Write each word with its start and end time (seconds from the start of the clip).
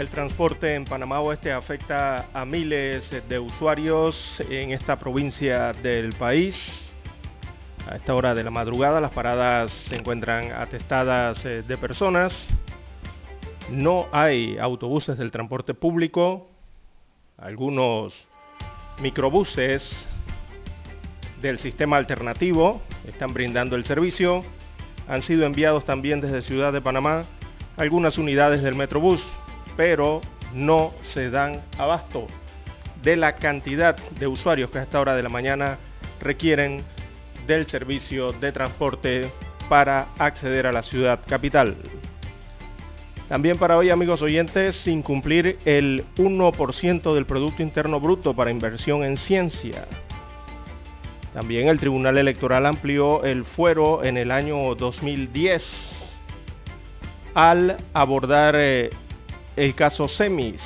Del 0.00 0.08
transporte 0.08 0.76
en 0.76 0.86
Panamá 0.86 1.20
Oeste 1.20 1.52
afecta 1.52 2.30
a 2.32 2.46
miles 2.46 3.10
de 3.28 3.38
usuarios 3.38 4.42
en 4.48 4.70
esta 4.70 4.96
provincia 4.96 5.74
del 5.74 6.14
país. 6.14 6.90
A 7.86 7.96
esta 7.96 8.14
hora 8.14 8.34
de 8.34 8.42
la 8.42 8.50
madrugada 8.50 8.98
las 9.02 9.10
paradas 9.10 9.70
se 9.70 9.96
encuentran 9.96 10.52
atestadas 10.52 11.44
eh, 11.44 11.62
de 11.68 11.76
personas. 11.76 12.48
No 13.68 14.06
hay 14.10 14.56
autobuses 14.56 15.18
del 15.18 15.30
transporte 15.30 15.74
público. 15.74 16.48
Algunos 17.36 18.26
microbuses 19.02 20.08
del 21.42 21.58
sistema 21.58 21.98
alternativo 21.98 22.80
están 23.06 23.34
brindando 23.34 23.76
el 23.76 23.84
servicio. 23.84 24.46
Han 25.08 25.20
sido 25.20 25.44
enviados 25.44 25.84
también 25.84 26.22
desde 26.22 26.40
Ciudad 26.40 26.72
de 26.72 26.80
Panamá 26.80 27.26
algunas 27.80 28.18
unidades 28.18 28.62
del 28.62 28.74
Metrobús, 28.74 29.24
pero 29.76 30.20
no 30.52 30.92
se 31.14 31.30
dan 31.30 31.62
abasto 31.78 32.26
de 33.02 33.16
la 33.16 33.36
cantidad 33.36 33.96
de 33.96 34.26
usuarios 34.26 34.70
que 34.70 34.78
a 34.78 34.82
esta 34.82 35.00
hora 35.00 35.14
de 35.14 35.22
la 35.22 35.28
mañana 35.28 35.78
requieren 36.20 36.84
del 37.46 37.66
servicio 37.66 38.32
de 38.32 38.52
transporte 38.52 39.32
para 39.68 40.08
acceder 40.18 40.66
a 40.66 40.72
la 40.72 40.82
ciudad 40.82 41.20
capital. 41.26 41.76
También 43.28 43.58
para 43.58 43.78
hoy, 43.78 43.90
amigos 43.90 44.22
oyentes, 44.22 44.74
sin 44.74 45.02
cumplir 45.02 45.58
el 45.64 46.04
1% 46.16 47.14
del 47.14 47.26
Producto 47.26 47.62
Interno 47.62 48.00
Bruto 48.00 48.34
para 48.34 48.50
inversión 48.50 49.04
en 49.04 49.16
ciencia. 49.16 49.86
También 51.32 51.68
el 51.68 51.78
Tribunal 51.78 52.18
Electoral 52.18 52.66
amplió 52.66 53.22
el 53.22 53.44
fuero 53.44 54.02
en 54.02 54.16
el 54.16 54.32
año 54.32 54.74
2010 54.74 55.64
al 57.34 57.76
abordar 57.92 58.56
eh, 58.58 58.90
el 59.60 59.74
caso 59.74 60.08
Semis. 60.08 60.62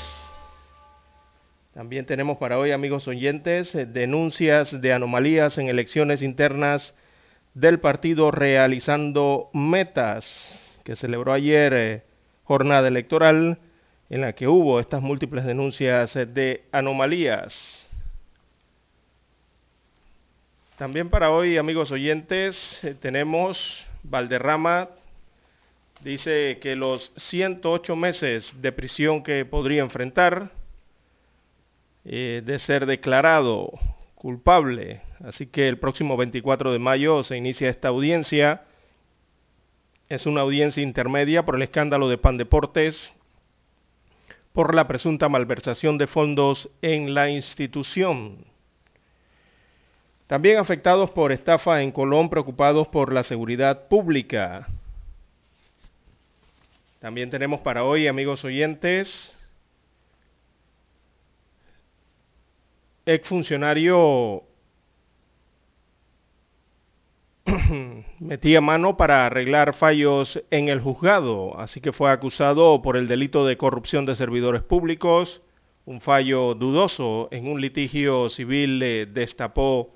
También 1.73 2.07
tenemos 2.07 2.39
para 2.39 2.61
hoy, 2.61 2.71
amigos 2.71 3.09
oyentes, 3.09 3.75
eh, 3.75 3.87
denuncias 3.87 4.81
de 4.81 4.93
anomalías 4.93 5.59
en 5.59 5.67
elecciones 5.67 6.23
internas 6.23 6.95
del 7.55 7.81
partido 7.81 8.31
realizando 8.31 9.51
metas, 9.53 10.25
que 10.85 10.95
celebró 10.95 11.33
ayer 11.33 11.73
eh, 11.75 12.03
jornada 12.45 12.87
electoral 12.87 13.59
en 14.11 14.21
la 14.21 14.33
que 14.33 14.47
hubo 14.47 14.79
estas 14.79 15.03
múltiples 15.03 15.45
denuncias 15.45 16.15
de 16.15 16.63
anomalías. 16.71 17.89
También 20.79 21.11
para 21.11 21.33
hoy, 21.33 21.57
amigos 21.57 21.91
oyentes, 21.91 22.81
tenemos 23.01 23.89
Valderrama 24.05 24.89
Dice 26.05 26.59
que 26.61 26.77
los 26.77 27.13
108 27.17 27.97
meses 27.97 28.53
de 28.61 28.73
prisión 28.73 29.23
que 29.23 29.47
podría 29.47 29.81
enfrentar 29.81 30.51
eh, 32.05 32.43
de 32.45 32.59
ser 32.59 32.85
declarado 32.85 33.73
culpable. 34.15 35.01
Así 35.25 35.47
que 35.47 35.67
el 35.67 35.79
próximo 35.79 36.19
24 36.19 36.73
de 36.73 36.79
mayo 36.79 37.25
se 37.25 37.39
inicia 37.39 37.71
esta 37.71 37.89
audiencia. 37.89 38.65
Es 40.11 40.27
una 40.27 40.43
audiencia 40.43 40.83
intermedia 40.83 41.47
por 41.47 41.55
el 41.57 41.63
escándalo 41.63 42.11
de 42.11 42.19
Pan 42.19 42.37
Deportes, 42.37 43.15
por 44.53 44.75
la 44.75 44.87
presunta 44.87 45.31
malversación 45.31 45.97
de 45.97 46.07
fondos 46.07 46.69
en 46.83 47.15
la 47.15 47.31
institución. 47.31 48.45
También 50.27 50.59
afectados 50.59 51.09
por 51.13 51.33
estafa 51.33 51.81
en 51.81 51.93
Colón, 51.93 52.29
preocupados 52.29 52.89
por 52.89 53.11
la 53.11 53.23
seguridad 53.23 53.89
pública. 53.89 54.69
También 57.05 57.29
tenemos 57.29 57.61
para 57.61 57.85
hoy, 57.85 58.07
amigos 58.07 58.47
oyentes, 58.47 59.37
exfuncionario 63.05 64.43
metía 68.21 68.63
mano 68.63 68.97
para 68.97 69.27
arreglar 69.27 69.75
fallos 69.75 70.43
en 70.51 70.71
el 70.71 70.81
juzgado, 70.81 71.61
así 71.61 71.83
que 71.83 71.93
fue 71.93 72.11
acusado 72.11 72.81
por 72.81 72.97
el 72.97 73.07
delito 73.07 73.45
de 73.45 73.59
corrupción 73.59 74.07
de 74.07 74.17
servidores 74.17 74.63
públicos. 74.63 75.43
Un 75.85 76.01
fallo 76.01 76.55
dudoso 76.55 77.29
en 77.33 77.49
un 77.49 77.61
litigio 77.61 78.31
civil 78.31 78.81
destapó 79.13 79.95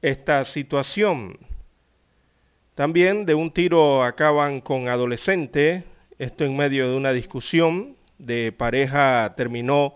esta 0.00 0.44
situación. 0.44 1.40
También 2.76 3.26
de 3.26 3.34
un 3.34 3.50
tiro 3.50 4.04
acaban 4.04 4.60
con 4.60 4.86
adolescente 4.86 5.95
esto 6.18 6.44
en 6.44 6.56
medio 6.56 6.90
de 6.90 6.96
una 6.96 7.12
discusión 7.12 7.96
de 8.18 8.52
pareja 8.52 9.34
terminó 9.36 9.94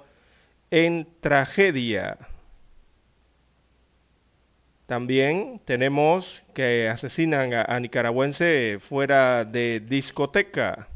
en 0.70 1.08
tragedia. 1.20 2.18
También 4.86 5.60
tenemos 5.64 6.42
que 6.52 6.88
asesinan 6.88 7.54
a, 7.54 7.78
nicaragüense 7.78 8.80
fuera 8.88 9.44
de 9.44 9.80
discoteca. 9.80 10.88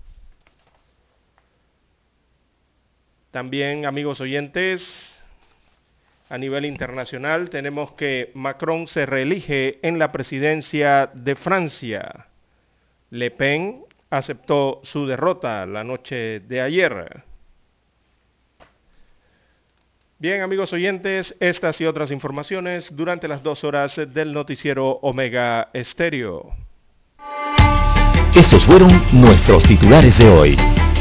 También, 3.30 3.86
amigos 3.86 4.20
oyentes, 4.20 5.14
a 6.28 6.38
nivel 6.38 6.64
internacional 6.64 7.50
tenemos 7.50 7.92
que 7.92 8.30
Macron 8.34 8.88
se 8.88 9.06
reelige 9.06 9.78
en 9.82 9.98
la 9.98 10.10
presidencia 10.10 11.10
de 11.14 11.36
Francia. 11.36 12.26
Le 13.10 13.30
Pen 13.30 13.84
aceptó 14.16 14.80
su 14.84 15.06
derrota 15.06 15.66
la 15.66 15.84
noche 15.84 16.40
de 16.40 16.60
ayer. 16.60 17.22
Bien, 20.18 20.42
amigos 20.42 20.72
oyentes, 20.72 21.34
estas 21.40 21.80
y 21.80 21.86
otras 21.86 22.10
informaciones 22.10 22.88
durante 22.94 23.28
las 23.28 23.42
dos 23.42 23.64
horas 23.64 24.00
del 24.08 24.32
noticiero 24.32 24.88
Omega 25.02 25.68
Estéreo. 25.72 26.52
Estos 28.34 28.64
fueron 28.64 28.90
nuestros 29.12 29.62
titulares 29.64 30.16
de 30.18 30.28
hoy. 30.28 30.56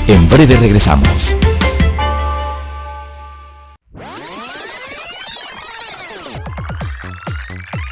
En 0.08 0.28
breve 0.30 0.58
regresamos. 0.58 1.53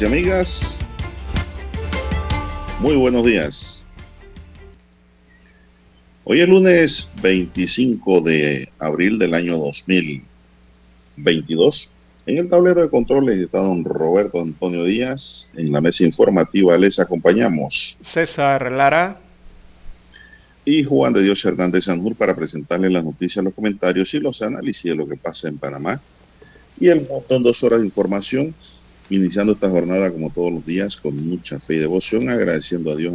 y 0.00 0.06
amigas, 0.06 0.78
muy 2.78 2.96
buenos 2.96 3.26
días. 3.26 3.86
Hoy 6.24 6.40
es 6.40 6.48
lunes 6.48 7.06
25 7.20 8.22
de 8.22 8.70
abril 8.78 9.18
del 9.18 9.34
año 9.34 9.58
2022. 9.58 11.92
En 12.26 12.38
el 12.38 12.48
tablero 12.48 12.80
de 12.80 12.88
controles 12.88 13.38
está 13.38 13.58
don 13.58 13.84
Roberto 13.84 14.40
Antonio 14.40 14.84
Díaz. 14.84 15.50
En 15.54 15.70
la 15.70 15.82
mesa 15.82 16.04
informativa 16.04 16.78
les 16.78 16.98
acompañamos 16.98 17.98
César 18.00 18.72
Lara 18.72 19.20
y 20.64 20.82
Juan 20.82 21.12
de 21.12 21.24
Dios 21.24 21.44
Hernández 21.44 21.84
Sanjur 21.84 22.14
para 22.14 22.34
presentarles 22.34 22.90
las 22.90 23.04
noticias, 23.04 23.44
los 23.44 23.52
comentarios 23.52 24.14
y 24.14 24.20
los 24.20 24.40
análisis 24.40 24.84
de 24.84 24.94
lo 24.94 25.06
que 25.06 25.18
pasa 25.18 25.48
en 25.48 25.58
Panamá 25.58 26.00
y 26.80 26.88
el 26.88 27.06
montón 27.06 27.42
dos 27.42 27.62
horas 27.62 27.80
de 27.80 27.86
información, 27.86 28.54
iniciando 29.10 29.52
esta 29.52 29.68
jornada 29.68 30.10
como 30.10 30.30
todos 30.30 30.52
los 30.52 30.64
días 30.64 30.96
con 30.96 31.16
mucha 31.28 31.60
fe 31.60 31.74
y 31.74 31.78
devoción, 31.78 32.28
agradeciendo 32.28 32.92
a 32.92 32.96
Dios 32.96 33.14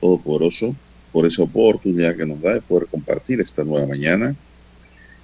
Todopoderoso 0.00 0.74
por 1.12 1.26
esa 1.26 1.42
oportunidad 1.42 2.16
que 2.16 2.26
nos 2.26 2.40
da 2.40 2.54
de 2.54 2.60
poder 2.60 2.86
compartir 2.88 3.40
esta 3.40 3.64
nueva 3.64 3.86
mañana 3.86 4.34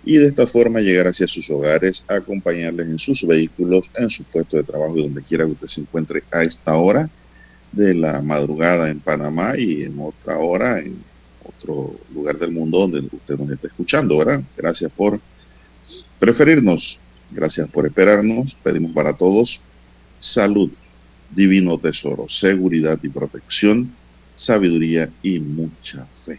y 0.04 0.18
de 0.18 0.28
esta 0.28 0.46
forma 0.46 0.80
llegar 0.80 1.08
hacia 1.08 1.26
sus 1.26 1.50
hogares, 1.50 2.04
acompañarles 2.06 2.86
en 2.86 2.98
sus 2.98 3.26
vehículos, 3.26 3.90
en 3.96 4.08
su 4.08 4.22
puesto 4.24 4.56
de 4.56 4.62
trabajo 4.62 4.96
y 4.96 5.02
donde 5.02 5.22
quiera 5.22 5.44
que 5.44 5.52
usted 5.52 5.66
se 5.66 5.80
encuentre 5.80 6.22
a 6.30 6.44
esta 6.44 6.76
hora 6.76 7.10
de 7.72 7.94
la 7.94 8.22
madrugada 8.22 8.88
en 8.88 9.00
Panamá 9.00 9.54
y 9.58 9.82
en 9.82 9.98
otra 9.98 10.38
hora 10.38 10.78
en 10.78 11.02
otro 11.44 11.96
lugar 12.14 12.38
del 12.38 12.52
mundo 12.52 12.80
donde 12.80 13.00
usted 13.00 13.36
nos 13.36 13.50
está 13.50 13.66
escuchando, 13.66 14.18
¿verdad? 14.18 14.42
Gracias 14.56 14.90
por 14.92 15.20
preferirnos, 16.18 17.00
gracias 17.30 17.68
por 17.68 17.86
esperarnos, 17.86 18.56
pedimos 18.62 18.92
para 18.92 19.12
todos 19.12 19.62
salud, 20.18 20.70
divino 21.30 21.78
tesoro, 21.78 22.28
seguridad 22.28 22.98
y 23.02 23.08
protección, 23.08 23.94
sabiduría 24.34 25.08
y 25.22 25.40
mucha 25.40 26.06
fe. 26.24 26.38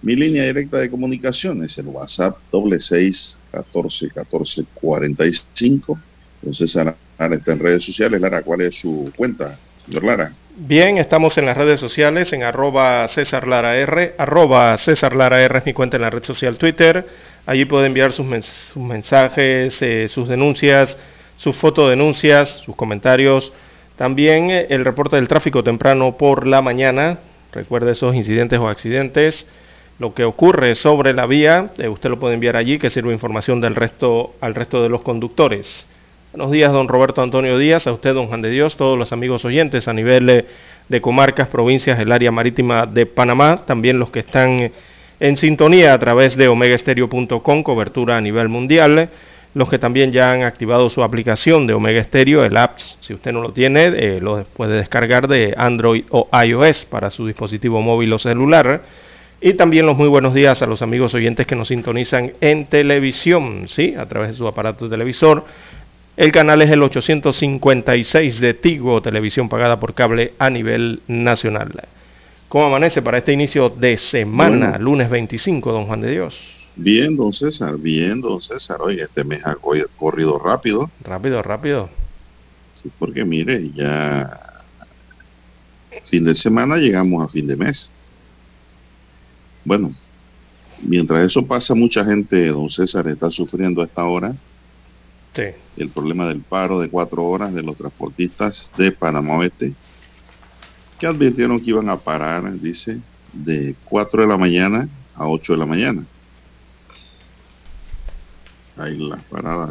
Mi 0.00 0.14
línea 0.14 0.44
directa 0.44 0.78
de 0.78 0.90
comunicación 0.90 1.64
es 1.64 1.76
el 1.78 1.86
WhatsApp 1.86 2.36
doble 2.52 2.78
seis 2.78 3.40
catorce 3.50 4.08
catorce 4.10 4.64
cuarenta 4.74 5.26
y 5.26 5.32
cinco. 5.54 5.98
Entonces 6.40 6.74
Lara 6.76 6.96
está 7.18 7.52
en 7.52 7.58
redes 7.58 7.84
sociales. 7.84 8.20
Lara, 8.20 8.42
¿cuál 8.42 8.60
es 8.60 8.78
su 8.78 9.12
cuenta, 9.16 9.58
señor 9.84 10.04
Lara? 10.04 10.32
Bien, 10.56 10.98
estamos 10.98 11.36
en 11.38 11.46
las 11.46 11.56
redes 11.56 11.80
sociales 11.80 12.32
en 12.32 12.42
arroba 12.42 13.06
César 13.08 13.46
Lara 13.46 13.76
R, 13.76 14.14
arroba 14.18 14.76
César 14.78 15.14
Lara 15.16 15.42
R 15.42 15.58
es 15.58 15.66
mi 15.66 15.72
cuenta 15.72 15.96
en 15.96 16.02
la 16.02 16.10
red 16.10 16.22
social 16.22 16.58
Twitter. 16.58 17.06
Allí 17.46 17.64
puede 17.64 17.86
enviar 17.86 18.12
sus, 18.12 18.26
mensajes, 18.76 19.80
eh, 19.82 20.08
sus 20.08 20.28
denuncias, 20.28 20.96
sus 21.38 21.56
fotodenuncias, 21.56 22.60
sus 22.64 22.76
comentarios. 22.76 23.52
También 23.96 24.50
eh, 24.50 24.66
el 24.68 24.84
reporte 24.84 25.16
del 25.16 25.28
tráfico 25.28 25.64
temprano 25.64 26.18
por 26.18 26.46
la 26.46 26.60
mañana. 26.60 27.18
Recuerde 27.52 27.92
esos 27.92 28.14
incidentes 28.14 28.58
o 28.58 28.68
accidentes. 28.68 29.46
Lo 29.98 30.14
que 30.14 30.24
ocurre 30.24 30.74
sobre 30.74 31.14
la 31.14 31.26
vía, 31.26 31.70
eh, 31.78 31.88
usted 31.88 32.10
lo 32.10 32.20
puede 32.20 32.34
enviar 32.34 32.56
allí, 32.56 32.78
que 32.78 32.90
sirve 32.90 33.12
información 33.12 33.60
del 33.60 33.74
resto, 33.74 34.34
al 34.40 34.54
resto 34.54 34.82
de 34.82 34.88
los 34.88 35.02
conductores. 35.02 35.86
Buenos 36.32 36.52
días, 36.52 36.72
don 36.72 36.88
Roberto 36.88 37.22
Antonio 37.22 37.56
Díaz, 37.56 37.86
a 37.86 37.92
usted, 37.92 38.14
don 38.14 38.28
Juan 38.28 38.42
de 38.42 38.50
Dios, 38.50 38.76
todos 38.76 38.98
los 38.98 39.12
amigos 39.12 39.44
oyentes 39.44 39.88
a 39.88 39.94
nivel 39.94 40.28
eh, 40.28 40.46
de 40.88 41.00
comarcas, 41.00 41.48
provincias, 41.48 41.98
el 41.98 42.12
área 42.12 42.30
marítima 42.30 42.86
de 42.86 43.06
Panamá, 43.06 43.64
también 43.66 43.98
los 43.98 44.10
que 44.10 44.20
están 44.20 44.70
en 45.20 45.36
sintonía 45.36 45.94
a 45.94 45.98
través 45.98 46.36
de 46.36 46.48
omegaestereo.com, 46.48 47.62
cobertura 47.62 48.16
a 48.16 48.20
nivel 48.20 48.48
mundial, 48.48 49.10
los 49.54 49.68
que 49.68 49.78
también 49.78 50.12
ya 50.12 50.32
han 50.32 50.42
activado 50.42 50.90
su 50.90 51.02
aplicación 51.02 51.66
de 51.66 51.74
Omega 51.74 52.02
Stereo, 52.04 52.44
el 52.44 52.56
apps, 52.56 52.98
si 53.00 53.14
usted 53.14 53.32
no 53.32 53.40
lo 53.40 53.52
tiene, 53.52 53.86
eh, 53.86 54.18
lo 54.20 54.44
puede 54.44 54.76
descargar 54.76 55.28
de 55.28 55.54
Android 55.56 56.04
o 56.10 56.28
iOS 56.44 56.84
para 56.84 57.10
su 57.10 57.26
dispositivo 57.26 57.80
móvil 57.80 58.12
o 58.12 58.18
celular. 58.18 58.82
Y 59.40 59.54
también 59.54 59.86
los 59.86 59.96
muy 59.96 60.08
buenos 60.08 60.34
días 60.34 60.62
a 60.62 60.66
los 60.66 60.82
amigos 60.82 61.14
oyentes 61.14 61.46
que 61.46 61.54
nos 61.54 61.68
sintonizan 61.68 62.32
en 62.40 62.66
televisión, 62.66 63.68
¿sí? 63.68 63.94
A 63.96 64.06
través 64.06 64.30
de 64.30 64.36
su 64.36 64.48
aparato 64.48 64.84
de 64.84 64.90
televisor 64.90 65.44
el 66.18 66.32
canal 66.32 66.60
es 66.62 66.70
el 66.72 66.82
856 66.82 68.40
de 68.40 68.52
Tigo, 68.52 69.00
televisión 69.00 69.48
pagada 69.48 69.78
por 69.78 69.94
cable 69.94 70.32
a 70.40 70.50
nivel 70.50 71.00
nacional. 71.06 71.70
¿Cómo 72.48 72.66
amanece 72.66 73.02
para 73.02 73.18
este 73.18 73.32
inicio 73.32 73.68
de 73.68 73.96
semana, 73.96 74.78
lunes 74.78 75.10
25, 75.10 75.70
don 75.70 75.86
Juan 75.86 76.00
de 76.00 76.10
Dios? 76.10 76.57
Bien, 76.78 77.16
don 77.16 77.32
César, 77.32 77.76
bien, 77.76 78.20
don 78.20 78.40
César. 78.40 78.80
Oye, 78.80 79.02
este 79.02 79.24
mes 79.24 79.44
ha 79.44 79.56
corrido 79.56 80.38
rápido. 80.38 80.90
Rápido, 81.02 81.42
rápido. 81.42 81.90
Sí, 82.76 82.90
porque 82.98 83.24
mire, 83.24 83.70
ya 83.74 84.62
fin 86.04 86.24
de 86.24 86.34
semana 86.34 86.76
llegamos 86.76 87.24
a 87.24 87.28
fin 87.28 87.46
de 87.46 87.56
mes. 87.56 87.90
Bueno, 89.64 89.92
mientras 90.80 91.26
eso 91.26 91.44
pasa, 91.44 91.74
mucha 91.74 92.04
gente, 92.04 92.46
don 92.46 92.70
César, 92.70 93.08
está 93.08 93.30
sufriendo 93.30 93.82
a 93.82 93.84
esta 93.84 94.04
hora 94.04 94.34
el 95.76 95.88
problema 95.90 96.26
del 96.26 96.40
paro 96.40 96.80
de 96.80 96.88
cuatro 96.88 97.24
horas 97.24 97.54
de 97.54 97.62
los 97.62 97.76
transportistas 97.76 98.70
de 98.76 98.90
Panamá 98.90 99.36
Oeste, 99.38 99.72
que 100.98 101.06
advirtieron 101.06 101.60
que 101.60 101.70
iban 101.70 101.88
a 101.88 101.98
parar, 101.98 102.58
dice, 102.60 102.98
de 103.32 103.76
4 103.84 104.22
de 104.22 104.28
la 104.28 104.36
mañana 104.36 104.88
a 105.14 105.28
8 105.28 105.52
de 105.52 105.58
la 105.58 105.66
mañana. 105.66 106.04
Ahí 108.78 108.96
las 108.96 109.22
paradas 109.24 109.70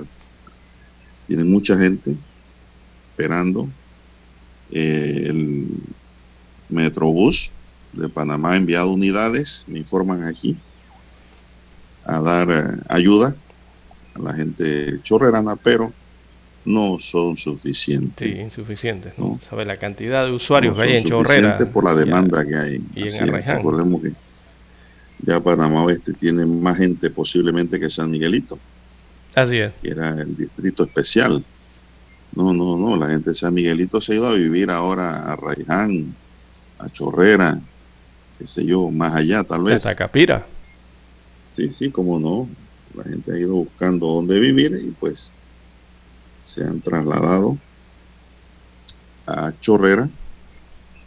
tienen 1.27 1.50
mucha 1.51 1.77
gente 1.77 2.15
esperando. 3.12 3.69
Eh, 4.71 5.24
el 5.25 5.68
Metrobús 6.69 7.52
de 7.94 8.09
Panamá 8.09 8.54
ha 8.54 8.57
enviado 8.57 8.92
unidades, 8.92 9.64
me 9.68 9.80
informan 9.80 10.23
aquí, 10.23 10.57
a 12.06 12.19
dar 12.19 12.49
eh, 12.52 12.81
ayuda 12.90 13.35
la 14.19 14.33
gente 14.33 14.99
chorrerana, 15.04 15.56
pero 15.56 15.94
no 16.66 16.99
son 16.99 17.37
suficientes. 17.37 18.28
Sí, 18.28 18.40
insuficientes, 18.40 19.14
¿no? 19.18 19.40
¿Sabe 19.47 19.66
la 19.66 19.78
cantidad 19.78 20.26
de 20.26 20.31
usuarios 20.31 20.76
que 20.76 20.81
hay 20.81 20.95
en 20.97 21.06
Chorrera? 21.06 21.57
por 21.71 21.83
la 21.83 21.95
demanda 21.95 22.45
que 22.45 22.56
hay. 22.56 22.81
Y 22.95 23.07
en 23.07 23.23
Arreján. 23.23 23.57
Recordemos 23.57 24.02
que 24.02 24.11
ya 25.19 25.40
Panamá 25.40 25.83
Oeste 25.83 26.14
tiene 26.14 26.45
más 26.45 26.78
gente 26.78 27.09
posiblemente 27.09 27.80
que 27.80 27.90
San 27.90 28.11
Miguelito. 28.11 28.59
Así 29.36 29.57
es. 29.57 29.74
Que 29.81 29.90
era 29.90 30.10
el 30.10 30.36
distrito 30.36 30.84
especial. 30.84 31.44
No, 32.36 32.54
no, 32.54 32.78
no, 32.78 32.96
la 32.96 33.10
gente 33.10 33.31
de 33.31 33.36
San 33.36 33.54
Miguelito 33.54 34.00
se 34.02 34.14
ha 34.14 34.16
ido 34.16 34.28
a 34.28 34.36
vivir 34.36 34.69
ahora 34.69 35.31
a 35.31 35.36
Raiján, 35.36 36.16
a 36.80 36.90
Chorrera, 36.90 37.60
qué 38.38 38.48
sé 38.48 38.66
yo, 38.66 38.92
más 38.92 39.16
allá 39.16 39.44
tal 39.44 39.64
vez. 39.64 39.78
Hasta 39.78 39.96
Capira. 39.96 40.46
Sí, 41.56 41.72
sí, 41.72 41.90
cómo 41.90 42.19
no. 42.19 42.48
La 42.96 43.04
gente 43.04 43.34
ha 43.34 43.40
ido 43.40 43.56
buscando 43.56 44.07
dónde 44.07 44.40
vivir 44.40 44.80
y 44.84 44.92
pues 44.92 45.34
se 46.44 46.64
han 46.64 46.81
trasladado 46.81 47.57
a 49.26 49.52
Chorrera, 49.60 50.10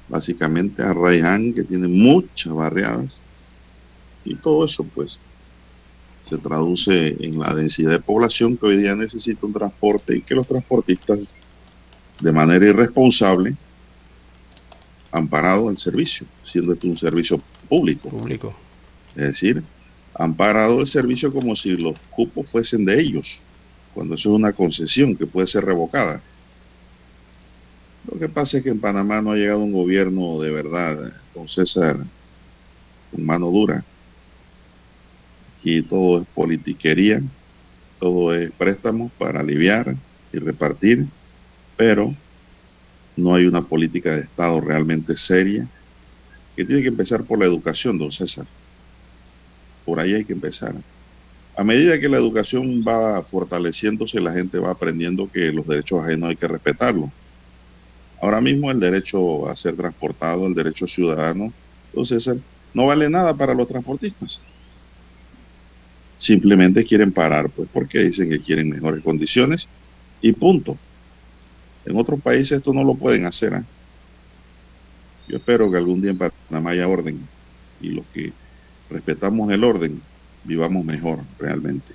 básicamente 0.08 0.82
a 0.82 0.92
Raiján, 0.92 1.54
que 1.54 1.62
tiene 1.62 1.88
muchas 1.88 2.52
barriadas. 2.52 3.22
Y 4.24 4.34
todo 4.36 4.64
eso 4.64 4.84
pues 4.84 5.18
se 6.22 6.38
traduce 6.38 7.16
en 7.20 7.38
la 7.38 7.54
densidad 7.54 7.92
de 7.92 8.00
población 8.00 8.56
que 8.56 8.66
hoy 8.66 8.76
día 8.76 8.94
necesita 8.94 9.46
un 9.46 9.52
transporte 9.52 10.16
y 10.16 10.22
que 10.22 10.34
los 10.34 10.46
transportistas 10.46 11.34
de 12.20 12.32
manera 12.32 12.66
irresponsable 12.66 13.56
han 15.12 15.28
parado 15.28 15.70
el 15.70 15.78
servicio, 15.78 16.26
siendo 16.42 16.72
esto 16.72 16.86
un 16.86 16.96
servicio 16.96 17.42
público. 17.68 18.08
Público. 18.08 18.54
Es 19.16 19.24
decir, 19.24 19.62
han 20.14 20.34
parado 20.34 20.80
el 20.80 20.86
servicio 20.86 21.32
como 21.32 21.56
si 21.56 21.70
los 21.70 21.94
cupos 22.10 22.48
fuesen 22.48 22.84
de 22.84 23.00
ellos, 23.00 23.40
cuando 23.94 24.14
eso 24.14 24.30
es 24.30 24.36
una 24.36 24.52
concesión 24.52 25.16
que 25.16 25.26
puede 25.26 25.46
ser 25.46 25.64
revocada. 25.64 26.22
Lo 28.10 28.18
que 28.18 28.28
pasa 28.28 28.58
es 28.58 28.64
que 28.64 28.70
en 28.70 28.80
Panamá 28.80 29.20
no 29.20 29.32
ha 29.32 29.36
llegado 29.36 29.60
un 29.60 29.72
gobierno 29.72 30.40
de 30.40 30.50
verdad, 30.50 31.12
con 31.34 31.48
César, 31.48 31.98
con 33.10 33.24
mano 33.24 33.50
dura. 33.50 33.84
Aquí 35.60 35.82
todo 35.82 36.22
es 36.22 36.26
politiquería, 36.34 37.22
todo 38.00 38.34
es 38.34 38.50
préstamos 38.50 39.12
para 39.12 39.40
aliviar 39.40 39.94
y 40.32 40.38
repartir, 40.38 41.06
pero 41.76 42.14
no 43.16 43.34
hay 43.34 43.46
una 43.46 43.62
política 43.62 44.16
de 44.16 44.22
Estado 44.22 44.60
realmente 44.60 45.16
seria, 45.16 45.68
que 46.56 46.64
tiene 46.64 46.82
que 46.82 46.88
empezar 46.88 47.22
por 47.22 47.38
la 47.38 47.46
educación, 47.46 47.96
don 47.96 48.10
César 48.10 48.46
por 49.90 49.98
ahí 49.98 50.14
hay 50.14 50.24
que 50.24 50.32
empezar. 50.32 50.72
A 51.56 51.64
medida 51.64 51.98
que 51.98 52.08
la 52.08 52.16
educación 52.16 52.84
va 52.86 53.22
fortaleciéndose, 53.22 54.20
la 54.20 54.32
gente 54.32 54.60
va 54.60 54.70
aprendiendo 54.70 55.28
que 55.28 55.50
los 55.50 55.66
derechos 55.66 56.04
ajenos 56.04 56.30
hay 56.30 56.36
que 56.36 56.46
respetarlos. 56.46 57.10
Ahora 58.22 58.40
mismo 58.40 58.70
el 58.70 58.78
derecho 58.78 59.48
a 59.48 59.56
ser 59.56 59.74
transportado, 59.74 60.46
el 60.46 60.54
derecho 60.54 60.86
ciudadano, 60.86 61.52
entonces 61.86 62.32
no 62.72 62.86
vale 62.86 63.10
nada 63.10 63.34
para 63.34 63.52
los 63.52 63.66
transportistas. 63.66 64.40
Simplemente 66.20 66.84
quieren 66.84 67.12
parar, 67.12 67.48
pues 67.48 67.66
porque 67.72 68.00
dicen 68.00 68.28
que 68.28 68.40
quieren 68.40 68.68
mejores 68.68 69.02
condiciones 69.02 69.70
y 70.20 70.32
punto. 70.32 70.76
En 71.86 71.96
otros 71.96 72.20
países 72.20 72.58
esto 72.58 72.74
no 72.74 72.84
lo 72.84 72.94
pueden 72.94 73.24
hacer. 73.24 73.54
¿eh? 73.54 73.62
Yo 75.28 75.38
espero 75.38 75.70
que 75.70 75.78
algún 75.78 76.02
día 76.02 76.10
en 76.10 76.18
Panamá 76.18 76.72
haya 76.72 76.86
orden 76.86 77.26
y 77.80 77.88
los 77.88 78.04
que 78.12 78.34
respetamos 78.90 79.50
el 79.50 79.64
orden 79.64 80.02
vivamos 80.44 80.84
mejor 80.84 81.20
realmente. 81.38 81.94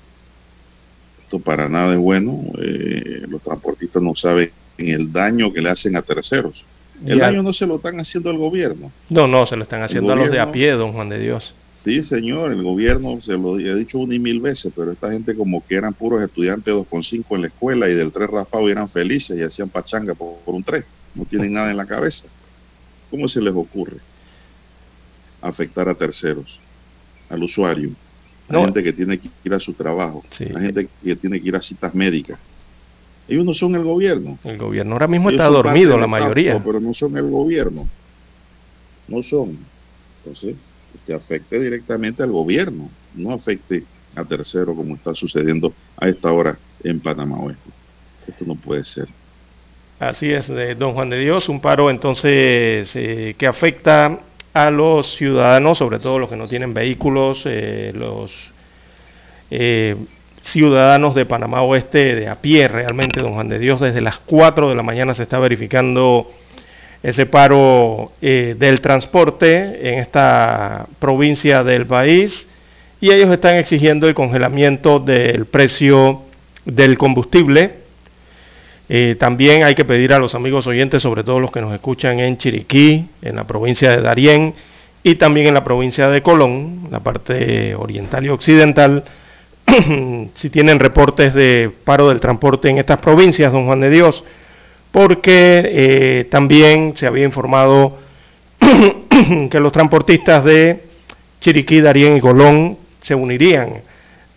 Esto 1.22 1.38
para 1.38 1.70
nada 1.70 1.94
es 1.94 2.00
bueno. 2.00 2.46
Eh, 2.60 3.26
los 3.28 3.44
transportistas 3.44 4.02
no 4.02 4.16
saben 4.16 4.50
el 4.80 5.14
daño 5.14 5.54
que 5.54 5.62
le 5.62 5.70
hacen 5.70 5.96
a 5.98 6.02
terceros. 6.02 6.66
El 7.06 7.20
daño 7.20 7.44
no 7.44 7.54
se 7.54 7.68
lo 7.68 7.76
están 7.76 8.00
haciendo 8.00 8.32
al 8.32 8.38
gobierno. 8.38 8.92
No, 9.08 9.28
no, 9.28 9.46
se 9.46 9.56
lo 9.56 9.64
están 9.64 9.84
haciendo 9.84 10.14
a 10.14 10.16
los 10.16 10.32
de 10.32 10.40
a 10.40 10.52
pie, 10.52 10.72
don 10.72 10.94
Juan 10.94 11.10
de 11.10 11.20
Dios. 11.20 11.54
Sí, 11.86 12.02
señor, 12.02 12.52
el 12.52 12.64
gobierno 12.64 13.22
se 13.22 13.34
lo 13.34 13.60
he 13.60 13.76
dicho 13.76 14.00
una 14.00 14.16
y 14.16 14.20
mil 14.20 14.42
veces, 14.42 14.74
pero 14.76 14.92
esta 14.92 15.12
gente 15.12 15.36
como 15.36 15.64
que 15.64 15.76
eran 15.76 15.94
puros 15.94 16.20
estudiantes 16.20 16.74
2,5 16.74 17.36
en 17.36 17.42
la 17.42 17.48
escuela 17.48 17.88
y 17.88 17.94
del 17.94 18.12
3 18.12 18.28
raspado 18.28 18.68
y 18.68 18.72
eran 18.72 18.90
felices 18.90 19.38
y 19.38 19.44
hacían 19.44 19.70
pachanga 19.70 20.16
por, 20.16 20.40
un 20.48 20.64
3. 20.64 20.84
No 21.14 21.26
tienen 21.26 21.54
nada 21.54 21.70
en 21.70 21.78
la 21.78 21.86
cabeza. 21.86 22.28
¿Cómo 23.12 23.28
se 23.28 23.40
les 23.40 23.54
ocurre 23.54 23.98
afectar 25.44 25.88
a 25.88 25.94
terceros, 25.94 26.60
al 27.30 27.44
usuario, 27.44 27.92
a 28.50 28.54
la 28.54 28.62
gente 28.62 28.82
que 28.82 28.92
tiene 28.92 29.20
que 29.20 29.30
ir 29.44 29.54
a 29.54 29.60
su 29.60 29.74
trabajo, 29.74 30.24
a 30.40 30.54
la 30.54 30.62
gente 30.62 30.90
que 31.04 31.16
tiene 31.16 31.40
que 31.40 31.48
ir 31.50 31.56
a 31.56 31.62
citas 31.62 31.94
médicas? 31.94 32.40
Ellos 33.28 33.46
no 33.46 33.54
son 33.54 33.76
el 33.76 33.84
gobierno. 33.84 34.40
El 34.44 34.58
gobierno 34.58 34.94
ahora 34.94 35.08
mismo 35.08 35.30
está 35.30 35.50
dormido, 35.50 36.00
la 36.00 36.08
mayoría. 36.08 36.60
pero 36.64 36.80
no 36.80 36.96
son 36.96 37.16
el 37.16 37.30
gobierno. 37.30 37.88
No 39.08 39.22
son. 39.22 39.60
Entonces, 40.24 40.56
que 41.06 41.14
afecte 41.14 41.60
directamente 41.60 42.24
al 42.24 42.32
gobierno, 42.32 42.90
no 43.16 43.32
afecte 43.32 43.84
a 44.16 44.24
tercero 44.24 44.76
como 44.76 44.96
está 44.96 45.14
sucediendo 45.14 45.74
a 45.98 46.08
esta 46.08 46.32
hora 46.32 46.58
en 46.84 47.00
Panamá 47.00 47.38
Oeste. 47.40 47.70
Esto 48.28 48.46
no 48.46 48.56
puede 48.56 48.84
ser. 48.84 49.08
Así 50.00 50.32
es, 50.32 50.52
don 50.78 50.94
Juan 50.94 51.10
de 51.10 51.20
Dios, 51.20 51.48
un 51.48 51.62
paro 51.62 51.90
entonces 51.90 52.92
eh, 52.96 53.36
que 53.38 53.48
afecta 53.48 54.20
a 54.54 54.70
los 54.70 55.16
ciudadanos, 55.16 55.78
sobre 55.78 56.00
todo 56.00 56.20
los 56.20 56.30
que 56.30 56.36
no 56.36 56.48
tienen 56.48 56.74
vehículos, 56.74 57.44
eh, 57.46 57.92
los 57.96 58.52
eh, 59.52 59.96
ciudadanos 60.44 61.16
de 61.16 61.26
Panamá 61.26 61.62
Oeste 61.62 62.16
de 62.16 62.28
a 62.28 62.42
pie 62.42 62.68
realmente, 62.68 63.22
don 63.22 63.34
Juan 63.34 63.50
de 63.50 63.60
Dios, 63.60 63.80
desde 63.80 64.02
las 64.02 64.18
4 64.20 64.70
de 64.70 64.76
la 64.76 64.84
mañana 64.84 65.16
se 65.16 65.24
está 65.24 65.40
verificando 65.40 66.30
ese 67.06 67.28
paro 67.28 68.14
eh, 68.20 68.56
del 68.58 68.82
transporte 68.82 69.90
en 69.90 70.00
esta 70.00 70.88
provincia 70.98 71.64
del 71.64 71.86
país 71.86 72.48
y 73.00 73.12
ellos 73.12 73.30
están 73.30 73.58
exigiendo 73.58 74.08
el 74.08 74.16
congelamiento 74.16 75.00
del 75.00 75.46
precio 75.46 76.24
del 76.66 76.98
combustible. 76.98 77.74
Eh, 78.90 79.16
también 79.20 79.64
hay 79.64 79.76
que 79.76 79.86
pedir 79.86 80.14
a 80.14 80.20
los 80.20 80.34
amigos 80.34 80.66
oyentes, 80.66 81.04
sobre 81.04 81.24
todo 81.24 81.40
los 81.40 81.52
que 81.52 81.62
nos 81.62 81.76
escuchan 81.76 82.20
en 82.20 82.40
Chiriquí, 82.40 83.08
en 83.22 83.36
la 83.36 83.44
provincia 83.44 83.92
de 83.92 84.02
Darién 84.02 84.56
y 85.04 85.14
también 85.14 85.46
en 85.46 85.54
la 85.54 85.64
provincia 85.64 86.10
de 86.10 86.24
Colón, 86.24 86.88
la 86.90 87.02
parte 87.02 87.76
oriental 87.76 88.26
y 88.26 88.30
occidental, 88.30 89.04
si 90.34 90.50
tienen 90.50 90.80
reportes 90.80 91.36
de 91.36 91.72
paro 91.84 92.10
del 92.10 92.20
transporte 92.20 92.68
en 92.68 92.80
estas 92.80 92.98
provincias, 92.98 93.52
don 93.52 93.68
Juan 93.68 93.82
de 93.82 93.92
Dios, 93.92 94.24
porque 94.96 95.62
eh, 95.66 96.28
también 96.32 96.94
se 96.96 97.06
había 97.06 97.26
informado 97.26 97.98
que 99.52 99.60
los 99.60 99.74
transportistas 99.74 100.46
de 100.46 100.86
Chiriquí, 101.42 101.82
Darién 101.82 102.16
y 102.16 102.22
Colón 102.22 102.78
se 103.02 103.14
unirían 103.14 103.82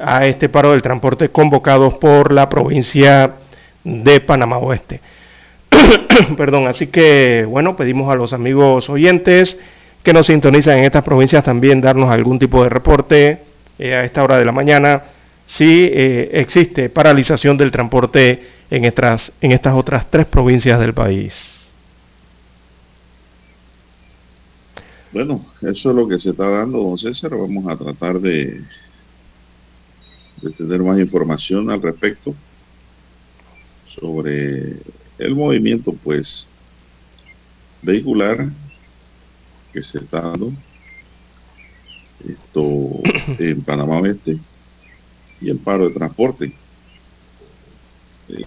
a 0.00 0.26
este 0.26 0.48
paro 0.48 0.72
del 0.72 0.82
transporte 0.82 1.28
convocados 1.28 1.94
por 1.94 2.32
la 2.32 2.48
provincia 2.48 3.34
de 3.84 4.18
Panamá 4.18 4.58
Oeste. 4.58 5.00
Perdón, 6.36 6.66
así 6.66 6.88
que 6.88 7.46
bueno, 7.48 7.76
pedimos 7.76 8.12
a 8.12 8.16
los 8.16 8.32
amigos 8.32 8.90
oyentes 8.90 9.56
que 10.02 10.12
nos 10.12 10.26
sintonizan 10.26 10.78
en 10.78 10.86
estas 10.86 11.04
provincias 11.04 11.44
también 11.44 11.80
darnos 11.80 12.10
algún 12.10 12.40
tipo 12.40 12.64
de 12.64 12.68
reporte 12.68 13.42
eh, 13.78 13.94
a 13.94 14.02
esta 14.02 14.24
hora 14.24 14.38
de 14.38 14.44
la 14.44 14.50
mañana 14.50 15.02
si 15.48 15.84
eh, 15.84 16.28
existe 16.34 16.90
paralización 16.90 17.56
del 17.56 17.72
transporte 17.72 18.46
en 18.70 18.84
estas, 18.84 19.32
en 19.40 19.52
estas 19.52 19.74
otras 19.74 20.08
tres 20.10 20.26
provincias 20.26 20.78
del 20.78 20.92
país. 20.92 21.66
Bueno, 25.10 25.44
eso 25.62 25.88
es 25.88 25.96
lo 25.96 26.06
que 26.06 26.20
se 26.20 26.30
está 26.30 26.50
dando, 26.50 26.78
don 26.82 26.98
César. 26.98 27.30
Vamos 27.34 27.66
a 27.66 27.78
tratar 27.78 28.20
de, 28.20 28.62
de 30.42 30.50
tener 30.50 30.82
más 30.82 31.00
información 31.00 31.70
al 31.70 31.80
respecto 31.80 32.34
sobre 33.86 34.82
el 35.16 35.34
movimiento, 35.34 35.94
pues, 36.04 36.46
vehicular 37.80 38.50
que 39.72 39.82
se 39.82 39.98
está 39.98 40.20
dando 40.20 40.52
esto 42.28 43.00
en 43.38 43.62
Panamá 43.62 44.00
Oeste 44.00 44.38
y 45.40 45.50
el 45.50 45.58
paro 45.58 45.88
de 45.88 45.94
transporte 45.94 46.52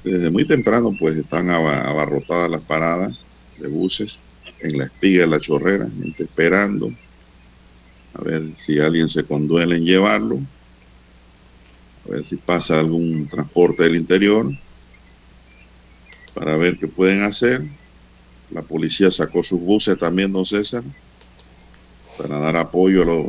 desde 0.03 0.29
muy 0.29 0.45
temprano 0.45 0.95
pues 0.97 1.17
están 1.17 1.49
abarrotadas 1.49 2.49
las 2.51 2.61
paradas 2.61 3.17
de 3.57 3.67
buses 3.67 4.19
en 4.59 4.77
la 4.77 4.85
espiga 4.85 5.21
de 5.21 5.27
la 5.27 5.39
chorrera, 5.39 5.89
gente 5.89 6.23
esperando 6.23 6.91
a 8.13 8.21
ver 8.23 8.53
si 8.57 8.79
alguien 8.79 9.09
se 9.09 9.23
conduele 9.25 9.77
en 9.77 9.85
llevarlo, 9.85 10.39
a 12.05 12.11
ver 12.11 12.25
si 12.25 12.35
pasa 12.35 12.79
algún 12.79 13.27
transporte 13.27 13.83
del 13.83 13.95
interior, 13.95 14.51
para 16.33 16.57
ver 16.57 16.77
qué 16.77 16.87
pueden 16.87 17.21
hacer. 17.21 17.63
La 18.51 18.61
policía 18.61 19.09
sacó 19.11 19.43
sus 19.43 19.59
buses 19.59 19.97
también, 19.97 20.33
don 20.33 20.45
César, 20.45 20.83
para 22.17 22.37
dar 22.39 22.57
apoyo 22.57 23.03
a 23.03 23.05
los 23.05 23.25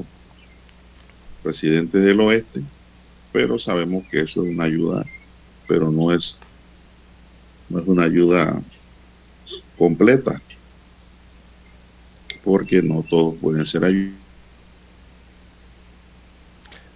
residentes 1.44 2.04
del 2.04 2.20
oeste, 2.20 2.62
pero 3.32 3.58
sabemos 3.58 4.04
que 4.10 4.20
eso 4.20 4.42
es 4.42 4.50
una 4.50 4.64
ayuda 4.64 5.04
pero 5.72 5.90
no 5.90 6.12
es, 6.12 6.38
no 7.70 7.80
es 7.80 7.86
una 7.86 8.04
ayuda 8.04 8.58
completa, 9.78 10.38
porque 12.44 12.82
no 12.82 13.04
todos 13.08 13.34
pueden 13.40 13.64
ser 13.64 13.84
ayudados. 13.84 14.20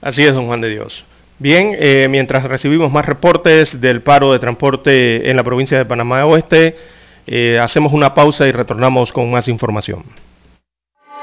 Así 0.02 0.22
es, 0.24 0.34
don 0.34 0.46
Juan 0.46 0.60
de 0.60 0.68
Dios. 0.68 1.04
Bien, 1.38 1.74
eh, 1.78 2.06
mientras 2.10 2.44
recibimos 2.44 2.92
más 2.92 3.06
reportes 3.06 3.80
del 3.80 4.02
paro 4.02 4.32
de 4.32 4.38
transporte 4.38 5.30
en 5.30 5.36
la 5.36 5.42
provincia 5.42 5.78
de 5.78 5.84
Panamá 5.84 6.24
Oeste, 6.26 6.76
eh, 7.26 7.58
hacemos 7.60 7.94
una 7.94 8.14
pausa 8.14 8.46
y 8.46 8.52
retornamos 8.52 9.12
con 9.12 9.30
más 9.30 9.48
información. 9.48 10.04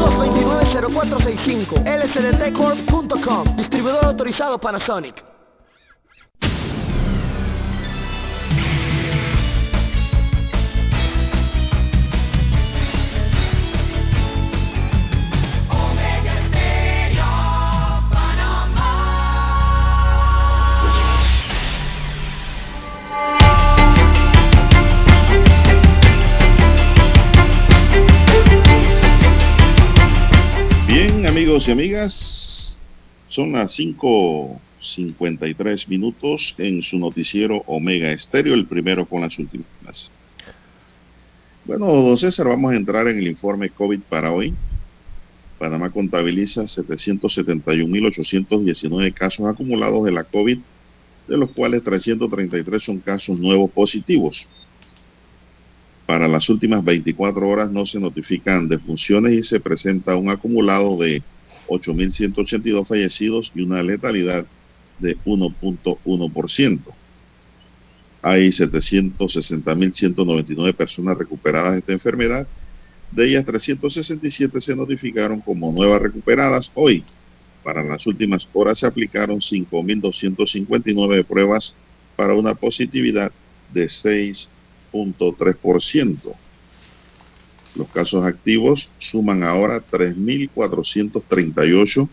229-0465, 0.00 1.82
lsdtcorp.com, 1.84 3.56
distribuidor 3.56 4.04
autorizado 4.04 4.58
Panasonic. 4.58 5.22
Amigos 31.30 31.66
y 31.68 31.70
amigas, 31.70 32.78
son 33.28 33.52
las 33.52 33.78
5.53 33.78 35.86
minutos 35.86 36.56
en 36.58 36.82
su 36.82 36.98
noticiero 36.98 37.62
Omega 37.66 38.10
Estéreo, 38.10 38.52
el 38.52 38.66
primero 38.66 39.06
con 39.06 39.20
las 39.20 39.38
últimas. 39.38 40.10
Bueno, 41.64 41.86
don 41.86 42.18
César, 42.18 42.48
vamos 42.48 42.72
a 42.72 42.76
entrar 42.76 43.06
en 43.06 43.18
el 43.18 43.28
informe 43.28 43.70
COVID 43.70 44.00
para 44.08 44.32
hoy. 44.32 44.52
Panamá 45.60 45.90
contabiliza 45.90 46.62
771.819 46.62 49.14
casos 49.14 49.46
acumulados 49.46 50.04
de 50.04 50.10
la 50.10 50.24
COVID, 50.24 50.58
de 51.28 51.36
los 51.36 51.52
cuales 51.52 51.84
333 51.84 52.82
son 52.82 52.98
casos 52.98 53.38
nuevos 53.38 53.70
positivos. 53.70 54.48
Para 56.10 56.26
las 56.26 56.48
últimas 56.48 56.82
24 56.82 57.48
horas 57.48 57.70
no 57.70 57.86
se 57.86 58.00
notifican 58.00 58.68
defunciones 58.68 59.32
y 59.32 59.44
se 59.44 59.60
presenta 59.60 60.16
un 60.16 60.28
acumulado 60.28 60.96
de 60.96 61.22
8.182 61.68 62.84
fallecidos 62.84 63.52
y 63.54 63.62
una 63.62 63.80
letalidad 63.80 64.44
de 64.98 65.16
1.1%. 65.18 66.80
Hay 68.22 68.48
760.199 68.48 70.74
personas 70.74 71.16
recuperadas 71.16 71.74
de 71.74 71.78
esta 71.78 71.92
enfermedad. 71.92 72.48
De 73.12 73.28
ellas, 73.28 73.44
367 73.44 74.60
se 74.60 74.74
notificaron 74.74 75.40
como 75.40 75.70
nuevas 75.70 76.02
recuperadas 76.02 76.72
hoy. 76.74 77.04
Para 77.62 77.84
las 77.84 78.04
últimas 78.08 78.48
horas 78.52 78.80
se 78.80 78.86
aplicaron 78.86 79.38
5.259 79.38 81.24
pruebas 81.24 81.72
para 82.16 82.34
una 82.34 82.56
positividad 82.56 83.30
de 83.72 83.88
6 83.88 84.50
Los 87.74 87.88
casos 87.88 88.24
activos 88.24 88.90
suman 88.98 89.42
ahora 89.44 89.82
3.438, 89.90 92.08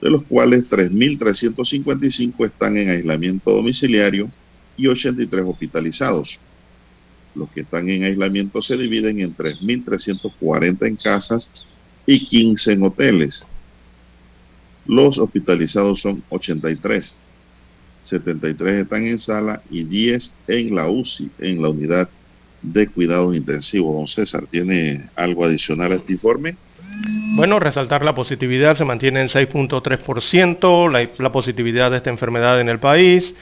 de 0.00 0.10
los 0.10 0.22
cuales 0.24 0.68
3.355 0.68 2.46
están 2.46 2.76
en 2.76 2.90
aislamiento 2.90 3.52
domiciliario 3.52 4.30
y 4.76 4.88
83 4.88 5.44
hospitalizados. 5.46 6.40
Los 7.34 7.48
que 7.50 7.60
están 7.60 7.88
en 7.88 8.04
aislamiento 8.04 8.60
se 8.60 8.76
dividen 8.76 9.20
en 9.20 9.34
3.340 9.36 10.86
en 10.86 10.96
casas 10.96 11.50
y 12.06 12.26
15 12.26 12.72
en 12.72 12.82
hoteles. 12.82 13.46
Los 14.86 15.18
hospitalizados 15.18 16.00
son 16.00 16.24
83. 16.30 17.16
73 18.02 18.82
están 18.82 19.06
en 19.06 19.18
sala 19.18 19.62
y 19.70 19.84
10 19.84 20.34
en 20.48 20.74
la 20.74 20.88
UCI, 20.88 21.30
en 21.38 21.62
la 21.62 21.68
unidad 21.68 22.08
de 22.62 22.86
cuidados 22.88 23.34
intensivos. 23.36 23.94
Don 23.94 24.06
César, 24.06 24.44
¿tiene 24.50 25.08
algo 25.16 25.44
adicional 25.44 25.92
a 25.92 25.94
este 25.96 26.12
informe? 26.12 26.56
Bueno, 27.36 27.58
resaltar 27.58 28.04
la 28.04 28.14
positividad 28.14 28.76
se 28.76 28.84
mantiene 28.84 29.20
en 29.20 29.28
6.3%, 29.28 30.90
la, 30.90 31.08
la 31.18 31.32
positividad 31.32 31.90
de 31.90 31.98
esta 31.98 32.10
enfermedad 32.10 32.60
en 32.60 32.68
el 32.68 32.78
país 32.78 33.34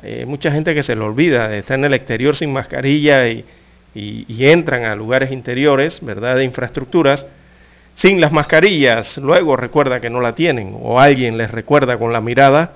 Hay 0.02 0.26
mucha 0.26 0.52
gente 0.52 0.76
que 0.76 0.84
se 0.84 0.96
le 0.96 1.02
olvida, 1.02 1.56
está 1.56 1.76
en 1.76 1.86
el 1.86 1.94
exterior 1.94 2.36
sin 2.36 2.54
mascarilla 2.54 3.28
y, 3.28 3.46
entran 4.30 4.86
a 4.86 4.96
lugares 4.96 5.32
interiores, 5.32 6.00
¿verdad?, 6.02 6.36
de 6.36 6.44
infraestructuras 6.44 7.26
sin 7.96 8.22
las 8.22 8.32
mascarillas, 8.32 9.18
luego 9.18 9.58
recuerda 9.58 10.00
que 10.00 10.12
no 10.12 10.22
la 10.22 10.36
tienen 10.36 10.78
o 10.80 11.00
alguien 11.00 11.36
les 11.36 11.50
recuerda 11.50 11.98
con 11.98 12.14
la 12.14 12.22
mirada 12.22 12.74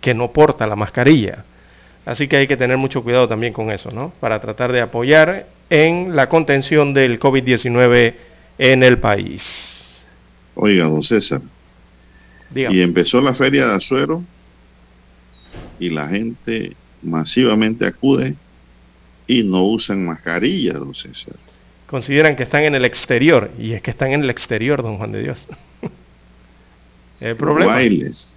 que 0.00 0.14
no 0.14 0.30
porta 0.30 0.64
la 0.68 0.76
mascarilla. 0.76 1.44
Así 2.06 2.28
que 2.28 2.36
hay 2.36 2.46
que 2.46 2.56
tener 2.56 2.76
mucho 2.76 3.02
cuidado 3.02 3.26
también 3.26 3.52
con 3.52 3.72
eso, 3.72 3.90
¿no? 3.90 4.12
Para 4.20 4.40
tratar 4.40 4.70
de 4.70 4.80
apoyar 4.80 5.46
en 5.70 6.14
la 6.14 6.28
contención 6.28 6.94
del 6.94 7.18
COVID-19 7.18 8.14
en 8.58 8.82
el 8.84 8.98
país. 8.98 10.02
Oiga, 10.54 10.84
don 10.84 11.02
César. 11.02 11.40
Y 12.54 12.80
empezó 12.82 13.20
la 13.20 13.34
feria 13.34 13.66
de 13.66 13.74
Azuero 13.74 14.24
y 15.78 15.90
la 15.90 16.08
gente 16.08 16.76
masivamente 17.02 17.86
acude 17.86 18.36
y 19.26 19.42
no 19.42 19.64
usan 19.64 20.04
mascarilla, 20.04 20.74
don 20.74 20.94
César. 20.94 21.36
Consideran 21.86 22.36
que 22.36 22.44
están 22.44 22.62
en 22.62 22.74
el 22.74 22.84
exterior, 22.84 23.50
y 23.58 23.72
es 23.72 23.82
que 23.82 23.90
están 23.90 24.12
en 24.12 24.22
el 24.22 24.30
exterior, 24.30 24.82
don 24.82 24.98
Juan 24.98 25.12
de 25.12 25.22
Dios. 25.22 25.48
el 27.20 27.36
problema. 27.36 27.72
Los 27.72 27.74
bailes, 27.74 28.34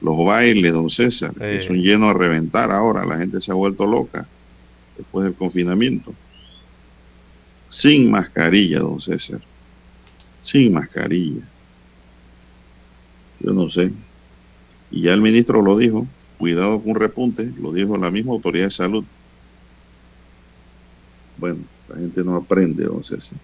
los 0.00 0.24
bailes, 0.24 0.72
don 0.72 0.90
César, 0.90 1.34
que 1.34 1.60
son 1.62 1.82
llenos 1.82 2.10
a 2.10 2.18
reventar 2.18 2.70
ahora, 2.70 3.04
la 3.04 3.16
gente 3.16 3.40
se 3.40 3.50
ha 3.50 3.54
vuelto 3.54 3.86
loca 3.86 4.26
después 4.96 5.24
del 5.24 5.34
confinamiento. 5.34 6.14
Sin 7.68 8.10
mascarilla, 8.10 8.80
don 8.80 9.00
César. 9.00 9.40
Sin 10.40 10.72
mascarilla. 10.72 11.42
Yo 13.40 13.52
no 13.52 13.68
sé. 13.68 13.92
Y 14.90 15.02
ya 15.02 15.12
el 15.12 15.20
ministro 15.20 15.62
lo 15.62 15.76
dijo, 15.76 16.06
cuidado 16.38 16.80
con 16.80 16.90
un 16.92 16.96
repunte, 16.96 17.52
lo 17.60 17.72
dijo 17.72 17.96
la 17.96 18.10
misma 18.10 18.32
autoridad 18.32 18.66
de 18.66 18.70
salud. 18.70 19.04
Bueno, 21.36 21.58
La 21.88 21.96
gente 21.96 22.22
no 22.22 22.36
aprende, 22.36 22.84
don 22.84 23.02
César. 23.02 23.38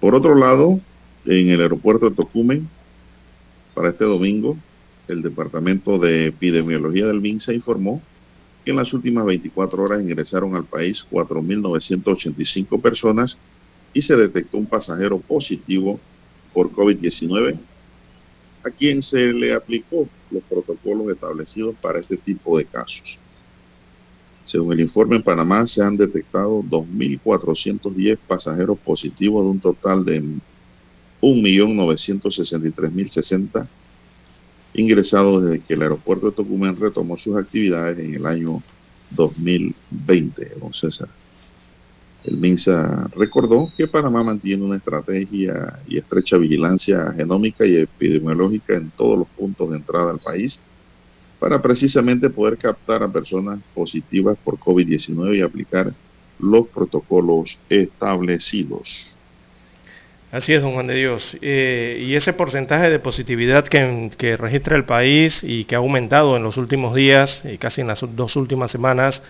Por 0.00 0.14
otro 0.14 0.34
lado, 0.34 0.80
en 1.24 1.48
el 1.48 1.60
aeropuerto 1.60 2.08
de 2.08 2.14
Tocumen, 2.14 2.68
para 3.74 3.88
este 3.88 4.04
domingo, 4.04 4.56
el 5.08 5.22
Departamento 5.22 5.98
de 5.98 6.26
Epidemiología 6.26 7.06
del 7.06 7.20
MINSA 7.20 7.52
informó 7.52 8.00
que 8.64 8.70
en 8.70 8.76
las 8.76 8.92
últimas 8.92 9.24
24 9.24 9.82
horas 9.82 10.02
ingresaron 10.02 10.54
al 10.54 10.64
país 10.64 11.04
4.985 11.10 12.80
personas 12.80 13.38
y 13.92 14.02
se 14.02 14.16
detectó 14.16 14.58
un 14.58 14.66
pasajero 14.66 15.18
positivo 15.18 15.98
por 16.52 16.70
COVID-19 16.70 17.58
a 18.64 18.70
quien 18.70 19.02
se 19.02 19.32
le 19.32 19.52
aplicó 19.52 20.08
los 20.30 20.42
protocolos 20.44 21.10
establecidos 21.10 21.74
para 21.80 21.98
este 22.00 22.16
tipo 22.16 22.56
de 22.58 22.64
casos. 22.64 23.18
Según 24.44 24.74
el 24.74 24.80
informe, 24.80 25.16
en 25.16 25.22
Panamá 25.22 25.66
se 25.66 25.82
han 25.82 25.96
detectado 25.96 26.62
2.410 26.62 28.18
pasajeros 28.26 28.78
positivos 28.78 29.44
de 29.44 29.50
un 29.50 29.60
total 29.60 30.04
de 30.04 30.22
1.963.060 31.20 33.66
ingresados 34.74 35.44
desde 35.44 35.60
que 35.60 35.74
el 35.74 35.82
aeropuerto 35.82 36.26
de 36.26 36.36
Tocumen 36.36 36.78
retomó 36.78 37.16
sus 37.16 37.36
actividades 37.36 37.98
en 37.98 38.14
el 38.14 38.26
año 38.26 38.62
2020, 39.10 40.56
don 40.60 40.74
César. 40.74 41.08
El 42.24 42.38
MINSA 42.38 43.10
recordó 43.14 43.70
que 43.76 43.86
Panamá 43.86 44.22
mantiene 44.22 44.64
una 44.64 44.76
estrategia 44.76 45.78
y 45.86 45.98
estrecha 45.98 46.38
vigilancia 46.38 47.12
genómica 47.16 47.66
y 47.66 47.76
epidemiológica 47.76 48.74
en 48.74 48.90
todos 48.90 49.18
los 49.18 49.28
puntos 49.28 49.70
de 49.70 49.76
entrada 49.76 50.10
al 50.10 50.18
país 50.18 50.62
para 51.38 51.60
precisamente 51.60 52.30
poder 52.30 52.56
captar 52.56 53.02
a 53.02 53.12
personas 53.12 53.60
positivas 53.74 54.38
por 54.42 54.58
COVID-19 54.58 55.36
y 55.36 55.42
aplicar 55.42 55.92
los 56.38 56.66
protocolos 56.68 57.58
establecidos. 57.68 59.18
Así 60.34 60.52
es, 60.52 60.62
don 60.62 60.72
Juan 60.72 60.88
de 60.88 60.94
Dios. 60.94 61.36
Eh, 61.42 62.02
y 62.04 62.16
ese 62.16 62.32
porcentaje 62.32 62.90
de 62.90 62.98
positividad 62.98 63.68
que, 63.68 64.36
registra 64.36 64.74
el 64.74 64.84
país 64.84 65.44
y 65.44 65.64
que 65.64 65.76
ha 65.76 65.78
aumentado 65.78 66.36
en 66.36 66.42
los 66.42 66.56
últimos 66.56 66.94
días 66.94 67.44
y 67.44 67.58
casi 67.58 67.82
en 67.82 67.86
las 67.86 68.00
dos 68.16 68.34
últimas 68.34 68.72
semanas, 68.72 69.22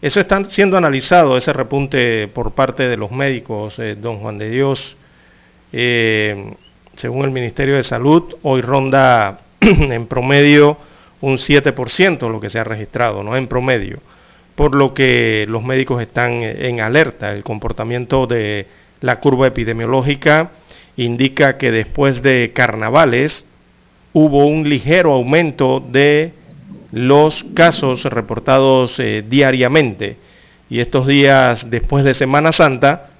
eso 0.00 0.20
está 0.20 0.44
siendo 0.44 0.76
analizado, 0.76 1.36
ese 1.36 1.52
repunte 1.52 2.28
por 2.28 2.52
parte 2.52 2.88
de 2.88 2.96
los 2.96 3.10
médicos, 3.10 3.78
eh, 3.78 3.96
don 4.00 4.18
Juan 4.18 4.38
de 4.38 4.50
Dios. 4.50 4.96
Eh, 5.72 6.54
según 6.94 7.24
el 7.24 7.32
Ministerio 7.32 7.74
de 7.74 7.82
Salud, 7.82 8.36
hoy 8.42 8.60
ronda 8.60 9.40
en 9.60 10.06
promedio 10.06 10.76
un 11.20 11.36
7% 11.36 12.30
lo 12.30 12.40
que 12.40 12.48
se 12.48 12.60
ha 12.60 12.64
registrado, 12.64 13.24
¿no? 13.24 13.36
En 13.36 13.48
promedio. 13.48 13.98
Por 14.54 14.76
lo 14.76 14.94
que 14.94 15.46
los 15.48 15.64
médicos 15.64 16.00
están 16.00 16.42
en 16.42 16.80
alerta. 16.80 17.32
El 17.32 17.42
comportamiento 17.42 18.26
de 18.26 18.66
la 19.00 19.20
curva 19.20 19.48
epidemiológica 19.48 20.50
indica 20.96 21.58
que 21.58 21.70
después 21.72 22.22
de 22.22 22.52
carnavales 22.54 23.44
hubo 24.12 24.46
un 24.46 24.68
ligero 24.68 25.12
aumento 25.12 25.80
de 25.80 26.32
los 26.92 27.44
casos 27.54 28.04
reportados 28.04 28.98
eh, 28.98 29.24
diariamente. 29.28 30.16
Y 30.70 30.80
estos 30.80 31.06
días 31.06 31.70
después 31.70 32.04
de 32.04 32.14
Semana 32.14 32.52
Santa 32.52 33.10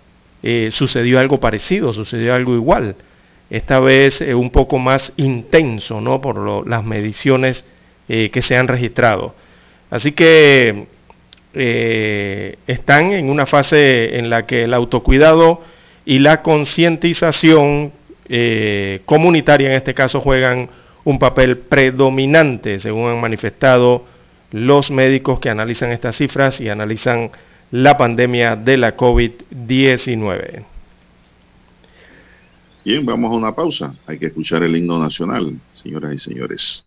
eh, 0.42 0.70
sucedió 0.72 1.18
algo 1.18 1.40
parecido, 1.40 1.92
sucedió 1.92 2.34
algo 2.34 2.54
igual. 2.54 2.96
Esta 3.50 3.80
vez 3.80 4.20
eh, 4.20 4.34
un 4.34 4.50
poco 4.50 4.78
más 4.78 5.12
intenso, 5.16 6.00
¿no? 6.00 6.20
Por 6.20 6.66
las 6.66 6.84
mediciones 6.84 7.64
que 8.08 8.40
se 8.40 8.56
han 8.56 8.68
registrado. 8.68 9.34
Así 9.90 10.12
que 10.12 10.86
están 12.66 13.12
en 13.12 13.28
una 13.28 13.44
fase 13.44 14.16
en 14.16 14.30
la 14.30 14.46
que 14.46 14.64
el 14.64 14.72
autocuidado 14.72 15.60
y 16.06 16.20
la 16.20 16.40
concientización 16.40 17.92
comunitaria 19.04 19.68
en 19.68 19.74
este 19.74 19.92
caso 19.92 20.22
juegan 20.22 20.70
un 21.04 21.18
papel 21.18 21.58
predominante, 21.58 22.78
según 22.78 23.10
han 23.10 23.20
manifestado 23.20 24.04
los 24.50 24.90
médicos 24.90 25.40
que 25.40 25.50
analizan 25.50 25.92
estas 25.92 26.16
cifras 26.16 26.60
y 26.60 26.68
analizan 26.68 27.30
la 27.70 27.96
pandemia 27.98 28.56
de 28.56 28.76
la 28.76 28.96
COVID-19. 28.96 30.64
Bien, 32.84 33.04
vamos 33.04 33.32
a 33.32 33.36
una 33.36 33.54
pausa. 33.54 33.94
Hay 34.06 34.18
que 34.18 34.26
escuchar 34.26 34.62
el 34.62 34.74
himno 34.74 34.98
nacional, 34.98 35.52
señoras 35.74 36.14
y 36.14 36.18
señores. 36.18 36.86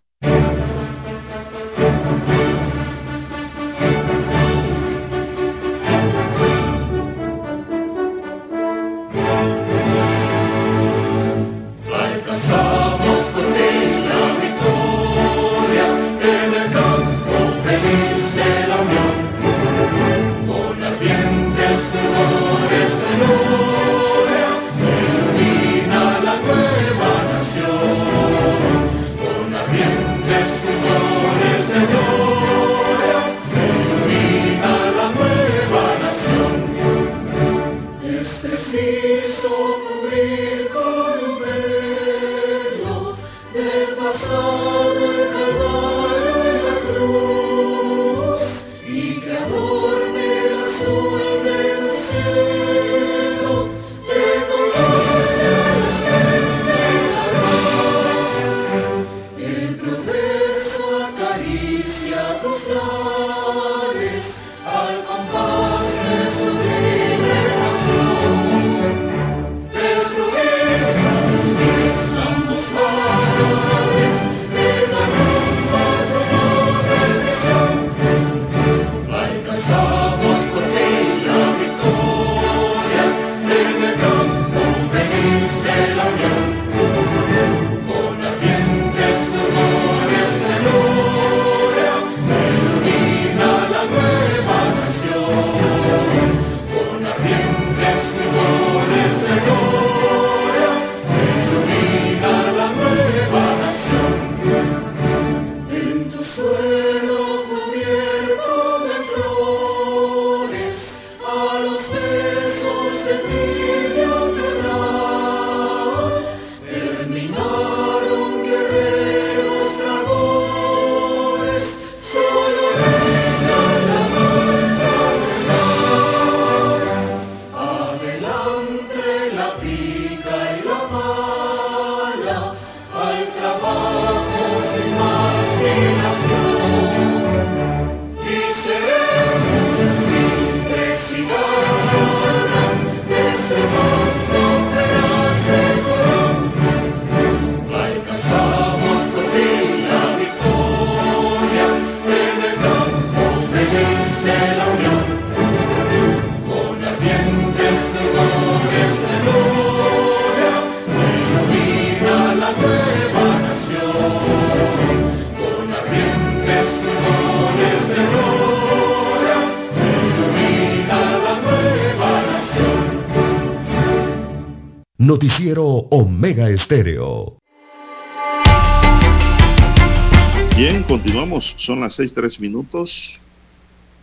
Bien, 180.56 180.82
continuamos. 180.84 181.54
Son 181.56 181.80
las 181.80 181.94
seis 181.94 182.12
tres 182.12 182.38
minutos. 182.38 183.18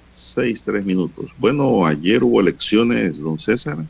Seis 0.10 0.63
tres 0.63 0.84
minutos. 0.84 1.32
Bueno, 1.38 1.86
ayer 1.86 2.24
hubo 2.24 2.41
elecciones, 2.41 3.19
don 3.19 3.38
César. 3.39 3.86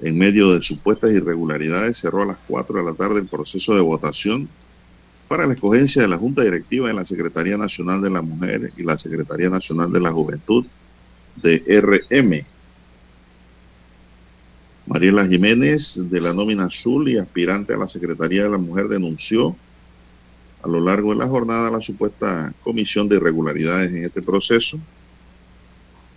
En 0.00 0.18
medio 0.18 0.52
de 0.52 0.62
supuestas 0.62 1.12
irregularidades, 1.12 1.96
cerró 1.96 2.22
a 2.22 2.26
las 2.26 2.38
4 2.46 2.78
de 2.78 2.84
la 2.84 2.94
tarde 2.94 3.20
el 3.20 3.28
proceso 3.28 3.74
de 3.74 3.80
votación 3.80 4.48
para 5.26 5.46
la 5.46 5.54
escogencia 5.54 6.02
de 6.02 6.08
la 6.08 6.18
Junta 6.18 6.42
Directiva 6.42 6.88
de 6.88 6.94
la 6.94 7.04
Secretaría 7.04 7.56
Nacional 7.56 8.02
de 8.02 8.10
la 8.10 8.20
Mujer 8.20 8.72
y 8.76 8.82
la 8.82 8.96
Secretaría 8.98 9.48
Nacional 9.48 9.90
de 9.90 10.00
la 10.00 10.12
Juventud 10.12 10.66
de 11.36 11.62
RM. 11.80 12.55
Mariela 14.86 15.26
Jiménez, 15.26 15.98
de 16.08 16.20
la 16.20 16.32
nómina 16.32 16.66
azul 16.66 17.08
y 17.08 17.18
aspirante 17.18 17.74
a 17.74 17.76
la 17.76 17.88
Secretaría 17.88 18.44
de 18.44 18.50
la 18.50 18.58
Mujer, 18.58 18.86
denunció 18.86 19.56
a 20.62 20.68
lo 20.68 20.80
largo 20.80 21.10
de 21.10 21.18
la 21.18 21.26
jornada 21.26 21.72
la 21.72 21.80
supuesta 21.80 22.54
comisión 22.62 23.08
de 23.08 23.16
irregularidades 23.16 23.92
en 23.92 24.04
este 24.04 24.22
proceso. 24.22 24.78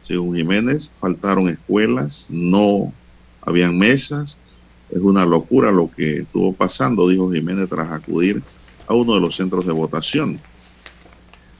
Según 0.01 0.35
Jiménez, 0.35 0.91
faltaron 0.99 1.49
escuelas, 1.49 2.27
no 2.29 2.93
habían 3.41 3.75
mesas. 3.77 4.39
Es 4.91 5.01
una 5.01 5.25
locura 5.25 5.71
lo 5.71 5.89
que 5.89 6.19
estuvo 6.19 6.53
pasando, 6.53 7.09
dijo 7.09 7.31
Jiménez 7.31 7.69
tras 7.69 7.91
acudir 7.91 8.43
a 8.85 8.93
uno 8.93 9.15
de 9.15 9.21
los 9.21 9.35
centros 9.35 9.65
de 9.65 9.71
votación. 9.71 10.39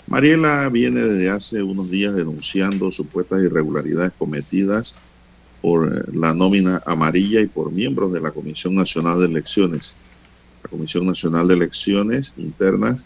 Mariela 0.06 0.70
viene 0.70 1.02
desde 1.02 1.30
hace 1.30 1.64
unos 1.64 1.90
días 1.90 2.16
denunciando 2.16 2.92
supuestas 2.92 3.42
irregularidades 3.42 4.12
cometidas 4.18 4.96
por 5.62 6.16
la 6.16 6.34
nómina 6.34 6.82
amarilla 6.86 7.42
y 7.42 7.48
por 7.48 7.72
miembros 7.72 8.14
de 8.14 8.22
la 8.22 8.32
Comisión 8.32 8.76
Nacional 8.76 9.20
de 9.20 9.28
Elecciones. 9.28 9.96
La 10.64 10.70
Comisión 10.70 11.06
Nacional 11.06 11.48
de 11.48 11.56
Elecciones 11.56 12.34
Internas, 12.38 13.06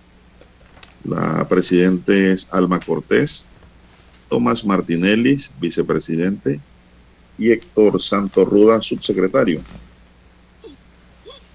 la 1.03 1.47
presidenta 1.47 2.13
es 2.13 2.47
Alma 2.51 2.79
Cortés, 2.79 3.49
Tomás 4.29 4.65
Martinelli, 4.65 5.37
vicepresidente, 5.59 6.61
y 7.37 7.51
Héctor 7.51 8.01
Santos 8.01 8.47
Ruda, 8.47 8.81
subsecretario. 8.81 9.61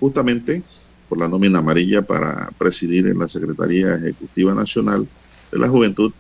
Justamente 0.00 0.62
por 1.08 1.18
la 1.18 1.28
nómina 1.28 1.61
amarilla 1.61 2.02
para 2.02 2.50
presidir 2.58 3.06
en 3.06 3.18
la 3.18 3.28
Secretaría 3.28 3.94
Ejecutiva 3.94 4.54
Nacional 4.54 5.08
de 5.50 5.58
la 5.58 5.68
Juventud, 5.68 6.12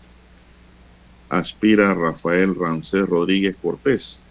aspira 1.28 1.94
Rafael 1.94 2.54
Rancés 2.54 3.06
Rodríguez 3.06 3.56
Cortés. 3.60 4.27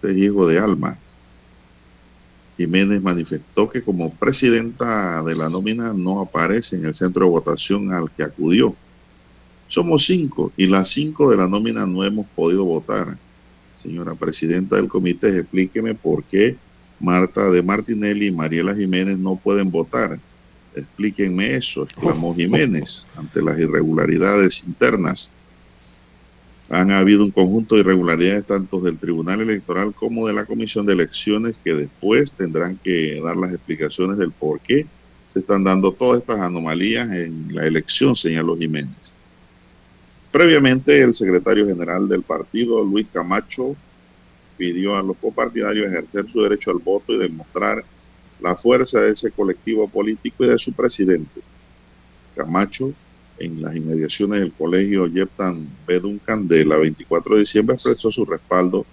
Este 0.00 0.16
hijo 0.16 0.46
de 0.46 0.60
Alma. 0.60 0.96
Jiménez 2.56 3.02
manifestó 3.02 3.68
que 3.68 3.82
como 3.82 4.14
presidenta 4.14 5.22
de 5.24 5.34
la 5.34 5.48
nómina 5.48 5.92
no 5.92 6.20
aparece 6.20 6.76
en 6.76 6.84
el 6.86 6.94
centro 6.94 7.24
de 7.24 7.30
votación 7.32 7.92
al 7.92 8.08
que 8.10 8.22
acudió. 8.22 8.74
Somos 9.66 10.06
cinco 10.06 10.52
y 10.56 10.66
las 10.66 10.88
cinco 10.90 11.30
de 11.30 11.36
la 11.36 11.48
nómina 11.48 11.84
no 11.84 12.04
hemos 12.04 12.26
podido 12.28 12.64
votar. 12.64 13.16
Señora 13.74 14.14
presidenta 14.14 14.76
del 14.76 14.88
comité, 14.88 15.40
explíqueme 15.40 15.94
por 15.94 16.22
qué 16.22 16.56
Marta 17.00 17.50
de 17.50 17.62
Martinelli 17.62 18.28
y 18.28 18.32
Mariela 18.32 18.76
Jiménez 18.76 19.18
no 19.18 19.34
pueden 19.34 19.70
votar. 19.70 20.18
Explíquenme 20.76 21.56
eso, 21.56 21.82
exclamó 21.82 22.34
Jiménez 22.36 23.04
ante 23.16 23.42
las 23.42 23.58
irregularidades 23.58 24.62
internas. 24.64 25.32
Han 26.70 26.90
habido 26.90 27.24
un 27.24 27.30
conjunto 27.30 27.74
de 27.74 27.80
irregularidades 27.80 28.44
tanto 28.44 28.80
del 28.80 28.98
Tribunal 28.98 29.40
Electoral 29.40 29.94
como 29.94 30.26
de 30.26 30.34
la 30.34 30.44
Comisión 30.44 30.84
de 30.84 30.92
Elecciones 30.92 31.54
que 31.64 31.72
después 31.72 32.34
tendrán 32.34 32.76
que 32.76 33.20
dar 33.24 33.36
las 33.36 33.52
explicaciones 33.52 34.18
del 34.18 34.32
por 34.32 34.60
qué 34.60 34.86
se 35.30 35.40
están 35.40 35.64
dando 35.64 35.92
todas 35.92 36.20
estas 36.20 36.40
anomalías 36.40 37.10
en 37.10 37.54
la 37.54 37.66
elección, 37.66 38.14
señaló 38.14 38.56
Jiménez. 38.56 39.14
Previamente, 40.30 41.00
el 41.00 41.14
secretario 41.14 41.66
general 41.66 42.06
del 42.06 42.22
partido, 42.22 42.84
Luis 42.84 43.06
Camacho, 43.12 43.74
pidió 44.58 44.96
a 44.96 45.02
los 45.02 45.16
copartidarios 45.16 45.86
ejercer 45.86 46.30
su 46.30 46.42
derecho 46.42 46.70
al 46.70 46.78
voto 46.78 47.14
y 47.14 47.18
demostrar 47.18 47.82
la 48.40 48.56
fuerza 48.56 49.00
de 49.00 49.12
ese 49.12 49.30
colectivo 49.30 49.88
político 49.88 50.44
y 50.44 50.48
de 50.48 50.58
su 50.58 50.72
presidente. 50.72 51.40
Camacho, 52.36 52.92
en 53.38 53.62
las 53.62 53.74
inmediaciones 53.74 54.40
del 54.40 54.52
colegio 54.52 55.06
Yeptan 55.06 55.68
Beduncan 55.86 56.48
de 56.48 56.64
la 56.64 56.76
24 56.76 57.34
de 57.34 57.40
diciembre, 57.40 57.74
expresó 57.74 58.10
su 58.10 58.24
respaldo 58.24 58.84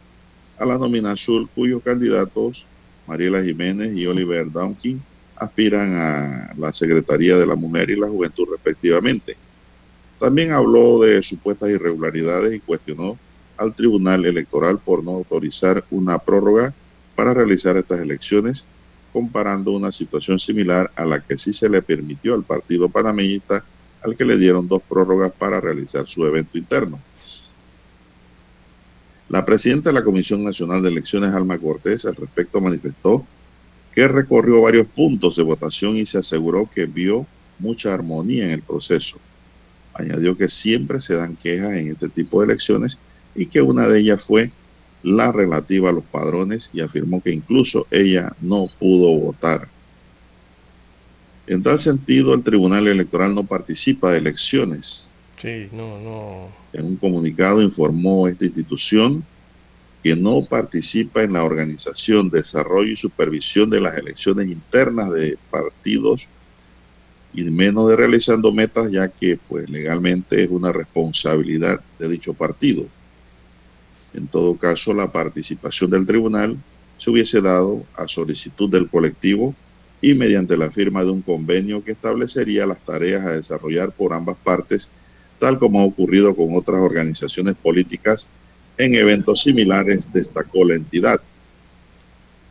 a 0.57 0.65
la 0.65 0.77
nómina 0.77 1.11
azul, 1.11 1.49
cuyos 1.53 1.83
candidatos, 1.83 2.65
Mariela 3.07 3.43
Jiménez 3.43 3.95
y 3.95 4.05
Oliver 4.07 4.51
Downkin, 4.51 5.01
aspiran 5.35 5.93
a 5.95 6.53
la 6.57 6.71
Secretaría 6.71 7.37
de 7.37 7.45
la 7.45 7.55
Mujer 7.55 7.89
y 7.89 7.95
la 7.99 8.07
Juventud 8.07 8.47
respectivamente. 8.51 9.35
También 10.19 10.53
habló 10.53 10.99
de 11.01 11.21
supuestas 11.23 11.69
irregularidades 11.69 12.53
y 12.53 12.59
cuestionó 12.59 13.17
al 13.57 13.73
Tribunal 13.73 14.25
Electoral 14.25 14.79
por 14.79 15.03
no 15.03 15.11
autorizar 15.11 15.83
una 15.91 16.19
prórroga 16.19 16.73
para 17.15 17.33
realizar 17.33 17.77
estas 17.77 18.01
elecciones, 18.01 18.65
comparando 19.11 19.71
una 19.71 19.91
situación 19.91 20.39
similar 20.39 20.91
a 20.95 21.05
la 21.05 21.21
que 21.21 21.37
sí 21.37 21.53
se 21.53 21.69
le 21.69 21.81
permitió 21.81 22.33
al 22.33 22.43
partido 22.43 22.89
panameñista, 22.89 23.63
al 24.05 24.15
que 24.15 24.25
le 24.25 24.37
dieron 24.37 24.67
dos 24.67 24.81
prórrogas 24.87 25.31
para 25.31 25.59
realizar 25.59 26.07
su 26.07 26.25
evento 26.25 26.57
interno. 26.57 26.99
La 29.29 29.43
presidenta 29.43 29.89
de 29.89 29.95
la 29.95 30.03
Comisión 30.03 30.43
Nacional 30.43 30.83
de 30.83 30.89
Elecciones, 30.89 31.33
Alma 31.33 31.57
Cortés, 31.57 32.05
al 32.05 32.15
respecto 32.15 32.61
manifestó 32.61 33.25
que 33.93 34.07
recorrió 34.07 34.61
varios 34.61 34.87
puntos 34.87 35.35
de 35.35 35.43
votación 35.43 35.97
y 35.97 36.05
se 36.05 36.19
aseguró 36.19 36.69
que 36.73 36.85
vio 36.85 37.25
mucha 37.57 37.93
armonía 37.93 38.45
en 38.45 38.51
el 38.51 38.61
proceso. 38.61 39.17
Añadió 39.93 40.37
que 40.37 40.49
siempre 40.49 41.01
se 41.01 41.15
dan 41.15 41.37
quejas 41.37 41.71
en 41.71 41.91
este 41.91 42.09
tipo 42.09 42.39
de 42.39 42.47
elecciones 42.47 42.99
y 43.33 43.47
que 43.47 43.61
una 43.61 43.87
de 43.87 43.99
ellas 43.99 44.23
fue 44.23 44.51
la 45.01 45.31
relativa 45.31 45.89
a 45.89 45.93
los 45.93 46.03
padrones 46.03 46.69
y 46.73 46.81
afirmó 46.81 47.21
que 47.21 47.31
incluso 47.31 47.87
ella 47.89 48.35
no 48.41 48.67
pudo 48.79 49.17
votar. 49.17 49.69
En 51.47 51.61
tal 51.61 51.79
sentido, 51.79 52.33
el 52.33 52.43
Tribunal 52.43 52.87
Electoral 52.87 53.35
no 53.35 53.43
participa 53.43 54.11
de 54.11 54.17
elecciones. 54.17 55.09
Sí, 55.41 55.69
no, 55.71 55.99
no. 55.99 56.47
En 56.73 56.85
un 56.85 56.95
comunicado 56.95 57.61
informó 57.61 58.27
esta 58.27 58.45
institución 58.45 59.23
que 60.01 60.15
no 60.15 60.43
participa 60.43 61.23
en 61.23 61.33
la 61.33 61.43
organización, 61.43 62.29
desarrollo 62.29 62.91
y 62.91 62.97
supervisión 62.97 63.69
de 63.69 63.81
las 63.81 63.97
elecciones 63.97 64.49
internas 64.49 65.11
de 65.11 65.37
partidos 65.49 66.27
y 67.33 67.43
menos 67.43 67.89
de 67.89 67.95
realizando 67.95 68.51
metas, 68.51 68.91
ya 68.91 69.07
que 69.09 69.37
pues 69.37 69.69
legalmente 69.69 70.43
es 70.43 70.49
una 70.49 70.71
responsabilidad 70.71 71.81
de 71.99 72.09
dicho 72.09 72.33
partido. 72.33 72.85
En 74.13 74.27
todo 74.27 74.55
caso, 74.57 74.93
la 74.93 75.11
participación 75.11 75.91
del 75.91 76.05
tribunal 76.05 76.57
se 76.97 77.09
hubiese 77.09 77.41
dado 77.41 77.83
a 77.95 78.07
solicitud 78.07 78.69
del 78.69 78.89
colectivo 78.89 79.53
y 80.01 80.13
mediante 80.13 80.57
la 80.57 80.71
firma 80.71 81.03
de 81.03 81.11
un 81.11 81.21
convenio 81.21 81.83
que 81.83 81.93
establecería 81.93 82.65
las 82.65 82.79
tareas 82.79 83.25
a 83.25 83.31
desarrollar 83.31 83.91
por 83.91 84.13
ambas 84.13 84.37
partes, 84.37 84.91
tal 85.39 85.57
como 85.57 85.81
ha 85.81 85.85
ocurrido 85.85 86.35
con 86.35 86.55
otras 86.55 86.81
organizaciones 86.81 87.55
políticas 87.55 88.29
en 88.77 88.95
eventos 88.95 89.41
similares, 89.41 90.11
destacó 90.11 90.65
la 90.65 90.75
entidad. 90.75 91.21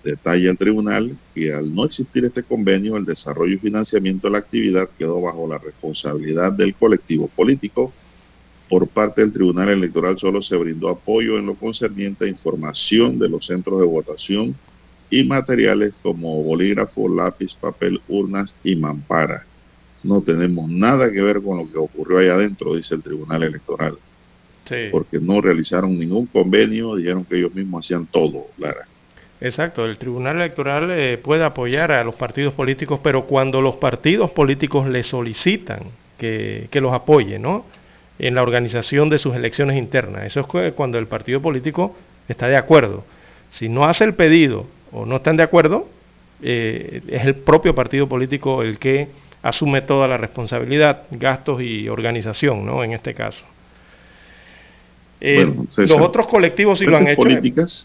Detalla 0.03 0.51
el 0.51 0.59
tribunal 0.59 1.17
que 1.35 1.53
al 1.53 1.75
no 1.75 1.85
existir 1.85 2.25
este 2.25 2.43
convenio, 2.43 2.97
el 2.97 3.05
desarrollo 3.05 3.55
y 3.55 3.59
financiamiento 3.59 4.27
de 4.27 4.33
la 4.33 4.39
actividad 4.39 4.89
quedó 4.99 5.21
bajo 5.21 5.47
la 5.49 5.59
responsabilidad 5.59 6.53
del 6.53 6.75
colectivo 6.75 7.29
político 7.29 7.93
por 8.69 8.89
parte 8.89 9.21
del 9.21 9.33
Tribunal 9.33 9.69
Electoral 9.69 10.19
solo 10.19 10.41
se 10.43 10.57
brindó 10.57 10.89
apoyo 10.89 11.39
en 11.39 11.47
lo 11.47 11.55
concerniente 11.55 12.25
a 12.25 12.29
información 12.29 13.19
de 13.19 13.29
los 13.29 13.47
centros 13.47 13.79
de 13.81 13.87
votación 13.87 14.57
y 15.15 15.25
materiales 15.25 15.95
como 16.03 16.43
bolígrafo, 16.43 17.09
lápiz, 17.09 17.55
papel, 17.55 18.01
urnas 18.09 18.57
y 18.65 18.75
mampara. 18.75 19.45
No 20.03 20.21
tenemos 20.21 20.69
nada 20.69 21.11
que 21.13 21.23
ver 21.23 21.41
con 21.41 21.59
lo 21.59 21.71
que 21.71 21.79
ocurrió 21.79 22.19
allá 22.19 22.35
adentro, 22.35 22.75
dice 22.75 22.97
el 22.97 23.03
Tribunal 23.03 23.45
Electoral. 23.45 23.97
Sí. 24.65 24.89
Porque 24.91 25.19
no 25.21 25.41
realizaron 25.41 25.97
ningún 25.99 26.27
convenio, 26.27 26.97
dijeron 26.97 27.25
que 27.25 27.37
ellos 27.37 27.55
mismos 27.55 27.87
hacían 27.87 28.07
todo, 28.07 28.49
Lara. 28.59 28.89
Exacto, 29.41 29.85
el 29.85 29.99
Tribunal 29.99 30.37
Electoral 30.37 30.91
eh, 30.91 31.19
puede 31.23 31.45
apoyar 31.45 31.93
a 31.93 32.03
los 32.03 32.17
partidos 32.17 32.53
políticos, 32.55 32.99
pero 33.03 33.27
cuando 33.27 33.61
los 33.61 33.77
partidos 33.77 34.31
políticos 34.31 34.89
le 34.89 35.03
solicitan 35.03 35.81
que, 36.19 36.67
que 36.71 36.81
los 36.81 36.93
apoye, 36.93 37.39
¿no? 37.39 37.67
en 38.19 38.35
la 38.35 38.43
organización 38.43 39.11
de 39.11 39.19
sus 39.19 39.35
elecciones 39.35 39.77
internas. 39.77 40.25
Eso 40.25 40.41
es 40.41 40.73
cuando 40.73 40.99
el 40.99 41.07
partido 41.07 41.41
político 41.41 41.97
está 42.29 42.49
de 42.49 42.57
acuerdo. 42.57 43.05
Si 43.51 43.69
no 43.69 43.85
hace 43.85 44.05
el 44.05 44.15
pedido 44.15 44.67
o 44.95 45.05
no 45.05 45.17
están 45.17 45.37
de 45.37 45.43
acuerdo, 45.43 45.89
eh, 46.43 47.03
es 47.09 47.25
el 47.25 47.35
propio 47.35 47.75
partido 47.75 48.09
político 48.09 48.63
el 48.63 48.79
que 48.79 49.09
asume 49.43 49.83
toda 49.83 50.09
la 50.09 50.17
responsabilidad, 50.17 51.03
gastos 51.11 51.61
y 51.61 51.89
organización, 51.89 52.65
¿no? 52.65 52.83
En 52.83 52.93
este 52.93 53.15
caso. 53.15 53.45
Eh, 55.21 55.55
los 55.77 56.01
otros 56.01 56.27
colectivos 56.27 56.79
sí 56.79 56.87
lo 56.87 56.97
han 56.97 57.09
hecho. 57.09 57.23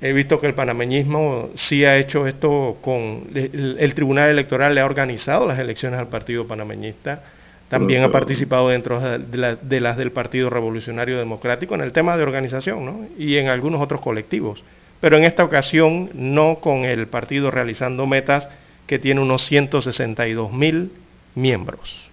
He, 0.02 0.14
visto 0.14 0.40
que 0.40 0.48
el 0.48 0.54
panameñismo 0.54 1.50
sí 1.56 1.86
ha 1.86 1.98
hecho 1.98 2.28
esto 2.28 2.78
con 2.82 3.28
el, 3.34 3.94
Tribunal 3.94 4.30
Electoral 4.30 4.76
le 4.76 4.82
ha 4.82 4.86
organizado 4.86 5.48
las 5.48 5.58
elecciones 5.60 6.00
al 6.00 6.08
Partido 6.08 6.46
Panameñista. 6.48 7.24
También 7.70 8.04
ha 8.04 8.12
participado 8.12 8.70
dentro 8.70 9.00
de, 9.00 9.80
las 9.80 9.98
del 9.98 10.12
Partido 10.12 10.50
Revolucionario 10.50 11.18
Democrático 11.18 11.76
en 11.76 11.82
el 11.82 11.94
tema 11.94 12.18
de 12.18 12.24
organización 12.24 12.86
¿no? 12.86 13.06
y 13.18 13.38
en 13.38 13.48
algunos 13.48 13.80
otros 13.80 14.02
colectivos. 14.02 14.64
Pero 15.02 15.18
en 15.18 15.24
esta 15.24 15.44
ocasión 15.44 16.10
no 16.14 16.60
con 16.62 16.84
el 16.86 17.08
partido 17.08 17.52
realizando 17.52 18.06
metas 18.06 18.50
que 18.86 19.00
tiene 19.00 19.22
unos 19.22 19.46
162 19.46 20.52
mil 20.52 20.92
miembros. 21.36 22.12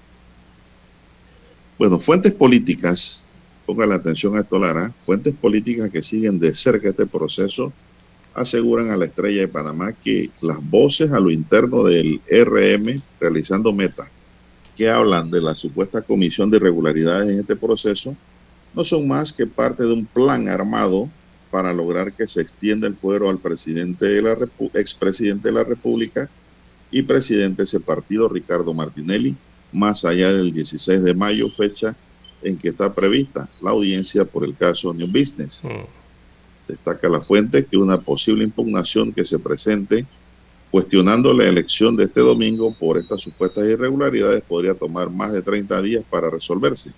Bueno, 1.79 1.99
fuentes 1.99 2.33
políticas 2.33 3.27
ponga 3.67 3.87
la 3.87 3.97
atención 3.97 4.37
a 4.37 4.41
esto, 4.43 4.59
Lara, 4.59 4.93
fuentes 5.01 5.37
políticas 5.37 5.91
que 5.91 6.01
siguen 6.01 6.39
de 6.39 6.55
cerca 6.55 6.91
este 6.91 7.07
proceso 7.07 7.73
aseguran 8.35 8.91
a 8.91 8.97
la 8.97 9.07
estrella 9.07 9.41
de 9.41 9.49
Panamá 9.49 9.93
que 9.93 10.31
las 10.41 10.59
voces 10.63 11.11
a 11.11 11.19
lo 11.19 11.31
interno 11.31 11.83
del 11.85 12.21
RM 12.31 13.01
realizando 13.19 13.73
metas 13.73 14.09
que 14.77 14.91
hablan 14.91 15.31
de 15.31 15.41
la 15.41 15.55
supuesta 15.55 16.03
comisión 16.03 16.51
de 16.51 16.59
irregularidades 16.59 17.31
en 17.31 17.41
este 17.41 17.57
proceso 17.57 18.15
no 18.75 18.85
son 18.85 19.09
más 19.09 19.33
que 19.33 19.47
parte 19.47 19.85
de 19.85 19.93
un 19.93 20.05
plan 20.05 20.49
armado 20.49 21.09
para 21.57 21.73
lograr 21.73 22.13
que 22.13 22.29
se 22.29 22.43
extienda 22.43 22.87
el 22.87 22.97
fuero 22.97 23.31
al 23.31 23.39
presidente 23.39 24.05
de 24.05 24.21
la 24.21 24.37
expresidente 24.75 25.49
de 25.49 25.55
la 25.55 25.65
República 25.65 26.29
y 26.91 27.01
presidente 27.01 27.63
de 27.63 27.65
ese 27.65 27.81
partido, 27.81 28.29
Ricardo 28.29 28.75
Martinelli, 28.75 29.35
más 29.73 30.05
allá 30.05 30.31
del 30.35 30.53
16 30.53 31.03
de 31.03 31.15
mayo, 31.15 31.49
fecha 31.49 31.97
en 32.43 32.59
que 32.59 32.69
está 32.69 32.93
prevista 32.93 33.49
la 33.63 33.71
audiencia 33.71 34.27
por 34.27 34.45
el 34.45 34.55
caso 34.55 34.93
New 34.93 35.07
Business. 35.07 35.63
Mm. 35.65 35.87
Destaca 36.69 37.09
la 37.09 37.23
fuente 37.23 37.65
que 37.65 37.79
una 37.79 38.03
posible 38.03 38.45
impugnación 38.45 39.11
que 39.15 39.25
se 39.25 39.39
presente 39.39 40.05
cuestionando 40.71 41.33
la 41.33 41.45
elección 41.45 41.97
de 41.97 42.05
este 42.05 42.21
domingo 42.21 42.75
por 42.79 42.99
estas 42.99 43.23
supuestas 43.23 43.65
irregularidades 43.65 44.43
podría 44.43 44.75
tomar 44.75 45.09
más 45.09 45.33
de 45.33 45.41
30 45.41 45.81
días 45.81 46.05
para 46.11 46.29
resolverse, 46.29 46.93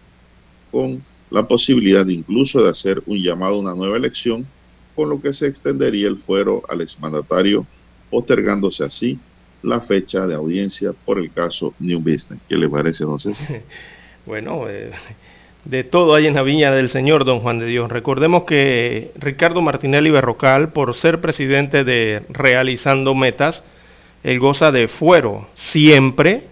con 0.72 1.00
la 1.30 1.46
posibilidad 1.46 2.06
incluso 2.06 2.62
de 2.62 2.70
hacer 2.70 3.02
un 3.06 3.18
llamado 3.18 3.54
a 3.54 3.60
una 3.60 3.74
nueva 3.74 3.96
elección, 3.96 4.46
con 4.94 5.10
lo 5.10 5.20
que 5.20 5.32
se 5.32 5.46
extendería 5.46 6.08
el 6.08 6.18
fuero 6.18 6.62
al 6.68 6.80
exmandatario, 6.80 7.66
postergándose 8.10 8.84
así 8.84 9.18
la 9.62 9.80
fecha 9.80 10.26
de 10.26 10.34
audiencia 10.34 10.92
por 11.04 11.18
el 11.18 11.32
caso 11.32 11.74
New 11.78 12.00
Business. 12.00 12.40
¿Qué 12.48 12.56
le 12.56 12.68
parece, 12.68 13.04
entonces? 13.04 13.38
bueno, 14.26 14.68
eh, 14.68 14.92
de 15.64 15.84
todo 15.84 16.14
hay 16.14 16.26
en 16.26 16.34
la 16.34 16.42
viña 16.42 16.70
del 16.70 16.88
Señor, 16.88 17.24
don 17.24 17.40
Juan 17.40 17.58
de 17.58 17.66
Dios. 17.66 17.90
Recordemos 17.90 18.44
que 18.44 19.12
Ricardo 19.18 19.60
Martinelli 19.60 20.10
Berrocal, 20.10 20.72
por 20.72 20.94
ser 20.94 21.20
presidente 21.20 21.84
de 21.84 22.22
Realizando 22.28 23.14
Metas, 23.14 23.64
él 24.22 24.38
goza 24.38 24.72
de 24.72 24.88
fuero 24.88 25.48
siempre 25.54 26.44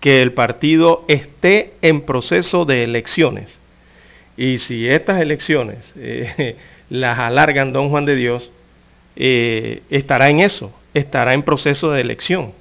que 0.00 0.22
el 0.22 0.32
partido 0.32 1.04
esté 1.08 1.74
en 1.82 2.02
proceso 2.02 2.64
de 2.64 2.84
elecciones. 2.84 3.58
Y 4.38 4.58
si 4.58 4.88
estas 4.88 5.20
elecciones 5.20 5.92
eh, 5.96 6.56
las 6.90 7.18
alargan 7.18 7.72
don 7.72 7.90
Juan 7.90 8.06
de 8.06 8.14
Dios, 8.14 8.52
eh, 9.16 9.82
estará 9.90 10.30
en 10.30 10.38
eso, 10.38 10.72
estará 10.94 11.34
en 11.34 11.42
proceso 11.42 11.90
de 11.90 12.00
elección. 12.00 12.52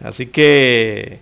Así 0.00 0.26
que 0.26 1.18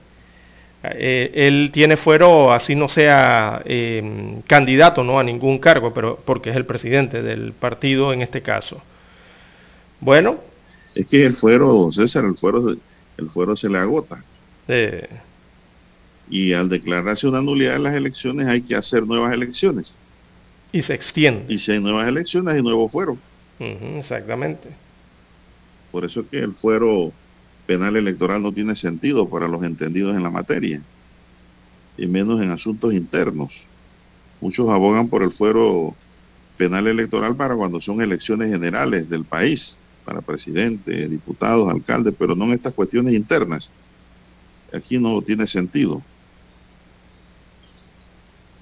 eh, 0.82 1.30
él 1.34 1.70
tiene 1.72 1.96
fuero, 1.96 2.52
así 2.52 2.74
no 2.74 2.90
sea 2.90 3.62
eh, 3.64 4.42
candidato 4.46 5.02
¿no? 5.02 5.18
a 5.18 5.24
ningún 5.24 5.58
cargo, 5.58 5.94
pero 5.94 6.20
porque 6.22 6.50
es 6.50 6.56
el 6.56 6.66
presidente 6.66 7.22
del 7.22 7.54
partido 7.54 8.12
en 8.12 8.20
este 8.20 8.42
caso. 8.42 8.82
Bueno. 9.98 10.36
Es 10.94 11.06
que 11.06 11.24
el 11.24 11.36
fuero, 11.36 11.72
don 11.72 11.90
César, 11.90 12.26
el 12.26 12.36
fuero, 12.36 12.76
el 13.16 13.30
fuero 13.30 13.56
se 13.56 13.70
le 13.70 13.78
agota. 13.78 14.22
Y 16.30 16.52
al 16.52 16.68
declararse 16.68 17.26
una 17.26 17.42
nulidad 17.42 17.76
en 17.76 17.82
las 17.84 17.94
elecciones 17.94 18.46
hay 18.46 18.62
que 18.62 18.74
hacer 18.74 19.06
nuevas 19.06 19.32
elecciones. 19.32 19.96
Y 20.72 20.82
se 20.82 20.94
extiende. 20.94 21.52
Y 21.52 21.58
si 21.58 21.72
hay 21.72 21.80
nuevas 21.80 22.06
elecciones 22.06 22.54
hay 22.54 22.62
nuevo 22.62 22.88
fuero. 22.88 23.16
exactamente. 23.58 24.68
Por 25.90 26.04
eso 26.04 26.20
es 26.20 26.26
que 26.26 26.38
el 26.38 26.54
fuero 26.54 27.12
penal 27.66 27.96
electoral 27.96 28.42
no 28.42 28.52
tiene 28.52 28.74
sentido 28.74 29.28
para 29.28 29.48
los 29.48 29.62
entendidos 29.62 30.16
en 30.16 30.22
la 30.22 30.30
materia, 30.30 30.82
y 31.96 32.06
menos 32.06 32.40
en 32.40 32.50
asuntos 32.50 32.92
internos. 32.92 33.66
Muchos 34.40 34.68
abogan 34.68 35.08
por 35.08 35.22
el 35.22 35.32
fuero 35.32 35.94
penal 36.56 36.86
electoral 36.86 37.36
para 37.36 37.56
cuando 37.56 37.80
son 37.80 38.00
elecciones 38.00 38.50
generales 38.50 39.08
del 39.08 39.24
país, 39.24 39.78
para 40.04 40.20
presidente, 40.20 41.08
diputados, 41.08 41.68
alcaldes, 41.68 42.14
pero 42.18 42.34
no 42.34 42.44
en 42.46 42.52
estas 42.52 42.72
cuestiones 42.72 43.14
internas. 43.14 43.70
Aquí 44.72 44.98
no 44.98 45.20
tiene 45.22 45.46
sentido. 45.46 46.02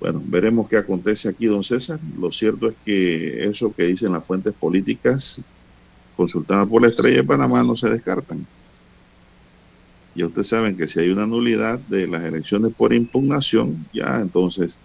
Bueno, 0.00 0.22
veremos 0.24 0.68
qué 0.68 0.76
acontece 0.76 1.28
aquí, 1.28 1.46
don 1.46 1.64
César. 1.64 1.98
Lo 2.18 2.30
cierto 2.30 2.68
es 2.68 2.74
que 2.85 3.44
eso 3.44 3.72
que 3.74 3.85
dicen 3.85 4.12
las 4.12 4.26
fuentes 4.26 4.52
políticas 4.52 5.42
consultadas 6.16 6.66
por 6.66 6.82
la 6.82 6.88
Estrella 6.88 7.18
de 7.18 7.24
Panamá 7.24 7.62
no 7.62 7.76
se 7.76 7.88
descartan. 7.90 8.46
Ya 10.14 10.26
ustedes 10.26 10.48
saben 10.48 10.76
que 10.76 10.88
si 10.88 11.00
hay 11.00 11.11
una 11.11 11.26
nulidad 11.26 11.78
de 11.78 12.09
las 12.09 12.24
elecciones 12.24 12.72
por 12.74 12.92
impugnación, 12.92 13.87
ya 13.92 14.20
entonces 14.20 14.78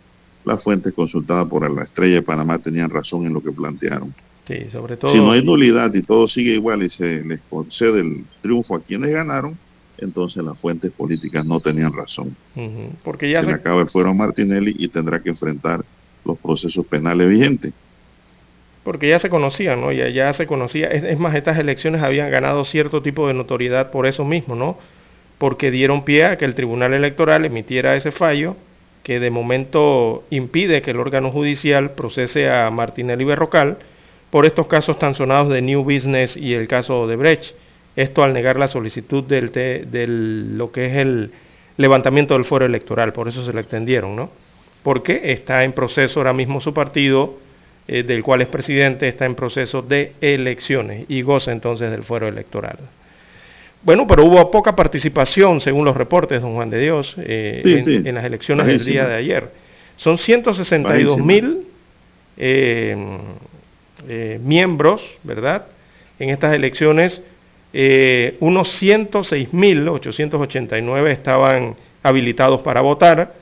las 0.43 0.63
fuentes 0.63 0.93
consultadas 0.93 1.45
por 1.45 1.69
la 1.69 1.83
Estrella 1.83 2.15
de 2.15 2.21
Panamá 2.21 2.57
tenían 2.57 2.89
razón 2.89 3.25
en 3.25 3.33
lo 3.33 3.41
que 3.41 3.51
plantearon. 3.51 4.13
Sí, 4.45 4.69
sobre 4.69 4.97
todo. 4.97 5.11
Si 5.11 5.17
no 5.17 5.31
hay 5.31 5.43
nulidad 5.43 5.93
y 5.93 6.01
todo 6.01 6.27
sigue 6.27 6.53
igual 6.53 6.83
y 6.83 6.89
se 6.89 7.23
les 7.23 7.39
concede 7.49 8.01
el 8.01 8.25
triunfo 8.41 8.75
a 8.75 8.81
quienes 8.81 9.11
ganaron, 9.11 9.57
entonces 10.01 10.43
las 10.43 10.59
fuentes 10.59 10.91
políticas 10.91 11.45
no 11.45 11.59
tenían 11.59 11.93
razón. 11.93 12.35
Porque 13.03 13.29
ya 13.29 13.41
se, 13.41 13.47
le 13.47 13.53
acaba 13.53 13.81
el 13.81 13.89
fuero 13.89 14.09
a 14.09 14.13
Martinelli 14.13 14.75
y 14.77 14.87
tendrá 14.87 15.21
que 15.21 15.29
enfrentar 15.29 15.83
los 16.25 16.37
procesos 16.37 16.85
penales 16.85 17.29
vigentes. 17.29 17.73
Porque 18.83 19.09
ya 19.09 19.19
se 19.19 19.29
conocían, 19.29 19.79
¿no? 19.79 19.91
Ya, 19.91 20.09
ya 20.09 20.33
se 20.33 20.47
conocía. 20.47 20.87
Es, 20.87 21.03
es, 21.03 21.19
más, 21.19 21.35
estas 21.35 21.59
elecciones 21.59 22.01
habían 22.01 22.31
ganado 22.31 22.65
cierto 22.65 23.01
tipo 23.01 23.27
de 23.27 23.35
notoriedad 23.35 23.91
por 23.91 24.07
eso 24.07 24.25
mismo, 24.25 24.55
¿no? 24.55 24.77
porque 25.41 25.71
dieron 25.71 26.05
pie 26.05 26.25
a 26.25 26.37
que 26.37 26.45
el 26.45 26.53
Tribunal 26.53 26.93
Electoral 26.93 27.45
emitiera 27.45 27.95
ese 27.95 28.11
fallo 28.11 28.55
que 29.01 29.19
de 29.19 29.31
momento 29.31 30.23
impide 30.29 30.83
que 30.83 30.91
el 30.91 30.99
órgano 30.99 31.31
judicial 31.31 31.95
procese 31.95 32.47
a 32.47 32.69
Martinelli 32.69 33.23
Berrocal 33.23 33.79
por 34.29 34.45
estos 34.45 34.67
casos 34.67 34.99
tan 34.99 35.15
sonados 35.15 35.51
de 35.51 35.63
New 35.63 35.83
Business 35.83 36.37
y 36.37 36.53
el 36.53 36.67
caso 36.67 37.07
de 37.07 37.15
Brecht. 37.15 37.55
Esto 37.95 38.23
al 38.23 38.33
negar 38.33 38.57
la 38.57 38.67
solicitud 38.67 39.23
del, 39.23 39.51
de 39.51 40.05
lo 40.07 40.71
que 40.71 40.85
es 40.85 40.97
el 40.97 41.31
levantamiento 41.77 42.33
del 42.33 42.45
foro 42.45 42.65
electoral, 42.65 43.13
por 43.13 43.27
eso 43.27 43.43
se 43.43 43.53
le 43.53 43.61
extendieron, 43.61 44.15
¿no? 44.15 44.29
Porque 44.83 45.21
está 45.31 45.63
en 45.63 45.73
proceso 45.73 46.19
ahora 46.19 46.33
mismo 46.33 46.61
su 46.61 46.73
partido, 46.73 47.37
eh, 47.87 48.03
del 48.03 48.23
cual 48.23 48.41
es 48.41 48.47
presidente, 48.47 49.07
está 49.07 49.25
en 49.25 49.35
proceso 49.35 49.81
de 49.81 50.13
elecciones 50.21 51.05
y 51.09 51.21
goza 51.21 51.51
entonces 51.51 51.91
del 51.91 52.03
fuero 52.03 52.27
electoral. 52.27 52.77
Bueno, 53.83 54.05
pero 54.05 54.25
hubo 54.25 54.51
poca 54.51 54.75
participación, 54.75 55.59
según 55.59 55.85
los 55.85 55.97
reportes, 55.97 56.41
don 56.41 56.53
Juan 56.53 56.69
de 56.69 56.79
Dios, 56.79 57.15
eh, 57.17 57.61
en, 58.05 58.15
las 58.15 58.25
elecciones 58.25 58.67
del 58.67 58.85
día 58.85 59.07
de 59.07 59.15
ayer. 59.15 59.51
Son 59.97 60.17
162 60.17 61.23
mil 61.23 61.65
eh, 62.37 62.95
eh, 64.07 64.39
miembros, 64.43 65.17
¿verdad? 65.23 65.65
En 66.19 66.29
estas 66.29 66.55
elecciones, 66.55 67.21
unos 68.39 68.77
106 68.77 69.53
mil 69.53 69.87
889 69.87 71.11
estaban 71.11 71.75
habilitados 72.03 72.61
para 72.61 72.81
votar, 72.81 73.33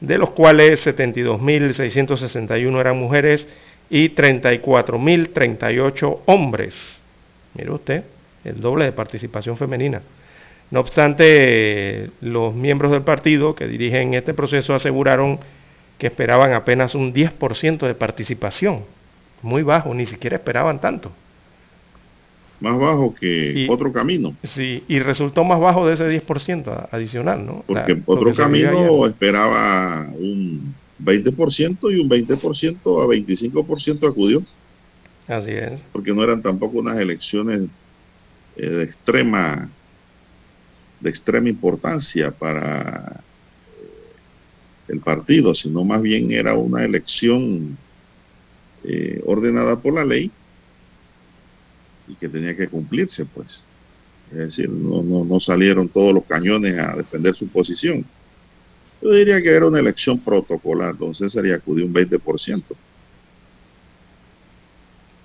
de 0.00 0.18
los 0.18 0.30
cuales 0.30 0.80
72 0.80 1.40
mil 1.40 1.72
661 1.74 2.80
eran 2.80 2.98
mujeres 2.98 3.48
y 3.88 4.10
34 4.10 4.98
mil 4.98 5.30
38 5.30 6.22
hombres. 6.26 7.00
Mire 7.54 7.70
usted 7.70 8.04
el 8.44 8.60
doble 8.60 8.86
de 8.86 8.92
participación 8.92 9.56
femenina. 9.56 10.02
No 10.70 10.80
obstante, 10.80 12.10
los 12.20 12.54
miembros 12.54 12.92
del 12.92 13.02
partido 13.02 13.54
que 13.54 13.66
dirigen 13.66 14.14
este 14.14 14.34
proceso 14.34 14.74
aseguraron 14.74 15.40
que 15.98 16.06
esperaban 16.06 16.52
apenas 16.52 16.94
un 16.94 17.12
10% 17.12 17.86
de 17.86 17.94
participación. 17.94 18.84
Muy 19.42 19.62
bajo, 19.62 19.92
ni 19.92 20.06
siquiera 20.06 20.36
esperaban 20.36 20.80
tanto. 20.80 21.12
Más 22.60 22.78
bajo 22.78 23.14
que 23.14 23.66
otro 23.70 23.90
camino. 23.90 24.34
Sí, 24.42 24.84
y 24.86 24.98
resultó 24.98 25.44
más 25.44 25.58
bajo 25.58 25.86
de 25.86 25.94
ese 25.94 26.06
10% 26.26 26.88
adicional, 26.90 27.46
¿no? 27.46 27.64
Porque 27.66 28.02
otro 28.04 28.34
camino 28.34 29.06
esperaba 29.06 30.06
un 30.12 30.74
20% 31.02 31.78
y 31.90 32.00
un 32.00 32.08
20% 32.08 32.76
a 32.84 33.06
25% 33.06 34.10
acudió. 34.10 34.42
Así 35.26 35.52
es. 35.52 35.80
Porque 35.92 36.12
no 36.12 36.22
eran 36.22 36.42
tampoco 36.42 36.78
unas 36.80 36.98
elecciones 36.98 37.62
eh, 38.56 38.68
de 38.68 38.84
extrema 38.84 39.70
de 41.00 41.08
extrema 41.08 41.48
importancia 41.48 42.30
para 42.30 43.22
eh, 43.80 43.88
el 44.88 45.00
partido, 45.00 45.54
sino 45.54 45.82
más 45.82 46.02
bien 46.02 46.30
era 46.30 46.54
una 46.54 46.84
elección 46.84 47.78
eh, 48.84 49.22
ordenada 49.24 49.76
por 49.76 49.94
la 49.94 50.04
ley 50.04 50.30
y 52.10 52.14
que 52.14 52.28
tenía 52.28 52.56
que 52.56 52.68
cumplirse, 52.68 53.24
pues. 53.24 53.64
Es 54.30 54.38
decir, 54.38 54.68
no, 54.68 55.02
no, 55.02 55.24
no 55.24 55.40
salieron 55.40 55.88
todos 55.88 56.14
los 56.14 56.24
cañones 56.24 56.78
a 56.78 56.96
defender 56.96 57.34
su 57.34 57.48
posición. 57.48 58.04
Yo 59.02 59.10
diría 59.10 59.40
que 59.42 59.50
era 59.50 59.66
una 59.66 59.80
elección 59.80 60.18
protocolar, 60.18 60.96
don 60.96 61.14
César, 61.14 61.46
y 61.46 61.52
acudió 61.52 61.86
un 61.86 61.94
20%. 61.94 62.64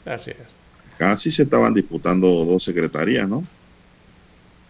Así 0.05 0.31
es. 0.31 0.37
Casi 0.97 1.29
se 1.29 1.43
estaban 1.43 1.73
disputando 1.73 2.27
dos 2.45 2.63
secretarías, 2.63 3.27
¿no? 3.27 3.45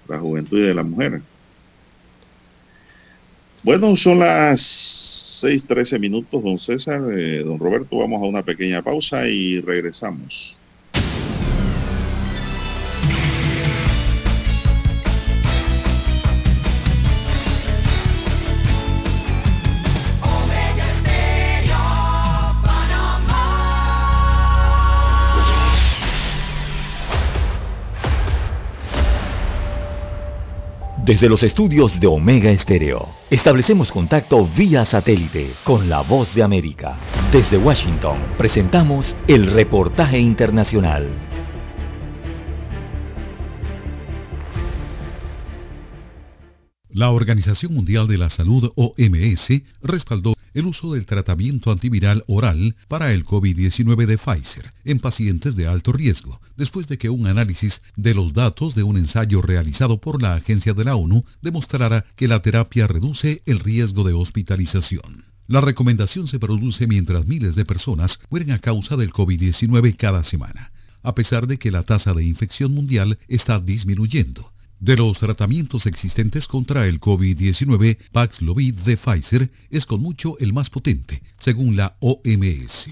La 0.07 0.19
juventud 0.19 0.59
y 0.59 0.63
de 0.63 0.73
la 0.73 0.83
mujer. 0.83 1.21
Bueno, 3.63 3.95
son 3.95 4.19
las 4.19 4.61
6:13 5.41 5.99
minutos, 5.99 6.43
don 6.43 6.57
César. 6.57 7.01
Eh, 7.15 7.43
don 7.43 7.59
Roberto, 7.59 7.97
vamos 7.97 8.21
a 8.23 8.27
una 8.27 8.43
pequeña 8.43 8.81
pausa 8.81 9.27
y 9.27 9.61
regresamos. 9.61 10.57
Desde 31.05 31.29
los 31.29 31.43
estudios 31.43 31.99
de 31.99 32.07
Omega 32.07 32.49
Estéreo, 32.49 33.07
establecemos 33.29 33.91
contacto 33.91 34.49
vía 34.57 34.83
satélite 34.87 35.51
con 35.63 35.87
la 35.87 36.01
voz 36.01 36.33
de 36.33 36.41
América. 36.41 36.97
Desde 37.31 37.59
Washington, 37.59 38.17
presentamos 38.39 39.15
el 39.27 39.51
reportaje 39.51 40.17
internacional. 40.17 41.07
La 46.89 47.11
Organización 47.11 47.75
Mundial 47.75 48.07
de 48.07 48.17
la 48.17 48.31
Salud 48.31 48.71
OMS 48.75 49.61
respaldó 49.83 50.33
el 50.55 50.65
uso 50.65 50.93
del 50.93 51.05
tratamiento 51.05 51.69
antiviral 51.69 52.23
oral 52.27 52.75
para 52.87 53.11
el 53.11 53.25
COVID-19 53.25 54.05
de 54.05 54.17
Pfizer 54.17 54.73
en 54.85 54.99
pacientes 54.99 55.55
de 55.55 55.67
alto 55.67 55.91
riesgo, 55.91 56.39
después 56.55 56.87
de 56.87 56.97
que 56.97 57.09
un 57.09 57.27
análisis 57.27 57.81
de 57.97 58.15
los 58.15 58.33
datos 58.33 58.73
de 58.73 58.81
un 58.81 58.95
ensayo 58.95 59.41
realizado 59.41 59.99
por 59.99 60.21
la 60.21 60.33
Agencia 60.33 60.73
de 60.73 60.85
la 60.85 60.95
ONU 60.95 61.25
demostrara 61.41 62.05
que 62.15 62.29
la 62.29 62.41
terapia 62.41 62.87
reduce 62.87 63.43
el 63.45 63.59
riesgo 63.59 64.05
de 64.05 64.13
hospitalización. 64.13 65.25
La 65.45 65.59
recomendación 65.59 66.29
se 66.29 66.39
produce 66.39 66.87
mientras 66.87 67.27
miles 67.27 67.55
de 67.55 67.65
personas 67.65 68.19
mueren 68.29 68.51
a 68.51 68.59
causa 68.59 68.95
del 68.95 69.11
COVID-19 69.11 69.97
cada 69.97 70.23
semana, 70.23 70.71
a 71.03 71.13
pesar 71.15 71.47
de 71.47 71.59
que 71.59 71.69
la 71.69 71.83
tasa 71.83 72.13
de 72.13 72.23
infección 72.23 72.73
mundial 72.73 73.19
está 73.27 73.59
disminuyendo 73.59 74.54
de 74.85 74.95
los 74.95 75.17
tratamientos 75.17 75.87
existentes 75.87 76.47
contra 76.47 76.85
el 76.85 76.99
COVID-19, 76.99 77.97
Paxlovid 78.11 78.75
de 78.81 78.97
Pfizer 78.97 79.49
es 79.71 79.87
con 79.87 79.99
mucho 79.99 80.37
el 80.37 80.53
más 80.53 80.69
potente, 80.69 81.23
según 81.39 81.75
la 81.75 81.97
OMS. 82.01 82.89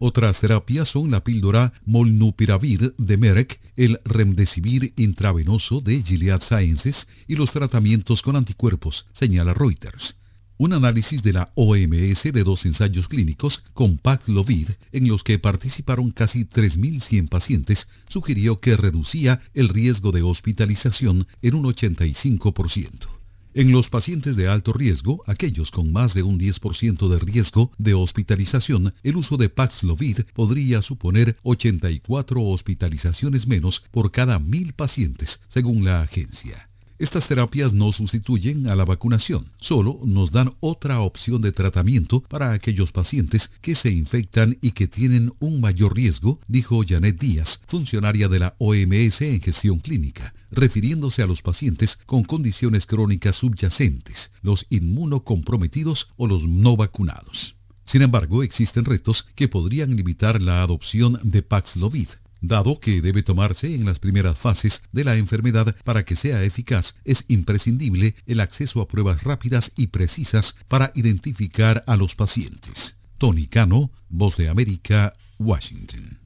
Otras 0.00 0.40
terapias 0.40 0.88
son 0.88 1.12
la 1.12 1.22
píldora 1.22 1.72
Molnupiravir 1.86 2.92
de 2.98 3.16
Merck, 3.16 3.60
el 3.76 4.00
Remdesivir 4.04 4.92
intravenoso 4.96 5.80
de 5.80 6.02
Gilead 6.02 6.42
Sciences 6.42 7.06
y 7.28 7.36
los 7.36 7.52
tratamientos 7.52 8.20
con 8.20 8.34
anticuerpos, 8.34 9.06
señala 9.12 9.54
Reuters. 9.54 10.16
Un 10.60 10.72
análisis 10.72 11.22
de 11.22 11.32
la 11.32 11.52
OMS 11.54 12.24
de 12.32 12.42
dos 12.42 12.66
ensayos 12.66 13.06
clínicos 13.06 13.62
con 13.74 13.96
Paxlovid, 13.96 14.70
en 14.90 15.06
los 15.06 15.22
que 15.22 15.38
participaron 15.38 16.10
casi 16.10 16.46
3.100 16.46 17.28
pacientes, 17.28 17.86
sugirió 18.08 18.58
que 18.58 18.76
reducía 18.76 19.40
el 19.54 19.68
riesgo 19.68 20.10
de 20.10 20.22
hospitalización 20.22 21.28
en 21.42 21.54
un 21.54 21.62
85%. 21.62 23.06
En 23.54 23.70
los 23.70 23.88
pacientes 23.88 24.34
de 24.34 24.48
alto 24.48 24.72
riesgo, 24.72 25.22
aquellos 25.28 25.70
con 25.70 25.92
más 25.92 26.12
de 26.12 26.24
un 26.24 26.40
10% 26.40 27.08
de 27.08 27.18
riesgo 27.20 27.70
de 27.78 27.94
hospitalización, 27.94 28.94
el 29.04 29.14
uso 29.14 29.36
de 29.36 29.50
Paxlovid 29.50 30.22
podría 30.34 30.82
suponer 30.82 31.36
84 31.44 32.42
hospitalizaciones 32.42 33.46
menos 33.46 33.84
por 33.92 34.10
cada 34.10 34.40
mil 34.40 34.72
pacientes, 34.72 35.40
según 35.46 35.84
la 35.84 36.00
agencia. 36.00 36.68
Estas 36.98 37.28
terapias 37.28 37.72
no 37.72 37.92
sustituyen 37.92 38.66
a 38.66 38.74
la 38.74 38.84
vacunación, 38.84 39.52
solo 39.60 40.00
nos 40.04 40.32
dan 40.32 40.54
otra 40.58 41.00
opción 41.00 41.40
de 41.40 41.52
tratamiento 41.52 42.22
para 42.22 42.52
aquellos 42.52 42.90
pacientes 42.90 43.52
que 43.62 43.76
se 43.76 43.90
infectan 43.90 44.58
y 44.60 44.72
que 44.72 44.88
tienen 44.88 45.32
un 45.38 45.60
mayor 45.60 45.94
riesgo, 45.94 46.40
dijo 46.48 46.82
Janet 46.84 47.20
Díaz, 47.20 47.60
funcionaria 47.68 48.26
de 48.26 48.40
la 48.40 48.56
OMS 48.58 49.20
en 49.20 49.40
gestión 49.40 49.78
clínica, 49.78 50.34
refiriéndose 50.50 51.22
a 51.22 51.28
los 51.28 51.40
pacientes 51.40 51.96
con 52.04 52.24
condiciones 52.24 52.84
crónicas 52.84 53.36
subyacentes, 53.36 54.32
los 54.42 54.66
inmunocomprometidos 54.68 56.08
o 56.16 56.26
los 56.26 56.42
no 56.42 56.76
vacunados. 56.76 57.54
Sin 57.86 58.02
embargo, 58.02 58.42
existen 58.42 58.84
retos 58.84 59.24
que 59.36 59.46
podrían 59.46 59.94
limitar 59.94 60.42
la 60.42 60.64
adopción 60.64 61.20
de 61.22 61.42
Paxlovid, 61.42 62.08
Dado 62.40 62.78
que 62.78 63.00
debe 63.00 63.22
tomarse 63.22 63.74
en 63.74 63.84
las 63.84 63.98
primeras 63.98 64.38
fases 64.38 64.82
de 64.92 65.04
la 65.04 65.16
enfermedad 65.16 65.74
para 65.84 66.04
que 66.04 66.16
sea 66.16 66.42
eficaz, 66.42 66.94
es 67.04 67.24
imprescindible 67.28 68.14
el 68.26 68.40
acceso 68.40 68.80
a 68.80 68.88
pruebas 68.88 69.24
rápidas 69.24 69.72
y 69.76 69.88
precisas 69.88 70.54
para 70.68 70.92
identificar 70.94 71.84
a 71.86 71.96
los 71.96 72.14
pacientes. 72.14 72.96
Tony 73.18 73.46
Cano, 73.46 73.90
Voz 74.08 74.36
de 74.36 74.48
América, 74.48 75.12
Washington. 75.38 76.18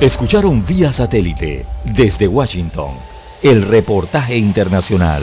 Escucharon 0.00 0.66
vía 0.66 0.92
satélite 0.92 1.64
desde 1.84 2.26
Washington 2.26 2.94
el 3.42 3.62
reportaje 3.62 4.36
internacional. 4.36 5.22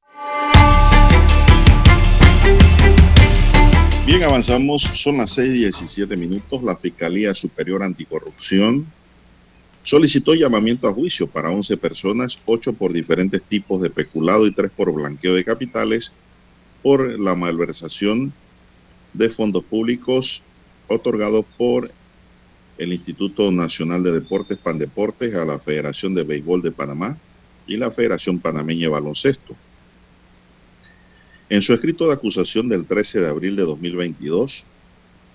Bien, 4.11 4.23
avanzamos, 4.23 4.81
son 4.81 5.19
las 5.19 5.31
6 5.35 5.51
y 5.51 5.57
17 5.59 6.17
minutos. 6.17 6.61
La 6.63 6.75
Fiscalía 6.75 7.33
Superior 7.33 7.81
Anticorrupción 7.81 8.85
solicitó 9.83 10.33
llamamiento 10.33 10.89
a 10.89 10.93
juicio 10.93 11.27
para 11.27 11.49
11 11.49 11.77
personas, 11.77 12.37
8 12.45 12.73
por 12.73 12.91
diferentes 12.91 13.41
tipos 13.41 13.81
de 13.81 13.89
peculado 13.89 14.45
y 14.45 14.53
3 14.53 14.69
por 14.75 14.91
blanqueo 14.91 15.33
de 15.33 15.45
capitales, 15.45 16.13
por 16.83 17.17
la 17.21 17.35
malversación 17.35 18.33
de 19.13 19.29
fondos 19.29 19.63
públicos 19.63 20.43
otorgados 20.89 21.45
por 21.57 21.89
el 22.79 22.91
Instituto 22.91 23.49
Nacional 23.49 24.03
de 24.03 24.11
Deportes 24.11 24.57
Pandeportes 24.57 25.33
a 25.35 25.45
la 25.45 25.57
Federación 25.57 26.13
de 26.15 26.23
Béisbol 26.23 26.61
de 26.61 26.73
Panamá 26.73 27.17
y 27.65 27.77
la 27.77 27.91
Federación 27.91 28.39
Panameña 28.39 28.87
de 28.87 28.89
Baloncesto. 28.89 29.55
En 31.51 31.61
su 31.61 31.73
escrito 31.73 32.07
de 32.07 32.13
acusación 32.13 32.69
del 32.69 32.85
13 32.85 33.19
de 33.19 33.27
abril 33.27 33.57
de 33.57 33.63
2022, 33.63 34.63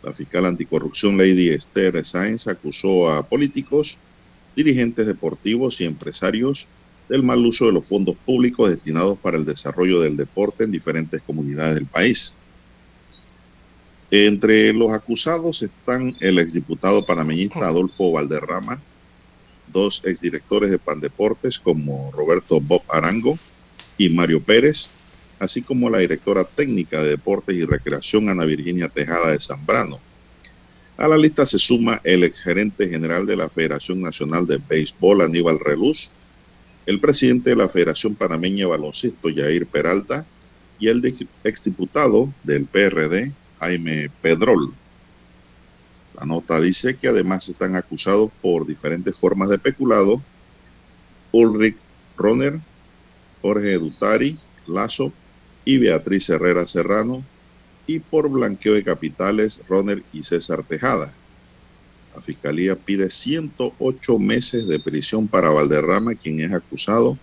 la 0.02 0.14
fiscal 0.14 0.46
anticorrupción 0.46 1.18
Lady 1.18 1.50
Esther 1.50 2.02
Sáenz 2.06 2.46
acusó 2.46 3.10
a 3.10 3.28
políticos, 3.28 3.98
dirigentes 4.56 5.06
deportivos 5.06 5.78
y 5.82 5.84
empresarios 5.84 6.68
del 7.10 7.22
mal 7.22 7.44
uso 7.44 7.66
de 7.66 7.72
los 7.72 7.86
fondos 7.86 8.16
públicos 8.24 8.70
destinados 8.70 9.18
para 9.18 9.36
el 9.36 9.44
desarrollo 9.44 10.00
del 10.00 10.16
deporte 10.16 10.64
en 10.64 10.70
diferentes 10.70 11.20
comunidades 11.20 11.74
del 11.74 11.84
país. 11.84 12.32
Entre 14.10 14.72
los 14.72 14.92
acusados 14.92 15.62
están 15.62 16.16
el 16.20 16.38
exdiputado 16.38 17.04
panameñista 17.04 17.68
Adolfo 17.68 18.12
Valderrama, 18.12 18.80
dos 19.70 20.00
exdirectores 20.02 20.70
de 20.70 20.78
Pandeportes 20.78 21.58
como 21.58 22.10
Roberto 22.12 22.58
Bob 22.58 22.84
Arango 22.88 23.38
y 23.98 24.08
Mario 24.08 24.42
Pérez, 24.42 24.90
así 25.38 25.62
como 25.62 25.90
la 25.90 25.98
directora 25.98 26.44
técnica 26.44 27.02
de 27.02 27.10
Deportes 27.10 27.56
y 27.56 27.64
Recreación 27.64 28.28
Ana 28.28 28.44
Virginia 28.44 28.88
Tejada 28.88 29.30
de 29.30 29.40
Zambrano. 29.40 30.00
A 30.96 31.08
la 31.08 31.18
lista 31.18 31.44
se 31.44 31.58
suma 31.58 32.00
el 32.04 32.24
exgerente 32.24 32.88
general 32.88 33.26
de 33.26 33.36
la 33.36 33.50
Federación 33.50 34.00
Nacional 34.00 34.46
de 34.46 34.58
Béisbol, 34.58 35.20
Aníbal 35.20 35.58
Reluz, 35.60 36.10
el 36.86 37.00
presidente 37.00 37.50
de 37.50 37.56
la 37.56 37.68
Federación 37.68 38.14
Panameña 38.14 38.64
de 38.64 38.70
Baloncesto, 38.70 39.28
Yair 39.28 39.66
Peralta, 39.66 40.24
y 40.78 40.88
el 40.88 41.02
exdiputado 41.44 42.32
del 42.44 42.66
PRD, 42.66 43.32
Jaime 43.60 44.10
Pedrol. 44.22 44.72
La 46.18 46.24
nota 46.24 46.60
dice 46.60 46.96
que 46.96 47.08
además 47.08 47.48
están 47.48 47.76
acusados 47.76 48.30
por 48.40 48.66
diferentes 48.66 49.18
formas 49.18 49.50
de 49.50 49.58
peculado 49.58 50.22
Ulrich 51.32 51.76
Roner, 52.16 52.58
Jorge 53.42 53.74
Dutari, 53.74 54.38
Lazo 54.66 55.12
y 55.66 55.78
Beatriz 55.78 56.30
Herrera 56.30 56.66
Serrano, 56.66 57.22
y 57.86 57.98
por 57.98 58.30
blanqueo 58.30 58.74
de 58.74 58.84
capitales 58.84 59.60
Roner 59.68 60.02
y 60.12 60.22
César 60.22 60.62
Tejada. 60.62 61.12
La 62.14 62.22
fiscalía 62.22 62.76
pide 62.76 63.10
108 63.10 64.18
meses 64.18 64.66
de 64.66 64.80
prisión 64.80 65.28
para 65.28 65.50
Valderrama, 65.50 66.14
quien 66.14 66.40
es 66.40 66.52
acusado 66.52 67.18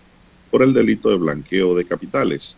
por 0.50 0.62
el 0.62 0.72
delito 0.72 1.10
de 1.10 1.16
blanqueo 1.16 1.74
de 1.74 1.86
capitales. 1.86 2.56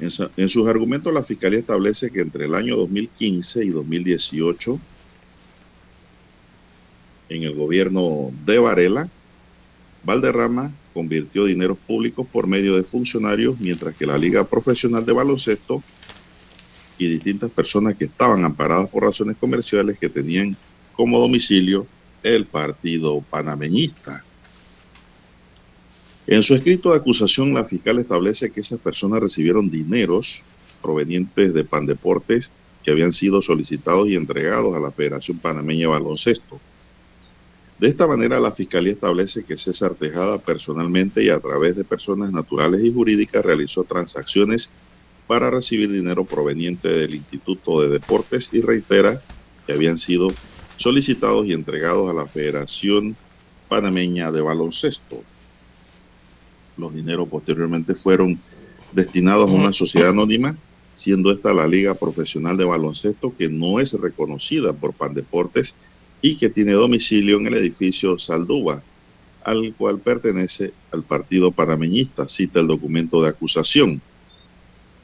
En, 0.00 0.08
en, 0.36 0.48
sus 0.48 0.66
argumentos, 0.66 1.12
la 1.14 1.22
fiscalía 1.22 1.60
establece 1.60 2.10
que 2.10 2.22
entre 2.22 2.46
el 2.46 2.54
año 2.54 2.76
2015 2.76 3.64
y 3.64 3.68
2018, 3.68 4.80
en 7.28 7.42
el 7.44 7.54
gobierno 7.54 8.32
de 8.44 8.58
Varela, 8.58 9.08
Valderrama 10.04 10.72
convirtió 10.92 11.44
dineros 11.44 11.78
públicos 11.78 12.26
por 12.30 12.46
medio 12.46 12.76
de 12.76 12.84
funcionarios, 12.84 13.58
mientras 13.58 13.96
que 13.96 14.06
la 14.06 14.18
Liga 14.18 14.44
Profesional 14.44 15.04
de 15.04 15.12
Baloncesto 15.12 15.82
y 16.98 17.08
distintas 17.08 17.50
personas 17.50 17.96
que 17.96 18.04
estaban 18.04 18.44
amparadas 18.44 18.88
por 18.88 19.02
razones 19.02 19.36
comerciales 19.38 19.98
que 19.98 20.08
tenían 20.08 20.56
como 20.94 21.18
domicilio 21.18 21.86
el 22.22 22.46
partido 22.46 23.20
panameñista. 23.22 24.24
En 26.26 26.42
su 26.42 26.54
escrito 26.54 26.90
de 26.90 26.96
acusación, 26.96 27.52
la 27.52 27.64
fiscal 27.64 27.98
establece 27.98 28.50
que 28.50 28.60
esas 28.60 28.80
personas 28.80 29.20
recibieron 29.20 29.70
dineros 29.70 30.42
provenientes 30.80 31.52
de 31.52 31.64
Pandeportes 31.64 32.50
que 32.82 32.90
habían 32.90 33.12
sido 33.12 33.42
solicitados 33.42 34.08
y 34.08 34.14
entregados 34.14 34.74
a 34.74 34.80
la 34.80 34.92
Federación 34.92 35.38
Panameña 35.38 35.82
de 35.82 35.86
Baloncesto. 35.88 36.60
De 37.84 37.90
esta 37.90 38.06
manera, 38.06 38.40
la 38.40 38.50
Fiscalía 38.50 38.94
establece 38.94 39.44
que 39.44 39.58
César 39.58 39.94
Tejada 39.94 40.38
personalmente 40.38 41.22
y 41.22 41.28
a 41.28 41.38
través 41.38 41.76
de 41.76 41.84
personas 41.84 42.32
naturales 42.32 42.82
y 42.82 42.90
jurídicas 42.90 43.44
realizó 43.44 43.84
transacciones 43.84 44.70
para 45.26 45.50
recibir 45.50 45.92
dinero 45.92 46.24
proveniente 46.24 46.88
del 46.88 47.14
Instituto 47.14 47.82
de 47.82 47.90
Deportes 47.90 48.48
y 48.52 48.62
reitera 48.62 49.22
que 49.66 49.74
habían 49.74 49.98
sido 49.98 50.34
solicitados 50.76 51.44
y 51.44 51.52
entregados 51.52 52.08
a 52.08 52.14
la 52.14 52.26
Federación 52.26 53.18
Panameña 53.68 54.32
de 54.32 54.40
Baloncesto. 54.40 55.22
Los 56.78 56.94
dineros 56.94 57.28
posteriormente 57.28 57.94
fueron 57.94 58.40
destinados 58.92 59.50
a 59.50 59.52
una 59.52 59.74
sociedad 59.74 60.08
anónima, 60.08 60.56
siendo 60.94 61.30
esta 61.30 61.52
la 61.52 61.68
Liga 61.68 61.94
Profesional 61.96 62.56
de 62.56 62.64
Baloncesto, 62.64 63.36
que 63.36 63.50
no 63.50 63.78
es 63.78 63.92
reconocida 63.92 64.72
por 64.72 64.94
Pandeportes 64.94 65.76
y 66.24 66.36
que 66.36 66.48
tiene 66.48 66.72
domicilio 66.72 67.36
en 67.36 67.48
el 67.48 67.54
edificio 67.58 68.16
Saldúa, 68.18 68.82
al 69.44 69.74
cual 69.74 69.98
pertenece 69.98 70.72
al 70.90 71.02
Partido 71.02 71.52
Panameñista, 71.52 72.26
cita 72.28 72.60
el 72.60 72.66
documento 72.66 73.20
de 73.20 73.28
acusación. 73.28 74.00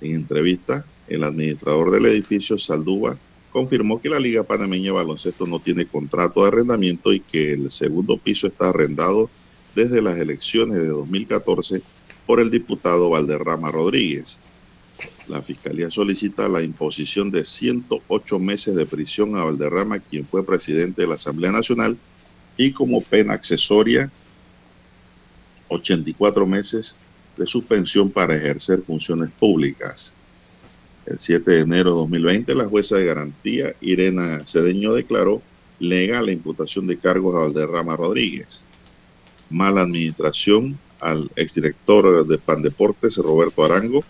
En 0.01 0.15
entrevista, 0.15 0.83
el 1.09 1.23
administrador 1.23 1.91
del 1.91 2.07
edificio 2.07 2.57
Saldúa 2.57 3.19
confirmó 3.53 4.01
que 4.01 4.09
la 4.09 4.19
Liga 4.19 4.45
Panameña 4.45 4.95
Baloncesto 4.95 5.47
no 5.47 5.61
tiene 5.61 5.85
contrato 5.85 6.41
de 6.41 6.49
arrendamiento 6.49 7.13
y 7.13 7.21
que 7.21 7.53
el 7.53 7.71
segundo 7.71 8.17
piso 8.17 8.47
está 8.47 8.71
arrendado 8.71 9.29
desde 9.75 10.01
las 10.01 10.17
elecciones 10.17 10.79
de 10.79 10.87
2014 10.87 11.83
por 12.27 12.41
el 12.41 12.51
diputado 12.51 13.11
Valderrama 13.11 13.71
Rodríguez. 13.71 14.41
La 15.29 15.43
Fiscalía 15.43 15.91
solicita 15.91 16.49
la 16.49 16.63
imposición 16.63 17.31
de 17.31 17.45
108 17.45 18.39
meses 18.39 18.75
de 18.75 18.87
prisión 18.87 19.37
a 19.37 19.45
Valderrama, 19.45 20.01
quien 20.01 20.27
fue 20.27 20.45
presidente 20.45 21.03
de 21.03 21.09
la 21.09 21.15
Asamblea 21.15 21.53
Nacional, 21.53 21.97
y 22.57 22.73
como 22.73 23.03
pena 23.03 23.35
accesoria, 23.35 24.11
84 25.69 26.47
meses 26.47 26.97
de 27.37 27.47
suspensión 27.47 28.11
para 28.11 28.37
ejercer 28.37 28.83
funciones 28.83 29.31
públicas. 29.31 30.13
El 31.07 31.19
7 31.19 31.51
de 31.51 31.61
enero 31.61 31.91
de 31.91 31.97
2020, 32.01 32.55
la 32.55 32.67
jueza 32.67 32.97
de 32.97 33.07
garantía 33.07 33.75
Irena 33.81 34.45
Cedeño 34.47 34.93
declaró 34.93 35.43
legal 35.79 36.27
la 36.27 36.33
imputación 36.33 36.87
de 36.87 36.99
cargos 36.99 37.35
a 37.35 37.39
Valderrama 37.39 37.97
Rodríguez. 37.97 38.65
Mala 39.49 39.83
administración 39.83 40.79
al 41.01 41.31
exdirector 41.37 42.27
de 42.27 42.39
Pandeportes, 42.39 43.17
Roberto 43.17 43.65
Arango, 43.65 44.05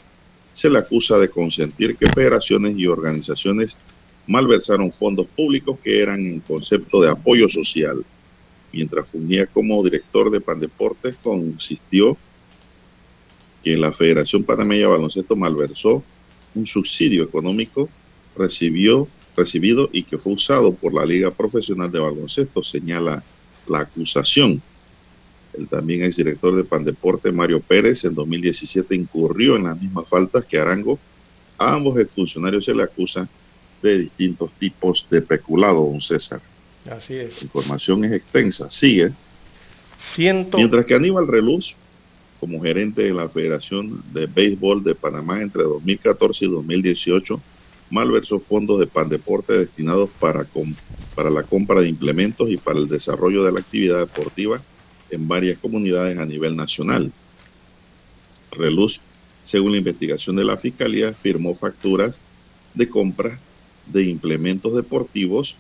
se 0.53 0.70
le 0.70 0.78
acusa 0.78 1.18
de 1.18 1.30
consentir 1.30 1.96
que 1.98 2.11
federaciones 2.11 2.74
y 2.76 2.86
organizaciones 2.86 3.80
malversaron 4.26 4.92
fondos 4.92 5.28
públicos 5.36 5.78
que 5.82 6.01
eran 6.01 6.20
en 6.20 6.40
concepto 6.40 7.01
de 7.01 7.11
apoyo 7.11 7.48
social. 7.48 8.05
Mientras 8.72 9.11
fungía 9.11 9.46
como 9.48 9.82
director 9.82 10.30
de 10.30 10.40
Pandeportes, 10.40 11.16
consistió 11.22 12.18
que 13.62 13.76
la 13.76 13.92
Federación 13.92 14.44
Panameña 14.44 14.82
de 14.82 14.92
Baloncesto 14.92 15.36
malversó 15.36 16.07
un 16.55 16.66
subsidio 16.66 17.24
económico 17.24 17.92
recibió, 18.34 19.09
recibido 19.36 19.90
y 19.92 20.05
que 20.05 20.18
fue 20.18 20.32
usado 20.34 20.76
por 20.76 20.94
la 20.94 21.05
Liga 21.05 21.34
Profesional 21.34 21.90
de 21.90 22.01
Baloncesto, 22.01 22.62
señala 22.62 23.26
la 23.66 23.80
acusación. 23.80 24.62
El 25.53 25.68
también 25.68 26.03
exdirector 26.03 26.55
de 26.57 26.64
Pandeporte, 26.64 27.32
Mario 27.32 27.61
Pérez, 27.61 28.05
en 28.05 28.14
2017 28.14 28.94
incurrió 28.94 29.57
en 29.57 29.64
las 29.64 29.80
mismas 29.80 30.09
faltas 30.09 30.44
que 30.44 30.59
Arango. 30.59 30.98
A 31.59 31.74
ambos 31.74 31.98
exfuncionarios 31.98 32.64
se 32.64 32.74
le 32.74 32.82
acusa 32.82 33.28
de 33.82 33.98
distintos 33.98 34.51
tipos 34.59 35.07
de 35.11 35.22
peculado, 35.22 35.86
don 35.86 36.01
César. 36.01 36.40
Así 36.90 37.14
es. 37.14 37.38
La 37.38 37.44
información 37.44 38.05
es 38.05 38.12
extensa, 38.12 38.70
sigue. 38.70 39.12
Mientras 40.16 40.86
que 40.86 40.94
Aníbal 40.94 41.28
Reluz 41.28 41.76
como 42.40 42.62
gerente 42.62 43.03
de 43.03 43.12
la 43.12 43.28
Federación 43.28 44.03
de 44.12 44.26
Béisbol 44.26 44.82
de 44.82 44.94
Panamá 44.94 45.42
entre 45.42 45.62
2014 45.62 46.46
y 46.46 46.51
2018, 46.51 47.42
malversó 47.90 48.40
fondos 48.40 48.80
de 48.80 48.86
Pandeporte 48.86 49.59
destinados 49.59 50.09
para, 50.18 50.48
para 51.14 51.28
la 51.28 51.42
compra 51.42 51.82
de 51.82 51.88
implementos 51.88 52.48
y 52.48 52.57
para 52.57 52.78
el 52.78 52.88
desarrollo 52.88 53.44
de 53.44 53.53
la 53.53 53.61
actividad 53.61 53.98
deportiva 53.98 54.62
en 55.11 55.28
varias 55.28 55.58
comunidades 55.58 56.18
a 56.18 56.26
nivel 56.26 56.56
nacional. 56.56 57.12
Reluz, 58.52 59.00
según 59.44 59.72
la 59.72 59.78
investigación 59.78 60.36
de 60.36 60.44
la 60.44 60.56
Fiscalía, 60.56 61.12
firmó 61.14 61.54
facturas 61.54 62.18
de 62.74 62.88
compra 62.88 63.38
de 63.86 64.04
implementos 64.04 64.74
deportivos 64.74 65.56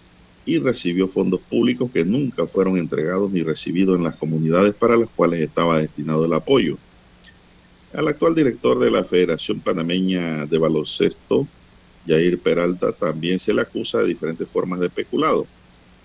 y 0.46 0.58
recibió 0.58 1.08
fondos 1.08 1.40
públicos 1.40 1.90
que 1.92 2.04
nunca 2.04 2.46
fueron 2.46 2.78
entregados 2.78 3.30
ni 3.30 3.42
recibidos 3.42 3.96
en 3.96 4.04
las 4.04 4.16
comunidades 4.16 4.74
para 4.74 4.96
las 4.96 5.08
cuales 5.10 5.42
estaba 5.42 5.78
destinado 5.78 6.24
el 6.24 6.32
apoyo. 6.32 6.78
Al 7.92 8.08
actual 8.08 8.34
director 8.34 8.78
de 8.78 8.90
la 8.90 9.04
Federación 9.04 9.60
Panameña 9.60 10.46
de 10.46 10.58
Baloncesto, 10.58 11.46
Jair 12.06 12.38
Peralta, 12.38 12.92
también 12.92 13.38
se 13.38 13.52
le 13.52 13.62
acusa 13.62 13.98
de 13.98 14.06
diferentes 14.06 14.48
formas 14.48 14.80
de 14.80 14.90
peculado. 14.90 15.46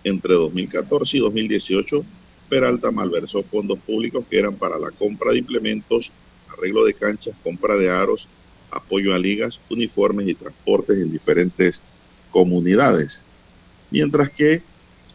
Entre 0.03 0.33
2014 0.33 1.17
y 1.17 1.19
2018, 1.19 2.05
Peralta 2.49 2.91
malversó 2.91 3.43
fondos 3.43 3.79
públicos 3.79 4.23
que 4.29 4.37
eran 4.37 4.55
para 4.55 4.77
la 4.77 4.91
compra 4.91 5.31
de 5.31 5.39
implementos, 5.39 6.11
arreglo 6.47 6.85
de 6.85 6.93
canchas, 6.93 7.35
compra 7.43 7.75
de 7.75 7.89
aros, 7.89 8.27
apoyo 8.69 9.15
a 9.15 9.19
ligas, 9.19 9.59
uniformes 9.69 10.27
y 10.27 10.35
transportes 10.35 10.99
en 10.99 11.11
diferentes 11.11 11.81
comunidades. 12.31 13.23
Mientras 13.89 14.29
que 14.29 14.61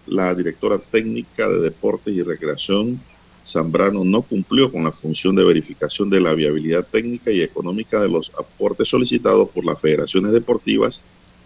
la 0.06 0.34
directora 0.34 0.78
técnica 0.78 1.48
de 1.48 1.60
Deportes 1.60 2.14
y 2.14 2.22
Recreación, 2.22 3.00
Zambrano, 3.46 4.04
no 4.04 4.22
cumplió 4.22 4.70
con 4.72 4.84
la 4.84 4.92
función 4.92 5.36
de 5.36 5.44
verificación 5.44 6.10
de 6.10 6.20
la 6.20 6.34
viabilidad 6.34 6.86
técnica 6.86 7.30
y 7.30 7.42
económica 7.42 8.00
de 8.00 8.08
los 8.08 8.32
aportes 8.38 8.88
solicitados 8.88 9.48
por 9.50 9.64
las 9.64 9.80
federaciones 9.80 10.32
deportivas, 10.32 11.04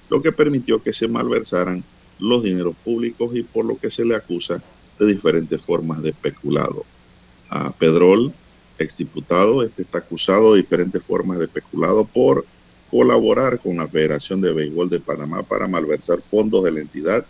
lo 0.09 0.23
que 0.23 0.33
permitió 0.33 0.83
que 0.83 0.93
se 0.93 1.09
malversaran 1.09 1.85
los 2.19 2.43
dineros 2.43 2.75
públicos 2.85 3.35
y 3.35 3.43
por 3.43 3.65
lo 3.65 3.77
que 3.77 3.91
se 3.91 4.05
le 4.05 4.17
acusa 4.17 4.63
de 4.99 5.07
diferentes 5.07 5.63
formas 5.63 6.03
de 6.03 6.11
especulado. 6.11 6.85
A 7.49 7.71
Pedrol, 7.73 8.33
exdiputado, 8.79 9.63
este 9.63 9.83
está 9.83 9.99
acusado 9.99 10.55
de 10.55 10.61
diferentes 10.61 11.05
formas 11.05 11.39
de 11.39 11.45
especulado 11.45 12.05
por 12.05 12.45
colaborar 12.91 13.59
con 13.59 13.77
la 13.77 13.89
Federación 13.89 14.41
de 14.41 14.53
Béisbol 14.53 14.89
de 14.91 15.01
Panamá 15.01 15.43
para 15.43 15.67
malversar 15.67 16.23
fondos 16.23 16.65
de 16.65 16.73
la 16.73 16.81
entidad 16.81 17.25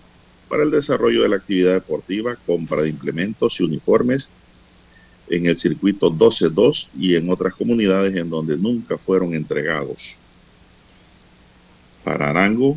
para 0.48 0.62
el 0.62 0.70
desarrollo 0.70 1.22
de 1.22 1.28
la 1.28 1.36
actividad 1.36 1.74
deportiva, 1.74 2.36
compra 2.46 2.82
de 2.82 2.90
implementos 2.90 3.58
y 3.60 3.64
uniformes 3.64 4.30
en 5.28 5.46
el 5.46 5.56
circuito 5.56 6.10
12-2 6.10 6.88
y 6.98 7.16
en 7.16 7.30
otras 7.30 7.54
comunidades 7.54 8.14
en 8.14 8.28
donde 8.28 8.56
nunca 8.56 8.98
fueron 8.98 9.34
entregados. 9.34 10.18
Para 12.04 12.28
Arango, 12.28 12.76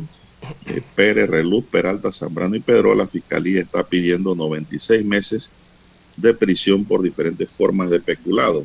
Pérez, 0.94 1.28
Reluz, 1.28 1.64
Peralta, 1.66 2.12
Zambrano 2.12 2.56
y 2.56 2.60
Pedro, 2.60 2.94
la 2.94 3.06
Fiscalía 3.06 3.60
está 3.60 3.84
pidiendo 3.84 4.34
96 4.34 5.04
meses 5.04 5.52
de 6.16 6.34
prisión 6.34 6.84
por 6.84 7.02
diferentes 7.02 7.50
formas 7.52 7.90
de 7.90 8.00
peculado. 8.00 8.64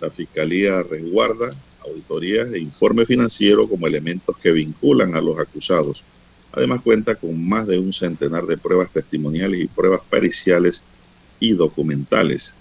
La 0.00 0.10
Fiscalía 0.10 0.82
resguarda 0.82 1.54
auditorías 1.84 2.52
e 2.52 2.58
informe 2.58 3.06
financiero 3.06 3.68
como 3.68 3.86
elementos 3.86 4.36
que 4.38 4.52
vinculan 4.52 5.14
a 5.14 5.20
los 5.20 5.38
acusados. 5.38 6.02
Además 6.52 6.82
cuenta 6.82 7.14
con 7.16 7.46
más 7.46 7.66
de 7.66 7.78
un 7.78 7.92
centenar 7.92 8.46
de 8.46 8.56
pruebas 8.56 8.90
testimoniales 8.90 9.60
y 9.60 9.66
pruebas 9.66 10.00
periciales 10.08 10.84
y 11.40 11.52
documentales. 11.52 12.54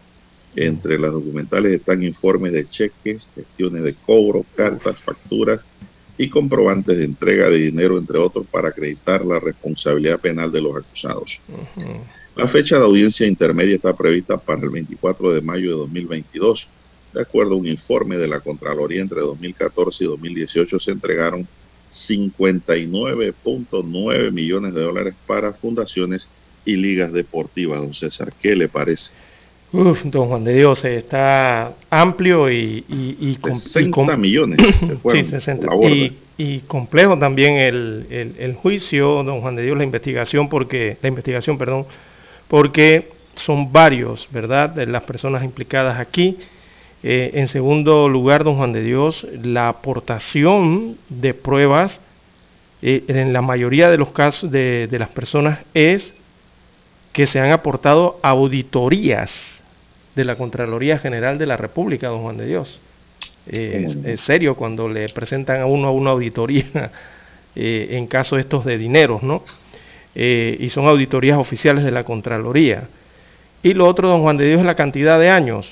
Entre 0.56 1.00
las 1.00 1.12
documentales 1.12 1.74
están 1.74 2.04
informes 2.04 2.54
de 2.54 2.70
cheques, 2.70 3.30
gestiones 3.34 3.84
de 3.84 3.94
cobro, 3.94 4.46
cartas, 4.56 4.98
facturas 5.02 5.66
y 6.18 6.30
comprobantes 6.30 6.98
de 6.98 7.06
entrega 7.06 7.50
de 7.50 7.58
dinero, 7.58 7.98
entre 7.98 8.18
otros, 8.18 8.46
para 8.50 8.70
acreditar 8.70 9.26
la 9.26 9.40
responsabilidad 9.40 10.20
penal 10.20 10.52
de 10.52 10.62
los 10.62 10.78
acusados. 10.78 11.40
La 12.36 12.48
fecha 12.48 12.78
de 12.78 12.86
audiencia 12.86 13.28
intermedia 13.28 13.76
está 13.76 13.96
prevista 13.96 14.38
para 14.38 14.62
el 14.62 14.70
24 14.70 15.34
de 15.34 15.42
mayo 15.42 15.72
de 15.72 15.78
2022. 15.78 16.68
De 17.14 17.22
acuerdo 17.22 17.54
a 17.54 17.58
un 17.58 17.68
informe 17.68 18.18
de 18.18 18.28
la 18.28 18.40
Contraloría, 18.40 19.02
entre 19.02 19.22
2014 19.22 20.04
y 20.04 20.08
2018 20.08 20.80
se 20.80 20.92
entregaron 20.92 21.48
59.9 21.92 24.32
millones 24.32 24.74
de 24.74 24.82
dólares 24.82 25.14
para 25.28 25.54
fundaciones 25.54 26.28
y 26.66 26.76
ligas 26.76 27.14
deportivas. 27.14 27.82
Don 27.82 27.94
César, 27.94 28.34
¿qué 28.40 28.56
le 28.56 28.68
parece? 28.68 29.12
Uf, 29.74 30.04
don 30.04 30.28
Juan 30.28 30.44
de 30.44 30.54
Dios, 30.54 30.86
está 30.86 31.74
amplio 31.90 32.52
y, 32.52 32.86
y, 32.88 33.40
60 33.44 34.16
millones. 34.18 34.60
sí, 35.12 35.24
60. 35.24 35.68
Y, 36.38 36.60
complejo 36.68 37.18
también 37.18 37.58
el, 37.58 38.36
el, 38.38 38.54
juicio, 38.54 39.24
don 39.24 39.42
Juan 39.42 39.56
de 39.56 39.64
Dios, 39.64 39.76
la 39.76 39.84
investigación, 39.84 40.48
porque 40.48 40.98
la 41.02 41.10
investigación, 41.10 41.58
perdón, 41.58 41.88
porque 42.48 43.10
son 43.34 43.72
varios, 43.72 44.28
¿verdad?, 44.32 44.70
de 44.70 44.86
las 44.86 45.04
personas 45.04 45.44
implicadas 45.44 46.00
aquí. 46.00 46.38
Eh, 47.02 47.32
en 47.34 47.48
segundo 47.48 48.08
lugar, 48.08 48.44
don 48.44 48.58
Juan 48.58 48.74
de 48.74 48.84
Dios, 48.84 49.26
la 49.42 49.70
aportación 49.70 50.98
de 51.10 51.34
pruebas 51.34 52.00
eh, 52.84 53.06
en 53.08 53.34
la 53.34 53.42
mayoría 53.42 53.90
de 53.90 53.98
los 53.98 54.12
casos 54.12 54.52
de, 54.52 54.88
de 54.88 55.00
las 55.00 55.10
personas 55.10 55.62
es 55.74 56.14
que 57.12 57.26
se 57.26 57.40
han 57.40 57.52
aportado 57.52 58.20
auditorías 58.22 59.63
de 60.16 60.26
la 60.26 60.36
Contraloría 60.36 61.00
General 61.00 61.38
de 61.38 61.46
la 61.46 61.58
República, 61.58 62.08
don 62.08 62.22
Juan 62.22 62.38
de 62.38 62.46
Dios. 62.46 62.80
Eh, 63.48 63.88
es, 64.06 64.22
serio 64.22 64.56
cuando 64.56 64.88
le 64.88 65.10
presentan 65.10 65.60
a 65.60 65.66
uno 65.66 65.90
a 65.90 65.92
una 65.92 66.12
auditoría 66.12 66.66
eh, 67.56 67.88
en 67.92 68.08
caso 68.08 68.38
estos 68.38 68.64
de 68.64 68.78
dineros, 68.78 69.22
¿no? 69.22 69.44
Eh, 70.16 70.56
y 70.60 70.70
son 70.70 70.88
auditorías 70.88 71.38
oficiales 71.38 71.84
de 71.84 71.92
la 71.92 72.04
Contraloría. 72.04 72.88
Y 73.62 73.74
lo 73.74 73.88
otro, 73.88 74.08
don 74.08 74.22
Juan 74.22 74.38
de 74.38 74.48
Dios, 74.48 74.60
es 74.60 74.66
la 74.66 74.76
cantidad 74.76 75.20
de 75.20 75.30
años. 75.30 75.68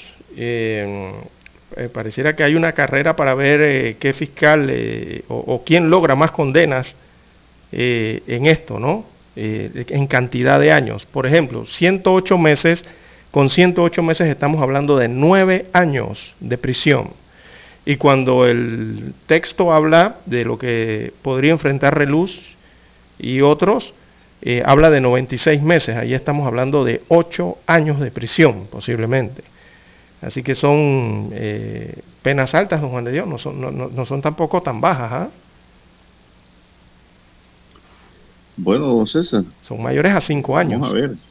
pareciera 1.94 2.36
que 2.36 2.44
hay 2.44 2.56
una 2.56 2.74
carrera 2.74 3.16
para 3.16 3.34
ver 3.36 3.96
qué 3.98 4.14
fiscal 4.14 4.70
o, 5.28 5.36
o, 5.36 5.64
quién 5.64 5.90
logra 5.90 6.16
más 6.16 6.32
condenas 6.32 6.96
en 7.72 8.46
esto, 8.46 8.80
¿no? 8.80 9.06
en 9.36 10.08
cantidad 10.08 10.60
de 10.60 10.72
años. 10.72 11.06
Por 11.06 11.28
ejemplo, 11.28 11.66
108 11.66 12.38
meses 12.38 12.86
con 13.32 13.50
108 13.50 14.04
meses 14.04 14.28
estamos 14.28 14.62
hablando 14.62 14.98
de 14.98 15.08
9 15.08 15.68
años 15.74 16.34
de 16.40 16.58
prisión. 16.58 17.12
Y 17.86 17.96
cuando 17.96 18.46
el 18.46 19.14
texto 19.26 19.74
habla 19.74 20.18
de 20.26 20.46
lo 20.46 20.60
que 20.60 21.14
podría 21.22 21.52
enfrentar 21.52 21.98
Reluz 21.98 22.56
y 23.18 23.42
otros, 23.42 23.94
eh, 24.42 24.62
habla 24.66 24.92
de 24.92 25.02
96 25.02 25.62
meses. 25.62 25.96
Ahí 25.96 26.14
estamos 26.14 26.46
hablando 26.46 26.84
de 26.84 27.02
8 27.08 27.58
años 27.66 28.00
de 28.00 28.12
prisión, 28.12 28.68
posiblemente. 28.70 29.44
Así 30.22 30.44
que 30.44 30.54
son 30.54 31.30
eh, 31.34 32.02
penas 32.22 32.54
altas, 32.54 32.82
don 32.82 32.92
Juan 32.92 33.06
de 33.06 33.14
Dios, 33.14 33.28
no 33.28 33.40
son, 33.40 33.96
no, 33.96 34.06
son 34.06 34.22
tampoco 34.22 34.62
tan 34.62 34.80
bajas. 34.82 35.12
¿ah? 35.12 35.30
Bueno, 38.58 38.88
don 38.88 39.08
César. 39.08 39.44
Son 39.62 39.82
mayores 39.82 40.14
a 40.14 40.22
5 40.22 40.58
años. 40.58 40.82
Vamos 40.82 40.96
a 40.96 41.00
ver. 41.00 41.31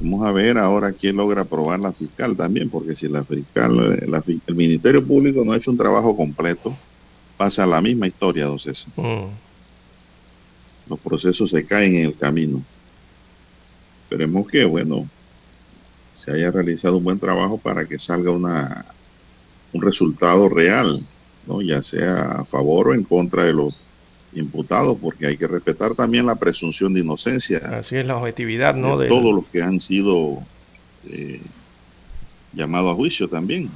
Vamos 0.00 0.26
a 0.26 0.32
ver 0.32 0.58
ahora 0.58 0.92
quién 0.92 1.16
logra 1.16 1.42
aprobar 1.42 1.78
la 1.78 1.92
fiscal 1.92 2.36
también, 2.36 2.68
porque 2.68 2.96
si 2.96 3.08
la 3.08 3.24
fiscal, 3.24 3.98
el 4.46 4.54
Ministerio 4.54 5.06
Público 5.06 5.44
no 5.44 5.52
ha 5.52 5.56
hecho 5.56 5.70
un 5.70 5.76
trabajo 5.76 6.16
completo, 6.16 6.76
pasa 7.36 7.66
la 7.66 7.80
misma 7.80 8.06
historia, 8.06 8.46
don 8.46 8.58
César. 8.58 8.92
Mm. 8.96 9.28
Los 10.88 10.98
procesos 11.00 11.50
se 11.50 11.64
caen 11.64 11.94
en 11.94 12.06
el 12.06 12.16
camino. 12.16 12.62
Esperemos 14.02 14.48
que, 14.48 14.64
bueno, 14.64 15.08
se 16.12 16.32
haya 16.32 16.50
realizado 16.50 16.98
un 16.98 17.04
buen 17.04 17.18
trabajo 17.18 17.58
para 17.58 17.86
que 17.86 17.98
salga 17.98 18.30
una, 18.30 18.86
un 19.72 19.82
resultado 19.82 20.48
real, 20.48 21.04
¿no? 21.46 21.62
ya 21.62 21.82
sea 21.82 22.40
a 22.40 22.44
favor 22.44 22.88
o 22.88 22.94
en 22.94 23.04
contra 23.04 23.44
de 23.44 23.52
los 23.52 23.74
imputados, 24.34 24.98
porque 25.00 25.26
hay 25.26 25.36
que 25.36 25.46
respetar 25.46 25.94
también 25.94 26.26
la 26.26 26.36
presunción 26.36 26.92
de 26.92 27.00
inocencia. 27.00 27.58
Así 27.58 27.96
es 27.96 28.04
la 28.04 28.16
objetividad, 28.16 28.74
¿no? 28.74 28.98
De, 28.98 29.08
todos 29.08 29.34
los 29.34 29.46
que 29.46 29.62
han 29.62 29.80
sido 29.80 30.42
eh, 31.06 31.40
llamados 32.52 32.92
a 32.92 32.94
juicio 32.94 33.28
también. 33.28 33.70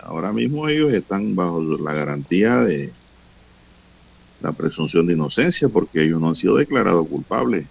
Ahora 0.00 0.32
mismo 0.32 0.68
ellos 0.68 0.92
están 0.92 1.34
bajo 1.34 1.62
la 1.62 1.94
garantía 1.94 2.56
de 2.58 2.92
la 4.40 4.52
presunción 4.52 5.06
de 5.06 5.14
inocencia, 5.14 5.68
porque 5.68 6.02
ellos 6.02 6.20
no 6.20 6.28
han 6.28 6.34
sido 6.34 6.56
declarados 6.56 7.06
culpables 7.06 7.66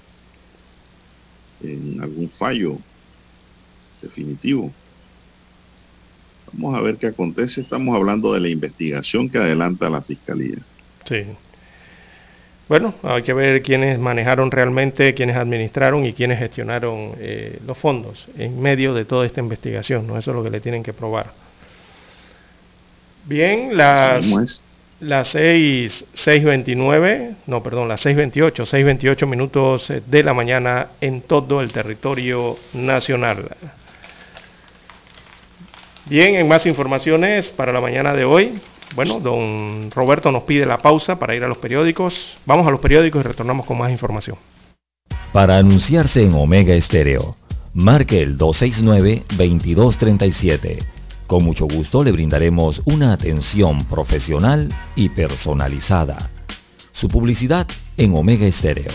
en 1.62 2.02
algún 2.02 2.30
fallo 2.30 2.78
definitivo. 4.02 4.72
Vamos 6.54 6.78
a 6.78 6.82
ver 6.82 6.98
qué 6.98 7.08
acontece. 7.08 7.62
Estamos 7.62 7.96
hablando 7.96 8.34
de 8.34 8.40
la 8.40 8.50
investigación 8.50 9.30
que 9.30 9.38
adelanta 9.38 9.90
la 9.90 10.02
Fiscalía. 10.02 10.58
Sí. 11.06 11.24
Bueno, 12.72 12.94
hay 13.04 13.22
que 13.22 13.34
ver 13.34 13.62
quiénes 13.62 14.00
manejaron 14.00 14.50
realmente, 14.50 15.14
quiénes 15.14 15.36
administraron 15.36 16.06
y 16.06 16.14
quiénes 16.14 16.40
gestionaron 16.40 17.16
eh, 17.20 17.60
los 17.68 17.78
fondos 17.78 18.30
en 18.38 18.62
medio 18.62 18.94
de 18.94 19.04
toda 19.04 19.26
esta 19.26 19.42
investigación, 19.42 20.08
¿no? 20.08 20.18
Eso 20.18 20.32
es 20.32 20.38
lo 20.38 20.42
que 20.42 20.52
le 20.52 20.62
tienen 20.62 20.82
que 20.82 20.94
probar. 20.94 21.34
Bien, 23.26 23.76
las, 23.76 24.64
las 25.02 25.28
6, 25.28 26.06
6.29, 26.16 27.36
no, 27.46 27.62
perdón, 27.62 27.90
las 27.90 28.06
6.28, 28.06 28.64
6.28 28.66 29.28
minutos 29.28 29.92
de 30.08 30.24
la 30.24 30.34
mañana 30.34 30.92
en 31.02 31.24
todo 31.24 31.60
el 31.60 31.74
territorio 31.74 32.56
nacional. 32.72 33.50
Bien, 36.06 36.36
en 36.36 36.48
más 36.48 36.66
informaciones 36.66 37.50
para 37.50 37.74
la 37.74 37.82
mañana 37.82 38.14
de 38.14 38.24
hoy, 38.24 38.62
bueno, 38.96 39.20
don 39.20 39.92
Roberto 39.92 40.32
nos 40.32 40.44
pide 40.44 40.66
la 40.66 40.78
pausa 40.78 41.20
para 41.20 41.36
ir 41.36 41.44
a 41.44 41.48
los 41.48 41.58
periódicos. 41.58 42.38
Vamos 42.46 42.66
a 42.68 42.72
los 42.72 42.80
periódicos 42.80 43.24
y 43.24 43.28
retornamos 43.28 43.66
con 43.66 43.78
más 43.78 43.92
información. 43.92 44.38
Para 45.34 45.58
anunciarse 45.58 46.24
en 46.24 46.34
Omega 46.34 46.74
Estéreo, 46.74 47.36
marque 47.74 48.22
el 48.22 48.38
269-2237. 48.38 50.78
Con 51.28 51.44
mucho 51.46 51.68
gusto 51.68 52.04
le 52.04 52.12
brindaremos 52.12 52.82
una 52.86 53.14
atención 53.14 53.86
profesional 53.86 54.68
y 54.96 55.08
personalizada. 55.10 56.32
Su 56.92 57.08
publicidad 57.08 57.68
en 57.96 58.14
Omega 58.14 58.46
Estéreo. 58.46 58.92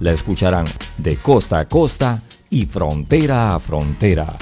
La 0.00 0.12
escucharán 0.12 0.66
de 0.98 1.16
costa 1.16 1.60
a 1.60 1.64
costa 1.66 2.22
y 2.50 2.66
frontera 2.66 3.54
a 3.54 3.58
frontera. 3.58 4.36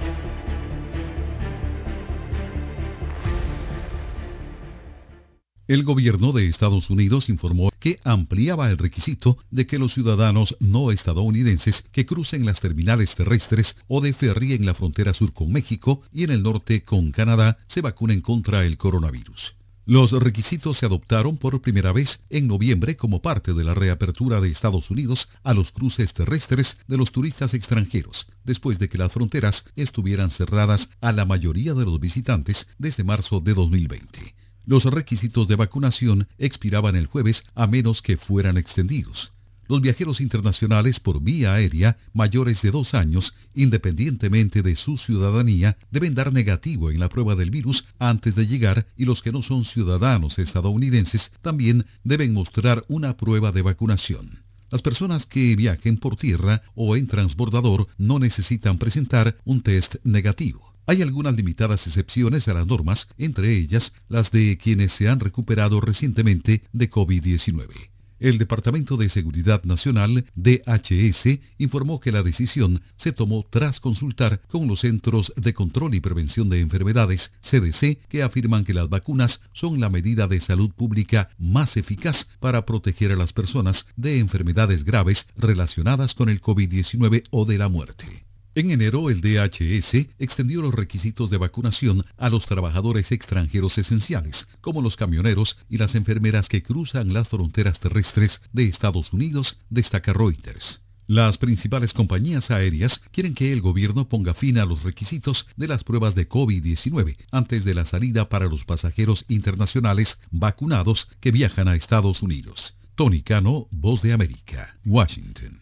El 5.71 5.85
gobierno 5.85 6.33
de 6.33 6.49
Estados 6.49 6.89
Unidos 6.89 7.29
informó 7.29 7.71
que 7.79 8.01
ampliaba 8.03 8.69
el 8.69 8.77
requisito 8.77 9.37
de 9.51 9.65
que 9.67 9.79
los 9.79 9.93
ciudadanos 9.93 10.57
no 10.59 10.91
estadounidenses 10.91 11.85
que 11.93 12.05
crucen 12.05 12.45
las 12.45 12.59
terminales 12.59 13.15
terrestres 13.15 13.77
o 13.87 14.01
de 14.01 14.11
ferry 14.11 14.51
en 14.51 14.65
la 14.65 14.73
frontera 14.73 15.13
sur 15.13 15.31
con 15.31 15.49
México 15.49 16.01
y 16.11 16.25
en 16.25 16.31
el 16.31 16.43
norte 16.43 16.83
con 16.83 17.11
Canadá 17.11 17.57
se 17.69 17.79
vacunen 17.79 18.19
contra 18.19 18.65
el 18.65 18.77
coronavirus. 18.77 19.53
Los 19.85 20.11
requisitos 20.11 20.77
se 20.77 20.87
adoptaron 20.87 21.37
por 21.37 21.61
primera 21.61 21.93
vez 21.93 22.21
en 22.29 22.47
noviembre 22.47 22.97
como 22.97 23.21
parte 23.21 23.53
de 23.53 23.63
la 23.63 23.73
reapertura 23.73 24.41
de 24.41 24.49
Estados 24.49 24.91
Unidos 24.91 25.29
a 25.41 25.53
los 25.53 25.71
cruces 25.71 26.13
terrestres 26.13 26.79
de 26.89 26.97
los 26.97 27.13
turistas 27.13 27.53
extranjeros, 27.53 28.27
después 28.43 28.77
de 28.77 28.89
que 28.89 28.97
las 28.97 29.13
fronteras 29.13 29.63
estuvieran 29.77 30.31
cerradas 30.31 30.89
a 30.99 31.13
la 31.13 31.23
mayoría 31.23 31.73
de 31.73 31.85
los 31.85 31.97
visitantes 31.97 32.67
desde 32.77 33.05
marzo 33.05 33.39
de 33.39 33.53
2020. 33.53 34.35
Los 34.71 34.85
requisitos 34.85 35.49
de 35.49 35.57
vacunación 35.57 36.29
expiraban 36.37 36.95
el 36.95 37.05
jueves 37.05 37.43
a 37.55 37.67
menos 37.67 38.01
que 38.01 38.15
fueran 38.15 38.55
extendidos. 38.55 39.33
Los 39.67 39.81
viajeros 39.81 40.21
internacionales 40.21 41.01
por 41.01 41.21
vía 41.21 41.55
aérea 41.55 41.97
mayores 42.13 42.61
de 42.61 42.71
dos 42.71 42.93
años, 42.93 43.33
independientemente 43.53 44.61
de 44.61 44.77
su 44.77 44.97
ciudadanía, 44.97 45.77
deben 45.91 46.15
dar 46.15 46.31
negativo 46.31 46.89
en 46.89 47.01
la 47.01 47.09
prueba 47.09 47.35
del 47.35 47.51
virus 47.51 47.83
antes 47.99 48.33
de 48.33 48.47
llegar 48.47 48.87
y 48.95 49.03
los 49.03 49.21
que 49.21 49.33
no 49.33 49.43
son 49.43 49.65
ciudadanos 49.65 50.39
estadounidenses 50.39 51.33
también 51.41 51.85
deben 52.05 52.33
mostrar 52.33 52.85
una 52.87 53.17
prueba 53.17 53.51
de 53.51 53.63
vacunación. 53.63 54.39
Las 54.69 54.81
personas 54.81 55.25
que 55.25 55.53
viajen 55.57 55.97
por 55.97 56.15
tierra 56.15 56.61
o 56.75 56.95
en 56.95 57.07
transbordador 57.07 57.89
no 57.97 58.19
necesitan 58.19 58.77
presentar 58.77 59.35
un 59.43 59.63
test 59.63 59.95
negativo. 60.05 60.70
Hay 60.87 61.01
algunas 61.01 61.35
limitadas 61.35 61.85
excepciones 61.87 62.47
a 62.47 62.53
las 62.53 62.67
normas, 62.67 63.07
entre 63.17 63.55
ellas 63.55 63.93
las 64.09 64.31
de 64.31 64.57
quienes 64.57 64.91
se 64.93 65.07
han 65.07 65.19
recuperado 65.19 65.79
recientemente 65.79 66.63
de 66.73 66.89
COVID-19. 66.89 67.91
El 68.21 68.37
Departamento 68.37 68.97
de 68.97 69.09
Seguridad 69.09 69.63
Nacional, 69.63 70.25
DHS, 70.35 71.39
informó 71.57 71.99
que 71.99 72.11
la 72.11 72.21
decisión 72.21 72.83
se 72.95 73.13
tomó 73.13 73.47
tras 73.49 73.79
consultar 73.79 74.41
con 74.47 74.67
los 74.67 74.81
Centros 74.81 75.33
de 75.35 75.55
Control 75.55 75.95
y 75.95 76.01
Prevención 76.01 76.47
de 76.47 76.59
Enfermedades, 76.59 77.31
CDC, 77.41 77.97
que 78.09 78.21
afirman 78.21 78.63
que 78.63 78.75
las 78.75 78.89
vacunas 78.89 79.41
son 79.53 79.79
la 79.79 79.89
medida 79.89 80.27
de 80.27 80.39
salud 80.39 80.69
pública 80.69 81.29
más 81.39 81.77
eficaz 81.77 82.27
para 82.39 82.63
proteger 82.63 83.11
a 83.11 83.15
las 83.15 83.33
personas 83.33 83.87
de 83.95 84.19
enfermedades 84.19 84.83
graves 84.83 85.25
relacionadas 85.35 86.13
con 86.13 86.29
el 86.29 86.41
COVID-19 86.41 87.23
o 87.31 87.45
de 87.45 87.57
la 87.57 87.69
muerte. 87.69 88.30
En 88.53 88.69
enero, 88.69 89.09
el 89.09 89.21
DHS 89.21 90.07
extendió 90.19 90.61
los 90.61 90.73
requisitos 90.73 91.29
de 91.29 91.37
vacunación 91.37 92.03
a 92.17 92.29
los 92.29 92.45
trabajadores 92.45 93.13
extranjeros 93.13 93.77
esenciales, 93.77 94.45
como 94.59 94.81
los 94.81 94.97
camioneros 94.97 95.57
y 95.69 95.77
las 95.77 95.95
enfermeras 95.95 96.49
que 96.49 96.61
cruzan 96.61 97.13
las 97.13 97.29
fronteras 97.29 97.79
terrestres 97.79 98.41
de 98.51 98.65
Estados 98.65 99.13
Unidos, 99.13 99.57
destaca 99.69 100.11
Reuters. 100.11 100.81
Las 101.07 101.37
principales 101.37 101.93
compañías 101.93 102.51
aéreas 102.51 103.01
quieren 103.11 103.35
que 103.35 103.53
el 103.53 103.61
gobierno 103.61 104.09
ponga 104.09 104.33
fin 104.33 104.57
a 104.57 104.65
los 104.65 104.83
requisitos 104.83 105.47
de 105.55 105.67
las 105.67 105.85
pruebas 105.85 106.13
de 106.15 106.27
COVID-19 106.27 107.15
antes 107.31 107.63
de 107.63 107.73
la 107.73 107.85
salida 107.85 108.27
para 108.27 108.47
los 108.47 108.65
pasajeros 108.65 109.23
internacionales 109.29 110.19
vacunados 110.29 111.07
que 111.21 111.31
viajan 111.31 111.69
a 111.69 111.75
Estados 111.75 112.21
Unidos. 112.21 112.75
Tony 112.95 113.21
Cano, 113.21 113.67
Voz 113.71 114.01
de 114.01 114.11
América, 114.11 114.75
Washington. 114.85 115.61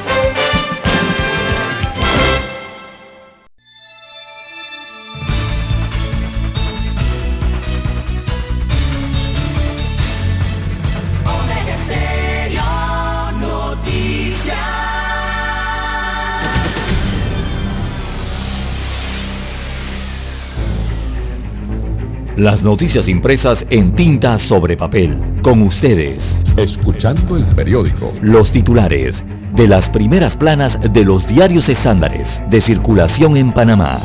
Las 22.41 22.63
noticias 22.63 23.07
impresas 23.07 23.63
en 23.69 23.93
tinta 23.93 24.39
sobre 24.39 24.75
papel. 24.75 25.15
Con 25.43 25.61
ustedes. 25.61 26.23
Escuchando 26.57 27.37
el 27.37 27.45
periódico. 27.55 28.11
Los 28.19 28.51
titulares 28.51 29.23
de 29.53 29.67
las 29.67 29.87
primeras 29.91 30.35
planas 30.37 30.79
de 30.91 31.05
los 31.05 31.27
diarios 31.27 31.69
estándares 31.69 32.41
de 32.49 32.59
circulación 32.59 33.37
en 33.37 33.53
Panamá. 33.53 34.01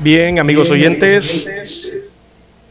Bien, 0.00 0.38
amigos 0.38 0.70
oyentes, 0.70 1.50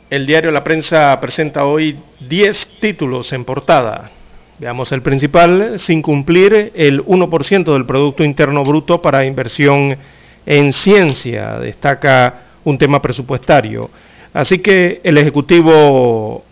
el 0.09 0.25
diario 0.25 0.49
La 0.49 0.63
Prensa 0.63 1.19
presenta 1.19 1.65
hoy 1.65 1.99
10 2.21 2.67
títulos 2.79 3.33
en 3.33 3.43
portada. 3.43 4.11
Veamos 4.59 4.91
el 4.91 5.01
principal, 5.01 5.79
sin 5.79 6.01
cumplir 6.01 6.73
el 6.75 7.01
1% 7.05 7.71
del 7.71 7.85
Producto 7.85 8.25
Interno 8.25 8.61
Bruto 8.63 9.01
para 9.01 9.23
inversión 9.23 9.95
en 10.45 10.73
ciencia, 10.73 11.59
destaca 11.59 12.41
un 12.65 12.77
tema 12.77 13.01
presupuestario. 13.01 13.89
Así 14.33 14.59
que 14.59 14.99
el 15.05 15.17
Ejecutivo, 15.17 16.43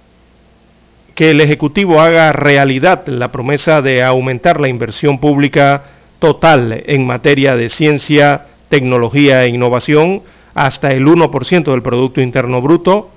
que 1.16 1.32
el 1.32 1.41
Ejecutivo 1.41 1.99
haga 1.99 2.32
realidad 2.32 3.05
la 3.08 3.30
promesa 3.30 3.82
de 3.82 4.01
aumentar 4.01 4.62
la 4.62 4.70
inversión 4.70 5.20
pública 5.20 5.84
total 6.20 6.84
en 6.86 7.05
materia 7.05 7.58
de 7.58 7.70
ciencia, 7.70 8.45
tecnología 8.70 9.43
e 9.43 9.49
innovación 9.49 10.22
hasta 10.53 10.93
el 10.93 11.05
1% 11.05 11.72
del 11.72 11.82
Producto 11.82 12.22
Interno 12.22 12.62
Bruto, 12.62 13.10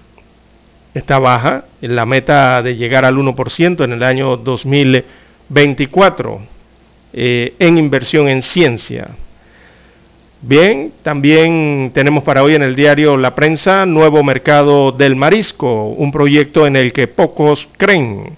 está 0.94 1.18
baja 1.18 1.64
la 1.80 2.06
meta 2.06 2.62
de 2.62 2.76
llegar 2.76 3.04
al 3.04 3.16
1% 3.16 3.84
en 3.84 3.92
el 3.92 4.02
año 4.02 4.36
2024 4.36 6.40
eh, 7.12 7.54
en 7.58 7.78
inversión 7.78 8.28
en 8.28 8.42
ciencia. 8.42 9.08
Bien, 10.40 10.92
también 11.02 11.90
tenemos 11.92 12.22
para 12.22 12.44
hoy 12.44 12.54
en 12.54 12.62
el 12.62 12.76
diario 12.76 13.16
La 13.16 13.34
Prensa 13.34 13.86
Nuevo 13.86 14.22
Mercado 14.22 14.92
del 14.92 15.16
Marisco, 15.16 15.88
un 15.88 16.12
proyecto 16.12 16.66
en 16.66 16.76
el 16.76 16.92
que 16.92 17.08
pocos 17.08 17.68
creen. 17.76 18.36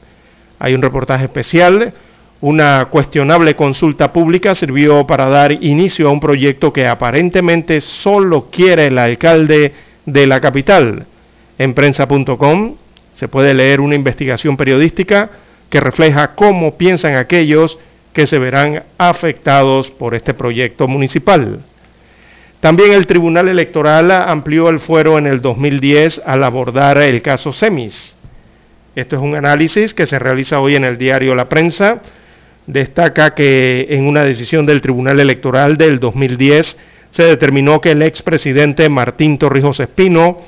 Hay 0.60 0.74
un 0.74 0.82
reportaje 0.82 1.24
especial. 1.24 1.92
Una 2.42 2.84
cuestionable 2.86 3.56
consulta 3.56 4.12
pública 4.12 4.54
sirvió 4.54 5.06
para 5.06 5.28
dar 5.28 5.52
inicio 5.52 6.08
a 6.08 6.12
un 6.12 6.20
proyecto 6.20 6.72
que 6.72 6.86
aparentemente 6.86 7.80
solo 7.80 8.48
quiere 8.50 8.86
el 8.86 8.98
alcalde 8.98 9.72
de 10.06 10.26
la 10.26 10.40
capital. 10.40 11.06
En 11.58 11.74
prensa.com 11.74 12.76
se 13.14 13.28
puede 13.28 13.54
leer 13.54 13.80
una 13.80 13.94
investigación 13.94 14.56
periodística 14.56 15.30
que 15.68 15.80
refleja 15.80 16.34
cómo 16.34 16.76
piensan 16.76 17.16
aquellos 17.16 17.78
que 18.12 18.26
se 18.26 18.38
verán 18.38 18.82
afectados 18.98 19.90
por 19.90 20.14
este 20.14 20.34
proyecto 20.34 20.88
municipal. 20.88 21.60
También 22.60 22.92
el 22.92 23.06
Tribunal 23.06 23.48
Electoral 23.48 24.10
amplió 24.10 24.68
el 24.68 24.80
fuero 24.80 25.18
en 25.18 25.26
el 25.26 25.40
2010 25.40 26.22
al 26.26 26.44
abordar 26.44 26.98
el 26.98 27.22
caso 27.22 27.52
Semis. 27.52 28.14
Esto 28.96 29.14
es 29.14 29.22
un 29.22 29.36
análisis 29.36 29.94
que 29.94 30.08
se 30.08 30.18
realiza 30.18 30.58
hoy 30.58 30.74
en 30.74 30.84
el 30.84 30.98
diario 30.98 31.36
La 31.36 31.48
Prensa. 31.48 32.02
Destaca 32.66 33.34
que 33.34 33.86
en 33.90 34.04
una 34.04 34.24
decisión 34.24 34.66
del 34.66 34.80
Tribunal 34.80 35.20
Electoral 35.20 35.76
del 35.76 36.00
2010 36.00 36.76
se 37.12 37.22
determinó 37.22 37.80
que 37.80 37.92
el 37.92 38.02
expresidente 38.02 38.88
Martín 38.88 39.38
Torrijos 39.38 39.78
Espino, 39.78 40.38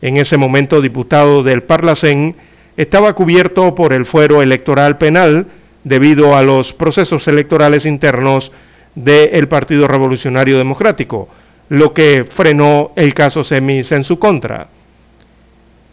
en 0.00 0.16
ese 0.16 0.36
momento 0.36 0.80
diputado 0.80 1.44
del 1.44 1.62
Parlacén, 1.62 2.34
estaba 2.76 3.12
cubierto 3.12 3.72
por 3.76 3.92
el 3.92 4.04
fuero 4.04 4.42
electoral 4.42 4.98
penal 4.98 5.46
debido 5.84 6.36
a 6.36 6.42
los 6.42 6.72
procesos 6.72 7.28
electorales 7.28 7.86
internos 7.86 8.50
del 8.96 9.46
Partido 9.46 9.86
Revolucionario 9.86 10.58
Democrático, 10.58 11.28
lo 11.68 11.94
que 11.94 12.24
frenó 12.24 12.90
el 12.96 13.14
caso 13.14 13.44
Semix 13.44 13.92
en 13.92 14.02
su 14.02 14.18
contra. 14.18 14.68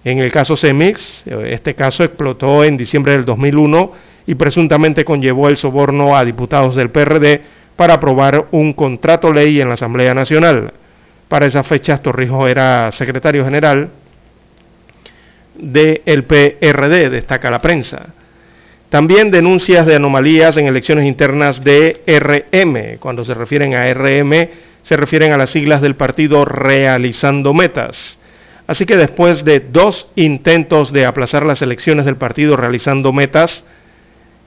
En 0.04 0.20
el 0.20 0.32
caso 0.32 0.56
Semix, 0.56 1.24
este 1.28 1.76
caso 1.76 2.04
explotó 2.04 2.64
en 2.64 2.78
diciembre 2.78 3.12
del 3.12 3.26
2001 3.26 3.92
y 4.28 4.36
presuntamente 4.36 5.04
conllevó 5.04 5.50
el 5.50 5.58
soborno 5.58 6.16
a 6.16 6.24
diputados 6.24 6.76
del 6.76 6.90
PRD 6.90 7.42
para 7.76 7.96
aprobar 7.96 8.48
un 8.52 8.74
contrato 8.74 9.34
ley 9.34 9.60
en 9.60 9.68
la 9.68 9.74
Asamblea 9.74 10.14
Nacional. 10.14 10.74
Para 11.28 11.46
esas 11.46 11.68
fechas 11.68 12.02
Torrijos 12.02 12.50
era 12.50 12.92
secretario 12.92 13.44
general 13.44 13.90
del 15.56 16.24
PRD, 16.24 17.10
destaca 17.10 17.52
la 17.52 17.62
prensa. 17.62 18.14
También 18.90 19.30
denuncias 19.30 19.86
de 19.86 19.96
anomalías 19.96 20.58
en 20.58 20.66
elecciones 20.66 21.06
internas 21.06 21.64
de 21.64 22.02
RM. 22.08 22.98
Cuando 23.00 23.24
se 23.24 23.34
refieren 23.34 23.76
a 23.76 23.94
RM, 23.94 24.50
se 24.82 24.98
refieren 24.98 25.32
a 25.32 25.38
las 25.38 25.52
siglas 25.52 25.82
del 25.82 25.96
partido 25.96 26.46
realizando 26.46 27.54
metas. 27.54 28.18
Así 28.70 28.86
que 28.86 28.98
después 28.98 29.44
de 29.44 29.62
dos 29.62 30.10
intentos 30.16 30.94
de 30.94 31.04
aplazar 31.04 31.44
las 31.44 31.64
elecciones 31.64 32.06
del 32.06 32.18
partido 32.18 32.56
realizando 32.56 33.12
metas, 33.12 33.66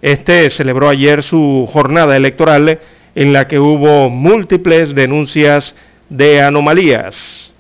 este 0.01 0.49
celebró 0.51 0.89
ayer 0.89 1.25
su 1.25 1.69
jornada 1.73 2.17
electoral 2.17 2.79
en 3.17 3.33
la 3.33 3.49
que 3.49 3.59
hubo 3.59 4.09
múltiples 4.11 4.95
denuncias 4.95 5.75
de 6.09 6.41
anomalías. 6.41 7.53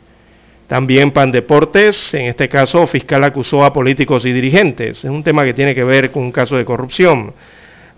También 0.68 1.10
Pan 1.10 1.32
Deportes, 1.32 2.14
en 2.14 2.26
este 2.26 2.48
caso, 2.48 2.86
fiscal 2.86 3.24
acusó 3.24 3.64
a 3.64 3.72
políticos 3.72 4.24
y 4.24 4.32
dirigentes. 4.32 4.98
Es 4.98 5.10
un 5.10 5.24
tema 5.24 5.44
que 5.44 5.54
tiene 5.54 5.74
que 5.74 5.82
ver 5.82 6.12
con 6.12 6.22
un 6.22 6.30
caso 6.30 6.56
de 6.56 6.64
corrupción. 6.64 7.34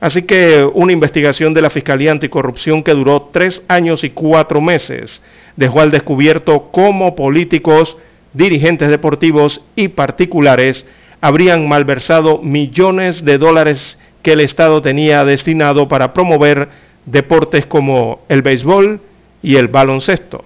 Así 0.01 0.23
que 0.23 0.65
una 0.73 0.93
investigación 0.93 1.53
de 1.53 1.61
la 1.61 1.69
Fiscalía 1.69 2.13
Anticorrupción 2.13 2.83
que 2.83 2.93
duró 2.95 3.29
tres 3.31 3.63
años 3.69 4.05
y 4.05 4.09
cuatro 4.09 4.63
meses 4.63 5.21
dejó 5.55 5.83
al 5.83 5.91
descubierto 5.91 6.71
cómo 6.73 7.15
políticos, 7.15 7.99
dirigentes 8.35 8.91
deportivos 8.91 9.63
y 9.77 9.89
particulares 9.89 10.87
habrían 11.21 11.67
malversado 11.67 12.39
millones 12.43 13.25
de 13.25 13.39
dólares 13.39 13.99
que 14.23 14.33
el 14.33 14.41
Estado 14.41 14.83
tenía 14.83 15.25
destinado 15.25 15.89
para 15.89 16.13
promover 16.13 16.69
deportes 17.07 17.65
como 17.67 18.21
el 18.29 18.43
béisbol 18.43 19.01
y 19.43 19.57
el 19.57 19.69
baloncesto. 19.69 20.45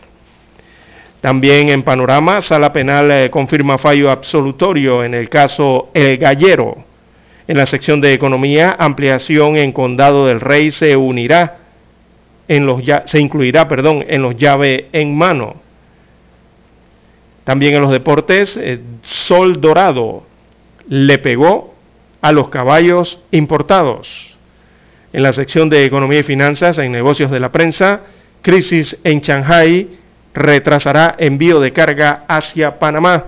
También 1.21 1.69
en 1.69 1.83
Panorama, 1.83 2.43
Sala 2.43 2.73
Penal 2.73 3.11
eh, 3.11 3.31
confirma 3.31 3.79
fallo 3.79 4.11
absolutorio 4.11 5.03
en 5.03 5.15
el 5.15 5.29
caso 5.29 5.91
El 5.95 6.17
Gallero. 6.17 6.85
En 7.49 7.57
la 7.57 7.67
sección 7.67 8.01
de 8.01 8.13
Economía, 8.13 8.77
ampliación 8.79 9.57
en 9.57 9.73
Condado 9.73 10.27
del 10.27 10.41
Rey 10.41 10.71
se 10.71 10.95
unirá, 10.97 11.59
en 12.47 12.67
los, 12.67 12.83
se 13.07 13.19
incluirá 13.19 13.67
perdón, 13.67 14.05
en 14.09 14.23
los 14.23 14.37
llave 14.37 14.89
en 14.93 15.17
mano. 15.17 15.57
También 17.49 17.75
en 17.75 17.81
los 17.81 17.91
deportes, 17.91 18.59
eh, 18.59 18.79
Sol 19.05 19.59
Dorado 19.59 20.23
le 20.87 21.17
pegó 21.17 21.73
a 22.21 22.31
los 22.31 22.51
caballos 22.51 23.21
importados. 23.31 24.37
En 25.15 25.23
la 25.23 25.33
sección 25.33 25.71
de 25.71 25.87
Economía 25.87 26.21
y 26.21 26.25
Finanzas, 26.25 26.77
en 26.77 26.93
Negocios 26.93 27.31
de 27.31 27.41
la 27.41 27.51
Prensa, 27.51 28.03
crisis 28.43 28.99
en 29.03 29.23
Shanghai 29.23 29.89
retrasará 30.35 31.17
envío 31.19 31.59
de 31.59 31.73
carga 31.73 32.25
hacia 32.29 32.79
Panamá. 32.79 33.25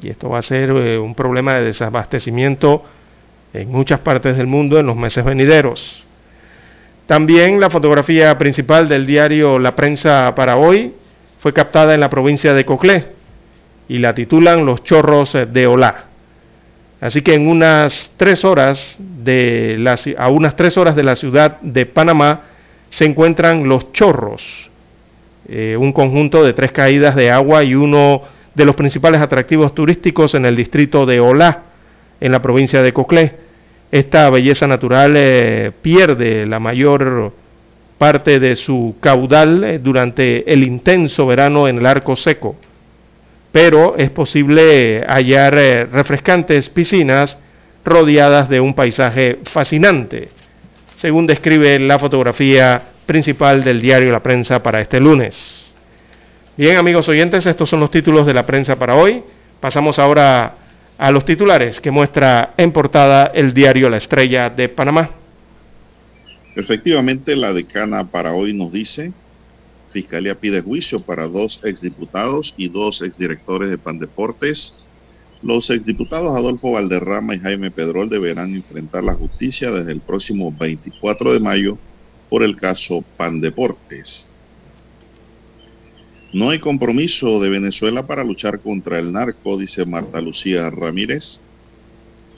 Y 0.00 0.08
esto 0.08 0.30
va 0.30 0.38
a 0.38 0.42
ser 0.42 0.70
eh, 0.70 0.96
un 0.96 1.14
problema 1.14 1.56
de 1.56 1.64
desabastecimiento 1.64 2.84
en 3.52 3.70
muchas 3.70 4.00
partes 4.00 4.38
del 4.38 4.46
mundo 4.46 4.78
en 4.80 4.86
los 4.86 4.96
meses 4.96 5.22
venideros. 5.22 6.06
También 7.04 7.60
la 7.60 7.68
fotografía 7.68 8.38
principal 8.38 8.88
del 8.88 9.06
diario 9.06 9.58
La 9.58 9.76
Prensa 9.76 10.34
para 10.34 10.56
hoy 10.56 10.94
fue 11.42 11.52
captada 11.52 11.92
en 11.92 11.98
la 12.00 12.08
provincia 12.08 12.54
de 12.54 12.64
Coclé 12.64 13.04
y 13.88 13.98
la 13.98 14.14
titulan 14.14 14.64
Los 14.64 14.84
chorros 14.84 15.36
de 15.48 15.66
Olá. 15.66 16.04
Así 17.00 17.22
que 17.22 17.34
en 17.34 17.48
unas 17.48 18.12
tres 18.16 18.44
horas 18.44 18.94
de 19.00 19.74
la, 19.76 19.98
a 20.18 20.28
unas 20.28 20.54
tres 20.54 20.76
horas 20.76 20.94
de 20.94 21.02
la 21.02 21.16
ciudad 21.16 21.60
de 21.60 21.84
Panamá 21.84 22.42
se 22.90 23.06
encuentran 23.06 23.68
los 23.68 23.92
chorros, 23.92 24.70
eh, 25.48 25.76
un 25.76 25.92
conjunto 25.92 26.44
de 26.44 26.52
tres 26.52 26.70
caídas 26.70 27.16
de 27.16 27.32
agua 27.32 27.64
y 27.64 27.74
uno 27.74 28.22
de 28.54 28.64
los 28.64 28.76
principales 28.76 29.20
atractivos 29.20 29.74
turísticos 29.74 30.34
en 30.36 30.46
el 30.46 30.54
distrito 30.54 31.06
de 31.06 31.18
Olá, 31.18 31.62
en 32.20 32.30
la 32.30 32.40
provincia 32.40 32.82
de 32.82 32.92
Coclé. 32.92 33.34
Esta 33.90 34.30
belleza 34.30 34.68
natural 34.68 35.14
eh, 35.16 35.72
pierde 35.82 36.46
la 36.46 36.60
mayor 36.60 37.32
parte 38.02 38.40
de 38.40 38.56
su 38.56 38.96
caudal 38.98 39.62
eh, 39.62 39.78
durante 39.78 40.52
el 40.52 40.64
intenso 40.64 41.24
verano 41.24 41.68
en 41.68 41.78
el 41.78 41.86
arco 41.86 42.16
seco 42.16 42.56
pero 43.52 43.96
es 43.96 44.10
posible 44.10 45.04
hallar 45.06 45.56
eh, 45.56 45.84
refrescantes 45.84 46.68
piscinas 46.70 47.38
rodeadas 47.84 48.48
de 48.48 48.58
un 48.58 48.74
paisaje 48.74 49.40
fascinante, 49.44 50.30
según 50.96 51.26
describe 51.26 51.78
la 51.78 51.98
fotografía 51.98 52.82
principal 53.06 53.62
del 53.62 53.80
diario 53.80 54.10
La 54.10 54.22
Prensa 54.22 54.62
para 54.62 54.80
este 54.80 54.98
lunes. 54.98 55.74
Bien, 56.56 56.76
amigos 56.76 57.08
oyentes, 57.08 57.46
estos 57.46 57.68
son 57.68 57.80
los 57.80 57.90
títulos 57.90 58.26
de 58.26 58.34
la 58.34 58.44
prensa 58.44 58.76
para 58.76 58.94
hoy. 58.94 59.22
Pasamos 59.60 59.98
ahora 59.98 60.54
a 60.98 61.10
los 61.10 61.24
titulares 61.24 61.80
que 61.80 61.90
muestra 61.90 62.54
en 62.56 62.72
portada 62.72 63.32
el 63.34 63.54
diario 63.54 63.88
La 63.88 63.96
Estrella 63.96 64.50
de 64.50 64.68
Panamá. 64.68 65.21
Efectivamente, 66.54 67.34
la 67.34 67.52
decana 67.52 68.10
para 68.10 68.34
hoy 68.34 68.52
nos 68.52 68.72
dice, 68.72 69.12
Fiscalía 69.92 70.38
pide 70.38 70.62
juicio 70.62 71.00
para 71.00 71.28
dos 71.28 71.60
exdiputados 71.64 72.54
y 72.56 72.68
dos 72.68 73.02
exdirectores 73.02 73.68
de 73.68 73.78
Pandeportes. 73.78 74.74
Los 75.42 75.70
exdiputados 75.70 76.36
Adolfo 76.36 76.72
Valderrama 76.72 77.34
y 77.34 77.40
Jaime 77.40 77.70
Pedrol 77.70 78.08
deberán 78.08 78.54
enfrentar 78.54 79.04
la 79.04 79.14
justicia 79.14 79.70
desde 79.70 79.92
el 79.92 80.00
próximo 80.00 80.54
24 80.58 81.32
de 81.32 81.40
mayo 81.40 81.78
por 82.30 82.42
el 82.42 82.56
caso 82.56 83.04
Pandeportes. 83.16 84.30
No 86.32 86.48
hay 86.48 86.58
compromiso 86.58 87.40
de 87.40 87.50
Venezuela 87.50 88.06
para 88.06 88.24
luchar 88.24 88.60
contra 88.60 88.98
el 88.98 89.12
narco, 89.12 89.58
dice 89.58 89.84
Marta 89.84 90.20
Lucía 90.20 90.70
Ramírez. 90.70 91.42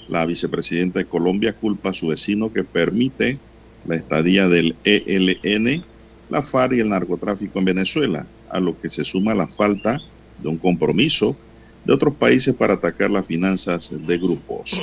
La 0.09 0.27
vicepresidenta 0.27 0.99
de 0.99 1.05
Colombia 1.05 1.53
culpa 1.53 1.91
a 1.91 1.95
su 1.95 2.09
vecino 2.09 2.53
que 2.53 2.65
permite 2.65 3.39
la 3.87 3.97
estadía 3.97 4.49
del 4.49 4.76
ELN 4.85 5.85
la 6.30 6.43
FARC 6.43 6.74
y 6.74 6.80
el 6.80 6.89
narcotráfico 6.89 7.59
en 7.59 7.64
Venezuela, 7.64 8.26
a 8.51 8.61
lo 8.61 8.78
que 8.80 8.91
se 8.91 9.05
suma 9.05 9.35
la 9.35 9.47
falta 9.47 10.01
de 10.39 10.49
un 10.49 10.59
compromiso 10.59 11.37
de 11.85 11.93
otros 11.93 12.14
países 12.14 12.55
para 12.55 12.74
atacar 12.74 13.11
las 13.11 13.26
finanzas 13.26 13.95
de 14.07 14.18
grupos. 14.18 14.82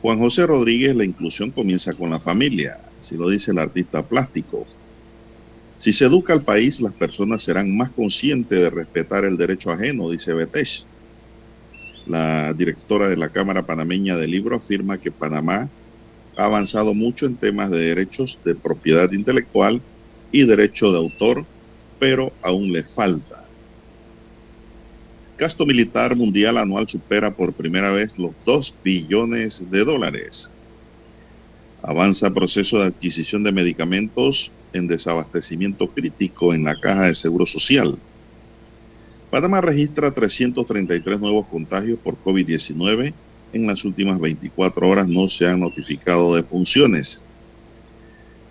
Juan 0.00 0.18
José 0.18 0.46
Rodríguez, 0.46 0.96
la 0.96 1.04
inclusión 1.04 1.50
comienza 1.50 1.92
con 1.92 2.10
la 2.10 2.20
familia, 2.20 2.78
así 2.98 3.16
lo 3.16 3.28
dice 3.28 3.50
el 3.50 3.58
artista 3.58 4.02
plástico. 4.02 4.66
Si 5.76 5.92
se 5.92 6.06
educa 6.06 6.32
al 6.32 6.42
país, 6.42 6.80
las 6.80 6.94
personas 6.94 7.42
serán 7.42 7.76
más 7.76 7.90
conscientes 7.90 8.58
de 8.58 8.70
respetar 8.70 9.24
el 9.24 9.36
derecho 9.36 9.70
ajeno, 9.70 10.10
dice 10.10 10.32
Betesh. 10.32 10.84
La 12.06 12.54
directora 12.54 13.08
de 13.08 13.16
la 13.16 13.28
Cámara 13.28 13.66
Panameña 13.66 14.16
del 14.16 14.30
Libro 14.30 14.56
afirma 14.56 14.98
que 14.98 15.10
Panamá 15.10 15.68
ha 16.36 16.44
avanzado 16.44 16.94
mucho 16.94 17.26
en 17.26 17.36
temas 17.36 17.70
de 17.70 17.78
derechos 17.78 18.38
de 18.44 18.54
propiedad 18.54 19.10
intelectual 19.12 19.80
y 20.32 20.44
derecho 20.46 20.92
de 20.92 20.98
autor, 20.98 21.44
pero 21.98 22.32
aún 22.42 22.72
le 22.72 22.84
falta. 22.84 23.44
Gasto 25.38 25.64
militar 25.64 26.14
mundial 26.16 26.58
anual 26.58 26.88
supera 26.88 27.34
por 27.34 27.54
primera 27.54 27.90
vez 27.90 28.18
los 28.18 28.32
2 28.44 28.74
billones 28.84 29.70
de 29.70 29.84
dólares. 29.84 30.52
Avanza 31.82 32.30
proceso 32.30 32.78
de 32.78 32.84
adquisición 32.84 33.42
de 33.42 33.52
medicamentos 33.52 34.52
en 34.72 34.86
desabastecimiento 34.86 35.88
crítico 35.88 36.52
en 36.52 36.64
la 36.64 36.78
caja 36.78 37.06
de 37.06 37.14
seguro 37.14 37.46
social. 37.46 37.98
Panamá 39.30 39.60
registra 39.60 40.10
333 40.10 41.18
nuevos 41.18 41.46
contagios 41.46 41.98
por 42.00 42.16
COVID-19 42.22 43.14
en 43.52 43.66
las 43.66 43.84
últimas 43.84 44.20
24 44.20 44.88
horas 44.88 45.08
no 45.08 45.28
se 45.28 45.46
han 45.46 45.60
notificado 45.60 46.34
defunciones. 46.34 47.22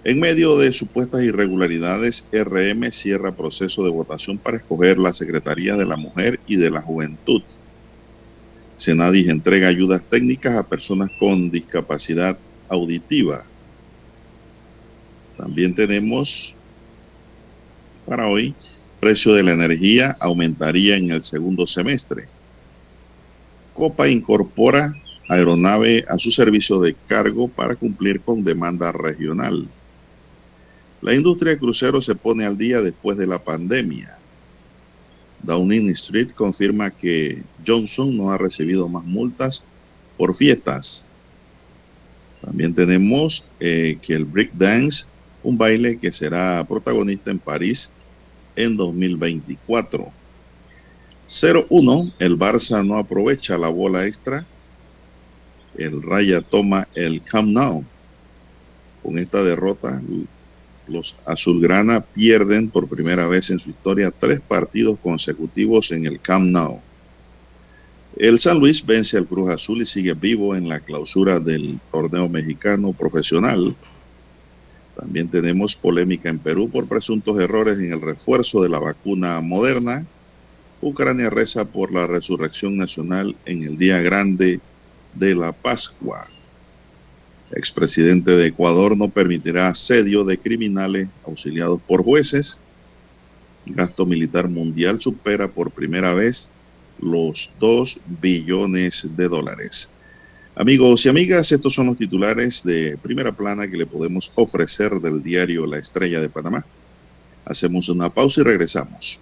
En 0.04 0.20
medio 0.20 0.58
de 0.58 0.72
supuestas 0.72 1.24
irregularidades, 1.24 2.26
RM 2.32 2.92
cierra 2.92 3.36
proceso 3.36 3.84
de 3.84 3.90
votación 3.90 4.38
para 4.38 4.58
escoger 4.58 4.98
la 4.98 5.14
Secretaría 5.14 5.76
de 5.76 5.86
la 5.86 5.98
Mujer 5.98 6.40
y 6.48 6.56
de 6.56 6.72
la 6.72 6.82
Juventud. 6.82 7.42
Senadis 8.78 9.28
entrega 9.28 9.68
ayudas 9.68 10.02
técnicas 10.10 10.56
a 10.56 10.64
personas 10.64 11.12
con 11.20 11.52
discapacidad 11.52 12.38
auditiva. 12.70 13.44
También 15.36 15.76
tenemos 15.76 16.56
para 18.10 18.28
hoy, 18.28 18.56
precio 19.00 19.34
de 19.34 19.44
la 19.44 19.52
energía 19.52 20.16
aumentaría 20.20 20.98
en 20.98 21.12
el 21.12 21.22
segundo 21.22 21.68
semestre. 21.68 22.28
Copa 23.80 24.10
incorpora 24.10 24.94
aeronave 25.30 26.04
a 26.10 26.18
su 26.18 26.32
servicio 26.32 26.82
de 26.82 26.96
cargo 26.96 27.48
para 27.48 27.78
cumplir 27.78 28.20
con 28.20 28.44
demanda 28.44 28.92
regional. 28.92 29.70
La 31.02 31.14
industria 31.14 31.54
de 31.54 31.60
cruceros 31.60 32.04
se 32.04 32.14
pone 32.14 32.46
al 32.46 32.58
día 32.58 32.82
después 32.82 33.18
de 33.18 33.26
la 33.26 33.40
pandemia. 33.42 34.18
Downing 35.42 35.92
Street 35.92 36.32
confirma 36.32 36.92
que 36.92 37.42
Johnson 37.66 38.18
no 38.18 38.32
ha 38.32 38.38
recibido 38.38 38.90
más 38.90 39.06
multas 39.06 39.64
por 40.18 40.36
fiestas. 40.36 41.06
También 42.42 42.76
tenemos 42.76 43.46
eh, 43.62 43.98
que 44.02 44.14
el 44.14 44.26
Break 44.26 44.56
Dance, 44.56 45.06
un 45.42 45.58
baile 45.58 45.98
que 45.98 46.12
será 46.12 46.66
protagonista 46.68 47.32
en 47.32 47.40
París 47.40 47.94
en 48.58 48.76
2024. 48.76 50.19
0-1, 51.30 52.14
el 52.18 52.38
Barça 52.40 52.84
no 52.84 52.98
aprovecha 52.98 53.58
la 53.58 53.70
bola 53.70 54.08
extra. 54.08 54.46
El 55.78 56.02
Raya 56.02 56.42
toma 56.42 56.88
el 56.96 57.22
Camp 57.22 57.50
Nou. 57.50 57.84
Con 59.04 59.18
esta 59.20 59.44
derrota, 59.44 60.02
los 60.88 61.18
azulgrana 61.26 62.02
pierden 62.02 62.70
por 62.70 62.90
primera 62.90 63.28
vez 63.28 63.52
en 63.52 63.60
su 63.60 63.70
historia 63.70 64.12
tres 64.12 64.42
partidos 64.42 64.98
consecutivos 65.00 65.92
en 65.92 66.08
el 66.08 66.20
Camp 66.20 66.50
Nou. 66.50 66.82
El 68.18 68.40
San 68.40 68.60
Luis 68.60 68.84
vence 68.84 69.16
al 69.16 69.28
Cruz 69.28 69.52
Azul 69.52 69.84
y 69.84 69.86
sigue 69.86 70.16
vivo 70.16 70.56
en 70.56 70.68
la 70.68 70.80
clausura 70.80 71.40
del 71.40 71.80
torneo 71.92 72.28
mexicano 72.28 72.92
profesional. 72.92 73.76
También 74.96 75.30
tenemos 75.30 75.76
polémica 75.76 76.30
en 76.30 76.40
Perú 76.40 76.70
por 76.70 76.88
presuntos 76.88 77.40
errores 77.40 77.78
en 77.78 77.94
el 77.94 78.02
refuerzo 78.02 78.64
de 78.64 78.70
la 78.70 78.80
vacuna 78.80 79.40
moderna. 79.42 80.08
Ucrania 80.82 81.30
reza 81.30 81.66
por 81.66 81.94
la 81.94 82.08
resurrección 82.08 82.78
nacional 82.78 83.36
en 83.46 83.64
el 83.64 83.78
día 83.78 84.00
grande 84.02 84.60
de 85.14 85.36
la 85.36 85.52
Pascua 85.52 86.28
expresidente 87.52 88.32
de 88.32 88.48
Ecuador 88.48 88.98
no 88.98 89.10
permitirá 89.10 89.68
asedio 89.68 90.24
de 90.24 90.38
criminales 90.38 91.08
auxiliados 91.26 91.82
por 91.82 92.04
jueces. 92.04 92.60
Gasto 93.66 94.06
militar 94.06 94.48
mundial 94.48 95.02
supera 95.02 95.48
por 95.48 95.72
primera 95.72 96.14
vez 96.14 96.50
los 97.02 97.50
2 97.60 98.00
billones 98.22 99.08
de 99.16 99.28
dólares. 99.28 99.90
Amigos 100.56 101.06
y 101.06 101.10
amigas, 101.10 101.52
estos 101.52 101.74
son 101.74 101.88
los 101.88 101.98
titulares 101.98 102.64
de 102.64 102.98
primera 102.98 103.32
plana 103.32 103.70
que 103.70 103.78
le 103.78 103.86
podemos 103.86 104.32
ofrecer 104.36 105.00
del 105.00 105.24
diario 105.24 105.66
La 105.66 105.78
Estrella 105.78 106.20
de 106.20 106.30
Panamá. 106.30 106.66
Hacemos 107.46 107.88
una 107.90 108.10
pausa 108.10 108.42
y 108.42 108.44
regresamos. 108.44 109.22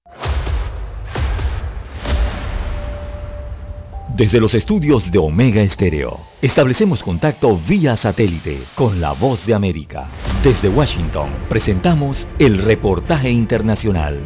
Desde 4.15 4.41
los 4.41 4.53
estudios 4.53 5.09
de 5.09 5.19
Omega 5.19 5.61
Estéreo, 5.61 6.19
establecemos 6.41 7.01
contacto 7.01 7.57
vía 7.57 7.95
satélite 7.95 8.61
con 8.75 8.99
la 8.99 9.13
voz 9.13 9.45
de 9.45 9.53
América. 9.53 10.09
Desde 10.43 10.67
Washington, 10.67 11.29
presentamos 11.47 12.27
el 12.37 12.61
reportaje 12.61 13.29
internacional. 13.29 14.19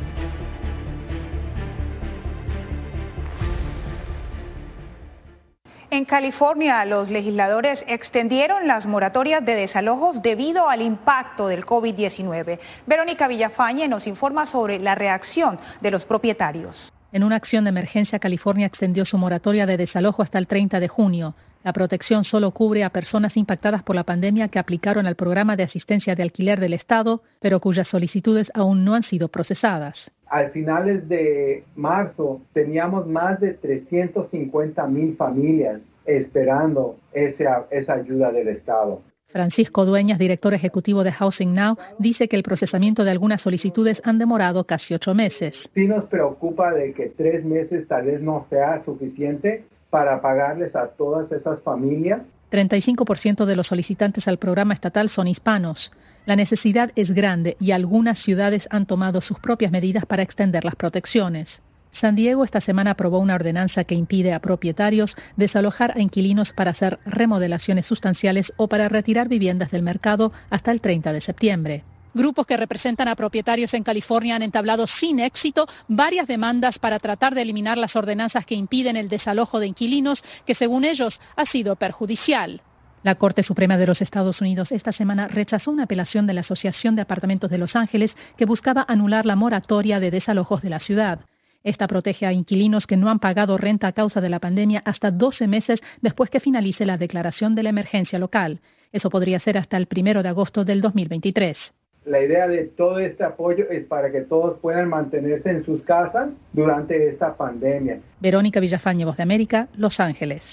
En 5.92 6.06
California, 6.06 6.84
los 6.86 7.12
legisladores 7.12 7.86
extendieron 7.88 8.68
las 8.68 8.88
moratorias 8.88 9.46
de 9.46 9.54
desalojos 9.54 10.20
debido 10.24 10.68
al 10.68 10.82
impacto 10.82 11.48
del 11.48 11.64
COVID-19. 11.64 12.60
Verónica 12.88 13.28
Villafañe 13.28 13.88
nos 13.88 14.08
informa 14.08 14.48
sobre 14.48 14.80
la 14.80 14.96
reacción 14.96 15.60
de 15.80 15.92
los 15.92 16.06
propietarios. 16.06 16.92
En 17.16 17.24
una 17.24 17.38
acción 17.38 17.64
de 17.64 17.70
emergencia, 17.70 18.20
California 18.20 18.68
extendió 18.68 19.06
su 19.06 19.18
moratoria 19.18 19.66
de 19.66 19.78
desalojo 19.78 20.22
hasta 20.22 20.38
el 20.38 20.48
30 20.48 20.82
de 20.82 20.90
junio. 20.90 21.34
La 21.64 21.72
protección 21.72 22.26
solo 22.26 22.52
cubre 22.52 22.84
a 22.84 22.90
personas 22.90 23.38
impactadas 23.38 23.84
por 23.84 23.96
la 23.96 24.04
pandemia 24.04 24.50
que 24.50 24.60
aplicaron 24.60 25.08
al 25.08 25.16
programa 25.16 25.56
de 25.56 25.64
asistencia 25.64 26.14
de 26.14 26.24
alquiler 26.24 26.60
del 26.60 26.74
Estado, 26.74 27.22
pero 27.40 27.62
cuyas 27.62 27.88
solicitudes 27.88 28.52
aún 28.54 28.84
no 28.84 28.96
han 28.96 29.04
sido 29.04 29.30
procesadas. 29.30 30.12
Al 30.28 30.52
finales 30.52 31.08
de 31.08 31.64
marzo 31.78 32.42
teníamos 32.52 33.08
más 33.08 33.40
de 33.40 33.54
350 33.54 34.86
mil 34.88 35.16
familias 35.16 35.80
esperando 36.06 36.98
esa, 37.14 37.66
esa 37.72 37.94
ayuda 37.94 38.34
del 38.34 38.50
Estado. 38.50 39.02
Francisco 39.36 39.84
Dueñas, 39.84 40.18
director 40.18 40.54
ejecutivo 40.54 41.04
de 41.04 41.12
Housing 41.12 41.54
Now, 41.54 41.78
dice 42.00 42.30
que 42.30 42.38
el 42.38 42.44
procesamiento 42.44 43.04
de 43.04 43.12
algunas 43.12 43.42
solicitudes 43.42 44.02
han 44.06 44.18
demorado 44.18 44.64
casi 44.64 44.94
ocho 44.94 45.14
meses. 45.14 45.70
Sí 45.74 45.90
nos 45.90 46.06
preocupa 46.06 46.72
de 46.72 46.94
que 46.94 47.10
tres 47.10 47.44
meses 47.44 47.86
tal 47.90 48.06
vez 48.06 48.22
no 48.22 48.48
sea 48.50 48.82
suficiente 48.86 49.66
para 49.90 50.22
pagarles 50.22 50.74
a 50.74 50.88
todas 50.88 51.30
esas 51.34 51.62
familias. 51.64 52.22
35% 52.50 53.44
de 53.44 53.58
los 53.58 53.68
solicitantes 53.68 54.26
al 54.30 54.38
programa 54.38 54.74
estatal 54.74 55.10
son 55.10 55.28
hispanos. 55.28 55.92
La 56.26 56.38
necesidad 56.38 56.94
es 56.96 57.12
grande 57.12 57.58
y 57.60 57.72
algunas 57.72 58.20
ciudades 58.20 58.70
han 58.72 58.86
tomado 58.86 59.20
sus 59.20 59.38
propias 59.40 59.70
medidas 59.70 60.06
para 60.06 60.24
extender 60.24 60.64
las 60.64 60.78
protecciones. 60.78 61.62
San 61.96 62.16
Diego 62.16 62.44
esta 62.44 62.60
semana 62.60 62.92
aprobó 62.92 63.20
una 63.20 63.36
ordenanza 63.36 63.86
que 63.86 63.96
impide 63.96 64.34
a 64.34 64.40
propietarios 64.40 65.16
desalojar 65.38 65.98
a 65.98 66.02
inquilinos 66.02 66.52
para 66.52 66.72
hacer 66.72 67.00
remodelaciones 67.06 67.86
sustanciales 67.86 68.52
o 68.58 68.68
para 68.68 68.90
retirar 68.90 69.30
viviendas 69.30 69.72
del 69.72 69.82
mercado 69.82 70.34
hasta 70.50 70.72
el 70.72 70.82
30 70.82 71.14
de 71.14 71.22
septiembre. 71.22 71.84
Grupos 72.14 72.46
que 72.48 72.58
representan 72.58 73.08
a 73.08 73.16
propietarios 73.16 73.74
en 73.74 73.84
California 73.84 74.36
han 74.36 74.42
entablado 74.42 74.88
sin 74.88 75.22
éxito 75.22 75.68
varias 75.88 76.28
demandas 76.28 76.80
para 76.80 77.00
tratar 77.00 77.34
de 77.34 77.44
eliminar 77.44 77.78
las 77.78 77.96
ordenanzas 77.96 78.46
que 78.46 78.56
impiden 78.56 78.98
el 78.98 79.08
desalojo 79.08 79.62
de 79.62 79.68
inquilinos, 79.68 80.22
que 80.46 80.54
según 80.54 80.84
ellos 80.84 81.22
ha 81.38 81.46
sido 81.46 81.78
perjudicial. 81.78 82.62
La 83.04 83.16
Corte 83.16 83.42
Suprema 83.42 83.78
de 83.78 83.88
los 83.88 84.02
Estados 84.02 84.42
Unidos 84.42 84.74
esta 84.74 84.92
semana 84.92 85.30
rechazó 85.30 85.72
una 85.72 85.84
apelación 85.84 86.28
de 86.28 86.34
la 86.34 86.42
Asociación 86.42 86.98
de 86.98 87.04
Apartamentos 87.04 87.50
de 87.50 87.58
Los 87.58 87.78
Ángeles 87.78 88.18
que 88.36 88.46
buscaba 88.46 88.84
anular 88.86 89.26
la 89.26 89.38
moratoria 89.38 90.02
de 90.02 90.12
desalojos 90.12 90.62
de 90.62 90.70
la 90.70 90.80
ciudad. 90.80 91.22
Esta 91.66 91.88
protege 91.88 92.28
a 92.28 92.32
inquilinos 92.32 92.86
que 92.86 92.96
no 92.96 93.10
han 93.10 93.18
pagado 93.18 93.58
renta 93.58 93.88
a 93.88 93.92
causa 93.92 94.22
de 94.22 94.30
la 94.30 94.40
pandemia 94.40 94.84
hasta 94.86 95.10
12 95.10 95.48
meses 95.48 95.82
después 96.00 96.30
que 96.30 96.40
finalice 96.40 96.86
la 96.86 96.98
declaración 96.98 97.56
de 97.56 97.64
la 97.64 97.70
emergencia 97.70 98.20
local. 98.20 98.60
Eso 98.94 99.10
podría 99.10 99.40
ser 99.40 99.58
hasta 99.58 99.76
el 99.76 99.88
primero 99.88 100.22
de 100.22 100.30
agosto 100.30 100.64
del 100.64 100.80
2023. 100.80 101.58
La 102.06 102.22
idea 102.22 102.48
de 102.48 102.66
todo 102.66 103.00
este 103.00 103.24
apoyo 103.24 103.68
es 103.72 103.84
para 103.86 104.12
que 104.12 104.22
todos 104.22 104.60
puedan 104.60 104.90
mantenerse 104.90 105.50
en 105.50 105.66
sus 105.66 105.82
casas 105.82 106.30
durante 106.54 107.10
esta 107.10 107.36
pandemia. 107.36 108.00
Verónica 108.20 108.60
Villafañe, 108.60 109.04
Voz 109.04 109.18
de 109.18 109.24
América, 109.24 109.68
Los 109.76 110.00
Ángeles. 110.00 110.44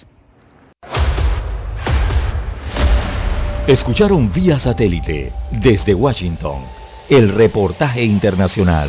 Escucharon 3.66 4.32
vía 4.32 4.58
satélite 4.58 5.30
desde 5.62 5.94
Washington 5.94 6.62
el 7.10 7.34
reportaje 7.34 8.02
internacional. 8.02 8.88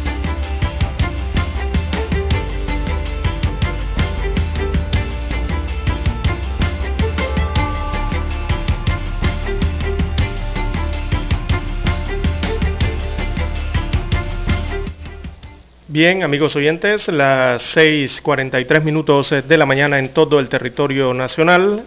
Bien, 16.01 16.23
amigos 16.23 16.55
oyentes, 16.55 17.09
las 17.09 17.77
6.43 17.77 18.81
minutos 18.81 19.29
de 19.29 19.55
la 19.55 19.67
mañana 19.67 19.99
en 19.99 20.15
todo 20.15 20.39
el 20.39 20.49
territorio 20.49 21.13
nacional. 21.13 21.85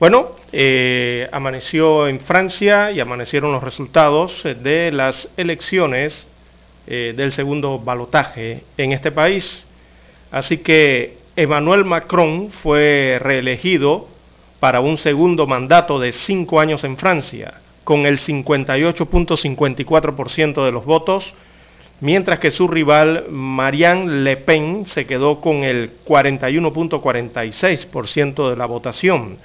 Bueno, 0.00 0.32
eh, 0.50 1.28
amaneció 1.30 2.08
en 2.08 2.18
Francia 2.18 2.90
y 2.90 2.98
amanecieron 2.98 3.52
los 3.52 3.62
resultados 3.62 4.42
de 4.42 4.90
las 4.90 5.28
elecciones 5.36 6.26
eh, 6.88 7.14
del 7.16 7.32
segundo 7.32 7.78
balotaje 7.78 8.64
en 8.76 8.90
este 8.90 9.12
país. 9.12 9.64
Así 10.32 10.58
que 10.58 11.18
Emmanuel 11.36 11.84
Macron 11.84 12.50
fue 12.50 13.20
reelegido 13.22 14.08
para 14.58 14.80
un 14.80 14.98
segundo 14.98 15.46
mandato 15.46 16.00
de 16.00 16.10
cinco 16.10 16.58
años 16.58 16.82
en 16.82 16.96
Francia, 16.96 17.60
con 17.84 18.06
el 18.06 18.18
58.54% 18.18 20.64
de 20.64 20.72
los 20.72 20.84
votos 20.84 21.36
mientras 22.04 22.38
que 22.38 22.50
su 22.50 22.68
rival 22.68 23.24
Marianne 23.30 24.24
Le 24.24 24.36
Pen 24.36 24.84
se 24.84 25.06
quedó 25.06 25.40
con 25.40 25.64
el 25.64 25.90
41.46% 26.04 28.50
de 28.50 28.56
la 28.56 28.66
votación, 28.66 29.38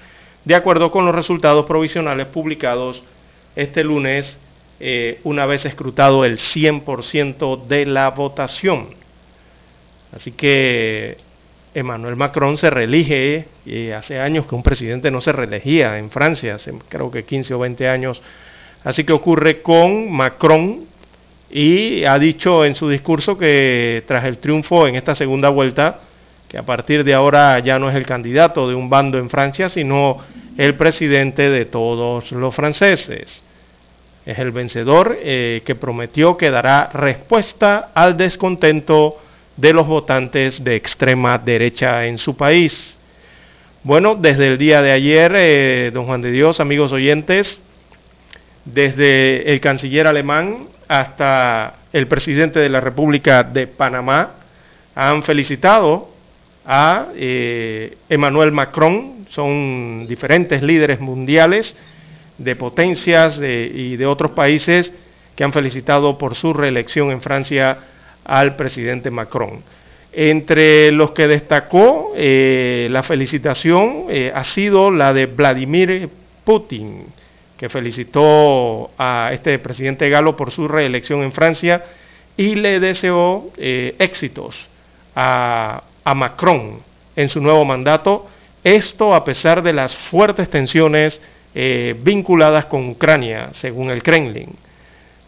de 0.43 0.55
acuerdo 0.55 0.91
con 0.91 1.05
los 1.05 1.16
resultados 1.16 1.66
provisionales 1.66 2.26
publicados 2.26 3.05
este 3.55 3.86
lunes, 3.86 4.38
eh, 4.82 5.22
una 5.24 5.45
vez 5.45 5.64
escrutado 5.64 6.26
el 6.26 6.38
100% 6.38 7.66
de 7.66 7.86
la 7.86 8.10
votación. 8.10 8.89
Así 10.12 10.34
que 10.34 11.16
Emmanuel 11.74 12.18
Macron 12.18 12.57
se 12.57 12.70
reelige, 12.70 13.45
y 13.66 13.91
hace 13.91 14.20
años 14.20 14.47
que 14.47 14.55
un 14.55 14.64
presidente 14.64 15.12
no 15.12 15.22
se 15.22 15.32
reelegía 15.32 15.97
en 15.97 16.12
Francia, 16.12 16.55
hace 16.55 16.74
creo 16.89 17.10
que 17.10 17.24
15 17.24 17.53
o 17.53 17.60
20 17.60 17.88
años. 17.88 18.22
Así 18.84 19.05
que 19.05 19.14
ocurre 19.14 19.62
con 19.62 20.12
Macron, 20.12 20.89
y 21.50 22.04
ha 22.06 22.20
dicho 22.20 22.64
en 22.64 22.76
su 22.76 22.89
discurso 22.89 23.38
que 23.38 24.04
tras 24.08 24.26
el 24.26 24.38
triunfo 24.38 24.88
en 24.88 24.95
esta 24.95 25.16
segunda 25.16 25.50
vuelta, 25.50 26.00
que 26.47 26.58
a 26.58 26.64
partir 26.64 27.04
de 27.04 27.14
ahora 27.14 27.60
ya 27.60 27.80
no 27.80 27.89
es 27.89 27.95
el 27.95 28.06
candidato 28.06 28.68
de 28.68 28.76
un 28.76 28.89
bando 28.89 29.18
en 29.18 29.30
Francia, 29.30 29.70
sino 29.70 30.18
el 30.58 30.76
presidente 30.76 31.50
de 31.50 31.66
todos 31.66 32.32
los 32.32 32.54
franceses. 32.54 33.43
Es 34.26 34.38
el 34.38 34.52
vencedor 34.52 35.18
eh, 35.22 35.62
que 35.66 35.76
prometió 35.76 36.38
que 36.38 36.52
dará 36.52 36.89
respuesta 36.93 37.89
al 37.93 38.18
descontento 38.18 39.18
de 39.58 39.74
los 39.74 39.88
votantes 39.88 40.64
de 40.64 40.76
extrema 40.76 41.38
derecha 41.38 42.06
en 42.06 42.18
su 42.18 42.36
país. 42.36 42.97
Bueno, 43.84 44.16
desde 44.16 44.47
el 44.47 44.58
día 44.58 44.82
de 44.82 44.91
ayer, 44.91 45.34
eh, 45.36 45.91
don 45.93 46.06
Juan 46.06 46.22
de 46.22 46.32
Dios, 46.32 46.60
amigos 46.60 46.91
oyentes, 46.91 47.62
desde 48.66 49.52
el 49.52 49.60
canciller 49.62 50.06
alemán 50.06 50.68
hasta 50.90 51.76
el 51.94 52.08
presidente 52.08 52.60
de 52.60 52.68
la 52.68 52.82
República 52.82 53.44
de 53.44 53.68
Panamá 53.68 54.32
han 54.96 55.24
felicitado 55.24 56.10
a 56.66 57.08
eh, 57.16 57.96
Emmanuel 58.10 58.52
Macron, 58.52 59.28
son 59.30 60.08
diferentes 60.08 60.64
líderes 60.64 61.00
mundiales 61.00 61.76
de 62.40 62.56
potencias 62.56 63.38
y 63.38 63.98
de 63.98 64.06
otros 64.06 64.32
países 64.32 64.92
que 65.36 65.44
han 65.44 65.54
felicitado 65.54 66.18
por 66.18 66.36
su 66.36 66.54
reelección 66.54 67.12
en 67.12 67.22
Francia 67.22 67.78
al 68.26 68.56
presidente 68.56 69.12
Macron. 69.12 69.62
Entre 70.12 70.92
los 70.92 71.12
que 71.12 71.28
destacó 71.28 72.14
eh, 72.16 72.88
la 72.90 73.04
felicitación 73.04 74.06
eh, 74.10 74.32
ha 74.34 74.44
sido 74.44 74.90
la 74.90 75.14
de 75.14 75.28
Vladimir 75.28 76.10
Putin, 76.44 77.06
que 77.60 77.68
felicitó 77.68 78.89
a 78.97 79.32
este 79.34 79.60
presidente 79.60 80.10
galo 80.10 80.38
por 80.38 80.49
su 80.49 80.66
reelección 80.66 81.24
en 81.24 81.34
Francia 81.34 81.84
y 82.38 82.55
le 82.55 82.80
deseó 82.80 83.52
eh, 83.57 83.95
éxitos 83.99 84.69
a, 85.14 85.84
Macron 86.15 86.80
en 87.15 87.30
su 87.30 87.41
nuevo 87.41 87.64
mandato, 87.65 88.27
esto 88.64 89.14
a 89.14 89.23
pesar 89.26 89.61
de 89.61 89.73
las 89.73 89.95
fuertes 89.95 90.49
tensiones 90.49 91.22
eh, 91.53 91.95
vinculadas 92.02 92.65
con 92.65 92.90
Ucrania, 92.90 93.49
según 93.52 93.91
el 93.91 94.02
Kremlin. 94.02 94.56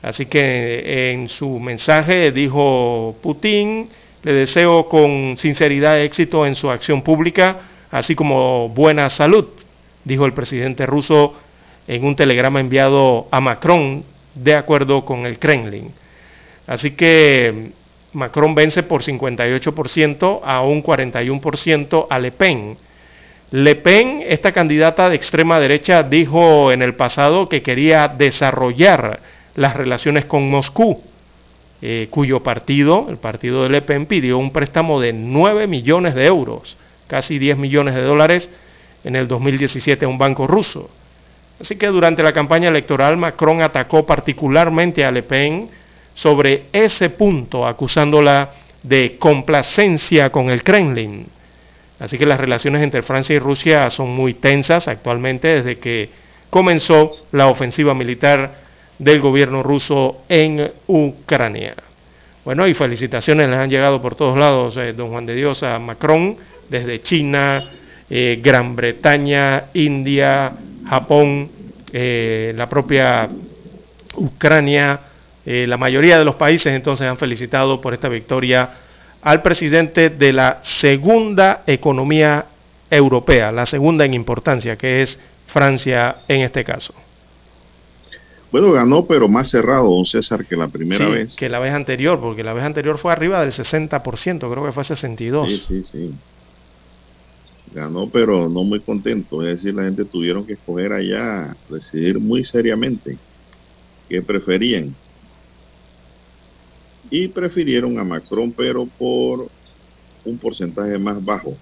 Así 0.01 0.25
que 0.25 1.11
en 1.11 1.27
su 1.27 1.59
mensaje 1.59 2.31
dijo 2.31 3.15
Putin, 3.21 3.89
le 4.23 4.33
deseo 4.33 4.87
con 4.87 5.37
sinceridad 5.37 5.99
éxito 5.99 6.47
en 6.47 6.55
su 6.55 6.71
acción 6.71 7.01
pública, 7.01 7.57
así 7.91 8.15
como 8.15 8.69
buena 8.69 9.09
salud, 9.09 9.49
dijo 10.05 10.25
el 10.25 10.33
presidente 10.33 10.85
ruso 10.85 11.35
en 11.87 12.05
un 12.05 12.15
telegrama 12.15 12.59
enviado 12.59 13.27
a 13.31 13.41
Macron 13.41 14.03
de 14.35 14.55
acuerdo 14.55 15.03
con 15.05 15.25
el 15.25 15.39
Kremlin. 15.39 15.91
Así 16.67 16.91
que 16.91 17.71
Macron 18.13 18.55
vence 18.55 18.83
por 18.83 19.03
58% 19.03 20.41
a 20.43 20.61
un 20.61 20.83
41% 20.83 22.07
a 22.09 22.19
Le 22.19 22.31
Pen. 22.31 22.77
Le 23.51 23.75
Pen, 23.75 24.23
esta 24.25 24.51
candidata 24.51 25.09
de 25.09 25.15
extrema 25.15 25.59
derecha, 25.59 26.03
dijo 26.03 26.71
en 26.71 26.81
el 26.81 26.95
pasado 26.95 27.49
que 27.49 27.61
quería 27.61 28.07
desarrollar 28.07 29.19
las 29.55 29.75
relaciones 29.75 30.25
con 30.25 30.49
Moscú, 30.49 31.01
eh, 31.81 32.07
cuyo 32.09 32.41
partido, 32.41 33.07
el 33.09 33.17
partido 33.17 33.63
de 33.63 33.69
Le 33.69 33.81
Pen, 33.81 34.05
pidió 34.05 34.37
un 34.37 34.51
préstamo 34.51 35.01
de 35.01 35.13
9 35.13 35.67
millones 35.67 36.15
de 36.15 36.25
euros, 36.25 36.77
casi 37.07 37.39
10 37.39 37.57
millones 37.57 37.95
de 37.95 38.03
dólares, 38.03 38.49
en 39.03 39.15
el 39.15 39.27
2017 39.27 40.05
a 40.05 40.07
un 40.07 40.17
banco 40.17 40.47
ruso. 40.47 40.89
Así 41.61 41.75
que 41.75 41.87
durante 41.87 42.23
la 42.23 42.33
campaña 42.33 42.69
electoral 42.69 43.17
Macron 43.17 43.61
atacó 43.61 44.03
particularmente 44.03 45.05
a 45.05 45.11
Le 45.11 45.21
Pen 45.21 45.69
sobre 46.15 46.65
ese 46.73 47.11
punto, 47.11 47.67
acusándola 47.67 48.49
de 48.81 49.17
complacencia 49.19 50.31
con 50.31 50.49
el 50.49 50.63
Kremlin. 50.63 51.27
Así 51.99 52.17
que 52.17 52.25
las 52.25 52.39
relaciones 52.39 52.81
entre 52.81 53.03
Francia 53.03 53.35
y 53.35 53.39
Rusia 53.39 53.91
son 53.91 54.09
muy 54.09 54.33
tensas 54.33 54.87
actualmente 54.87 55.49
desde 55.49 55.77
que 55.77 56.09
comenzó 56.49 57.27
la 57.31 57.45
ofensiva 57.47 57.93
militar 57.93 58.55
del 58.97 59.21
gobierno 59.21 59.61
ruso 59.61 60.23
en 60.29 60.71
Ucrania. 60.87 61.75
Bueno, 62.43 62.65
y 62.65 62.73
felicitaciones 62.73 63.47
les 63.47 63.59
han 63.59 63.69
llegado 63.69 64.01
por 64.01 64.15
todos 64.15 64.35
lados, 64.35 64.77
eh, 64.77 64.93
don 64.93 65.11
Juan 65.11 65.27
de 65.27 65.35
Dios, 65.35 65.61
a 65.61 65.77
Macron, 65.77 66.37
desde 66.69 67.03
China, 67.03 67.69
eh, 68.13 68.41
Gran 68.43 68.75
Bretaña, 68.75 69.67
India, 69.73 70.51
Japón, 70.85 71.49
eh, 71.93 72.51
la 72.57 72.67
propia 72.67 73.29
Ucrania, 74.15 74.99
eh, 75.45 75.65
la 75.65 75.77
mayoría 75.77 76.19
de 76.19 76.25
los 76.25 76.35
países 76.35 76.73
entonces 76.73 77.07
han 77.07 77.17
felicitado 77.17 77.79
por 77.79 77.93
esta 77.93 78.09
victoria 78.09 78.69
al 79.21 79.41
presidente 79.41 80.09
de 80.09 80.33
la 80.33 80.59
segunda 80.61 81.63
economía 81.65 82.47
europea, 82.89 83.49
la 83.49 83.65
segunda 83.65 84.03
en 84.03 84.13
importancia, 84.13 84.75
que 84.75 85.03
es 85.03 85.17
Francia 85.47 86.17
en 86.27 86.41
este 86.41 86.65
caso. 86.65 86.93
Bueno, 88.51 88.73
ganó, 88.73 89.05
pero 89.05 89.29
más 89.29 89.49
cerrado, 89.49 89.89
don 89.89 90.05
César, 90.05 90.45
que 90.45 90.57
la 90.57 90.67
primera 90.67 91.07
vez. 91.07 91.37
Que 91.37 91.47
la 91.47 91.59
vez 91.59 91.73
anterior, 91.73 92.19
porque 92.19 92.43
la 92.43 92.51
vez 92.51 92.65
anterior 92.65 92.97
fue 92.97 93.13
arriba 93.13 93.39
del 93.39 93.53
60%, 93.53 94.51
creo 94.51 94.65
que 94.65 94.73
fue 94.73 94.83
62%. 94.83 95.47
Sí, 95.47 95.63
sí, 95.65 95.83
sí 95.83 96.13
ganó, 97.71 98.09
pero 98.11 98.49
no 98.49 98.63
muy 98.63 98.81
contento. 98.81 99.41
Es 99.47 99.63
decir, 99.63 99.75
la 99.75 99.85
gente 99.85 100.05
tuvieron 100.05 100.45
que 100.45 100.53
escoger 100.53 100.93
allá, 100.93 101.57
decidir 101.69 102.19
muy 102.19 102.43
seriamente 102.45 103.19
qué 104.09 104.21
preferían. 104.21 104.97
y 107.11 107.27
prefirieron 107.27 107.99
a 107.99 108.05
Macron, 108.05 108.53
pero 108.53 108.87
por 108.87 109.51
un 110.23 110.39
porcentaje 110.39 110.97
más 110.97 111.23
bajo. 111.23 111.59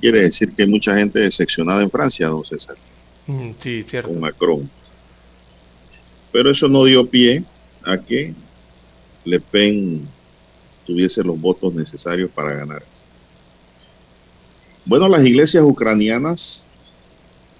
Quiere 0.00 0.22
decir 0.22 0.54
que 0.54 0.62
hay 0.62 0.68
mucha 0.68 0.94
gente 0.96 1.20
decepcionada 1.20 1.82
en 1.82 1.90
Francia, 1.90 2.28
don 2.28 2.44
César. 2.44 2.78
Mm, 3.26 3.52
sí, 3.60 3.84
cierto. 3.84 4.08
Con 4.08 4.20
Macron. 4.20 4.72
Pero 6.32 6.50
eso 6.50 6.68
no 6.68 6.84
dio 6.84 7.08
pie 7.08 7.44
a 7.82 7.98
que 7.98 8.34
Le 9.24 9.40
Pen 9.40 10.14
tuviese 10.84 11.22
los 11.22 11.38
votos 11.40 11.74
necesarios 11.74 12.30
para 12.32 12.54
ganar. 12.54 12.88
Bueno, 14.86 15.08
las 15.08 15.24
iglesias 15.24 15.64
ucranianas 15.64 16.66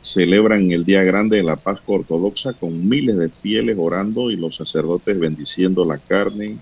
celebran 0.03 0.71
el 0.73 0.85
Día 0.85 1.03
Grande 1.05 1.39
de 1.39 1.43
la 1.43 1.57
Pascua 1.57 2.01
Ortodoxa 2.01 2.53
con 2.53 2.87
miles 2.87 3.17
de 3.17 3.31
fieles 3.31 3.79
orando 3.81 4.31
y 4.31 4.37
los 4.37 4.57
sacerdotes 4.57 5.19
bendiciendo 5.19 5.87
la 5.87 5.97
carne, 5.97 6.59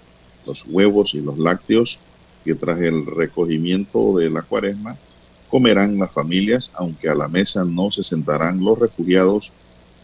los 0.46 0.64
huevos 0.68 1.14
y 1.14 1.20
los 1.20 1.36
lácteos 1.36 1.98
que 2.44 2.54
tras 2.54 2.80
el 2.80 3.06
recogimiento 3.06 4.16
de 4.16 4.30
la 4.30 4.42
cuaresma 4.42 4.96
comerán 5.48 5.98
las 5.98 6.12
familias, 6.12 6.70
aunque 6.76 7.08
a 7.08 7.16
la 7.16 7.26
mesa 7.26 7.64
no 7.64 7.90
se 7.90 8.04
sentarán 8.04 8.62
los 8.62 8.78
refugiados 8.78 9.50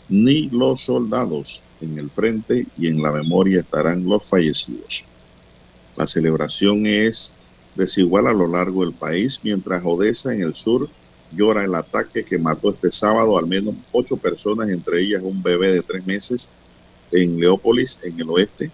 ni 0.09 0.48
los 0.51 0.82
soldados. 0.82 1.62
En 1.80 1.97
el 1.98 2.10
frente 2.10 2.66
y 2.76 2.89
en 2.89 3.01
la 3.01 3.12
memoria 3.12 3.60
estarán 3.60 4.05
los 4.05 4.28
fallecidos. 4.28 5.05
La 5.97 6.09
celebración 6.09 6.85
es 6.85 7.32
desigual 7.78 8.26
a 8.26 8.32
lo 8.32 8.48
largo 8.48 8.84
del 8.84 8.92
país, 8.92 9.38
mientras 9.44 9.82
Odessa 9.84 10.34
en 10.34 10.42
el 10.42 10.56
sur 10.56 10.88
llora 11.30 11.64
el 11.64 11.74
ataque 11.76 12.24
que 12.24 12.36
mató 12.36 12.70
este 12.70 12.90
sábado 12.90 13.38
al 13.38 13.46
menos 13.46 13.76
ocho 13.92 14.16
personas, 14.16 14.68
entre 14.68 15.00
ellas 15.00 15.22
un 15.22 15.42
bebé 15.42 15.70
de 15.70 15.82
tres 15.82 16.05
meses 16.05 16.48
en 17.12 17.38
Leópolis, 17.38 18.00
en 18.02 18.20
el 18.20 18.28
oeste. 18.30 18.72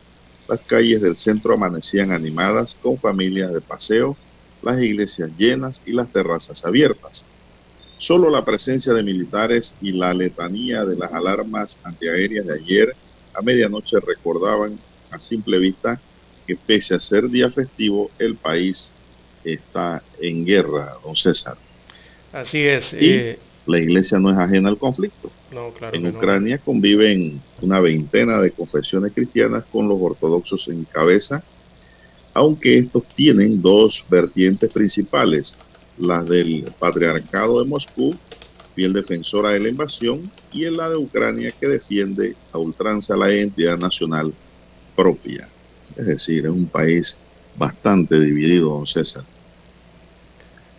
Las 0.49 0.63
calles 0.63 1.03
del 1.03 1.17
centro 1.17 1.53
amanecían 1.53 2.13
animadas 2.13 2.79
con 2.83 2.99
familias 2.99 3.53
de 3.53 3.61
paseo, 3.61 4.17
las 4.63 4.81
iglesias 4.81 5.31
llenas 5.37 5.83
y 5.85 5.93
las 5.93 6.11
terrazas 6.11 6.65
abiertas. 6.65 7.25
Solo 7.99 8.31
la 8.31 8.43
presencia 8.43 8.95
de 8.95 9.03
militares 9.03 9.75
y 9.83 9.93
la 9.93 10.15
letanía 10.15 10.85
de 10.85 10.97
las 10.97 11.13
alarmas 11.13 11.79
antiaéreas 11.83 12.47
de 12.47 12.55
ayer 12.55 12.97
a 13.35 13.43
medianoche 13.43 14.01
recordaban 14.01 14.79
a 15.11 15.21
simple 15.21 15.59
vista 15.59 16.01
que 16.47 16.57
pese 16.57 16.95
a 16.95 17.01
ser 17.01 17.29
día 17.29 17.51
festivo, 17.51 18.11
el 18.19 18.37
país 18.37 18.94
está 19.45 20.03
en 20.21 20.45
guerra, 20.45 20.95
don 21.03 21.15
César. 21.15 21.57
Así 22.33 22.63
es. 22.63 22.93
Y 22.93 23.11
eh, 23.11 23.39
la 23.67 23.79
iglesia 23.79 24.19
no 24.19 24.31
es 24.31 24.37
ajena 24.37 24.69
al 24.69 24.79
conflicto. 24.79 25.31
en 25.93 26.07
Ucrania 26.07 26.59
conviven 26.59 27.41
una 27.63 27.81
veintena 27.81 28.41
de 28.41 28.51
confesiones 28.51 29.13
cristianas 29.13 29.65
con 29.71 29.89
los 29.89 29.99
ortodoxos 30.01 30.69
en 30.69 30.85
cabeza, 30.85 31.43
aunque 32.35 32.79
estos 32.79 33.05
tienen 33.15 33.63
dos 33.63 34.05
vertientes 34.11 34.71
principales, 34.71 35.57
la 35.97 36.25
del 36.25 36.73
patriarcado 36.79 37.63
de 37.63 37.69
Moscú, 37.69 38.17
fiel 38.75 38.93
defensora 38.93 39.51
de 39.51 39.61
la 39.61 39.69
invasión, 39.69 40.31
y 40.53 40.65
la 40.71 40.89
de 40.91 40.97
Ucrania 40.97 41.53
que 41.59 41.69
defiende 41.69 42.35
a 42.53 42.59
ultranza 42.59 43.17
la 43.17 43.33
identidad 43.33 43.79
nacional 43.79 44.33
propia. 44.97 45.49
Es 45.97 46.07
decir, 46.07 46.45
es 46.45 46.51
un 46.51 46.67
país 46.67 47.17
bastante 47.57 48.19
dividido, 48.21 48.71
don 48.71 48.87
César. 48.87 49.25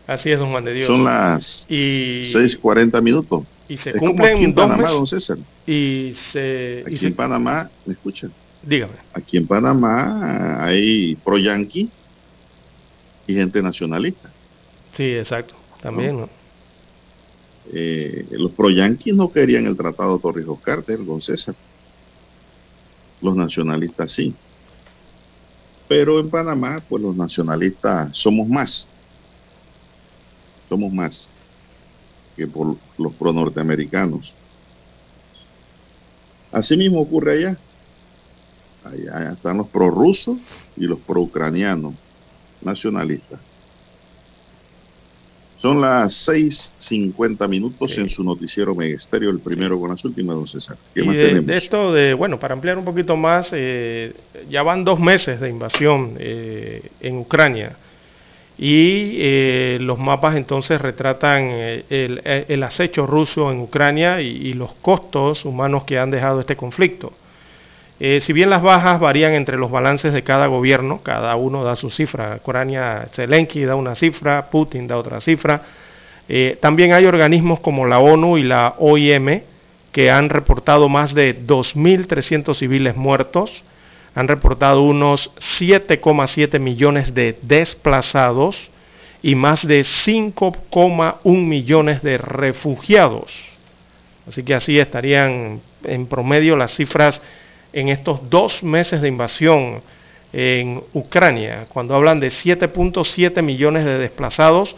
Así 0.08 0.30
es, 0.32 0.40
don 0.40 0.52
Juan 0.52 0.66
de 0.66 0.74
Dios. 0.74 0.86
Son 0.86 1.04
las 1.04 1.66
y... 1.70 2.22
6.40 2.22 3.02
minutos. 3.02 3.44
Y 3.68 3.78
se 3.78 3.94
cumplen 3.94 4.36
aquí 4.36 4.44
en 4.44 4.54
Panamá, 4.54 4.92
don 4.92 5.08
César. 5.08 5.38
Y 5.66 6.14
se, 6.32 6.84
aquí 6.86 7.08
en 7.08 7.16
Panamá, 7.16 7.70
¿me 7.86 7.94
escuchan? 7.94 8.32
Dígame. 8.62 8.94
Aquí 9.14 9.38
en 9.38 9.48
Panamá 9.48 10.64
hay 10.64 11.16
pro 11.16 11.38
yanqui 11.38 11.90
y 13.28 13.34
gente 13.34 13.62
nacionalista. 13.62 14.32
Sí, 14.94 15.04
exacto. 15.04 15.56
También, 15.82 16.18
¿no? 16.18 16.30
Eh, 17.74 18.28
los 18.32 18.52
pro 18.52 18.70
yanquis 18.70 19.14
no 19.16 19.32
querían 19.32 19.66
el 19.66 19.76
tratado 19.76 20.20
Torrijos 20.20 20.60
Carter, 20.62 21.04
don 21.04 21.22
César. 21.22 21.56
Los 23.22 23.36
nacionalistas 23.36 24.12
sí. 24.12 24.34
Pero 25.88 26.20
en 26.20 26.30
Panamá, 26.30 26.82
pues 26.88 27.02
los 27.04 27.16
nacionalistas 27.16 28.18
somos 28.18 28.48
más. 28.48 28.90
Somos 30.68 30.92
más 30.92 31.32
que 32.36 32.48
por 32.48 32.76
los 32.98 33.14
pro 33.14 33.32
norteamericanos. 33.32 34.36
Así 36.52 36.76
mismo 36.76 37.02
ocurre 37.02 37.34
allá. 37.34 37.58
Allá 38.84 39.34
están 39.34 39.58
los 39.58 39.68
pro 39.68 39.90
rusos 39.90 40.38
y 40.78 40.86
los 40.86 41.00
pro 41.00 41.22
ucranianos 41.22 41.96
nacionalistas. 42.62 43.40
Son 45.66 45.82
las 45.82 46.30
6.50 46.30 47.50
minutos 47.50 47.98
en 47.98 48.08
su 48.08 48.24
noticiero 48.24 48.76
Megesterio, 48.76 49.32
el 49.32 49.40
primero 49.40 49.80
con 49.80 49.90
las 49.90 50.06
últimas, 50.06 50.36
don 50.36 50.46
César. 50.46 50.78
¿Qué 50.94 51.02
más 51.02 51.16
de, 51.16 51.26
tenemos? 51.26 51.48
de, 51.48 51.56
esto, 51.56 51.92
de, 51.92 52.14
bueno, 52.14 52.40
para 52.40 52.54
ampliar 52.54 52.78
un 52.78 52.86
poquito 52.86 53.18
más, 53.18 53.50
eh, 53.52 54.14
ya 54.48 54.62
van 54.62 54.84
dos 54.84 55.00
meses 55.00 55.40
de 55.42 55.50
invasión 55.50 56.18
eh, 56.20 56.92
en 57.00 57.18
Ucrania 57.18 57.78
y 58.60 59.18
eh, 59.18 59.80
los 59.82 59.98
mapas 59.98 60.36
entonces 60.36 60.80
retratan 60.80 61.50
el, 61.50 62.64
acecho 62.64 63.08
ruso 63.08 63.52
en 63.52 63.60
Ucrania 63.60 64.22
y 64.22 64.54
los 64.54 64.76
costos 64.76 65.46
humanos 65.46 65.84
que 65.86 65.98
han 65.98 66.12
dejado 66.12 66.42
este 66.42 66.56
conflicto. 66.56 67.12
Eh, 68.00 68.20
si 68.20 68.34
bien 68.34 68.50
las 68.50 68.62
bajas 68.62 69.00
varían 69.00 69.34
entre 69.34 69.58
los 69.58 69.72
balances 69.72 70.12
de 70.12 70.24
cada 70.24 70.48
gobierno, 70.48 71.00
cada 71.02 71.36
uno 71.36 71.64
da 71.64 71.76
su 71.76 71.90
cifra. 71.90 72.40
Ucrania, 72.42 73.08
Zelensky 73.14 73.64
da 73.64 73.76
una 73.76 73.96
cifra, 73.96 74.50
Putin 74.50 74.88
da 74.88 74.98
otra 74.98 75.22
cifra. 75.22 75.62
Eh, 76.28 76.58
también 76.62 76.92
hay 76.92 77.06
organismos 77.06 77.60
como 77.60 77.86
la 77.86 78.00
ONU 78.00 78.38
y 78.38 78.44
la 78.44 78.76
OIM 78.80 79.42
que 79.92 80.12
han 80.12 80.30
reportado 80.30 80.90
más 80.90 81.14
de 81.14 81.46
2.300 81.46 82.54
civiles 82.56 82.98
muertos, 82.98 83.64
han 84.14 84.28
reportado 84.28 84.82
unos 84.82 85.32
7,7 85.38 86.60
millones 86.60 87.14
de 87.14 87.38
desplazados 87.42 88.72
y 89.22 89.36
más 89.36 89.66
de 89.66 89.82
5,1 89.82 91.22
millones 91.24 92.02
de 92.04 92.18
refugiados. 92.18 93.56
Así 94.28 94.44
que 94.44 94.54
así 94.54 94.80
estarían 94.80 95.62
en 95.86 96.08
promedio 96.08 96.58
las 96.58 96.76
cifras 96.76 97.22
en 97.76 97.90
estos 97.90 98.22
dos 98.30 98.64
meses 98.64 99.02
de 99.02 99.10
invasión 99.10 99.82
en 100.32 100.82
Ucrania. 100.94 101.68
Cuando 101.68 101.94
hablan 101.94 102.22
de 102.22 102.30
7.7 102.30 103.44
millones 103.44 103.84
de 103.84 104.00
desplazados, 104.00 104.78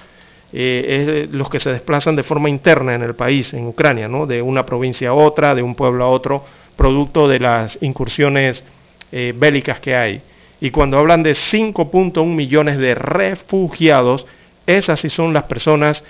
eh, 0.52 1.24
es 1.24 1.32
los 1.32 1.48
que 1.50 1.60
se 1.60 1.72
desplazan 1.72 2.16
de 2.16 2.24
forma 2.24 2.50
interna 2.50 2.96
en 2.96 3.04
el 3.04 3.16
país, 3.16 3.54
en 3.54 3.68
Ucrania, 3.68 4.08
¿no? 4.08 4.26
de 4.26 4.42
una 4.42 4.66
provincia 4.66 5.10
a 5.10 5.14
otra, 5.14 5.54
de 5.54 5.62
un 5.62 5.76
pueblo 5.76 6.06
a 6.06 6.10
otro, 6.10 6.44
producto 6.76 7.28
de 7.28 7.40
las 7.40 7.78
incursiones 7.82 8.66
eh, 9.12 9.32
bélicas 9.38 9.80
que 9.80 9.96
hay. 9.96 10.22
Y 10.60 10.72
cuando 10.72 10.98
hablan 10.98 11.22
de 11.22 11.34
5.1 11.34 12.26
millones 12.26 12.80
de 12.80 12.96
refugiados, 12.96 14.26
esas 14.66 15.00
sí 15.00 15.10
son 15.10 15.34
las 15.34 15.44
personas 15.44 16.04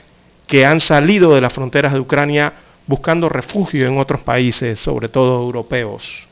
que 0.47 0.65
han 0.65 0.79
salido 0.79 1.35
de 1.35 1.41
las 1.41 1.51
fronteras 1.51 1.91
de 1.91 1.99
Ucrania 1.99 2.53
buscando 2.85 3.27
refugio 3.27 3.85
en 3.85 3.97
otros 3.97 4.21
países, 4.21 4.79
sobre 4.79 5.09
todo 5.09 5.41
europeos. 5.41 6.27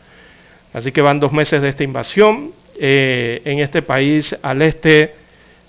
Así 0.76 0.92
que 0.92 1.02
van 1.02 1.22
dos 1.22 1.32
meses 1.32 1.62
de 1.62 1.70
esta 1.70 1.86
invasión 1.86 2.52
eh, 2.78 3.42
en 3.46 3.60
este 3.60 3.82
país 3.82 4.36
al 4.42 4.62
este 4.62 5.16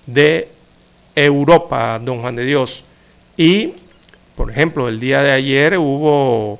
de 0.05 0.49
Europa, 1.15 1.97
don 2.03 2.19
Juan 2.19 2.35
de 2.35 2.43
Dios. 2.43 2.83
Y, 3.37 3.71
por 4.35 4.51
ejemplo, 4.51 4.89
el 4.89 4.99
día 4.99 5.23
de 5.23 5.31
ayer 5.31 5.77
hubo, 5.77 6.59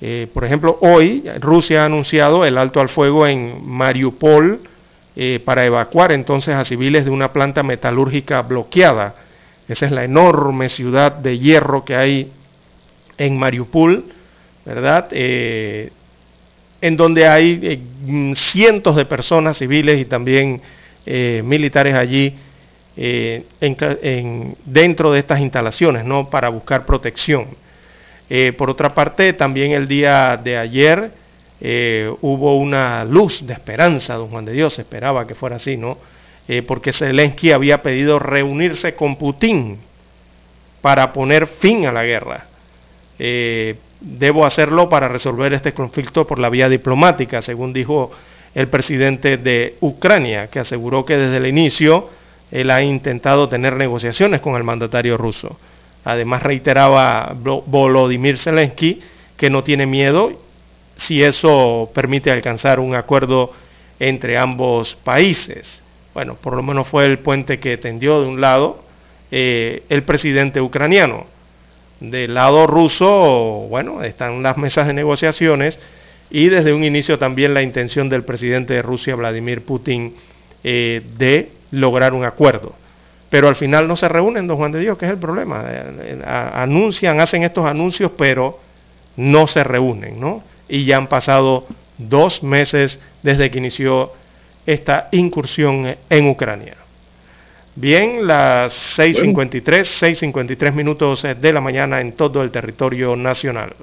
eh, 0.00 0.26
por 0.32 0.46
ejemplo, 0.46 0.78
hoy 0.80 1.22
Rusia 1.38 1.82
ha 1.82 1.84
anunciado 1.84 2.46
el 2.46 2.56
alto 2.56 2.80
al 2.80 2.88
fuego 2.88 3.26
en 3.26 3.60
Mariupol 3.62 4.60
eh, 5.14 5.42
para 5.44 5.66
evacuar 5.66 6.12
entonces 6.12 6.54
a 6.54 6.64
civiles 6.64 7.04
de 7.04 7.10
una 7.10 7.30
planta 7.30 7.62
metalúrgica 7.62 8.40
bloqueada. 8.40 9.16
Esa 9.68 9.84
es 9.84 9.92
la 9.92 10.04
enorme 10.04 10.70
ciudad 10.70 11.12
de 11.12 11.38
hierro 11.38 11.84
que 11.84 11.94
hay 11.94 12.32
en 13.18 13.38
Mariupol, 13.38 14.06
¿verdad? 14.64 15.10
En 16.82 16.96
donde 16.96 17.28
hay 17.28 17.60
eh, 17.62 18.34
cientos 18.34 18.96
de 18.96 19.06
personas 19.06 19.56
civiles 19.56 20.00
y 20.00 20.04
también 20.04 20.60
eh, 21.06 21.40
militares 21.44 21.94
allí 21.94 22.34
eh, 22.96 23.44
dentro 24.64 25.12
de 25.12 25.20
estas 25.20 25.40
instalaciones, 25.40 26.04
¿no? 26.04 26.28
Para 26.28 26.50
buscar 26.50 26.84
protección. 26.84 27.46
por 28.58 28.68
otra 28.68 28.94
parte, 28.94 29.32
también 29.32 29.72
el 29.72 29.86
día 29.86 30.36
de 30.42 30.56
ayer 30.56 31.10
hubo 32.20 32.56
una 32.56 33.04
luz 33.04 33.46
de 33.46 33.52
esperanza, 33.52 34.14
don 34.14 34.28
Juan 34.28 34.44
de 34.44 34.52
Dios, 34.52 34.78
esperaba 34.78 35.26
que 35.26 35.34
fuera 35.34 35.56
así, 35.56 35.76
¿no? 35.76 35.98
porque 36.66 36.92
Zelensky 36.92 37.52
había 37.52 37.82
pedido 37.82 38.18
reunirse 38.18 38.94
con 38.94 39.16
Putin 39.16 39.78
para 40.80 41.12
poner 41.12 41.46
fin 41.46 41.86
a 41.86 41.92
la 41.92 42.04
guerra 42.04 42.46
debo 44.02 44.44
hacerlo 44.44 44.88
para 44.88 45.08
resolver 45.08 45.52
este 45.52 45.72
conflicto 45.72 46.26
por 46.26 46.38
la 46.38 46.50
vía 46.50 46.68
diplomática, 46.68 47.40
según 47.40 47.72
dijo 47.72 48.10
el 48.54 48.68
presidente 48.68 49.36
de 49.36 49.76
Ucrania, 49.80 50.48
que 50.48 50.58
aseguró 50.58 51.04
que 51.04 51.16
desde 51.16 51.38
el 51.38 51.46
inicio 51.46 52.10
él 52.50 52.70
ha 52.70 52.82
intentado 52.82 53.48
tener 53.48 53.74
negociaciones 53.76 54.40
con 54.40 54.56
el 54.56 54.64
mandatario 54.64 55.16
ruso. 55.16 55.58
Además 56.04 56.42
reiteraba 56.42 57.34
Volodymyr 57.34 58.36
Zelensky 58.36 59.00
que 59.36 59.50
no 59.50 59.64
tiene 59.64 59.86
miedo 59.86 60.32
si 60.96 61.22
eso 61.22 61.90
permite 61.94 62.30
alcanzar 62.30 62.80
un 62.80 62.94
acuerdo 62.94 63.52
entre 63.98 64.36
ambos 64.36 64.96
países. 65.02 65.82
Bueno, 66.12 66.34
por 66.34 66.54
lo 66.54 66.62
menos 66.62 66.88
fue 66.88 67.06
el 67.06 67.20
puente 67.20 67.58
que 67.58 67.78
tendió 67.78 68.20
de 68.20 68.28
un 68.28 68.40
lado 68.40 68.84
eh, 69.30 69.84
el 69.88 70.02
presidente 70.02 70.60
ucraniano. 70.60 71.26
Del 72.02 72.34
lado 72.34 72.66
ruso, 72.66 73.66
bueno, 73.70 74.02
están 74.02 74.42
las 74.42 74.56
mesas 74.56 74.88
de 74.88 74.92
negociaciones 74.92 75.78
y 76.30 76.48
desde 76.48 76.72
un 76.72 76.82
inicio 76.82 77.16
también 77.16 77.54
la 77.54 77.62
intención 77.62 78.08
del 78.08 78.24
presidente 78.24 78.74
de 78.74 78.82
Rusia, 78.82 79.14
Vladimir 79.14 79.64
Putin, 79.64 80.16
eh, 80.64 81.00
de 81.16 81.52
lograr 81.70 82.12
un 82.12 82.24
acuerdo. 82.24 82.74
Pero 83.30 83.46
al 83.46 83.54
final 83.54 83.86
no 83.86 83.94
se 83.94 84.08
reúnen, 84.08 84.48
don 84.48 84.56
Juan 84.56 84.72
de 84.72 84.80
Dios, 84.80 84.98
que 84.98 85.04
es 85.04 85.12
el 85.12 85.18
problema. 85.18 85.64
Eh, 85.68 86.20
anuncian, 86.26 87.20
hacen 87.20 87.44
estos 87.44 87.66
anuncios, 87.66 88.10
pero 88.18 88.58
no 89.16 89.46
se 89.46 89.62
reúnen, 89.62 90.18
¿no? 90.18 90.42
Y 90.68 90.84
ya 90.84 90.96
han 90.96 91.06
pasado 91.06 91.68
dos 91.98 92.42
meses 92.42 92.98
desde 93.22 93.48
que 93.48 93.58
inició 93.58 94.12
esta 94.66 95.08
incursión 95.12 95.96
en 96.10 96.28
Ucrania. 96.28 96.81
Bien, 97.74 98.26
las 98.26 98.98
6.53, 98.98 99.62
6.53 100.32 100.74
minutos 100.74 101.22
de 101.22 101.52
la 101.52 101.60
mañana 101.62 102.02
en 102.02 102.12
todo 102.12 102.42
el 102.42 102.50
territorio 102.50 103.16
nacional. 103.16 103.74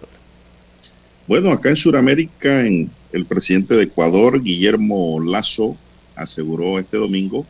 Bueno, 1.28 1.52
acá 1.52 1.70
en 1.70 1.76
Sudamérica, 1.76 2.62
el 2.62 3.26
presidente 3.28 3.76
de 3.76 3.84
Ecuador, 3.84 4.44
Guillermo 4.44 5.20
Lazo, 5.20 5.76
aseguró 6.16 6.78
este 6.78 6.98
domingo 6.98 7.48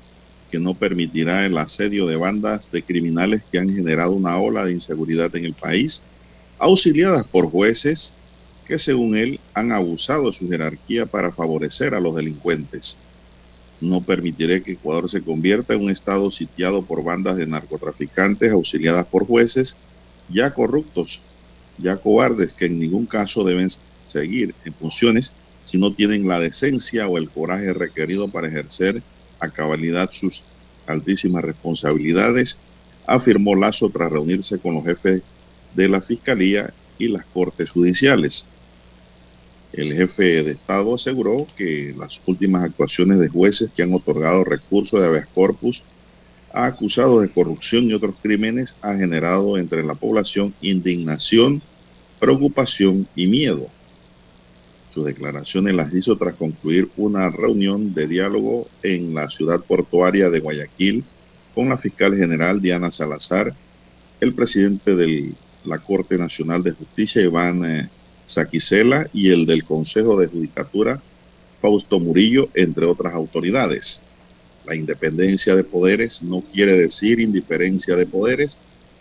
que 0.49 0.59
no 0.59 0.73
permitirá 0.75 1.45
el 1.45 1.57
asedio 1.57 2.05
de 2.07 2.15
bandas 2.15 2.71
de 2.71 2.83
criminales 2.83 3.41
que 3.51 3.59
han 3.59 3.73
generado 3.75 4.13
una 4.13 4.37
ola 4.37 4.65
de 4.65 4.71
inseguridad 4.71 5.35
en 5.35 5.43
el 5.45 5.53
país, 5.53 6.03
auxiliadas 6.57 7.25
por 7.25 7.51
jueces 7.51 8.13
que 8.65 8.79
según 8.79 9.17
él 9.17 9.39
han 9.53 9.71
abusado 9.71 10.29
de 10.29 10.37
su 10.37 10.47
jerarquía 10.47 11.05
para 11.05 11.31
favorecer 11.31 11.95
a 11.95 11.99
los 11.99 12.15
delincuentes. 12.15 12.97
No 13.81 14.01
permitiré 14.01 14.61
que 14.61 14.73
Ecuador 14.73 15.09
se 15.09 15.21
convierta 15.21 15.73
en 15.73 15.81
un 15.81 15.89
estado 15.89 16.31
sitiado 16.31 16.83
por 16.83 17.03
bandas 17.03 17.37
de 17.37 17.47
narcotraficantes 17.47 18.51
auxiliadas 18.51 19.05
por 19.05 19.25
jueces 19.25 19.77
ya 20.29 20.53
corruptos, 20.53 21.21
ya 21.77 21.97
cobardes 21.97 22.53
que 22.53 22.65
en 22.65 22.79
ningún 22.79 23.05
caso 23.05 23.43
deben 23.43 23.69
seguir 24.07 24.53
en 24.65 24.73
funciones 24.73 25.33
si 25.63 25.77
no 25.77 25.93
tienen 25.93 26.27
la 26.27 26.39
decencia 26.39 27.07
o 27.07 27.17
el 27.17 27.29
coraje 27.29 27.73
requerido 27.73 28.27
para 28.27 28.47
ejercer 28.47 29.03
a 29.39 29.49
cabalidad 29.49 30.09
sus 30.11 30.43
altísimas 30.87 31.43
responsabilidades, 31.43 32.59
afirmó 33.05 33.55
Lazo 33.55 33.89
tras 33.89 34.11
reunirse 34.11 34.59
con 34.59 34.75
los 34.75 34.83
jefes 34.83 35.21
de 35.75 35.89
la 35.89 36.01
Fiscalía 36.01 36.73
y 36.97 37.07
las 37.07 37.25
Cortes 37.25 37.69
Judiciales. 37.69 38.47
El 39.71 39.93
jefe 39.93 40.43
de 40.43 40.51
Estado 40.51 40.95
aseguró 40.95 41.45
que 41.55 41.93
las 41.95 42.19
últimas 42.25 42.63
actuaciones 42.63 43.19
de 43.19 43.29
jueces 43.29 43.69
que 43.75 43.83
han 43.83 43.93
otorgado 43.93 44.43
recursos 44.43 44.99
de 44.99 45.05
habeas 45.05 45.27
corpus 45.27 45.83
a 46.51 46.65
acusados 46.65 47.21
de 47.21 47.29
corrupción 47.29 47.85
y 47.85 47.93
otros 47.93 48.15
crímenes 48.21 48.75
ha 48.81 48.95
generado 48.95 49.57
entre 49.57 49.83
la 49.83 49.93
población 49.93 50.55
indignación, 50.61 51.61
preocupación 52.19 53.07
y 53.15 53.27
miedo. 53.27 53.67
Sus 54.91 55.05
declaraciones 55.05 55.75
las 55.75 55.93
hizo 55.93 56.17
tras 56.17 56.33
concluir 56.35 56.89
una 56.97 57.29
reunión 57.29 57.93
de 57.93 58.07
diálogo 58.07 58.67
en 58.81 59.13
la 59.13 59.29
ciudad 59.29 59.61
portuaria 59.61 60.31
de 60.31 60.39
Guayaquil 60.39 61.03
con 61.53 61.69
la 61.69 61.77
fiscal 61.77 62.17
general 62.17 62.59
Diana 62.59 62.89
Salazar, 62.89 63.53
el 64.19 64.33
presidente 64.33 64.95
de 64.95 65.33
la 65.63 65.77
Corte 65.77 66.17
Nacional 66.17 66.63
de 66.63 66.71
Justicia 66.71 67.21
Iván 67.21 67.63
eh, 67.63 67.89
Saquicela 68.29 69.09
y 69.11 69.31
el 69.31 69.45
del 69.45 69.63
Consejo 69.63 70.19
de 70.19 70.27
Judicatura 70.27 71.01
Fausto 71.61 71.99
Murillo, 71.99 72.49
entre 72.53 72.85
otras 72.85 73.13
autoridades. 73.13 74.01
La 74.65 74.75
independencia 74.75 75.55
de 75.55 75.63
poderes 75.63 76.21
no 76.21 76.41
quiere 76.41 76.77
decir 76.77 77.19
indiferencia 77.19 77.95
de 77.95 78.05
poderes, 78.05 78.57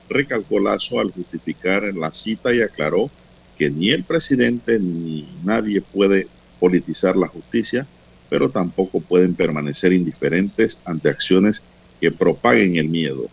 recalcó 0.08 0.58
Lazo 0.58 0.98
al 0.98 1.12
justificar 1.12 1.82
la 1.94 2.12
cita 2.12 2.54
y 2.54 2.62
aclaró 2.62 3.10
que 3.58 3.68
ni 3.68 3.90
el 3.90 4.04
presidente 4.04 4.78
ni 4.78 5.28
nadie 5.44 5.82
puede 5.82 6.26
politizar 6.58 7.16
la 7.16 7.28
justicia, 7.28 7.86
pero 8.30 8.48
tampoco 8.48 9.00
pueden 9.00 9.34
permanecer 9.34 9.92
indiferentes 9.92 10.78
ante 10.84 11.10
acciones 11.10 11.62
que 12.00 12.10
propaguen 12.10 12.76
el 12.76 12.88
miedo. 12.88 13.28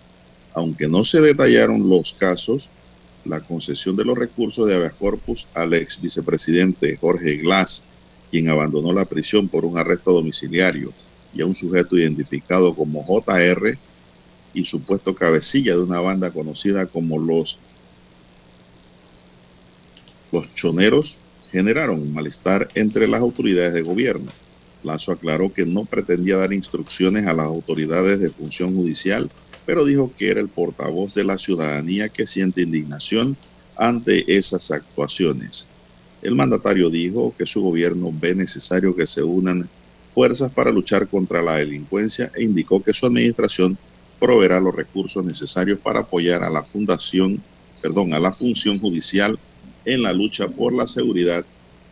Aunque 0.53 0.87
no 0.87 1.03
se 1.03 1.21
detallaron 1.21 1.89
los 1.89 2.13
casos, 2.13 2.69
la 3.25 3.41
concesión 3.41 3.95
de 3.95 4.05
los 4.05 4.17
recursos 4.17 4.67
de 4.67 4.75
habeas 4.75 4.93
corpus 4.93 5.47
al 5.53 5.73
ex 5.73 5.99
vicepresidente 6.01 6.97
Jorge 6.97 7.37
Glass, 7.37 7.83
quien 8.31 8.49
abandonó 8.49 8.93
la 8.93 9.05
prisión 9.05 9.49
por 9.49 9.65
un 9.65 9.77
arresto 9.77 10.13
domiciliario, 10.13 10.93
y 11.33 11.41
a 11.41 11.45
un 11.45 11.55
sujeto 11.55 11.97
identificado 11.97 12.73
como 12.73 13.03
JR 13.03 13.77
y 14.53 14.65
supuesto 14.65 15.15
cabecilla 15.15 15.73
de 15.73 15.81
una 15.81 15.99
banda 15.99 16.31
conocida 16.31 16.85
como 16.85 17.19
los 17.19 17.59
los 20.31 20.53
choneros 20.53 21.17
generaron 21.51 22.01
un 22.01 22.13
malestar 22.13 22.69
entre 22.75 23.07
las 23.07 23.21
autoridades 23.21 23.73
de 23.73 23.81
gobierno. 23.81 24.31
Lazo 24.83 25.11
aclaró 25.11 25.51
que 25.51 25.65
no 25.65 25.85
pretendía 25.85 26.37
dar 26.37 26.51
instrucciones 26.53 27.25
a 27.27 27.33
las 27.33 27.45
autoridades 27.45 28.19
de 28.19 28.29
función 28.29 28.75
judicial, 28.75 29.31
pero 29.65 29.85
dijo 29.85 30.11
que 30.17 30.29
era 30.29 30.39
el 30.39 30.49
portavoz 30.49 31.13
de 31.13 31.23
la 31.23 31.37
ciudadanía 31.37 32.09
que 32.09 32.27
siente 32.27 32.61
indignación 32.61 33.37
ante 33.75 34.37
esas 34.37 34.71
actuaciones. 34.71 35.67
El 36.21 36.35
mandatario 36.35 36.89
dijo 36.89 37.33
que 37.37 37.45
su 37.45 37.61
gobierno 37.61 38.11
ve 38.13 38.35
necesario 38.35 38.95
que 38.95 39.07
se 39.07 39.21
unan 39.21 39.69
fuerzas 40.13 40.51
para 40.51 40.71
luchar 40.71 41.07
contra 41.07 41.41
la 41.41 41.57
delincuencia 41.57 42.31
e 42.33 42.43
indicó 42.43 42.81
que 42.81 42.93
su 42.93 43.05
administración 43.05 43.77
proveerá 44.19 44.59
los 44.59 44.73
recursos 44.73 45.23
necesarios 45.23 45.79
para 45.79 46.01
apoyar 46.01 46.41
a 46.43 46.49
la 46.49 46.63
fundación, 46.63 47.41
perdón, 47.81 48.13
a 48.13 48.19
la 48.19 48.31
función 48.31 48.79
judicial 48.79 49.37
en 49.83 50.01
la 50.01 50.13
lucha 50.13 50.47
por 50.47 50.73
la 50.73 50.87
seguridad 50.87 51.45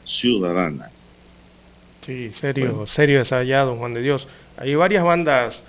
ciudadana. 0.05 0.89
Sí, 2.05 2.31
serio, 2.31 2.85
serio 2.87 3.21
esa 3.21 3.43
don 3.43 3.77
Juan 3.77 3.93
de 3.93 4.01
Dios. 4.01 4.27
Hay 4.57 4.75
varias 4.75 5.03
bandas. 5.03 5.61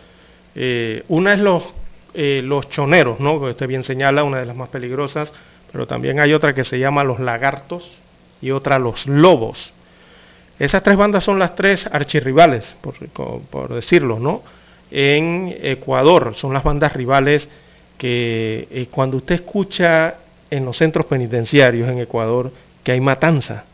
Eh, 0.55 1.03
una 1.09 1.35
es 1.35 1.41
los, 1.41 1.65
eh, 2.15 2.43
los 2.45 2.69
choneros, 2.69 3.19
¿no? 3.19 3.41
Que 3.41 3.47
usted 3.47 3.67
bien 3.67 3.83
señala, 3.83 4.23
una 4.23 4.39
de 4.39 4.47
las 4.47 4.55
más 4.55 4.69
peligrosas, 4.69 5.33
pero 5.73 5.87
también 5.87 6.21
hay 6.21 6.33
otra 6.33 6.55
que 6.55 6.63
se 6.63 6.79
llama 6.79 7.03
los 7.03 7.19
lagartos 7.19 7.99
y 8.41 8.53
otra 8.53 8.79
los 8.79 9.07
lobos. 9.07 9.73
Esas 10.59 10.85
tres 10.85 10.97
bandas 10.97 11.25
son 11.25 11.41
las 11.41 11.57
tres 11.57 11.89
archirrivales, 11.91 12.77
por, 13.51 13.75
decirlo, 13.75 14.21
¿no? 14.21 14.43
En 14.91 15.53
Ecuador 15.61 16.35
son 16.37 16.53
las 16.53 16.63
bandas 16.63 16.93
rivales 16.93 17.49
que 17.99 18.69
eh, 18.71 18.87
cuando 18.91 19.17
usted 19.17 19.35
escucha 19.37 20.15
en 20.51 20.65
los 20.65 20.77
centros 20.77 21.07
penitenciarios 21.07 21.89
en 21.89 21.99
Ecuador 21.99 22.53
que 22.85 22.93
hay 22.93 23.01
matanza, 23.01 23.65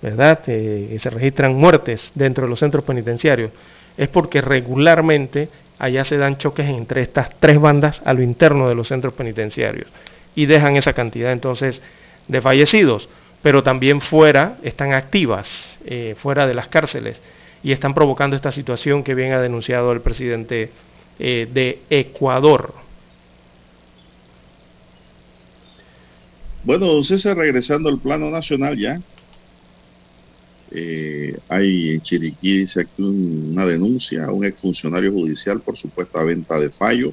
¿verdad? 0.00 0.40
Eh, 0.46 0.96
se 0.98 1.10
registran 1.10 1.54
muertes 1.54 2.10
dentro 2.14 2.44
de 2.44 2.50
los 2.50 2.58
centros 2.58 2.84
penitenciarios. 2.84 3.50
Es 3.98 4.08
porque 4.08 4.40
regularmente 4.40 5.50
allá 5.82 6.04
se 6.04 6.16
dan 6.16 6.38
choques 6.38 6.68
entre 6.68 7.02
estas 7.02 7.28
tres 7.40 7.60
bandas 7.60 8.02
a 8.04 8.14
lo 8.14 8.22
interno 8.22 8.68
de 8.68 8.76
los 8.76 8.86
centros 8.86 9.14
penitenciarios 9.14 9.88
y 10.32 10.46
dejan 10.46 10.76
esa 10.76 10.92
cantidad 10.92 11.32
entonces 11.32 11.82
de 12.28 12.40
fallecidos, 12.40 13.08
pero 13.42 13.64
también 13.64 14.00
fuera 14.00 14.58
están 14.62 14.92
activas, 14.92 15.80
eh, 15.84 16.14
fuera 16.16 16.46
de 16.46 16.54
las 16.54 16.68
cárceles 16.68 17.20
y 17.64 17.72
están 17.72 17.94
provocando 17.94 18.36
esta 18.36 18.52
situación 18.52 19.02
que 19.02 19.16
bien 19.16 19.32
ha 19.32 19.40
denunciado 19.40 19.90
el 19.90 20.00
presidente 20.00 20.70
eh, 21.18 21.48
de 21.52 21.80
Ecuador. 21.90 22.74
Bueno, 26.62 26.86
don 26.86 27.02
César, 27.02 27.36
regresando 27.36 27.88
al 27.88 27.98
plano 27.98 28.30
nacional 28.30 28.78
ya. 28.78 29.00
Eh, 30.74 31.38
hay 31.48 31.90
en 31.90 32.00
Chiriquí, 32.00 32.58
dice 32.58 32.80
aquí 32.80 33.02
una 33.02 33.66
denuncia 33.66 34.24
a 34.24 34.32
un 34.32 34.46
exfuncionario 34.46 35.12
judicial 35.12 35.60
por 35.60 35.76
supuesta 35.76 36.24
venta 36.24 36.58
de 36.58 36.70
fallo. 36.70 37.12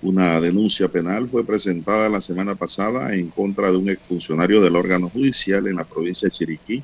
Una 0.00 0.40
denuncia 0.40 0.88
penal 0.88 1.28
fue 1.28 1.44
presentada 1.44 2.08
la 2.08 2.22
semana 2.22 2.54
pasada 2.54 3.14
en 3.14 3.28
contra 3.28 3.70
de 3.70 3.76
un 3.76 3.90
exfuncionario 3.90 4.62
del 4.62 4.74
órgano 4.74 5.10
judicial 5.10 5.66
en 5.66 5.76
la 5.76 5.84
provincia 5.84 6.28
de 6.28 6.32
Chiriquí 6.32 6.82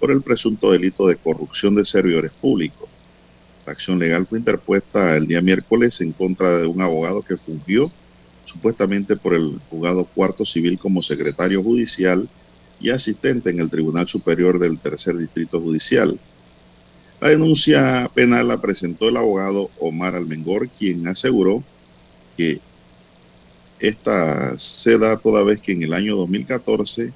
por 0.00 0.10
el 0.10 0.22
presunto 0.22 0.72
delito 0.72 1.06
de 1.06 1.16
corrupción 1.16 1.74
de 1.74 1.84
servidores 1.84 2.32
públicos. 2.32 2.88
La 3.66 3.72
acción 3.72 3.98
legal 3.98 4.26
fue 4.26 4.38
interpuesta 4.38 5.18
el 5.18 5.26
día 5.26 5.42
miércoles 5.42 6.00
en 6.00 6.12
contra 6.12 6.58
de 6.58 6.66
un 6.66 6.80
abogado 6.80 7.20
que 7.20 7.36
fungió 7.36 7.92
supuestamente 8.46 9.16
por 9.16 9.34
el 9.34 9.60
juzgado 9.68 10.06
cuarto 10.06 10.46
civil 10.46 10.78
como 10.78 11.02
secretario 11.02 11.62
judicial 11.62 12.26
y 12.80 12.90
asistente 12.90 13.50
en 13.50 13.60
el 13.60 13.70
Tribunal 13.70 14.08
Superior 14.08 14.58
del 14.58 14.78
Tercer 14.78 15.16
Distrito 15.16 15.60
Judicial. 15.60 16.18
La 17.20 17.28
denuncia 17.28 18.10
penal 18.14 18.48
la 18.48 18.60
presentó 18.60 19.08
el 19.08 19.16
abogado 19.16 19.70
Omar 19.78 20.16
Almengor, 20.16 20.68
quien 20.68 21.06
aseguró 21.06 21.62
que 22.36 22.60
esta 23.78 24.56
se 24.56 24.98
da 24.98 25.18
toda 25.18 25.42
vez 25.42 25.60
que 25.60 25.72
en 25.72 25.82
el 25.82 25.92
año 25.92 26.16
2014 26.16 27.12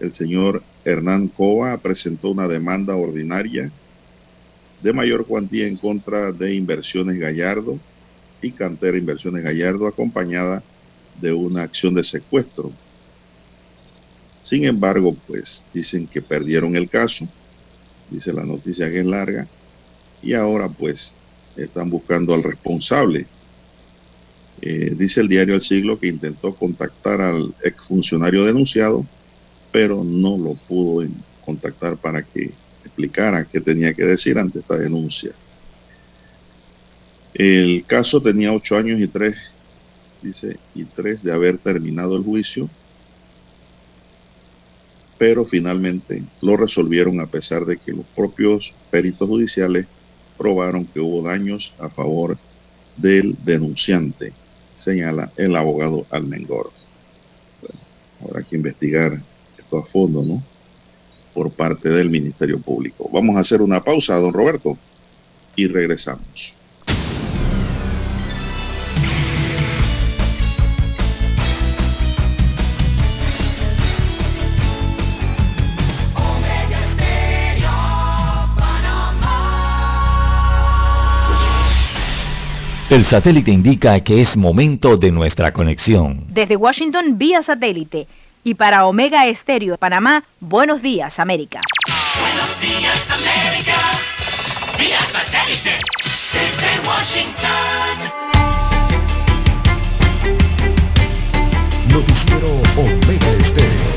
el 0.00 0.12
señor 0.12 0.62
Hernán 0.84 1.28
Cova 1.28 1.76
presentó 1.78 2.30
una 2.30 2.48
demanda 2.48 2.96
ordinaria 2.96 3.70
de 4.82 4.92
mayor 4.92 5.26
cuantía 5.26 5.66
en 5.66 5.76
contra 5.76 6.32
de 6.32 6.54
Inversiones 6.54 7.18
Gallardo 7.18 7.78
y 8.42 8.50
Cantera 8.50 8.98
Inversiones 8.98 9.44
Gallardo, 9.44 9.86
acompañada 9.86 10.62
de 11.20 11.32
una 11.32 11.62
acción 11.62 11.94
de 11.94 12.04
secuestro. 12.04 12.72
Sin 14.42 14.64
embargo, 14.64 15.16
pues 15.26 15.64
dicen 15.72 16.08
que 16.08 16.20
perdieron 16.20 16.74
el 16.76 16.90
caso, 16.90 17.28
dice 18.10 18.32
la 18.32 18.44
noticia 18.44 18.90
que 18.90 18.98
es 18.98 19.06
larga, 19.06 19.46
y 20.20 20.34
ahora 20.34 20.68
pues 20.68 21.14
están 21.56 21.88
buscando 21.88 22.34
al 22.34 22.42
responsable. 22.42 23.26
Eh, 24.60 24.94
dice 24.96 25.20
el 25.20 25.28
diario 25.28 25.54
El 25.54 25.60
Siglo 25.60 25.98
que 25.98 26.08
intentó 26.08 26.54
contactar 26.54 27.20
al 27.20 27.54
exfuncionario 27.62 28.44
denunciado, 28.44 29.06
pero 29.70 30.02
no 30.02 30.36
lo 30.36 30.54
pudo 30.54 31.08
contactar 31.44 31.96
para 31.96 32.22
que 32.22 32.50
explicara 32.84 33.44
qué 33.44 33.60
tenía 33.60 33.94
que 33.94 34.04
decir 34.04 34.38
ante 34.38 34.58
esta 34.58 34.76
denuncia. 34.76 35.32
El 37.34 37.84
caso 37.86 38.20
tenía 38.20 38.52
ocho 38.52 38.76
años 38.76 39.00
y 39.00 39.06
tres, 39.06 39.36
dice, 40.20 40.58
y 40.74 40.84
tres 40.84 41.22
de 41.22 41.32
haber 41.32 41.58
terminado 41.58 42.16
el 42.16 42.22
juicio, 42.22 42.68
pero 45.22 45.44
finalmente 45.44 46.24
lo 46.40 46.56
resolvieron 46.56 47.20
a 47.20 47.28
pesar 47.28 47.64
de 47.64 47.76
que 47.76 47.92
los 47.92 48.04
propios 48.06 48.74
peritos 48.90 49.28
judiciales 49.28 49.86
probaron 50.36 50.84
que 50.84 50.98
hubo 50.98 51.22
daños 51.22 51.72
a 51.78 51.88
favor 51.88 52.36
del 52.96 53.36
denunciante, 53.44 54.32
señala 54.76 55.30
el 55.36 55.54
abogado 55.54 56.06
Almengor. 56.10 56.72
Bueno, 57.60 57.80
habrá 58.20 58.42
que 58.42 58.56
investigar 58.56 59.22
esto 59.56 59.78
a 59.78 59.86
fondo, 59.86 60.24
¿no? 60.24 60.42
Por 61.32 61.52
parte 61.52 61.88
del 61.88 62.10
Ministerio 62.10 62.58
Público. 62.58 63.08
Vamos 63.12 63.36
a 63.36 63.40
hacer 63.42 63.62
una 63.62 63.84
pausa, 63.84 64.16
don 64.16 64.32
Roberto, 64.32 64.76
y 65.54 65.68
regresamos. 65.68 66.52
El 82.92 83.06
satélite 83.06 83.50
indica 83.50 83.98
que 84.00 84.20
es 84.20 84.36
momento 84.36 84.98
de 84.98 85.10
nuestra 85.10 85.50
conexión. 85.50 86.26
Desde 86.28 86.56
Washington 86.56 87.16
vía 87.16 87.42
satélite 87.42 88.06
y 88.44 88.52
para 88.52 88.84
Omega 88.84 89.26
Estéreo 89.28 89.72
de 89.72 89.78
Panamá, 89.78 90.24
buenos 90.40 90.82
días 90.82 91.18
América. 91.18 91.62
Buenos 92.20 92.60
días 92.60 93.10
América, 93.10 93.78
vía 94.76 95.00
satélite 95.10 95.78
desde 96.34 96.86
Washington. 96.86 97.96
Noticiero 101.88 102.60
Omega 102.76 103.30
Estéreo. 103.40 103.92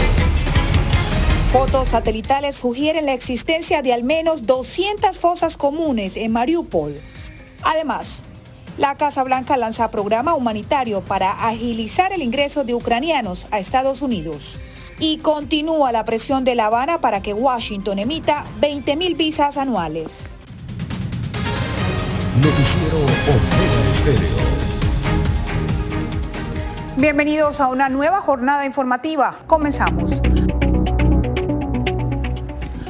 Fotos 1.52 1.90
satelitales 1.90 2.56
sugieren 2.56 3.08
la 3.08 3.14
existencia 3.14 3.82
de 3.82 3.92
al 3.92 4.06
menos 4.06 4.46
200 4.46 5.20
fosas 5.20 5.58
comunes 5.58 6.14
en 6.16 6.32
Mariupol. 6.32 6.94
Además, 7.62 8.08
la 8.77 8.95
Casa 8.95 9.23
Blanca 9.23 9.57
lanza 9.57 9.89
programa 9.89 10.35
humanitario 10.35 11.02
para 11.02 11.47
agilizar 11.47 12.11
el 12.11 12.22
ingreso 12.22 12.64
de 12.64 12.73
ucranianos 12.73 13.47
a 13.52 13.60
Estados 13.60 14.02
Unidos. 14.02 14.43
Y 14.99 15.18
continúa 15.19 15.91
la 15.91 16.06
presión 16.06 16.43
de 16.43 16.56
La 16.56 16.68
Habana 16.68 16.99
para 16.99 17.22
que 17.22 17.34
Washington 17.34 17.99
emita 17.99 18.45
20.000 18.61 19.18
visas 19.18 19.57
anuales. 19.57 20.07
Noticiero 22.38 22.97
Omega 22.97 23.91
Estéreo. 23.91 24.65
Bienvenidos 26.97 27.60
a 27.60 27.68
una 27.68 27.89
nueva 27.89 28.22
jornada 28.22 28.65
informativa. 28.65 29.39
Comenzamos. 29.47 30.11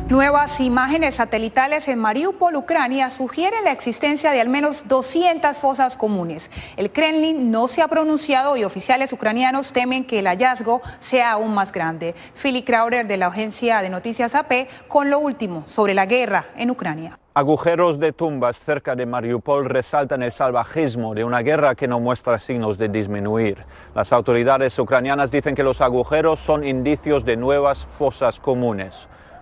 Nuevas 0.10 0.60
imágenes 0.60 1.16
satelitales 1.16 1.88
en 1.88 1.98
Mariupol, 1.98 2.56
Ucrania, 2.56 3.10
sugieren 3.10 3.64
la 3.64 3.72
existencia 3.72 4.32
de 4.32 4.40
al 4.40 4.50
menos 4.50 4.88
200 4.88 5.58
fosas 5.58 5.98
comunes. 5.98 6.48
El 6.78 6.92
Kremlin 6.92 7.50
no 7.50 7.68
se 7.68 7.82
ha 7.82 7.88
pronunciado 7.88 8.56
y 8.56 8.64
oficiales 8.64 9.12
ucranianos 9.12 9.74
temen 9.74 10.06
que 10.06 10.20
el 10.20 10.28
hallazgo 10.28 10.84
sea 11.00 11.32
aún 11.32 11.56
más 11.56 11.72
grande. 11.72 12.14
Philip 12.40 12.68
Crowder 12.68 13.08
de 13.08 13.18
la 13.18 13.28
agencia 13.28 13.82
de 13.82 13.90
noticias 13.90 14.36
AP 14.36 14.68
con 14.88 15.10
lo 15.10 15.18
último 15.18 15.64
sobre 15.70 15.96
la 15.96 16.06
guerra 16.06 16.46
en 16.56 16.70
Ucrania. 16.70 17.18
Agujeros 17.34 18.00
de 18.00 18.14
tumbas 18.14 18.60
cerca 18.60 18.96
de 18.96 19.08
Mariupol 19.08 19.66
resaltan 19.66 20.22
el 20.22 20.34
salvajismo 20.34 21.16
de 21.16 21.24
una 21.24 21.40
guerra 21.40 21.74
que 21.74 21.88
no 21.88 22.00
muestra 22.00 22.38
signos 22.38 22.78
de 22.78 22.90
disminuir. 22.90 23.66
Las 23.96 24.14
autoridades 24.14 24.78
ucranianas 24.78 25.32
dicen 25.32 25.56
que 25.56 25.64
los 25.64 25.82
agujeros 25.82 26.40
son 26.42 26.64
indicios 26.64 27.26
de 27.26 27.38
nuevas 27.38 27.84
fosas 27.98 28.40
comunes. 28.40 28.94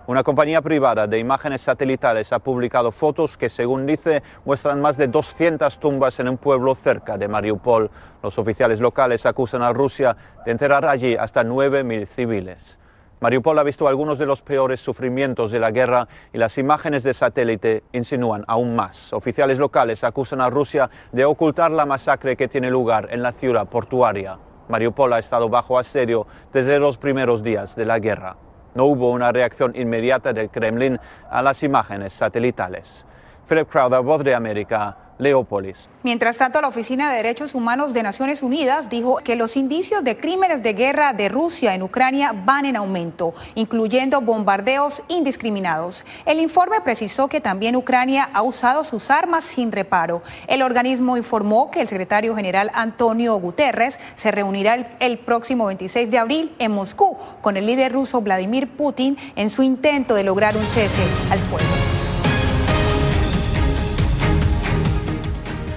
Una 0.06 0.22
compañía 0.22 0.60
privada 0.60 1.06
de 1.06 1.18
imágenes 1.18 1.62
satelitales 1.62 2.30
ha 2.30 2.38
publicado 2.38 2.92
fotos 2.92 3.38
que, 3.38 3.48
según 3.48 3.86
dice, 3.86 4.22
muestran 4.44 4.78
más 4.78 4.98
de 4.98 5.08
200 5.08 5.80
tumbas 5.80 6.20
en 6.20 6.28
un 6.28 6.36
pueblo 6.36 6.74
cerca 6.74 7.16
de 7.16 7.26
Mariupol. 7.26 7.90
Los 8.22 8.38
oficiales 8.38 8.80
locales 8.80 9.24
acusan 9.24 9.62
a 9.62 9.72
Rusia 9.72 10.14
de 10.44 10.52
enterrar 10.52 10.84
allí 10.84 11.16
hasta 11.16 11.42
9.000 11.42 12.06
civiles. 12.08 12.78
Mariupol 13.20 13.58
ha 13.58 13.62
visto 13.62 13.88
algunos 13.88 14.18
de 14.18 14.26
los 14.26 14.42
peores 14.42 14.80
sufrimientos 14.80 15.50
de 15.50 15.58
la 15.58 15.70
guerra 15.70 16.06
y 16.34 16.36
las 16.36 16.58
imágenes 16.58 17.02
de 17.02 17.14
satélite 17.14 17.84
insinúan 17.92 18.44
aún 18.46 18.76
más. 18.76 19.10
Oficiales 19.14 19.58
locales 19.58 20.04
acusan 20.04 20.42
a 20.42 20.50
Rusia 20.50 20.90
de 21.12 21.24
ocultar 21.24 21.70
la 21.70 21.86
masacre 21.86 22.36
que 22.36 22.48
tiene 22.48 22.68
lugar 22.68 23.08
en 23.10 23.22
la 23.22 23.32
ciudad 23.32 23.66
portuaria. 23.68 24.36
Mariupol 24.68 25.14
ha 25.14 25.18
estado 25.18 25.48
bajo 25.48 25.78
asedio 25.78 26.26
desde 26.52 26.78
los 26.78 26.98
primeros 26.98 27.42
días 27.42 27.74
de 27.74 27.86
la 27.86 27.98
guerra. 27.98 28.36
No 28.74 28.86
hubo 28.86 29.10
una 29.10 29.32
reacción 29.32 29.74
inmediata 29.76 30.32
del 30.32 30.50
Kremlin 30.50 30.98
a 31.30 31.42
las 31.42 31.62
imágenes 31.62 32.12
satelitales. 32.12 33.04
Philip 33.48 33.68
Crowder, 33.68 34.00
Voz 34.00 34.24
de 34.24 34.34
América, 34.34 34.96
Leópolis. 35.18 35.88
Mientras 36.02 36.36
tanto, 36.36 36.60
la 36.60 36.68
Oficina 36.68 37.10
de 37.10 37.18
Derechos 37.18 37.54
Humanos 37.54 37.94
de 37.94 38.02
Naciones 38.02 38.42
Unidas 38.42 38.88
dijo 38.90 39.18
que 39.18 39.36
los 39.36 39.56
indicios 39.56 40.02
de 40.02 40.16
crímenes 40.16 40.62
de 40.62 40.72
guerra 40.72 41.12
de 41.12 41.28
Rusia 41.28 41.74
en 41.74 41.82
Ucrania 41.82 42.32
van 42.34 42.66
en 42.66 42.76
aumento, 42.76 43.34
incluyendo 43.54 44.20
bombardeos 44.20 45.02
indiscriminados. 45.08 46.04
El 46.26 46.40
informe 46.40 46.80
precisó 46.80 47.28
que 47.28 47.40
también 47.40 47.76
Ucrania 47.76 48.28
ha 48.32 48.42
usado 48.42 48.84
sus 48.84 49.10
armas 49.10 49.44
sin 49.54 49.70
reparo. 49.70 50.22
El 50.48 50.62
organismo 50.62 51.16
informó 51.16 51.70
que 51.70 51.82
el 51.82 51.88
secretario 51.88 52.34
general 52.34 52.70
Antonio 52.74 53.36
Guterres 53.36 53.98
se 54.16 54.30
reunirá 54.30 54.74
el, 54.74 54.86
el 55.00 55.18
próximo 55.18 55.66
26 55.66 56.10
de 56.10 56.18
abril 56.18 56.54
en 56.58 56.72
Moscú 56.72 57.16
con 57.40 57.56
el 57.56 57.66
líder 57.66 57.92
ruso 57.92 58.20
Vladimir 58.20 58.76
Putin 58.76 59.16
en 59.36 59.50
su 59.50 59.62
intento 59.62 60.14
de 60.14 60.24
lograr 60.24 60.56
un 60.56 60.66
cese 60.66 61.02
al 61.30 61.38
fuego. 61.50 61.93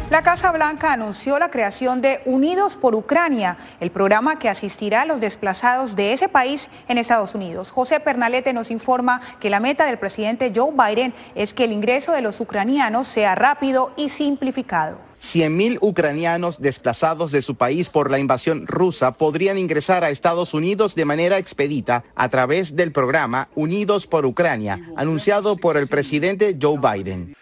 La 0.09 0.21
Casa 0.21 0.53
Blanca 0.53 0.93
anunció 0.93 1.37
la 1.37 1.51
creación 1.51 1.99
de 1.99 2.21
Unidos 2.23 2.77
por 2.77 2.95
Ucrania, 2.95 3.57
el 3.81 3.91
programa 3.91 4.39
que 4.39 4.47
asistirá 4.47 5.01
a 5.01 5.05
los 5.05 5.19
desplazados 5.19 5.97
de 5.97 6.13
ese 6.13 6.29
país 6.29 6.69
en 6.87 6.97
Estados 6.97 7.35
Unidos. 7.35 7.71
José 7.71 7.99
Pernalete 7.99 8.53
nos 8.53 8.71
informa 8.71 9.19
que 9.41 9.49
la 9.49 9.59
meta 9.59 9.85
del 9.85 9.99
presidente 9.99 10.53
Joe 10.55 10.71
Biden 10.71 11.13
es 11.35 11.53
que 11.53 11.65
el 11.65 11.73
ingreso 11.73 12.13
de 12.13 12.21
los 12.21 12.39
ucranianos 12.39 13.09
sea 13.09 13.35
rápido 13.35 13.91
y 13.97 14.07
simplificado. 14.07 14.97
100.000 15.33 15.79
ucranianos 15.81 16.61
desplazados 16.61 17.33
de 17.33 17.41
su 17.41 17.55
país 17.55 17.89
por 17.89 18.09
la 18.09 18.17
invasión 18.17 18.65
rusa 18.65 19.11
podrían 19.11 19.57
ingresar 19.57 20.05
a 20.05 20.09
Estados 20.09 20.53
Unidos 20.53 20.95
de 20.95 21.03
manera 21.03 21.37
expedita 21.37 22.05
a 22.15 22.29
través 22.29 22.73
del 22.73 22.93
programa 22.93 23.49
Unidos 23.55 24.07
por 24.07 24.25
Ucrania, 24.25 24.79
anunciado 24.95 25.57
por 25.57 25.75
el 25.75 25.87
presidente 25.87 26.57
Joe 26.61 26.77
Biden. 26.77 27.35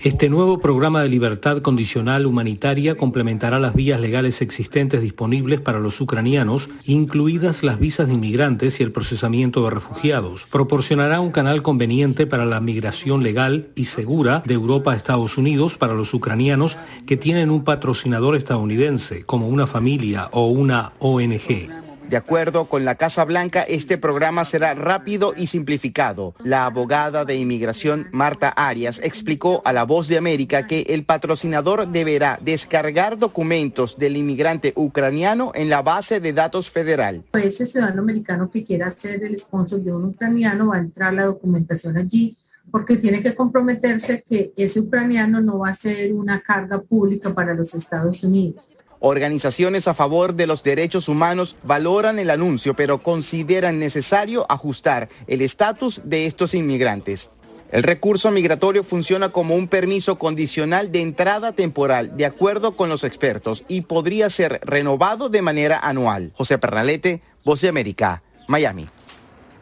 Este 0.00 0.28
nuevo 0.28 0.58
programa 0.58 1.02
de 1.02 1.08
libertad 1.08 1.62
condicional 1.62 2.26
humanitaria 2.26 2.96
complementará 2.96 3.58
las 3.58 3.74
vías 3.74 4.00
legales 4.00 4.42
existentes 4.42 5.00
disponibles 5.00 5.60
para 5.60 5.80
los 5.80 6.00
ucranianos, 6.00 6.68
incluidas 6.84 7.62
las 7.62 7.78
visas 7.78 8.08
de 8.08 8.14
inmigrantes 8.14 8.80
y 8.80 8.82
el 8.82 8.92
procesamiento 8.92 9.64
de 9.64 9.70
refugiados. 9.70 10.46
Proporcionará 10.50 11.20
un 11.20 11.30
canal 11.30 11.62
conveniente 11.62 12.26
para 12.26 12.44
la 12.44 12.60
migración 12.60 13.22
legal 13.22 13.68
y 13.76 13.86
segura 13.86 14.42
de 14.44 14.54
Europa 14.54 14.92
a 14.92 14.96
Estados 14.96 15.38
Unidos 15.38 15.76
para 15.76 15.94
los 15.94 16.12
ucranianos 16.12 16.76
que 17.06 17.16
tienen 17.16 17.50
un 17.50 17.64
patrocinador 17.64 18.36
estadounidense, 18.36 19.24
como 19.24 19.48
una 19.48 19.66
familia 19.66 20.28
o 20.32 20.48
una 20.48 20.92
ONG. 20.98 21.83
De 22.08 22.18
acuerdo 22.18 22.68
con 22.68 22.84
la 22.84 22.96
Casa 22.96 23.24
Blanca, 23.24 23.62
este 23.62 23.96
programa 23.96 24.44
será 24.44 24.74
rápido 24.74 25.32
y 25.34 25.46
simplificado. 25.46 26.34
La 26.44 26.66
abogada 26.66 27.24
de 27.24 27.36
inmigración 27.36 28.08
Marta 28.12 28.50
Arias 28.50 29.00
explicó 29.02 29.62
a 29.64 29.72
La 29.72 29.84
Voz 29.84 30.06
de 30.06 30.18
América 30.18 30.66
que 30.66 30.82
el 30.82 31.04
patrocinador 31.04 31.88
deberá 31.88 32.38
descargar 32.42 33.18
documentos 33.18 33.98
del 33.98 34.16
inmigrante 34.16 34.74
ucraniano 34.76 35.52
en 35.54 35.70
la 35.70 35.82
base 35.82 36.20
de 36.20 36.32
datos 36.34 36.70
federal. 36.70 37.24
Ese 37.32 37.66
ciudadano 37.66 38.02
americano 38.02 38.50
que 38.50 38.64
quiera 38.64 38.90
ser 38.90 39.24
el 39.24 39.38
sponsor 39.38 39.80
de 39.80 39.92
un 39.92 40.04
ucraniano 40.04 40.68
va 40.68 40.76
a 40.76 40.80
entrar 40.80 41.14
la 41.14 41.24
documentación 41.24 41.96
allí 41.96 42.36
porque 42.70 42.96
tiene 42.96 43.22
que 43.22 43.34
comprometerse 43.34 44.24
que 44.26 44.52
ese 44.56 44.80
ucraniano 44.80 45.40
no 45.40 45.60
va 45.60 45.70
a 45.70 45.76
ser 45.76 46.12
una 46.12 46.40
carga 46.40 46.80
pública 46.80 47.34
para 47.34 47.54
los 47.54 47.74
Estados 47.74 48.22
Unidos. 48.22 48.68
Organizaciones 49.00 49.86
a 49.88 49.94
favor 49.94 50.34
de 50.34 50.46
los 50.46 50.62
derechos 50.62 51.08
humanos 51.08 51.56
valoran 51.62 52.18
el 52.18 52.30
anuncio, 52.30 52.74
pero 52.74 53.02
consideran 53.02 53.78
necesario 53.78 54.46
ajustar 54.48 55.08
el 55.26 55.42
estatus 55.42 56.00
de 56.04 56.26
estos 56.26 56.54
inmigrantes. 56.54 57.30
El 57.70 57.82
recurso 57.82 58.30
migratorio 58.30 58.84
funciona 58.84 59.30
como 59.30 59.56
un 59.56 59.66
permiso 59.66 60.16
condicional 60.16 60.92
de 60.92 61.02
entrada 61.02 61.52
temporal, 61.52 62.16
de 62.16 62.24
acuerdo 62.24 62.76
con 62.76 62.88
los 62.88 63.02
expertos, 63.02 63.64
y 63.66 63.80
podría 63.80 64.30
ser 64.30 64.60
renovado 64.62 65.28
de 65.28 65.42
manera 65.42 65.80
anual. 65.80 66.32
José 66.36 66.58
Pernalete, 66.58 67.20
Voz 67.44 67.60
de 67.62 67.68
América, 67.68 68.22
Miami. 68.46 68.86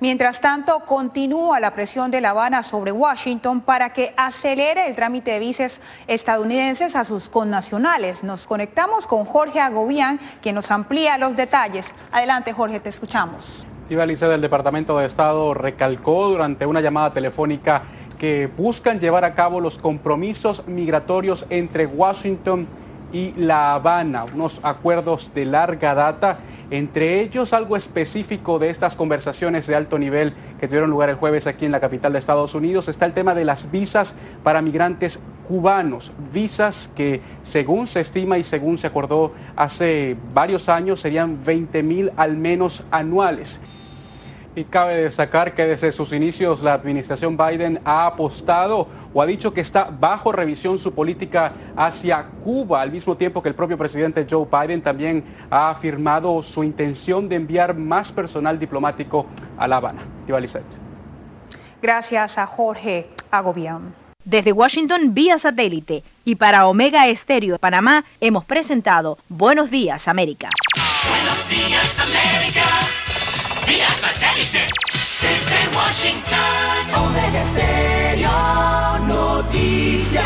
Mientras 0.02 0.40
tanto, 0.40 0.80
continúa 0.80 1.60
la 1.60 1.74
presión 1.74 2.10
de 2.10 2.20
La 2.20 2.30
Habana 2.30 2.64
sobre 2.64 2.90
Washington 2.90 3.60
para 3.60 3.92
que 3.92 4.12
acelere 4.16 4.88
el 4.88 4.96
trámite 4.96 5.30
de 5.30 5.38
visas 5.38 5.72
estadounidenses 6.08 6.96
a 6.96 7.04
sus 7.04 7.28
connacionales. 7.28 8.24
Nos 8.24 8.44
conectamos 8.44 9.06
con 9.06 9.24
Jorge 9.24 9.60
Agobián, 9.60 10.18
quien 10.42 10.56
nos 10.56 10.68
amplía 10.72 11.18
los 11.18 11.36
detalles. 11.36 11.86
Adelante, 12.10 12.52
Jorge, 12.52 12.80
te 12.80 12.88
escuchamos. 12.88 13.64
Ivalice 13.88 14.26
del 14.26 14.40
Departamento 14.40 14.98
de 14.98 15.06
Estado 15.06 15.54
recalcó 15.54 16.30
durante 16.30 16.66
una 16.66 16.80
llamada 16.80 17.12
telefónica 17.12 17.82
que 18.18 18.48
buscan 18.48 18.98
llevar 18.98 19.24
a 19.24 19.36
cabo 19.36 19.60
los 19.60 19.78
compromisos 19.78 20.66
migratorios 20.66 21.46
entre 21.48 21.86
Washington 21.86 22.66
y 22.66 22.81
La 23.12 23.74
Habana, 23.74 24.24
unos 24.24 24.58
acuerdos 24.62 25.30
de 25.34 25.44
larga 25.44 25.94
data, 25.94 26.38
entre 26.70 27.20
ellos 27.20 27.52
algo 27.52 27.76
específico 27.76 28.58
de 28.58 28.70
estas 28.70 28.94
conversaciones 28.94 29.66
de 29.66 29.74
alto 29.74 29.98
nivel 29.98 30.32
que 30.58 30.66
tuvieron 30.66 30.90
lugar 30.90 31.10
el 31.10 31.16
jueves 31.16 31.46
aquí 31.46 31.66
en 31.66 31.72
la 31.72 31.80
capital 31.80 32.14
de 32.14 32.18
Estados 32.18 32.54
Unidos, 32.54 32.88
está 32.88 33.04
el 33.04 33.12
tema 33.12 33.34
de 33.34 33.44
las 33.44 33.70
visas 33.70 34.14
para 34.42 34.62
migrantes 34.62 35.18
cubanos, 35.46 36.10
visas 36.32 36.90
que 36.96 37.20
según 37.42 37.86
se 37.86 38.00
estima 38.00 38.38
y 38.38 38.44
según 38.44 38.78
se 38.78 38.86
acordó 38.86 39.32
hace 39.56 40.16
varios 40.32 40.68
años 40.68 41.00
serían 41.00 41.44
20 41.44 41.82
mil 41.82 42.12
al 42.16 42.36
menos 42.36 42.82
anuales. 42.90 43.60
Y 44.54 44.64
cabe 44.64 45.02
destacar 45.04 45.54
que 45.54 45.64
desde 45.64 45.92
sus 45.92 46.12
inicios 46.12 46.62
la 46.62 46.74
administración 46.74 47.38
Biden 47.38 47.80
ha 47.84 48.06
apostado 48.06 48.86
o 49.14 49.22
ha 49.22 49.26
dicho 49.26 49.54
que 49.54 49.62
está 49.62 49.84
bajo 49.84 50.30
revisión 50.30 50.78
su 50.78 50.94
política 50.94 51.52
hacia 51.74 52.24
Cuba, 52.44 52.82
al 52.82 52.92
mismo 52.92 53.16
tiempo 53.16 53.42
que 53.42 53.48
el 53.48 53.54
propio 53.54 53.78
presidente 53.78 54.26
Joe 54.28 54.46
Biden 54.50 54.82
también 54.82 55.24
ha 55.50 55.70
afirmado 55.70 56.42
su 56.42 56.62
intención 56.62 57.30
de 57.30 57.36
enviar 57.36 57.74
más 57.74 58.12
personal 58.12 58.58
diplomático 58.58 59.26
a 59.56 59.66
La 59.66 59.76
Habana. 59.76 60.02
Gracias 61.80 62.36
a 62.36 62.46
Jorge 62.46 63.08
Agobián. 63.30 63.94
Desde 64.24 64.52
Washington 64.52 65.14
vía 65.14 65.38
satélite 65.38 66.04
y 66.24 66.36
para 66.36 66.66
Omega 66.68 67.08
Estéreo 67.08 67.54
de 67.54 67.58
Panamá 67.58 68.04
hemos 68.20 68.44
presentado 68.44 69.18
Buenos 69.28 69.70
Días 69.70 70.06
América. 70.06 70.50
Buenos 71.08 71.48
días, 71.48 71.98
América. 71.98 72.81
Vía 73.66 73.88
satélite. 74.00 74.66
Desde 75.20 75.76
Washington. 75.76 76.94
Omega 76.94 77.44
Stereo 77.52 78.98
Noticias. 79.06 80.24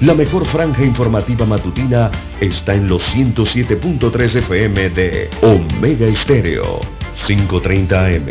La 0.00 0.14
mejor 0.14 0.46
franja 0.46 0.82
informativa 0.82 1.44
matutina 1.44 2.10
está 2.40 2.74
en 2.74 2.88
los 2.88 3.14
107.3 3.14 4.36
FM 4.36 4.90
de 4.90 5.28
Omega 5.42 6.06
Estéreo, 6.06 6.80
530 7.26 8.06
AM. 8.06 8.28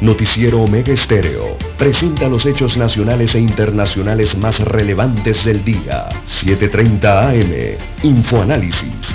Noticiero 0.00 0.62
Omega 0.62 0.92
Estéreo 0.92 1.56
presenta 1.78 2.28
los 2.28 2.44
hechos 2.44 2.76
nacionales 2.76 3.36
e 3.36 3.38
internacionales 3.38 4.36
más 4.36 4.58
relevantes 4.58 5.44
del 5.44 5.64
día. 5.64 6.08
730 6.26 7.28
AM. 7.28 7.76
Infoanálisis 8.02 9.14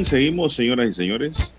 Bien, 0.00 0.08
seguimos, 0.08 0.54
señoras 0.54 0.88
y 0.88 0.92
señores. 0.94 1.52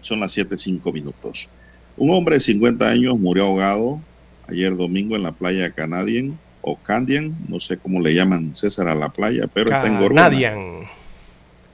Son 0.00 0.20
las 0.20 0.38
7.05 0.38 0.92
minutos. 0.92 1.48
Un 1.96 2.12
hombre 2.12 2.36
de 2.36 2.40
50 2.40 2.86
años 2.86 3.18
murió 3.18 3.46
ahogado 3.46 4.00
ayer 4.46 4.76
domingo 4.76 5.16
en 5.16 5.24
la 5.24 5.32
playa 5.32 5.72
Canadian 5.72 6.38
o 6.60 6.76
Candian, 6.76 7.36
no 7.48 7.58
sé 7.58 7.78
cómo 7.78 8.00
le 8.00 8.14
llaman 8.14 8.54
César 8.54 8.86
a 8.86 8.94
la 8.94 9.08
playa, 9.08 9.48
pero 9.52 9.72
está 9.72 9.88
en 9.88 9.98
Gorgona. 9.98 10.22
Canadian. 10.22 10.82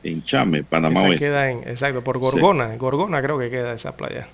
En 0.03 0.23
Chame, 0.23 0.65
Panamá 0.65 1.03
Oeste. 1.03 1.19
queda 1.19 1.51
en, 1.51 1.59
exacto, 1.69 2.03
por 2.03 2.19
Gorgona. 2.19 2.75
Gorgona 2.77 3.21
creo 3.21 3.39
que 3.39 3.51
queda 3.51 3.75
esa 3.75 3.95
playa. 3.95 4.29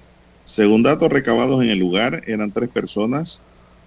Según 0.45 0.85
datos 0.85 1.11
recabados 1.11 1.65
en 1.65 1.71
el 1.71 1.81
lugar, 1.81 2.23
eran 2.29 2.53
tres 2.53 2.69
personas, 2.69 3.43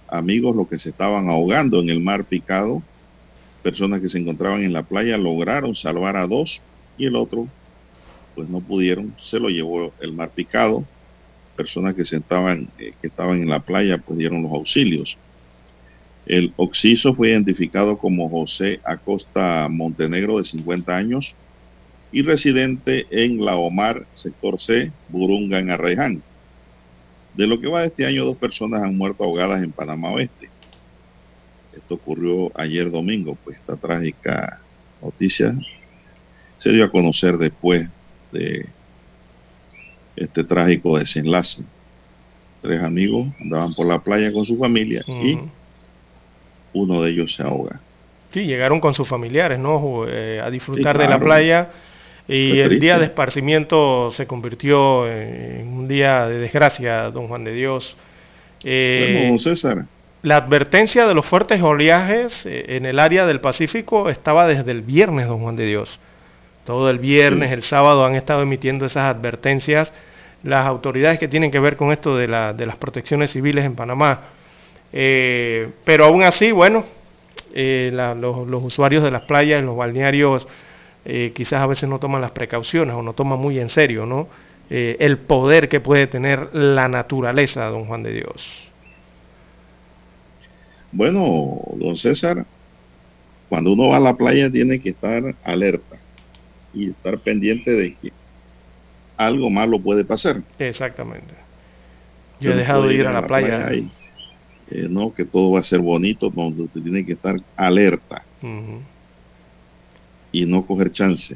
amigos, 0.09 0.53
los 0.53 0.67
que 0.67 0.77
se 0.77 0.89
estaban 0.89 1.29
ahogando 1.29 1.79
en 1.79 1.91
el 1.91 2.01
mar 2.01 2.25
picado. 2.25 2.83
Personas 3.63 4.01
que 4.01 4.09
se 4.09 4.17
encontraban 4.17 4.65
en 4.65 4.73
la 4.73 4.83
playa 4.83 5.17
lograron 5.17 5.75
salvar 5.75 6.17
a 6.17 6.27
dos 6.27 6.61
y 7.01 7.07
el 7.07 7.15
otro, 7.15 7.47
pues 8.35 8.47
no 8.47 8.59
pudieron, 8.59 9.15
se 9.17 9.39
lo 9.39 9.49
llevó 9.49 9.91
el 9.99 10.13
mar 10.13 10.29
picado. 10.29 10.85
Personas 11.55 11.95
que, 11.95 12.05
se 12.05 12.17
estaban, 12.17 12.69
eh, 12.77 12.93
que 13.01 13.07
estaban 13.07 13.41
en 13.41 13.49
la 13.49 13.59
playa, 13.59 13.97
pues 13.97 14.19
dieron 14.19 14.43
los 14.43 14.51
auxilios. 14.53 15.17
El 16.27 16.53
occiso 16.57 17.15
fue 17.15 17.29
identificado 17.29 17.97
como 17.97 18.29
José 18.29 18.79
Acosta 18.83 19.67
Montenegro, 19.67 20.37
de 20.37 20.45
50 20.45 20.95
años, 20.95 21.33
y 22.11 22.21
residente 22.21 23.07
en 23.09 23.43
La 23.43 23.55
Omar, 23.55 24.05
sector 24.13 24.59
C, 24.59 24.91
Burunga, 25.09 25.57
en 25.57 25.71
Arraiján. 25.71 26.21
De 27.33 27.47
lo 27.47 27.59
que 27.59 27.67
va 27.67 27.81
de 27.81 27.87
este 27.87 28.05
año, 28.05 28.25
dos 28.25 28.37
personas 28.37 28.83
han 28.83 28.95
muerto 28.95 29.23
ahogadas 29.23 29.63
en 29.63 29.71
Panamá 29.71 30.11
Oeste. 30.11 30.49
Esto 31.75 31.95
ocurrió 31.95 32.51
ayer 32.53 32.91
domingo, 32.91 33.35
pues 33.43 33.57
esta 33.57 33.75
trágica 33.75 34.59
noticia 35.01 35.57
se 36.61 36.71
dio 36.71 36.85
a 36.85 36.91
conocer 36.91 37.39
después 37.39 37.89
de 38.31 38.67
este 40.15 40.43
trágico 40.43 40.99
desenlace. 40.99 41.63
Tres 42.61 42.83
amigos 42.83 43.29
andaban 43.41 43.73
por 43.73 43.88
la 43.88 43.97
playa 43.97 44.31
con 44.31 44.45
su 44.45 44.55
familia 44.55 45.01
y 45.07 45.39
uno 46.73 47.01
de 47.01 47.09
ellos 47.09 47.33
se 47.33 47.41
ahoga. 47.41 47.79
Sí, 48.29 48.41
llegaron 48.45 48.79
con 48.79 48.93
sus 48.93 49.07
familiares, 49.07 49.57
¿no? 49.57 50.05
Eh, 50.07 50.39
a 50.39 50.51
disfrutar 50.51 50.99
de 50.99 51.07
la 51.07 51.19
playa 51.19 51.69
y 52.27 52.59
el 52.59 52.79
día 52.79 52.99
de 52.99 53.05
esparcimiento 53.05 54.11
se 54.11 54.27
convirtió 54.27 55.11
en 55.11 55.67
un 55.67 55.88
día 55.88 56.27
de 56.27 56.38
desgracia, 56.38 57.09
don 57.09 57.27
Juan 57.27 57.43
de 57.43 57.53
Dios. 57.53 57.97
Eh, 58.63 59.13
Bueno, 59.13 59.29
don 59.29 59.39
César, 59.39 59.85
la 60.21 60.35
advertencia 60.35 61.07
de 61.07 61.15
los 61.15 61.25
fuertes 61.25 61.59
oleajes 61.63 62.45
eh, 62.45 62.75
en 62.77 62.85
el 62.85 62.99
área 62.99 63.25
del 63.25 63.41
Pacífico 63.41 64.09
estaba 64.09 64.45
desde 64.45 64.69
el 64.69 64.83
viernes, 64.83 65.25
don 65.25 65.41
Juan 65.41 65.55
de 65.55 65.65
Dios. 65.65 65.99
Todo 66.65 66.89
el 66.89 66.99
viernes, 66.99 67.51
el 67.51 67.63
sábado 67.63 68.05
han 68.05 68.15
estado 68.15 68.41
emitiendo 68.43 68.85
esas 68.85 69.03
advertencias 69.15 69.93
las 70.43 70.65
autoridades 70.65 71.19
que 71.19 71.27
tienen 71.27 71.51
que 71.51 71.59
ver 71.59 71.77
con 71.77 71.91
esto 71.91 72.17
de, 72.17 72.27
la- 72.27 72.53
de 72.53 72.65
las 72.65 72.75
protecciones 72.77 73.31
civiles 73.31 73.65
en 73.65 73.75
Panamá. 73.75 74.21
Eh, 74.93 75.69
pero 75.85 76.05
aún 76.05 76.23
así, 76.23 76.51
bueno, 76.51 76.85
eh, 77.53 77.91
la- 77.93 78.15
los, 78.15 78.47
los 78.47 78.63
usuarios 78.63 79.03
de 79.03 79.11
las 79.11 79.23
playas, 79.23 79.63
los 79.63 79.77
balnearios, 79.77 80.47
eh, 81.05 81.31
quizás 81.35 81.61
a 81.61 81.67
veces 81.67 81.89
no 81.89 81.99
toman 81.99 82.21
las 82.21 82.31
precauciones 82.31 82.95
o 82.95 83.03
no 83.03 83.13
toman 83.13 83.39
muy 83.39 83.59
en 83.59 83.69
serio, 83.69 84.05
¿no? 84.05 84.29
El 84.69 85.19
poder 85.19 85.67
que 85.67 85.81
puede 85.81 86.07
tener 86.07 86.49
la 86.55 86.88
naturaleza, 86.88 87.65
don 87.67 87.85
Juan 87.88 88.03
de 88.03 88.13
Dios. 88.13 88.71
Bueno, 90.91 91.61
don 91.77 91.95
César, 91.97 92.47
cuando 93.47 93.73
uno 93.73 93.89
va 93.89 93.97
a 93.97 93.99
la 93.99 94.15
playa 94.17 94.51
tiene 94.51 94.79
que 94.79 94.89
estar 94.89 95.23
alerta 95.43 95.90
y 96.73 96.89
estar 96.89 97.19
pendiente 97.22 97.72
de 97.72 97.95
que 97.95 98.10
algo 99.18 99.49
malo 99.49 99.81
puede 99.81 100.06
pasar. 100.06 100.43
Exactamente. 100.57 101.35
Yo 102.39 102.52
he 102.52 102.56
dejado 102.56 102.88
de 102.88 102.95
ir 102.95 103.06
a 103.06 103.14
la, 103.14 103.27
playa. 103.27 103.73
y, 103.73 103.91
eh, 104.72 104.88
no, 104.89 105.14
que 105.14 105.26
todo 105.26 105.52
va 105.52 105.60
a 105.60 105.64
ser 105.64 105.80
bonito, 105.80 106.30
donde 106.31 106.64
usted 106.64 106.81
tiene 106.81 107.06
que 107.06 107.14
estar 107.14 107.35
alerta 107.56 108.22
y 110.31 110.45
no 110.45 110.65
coger 110.65 110.91
chance. 110.91 111.35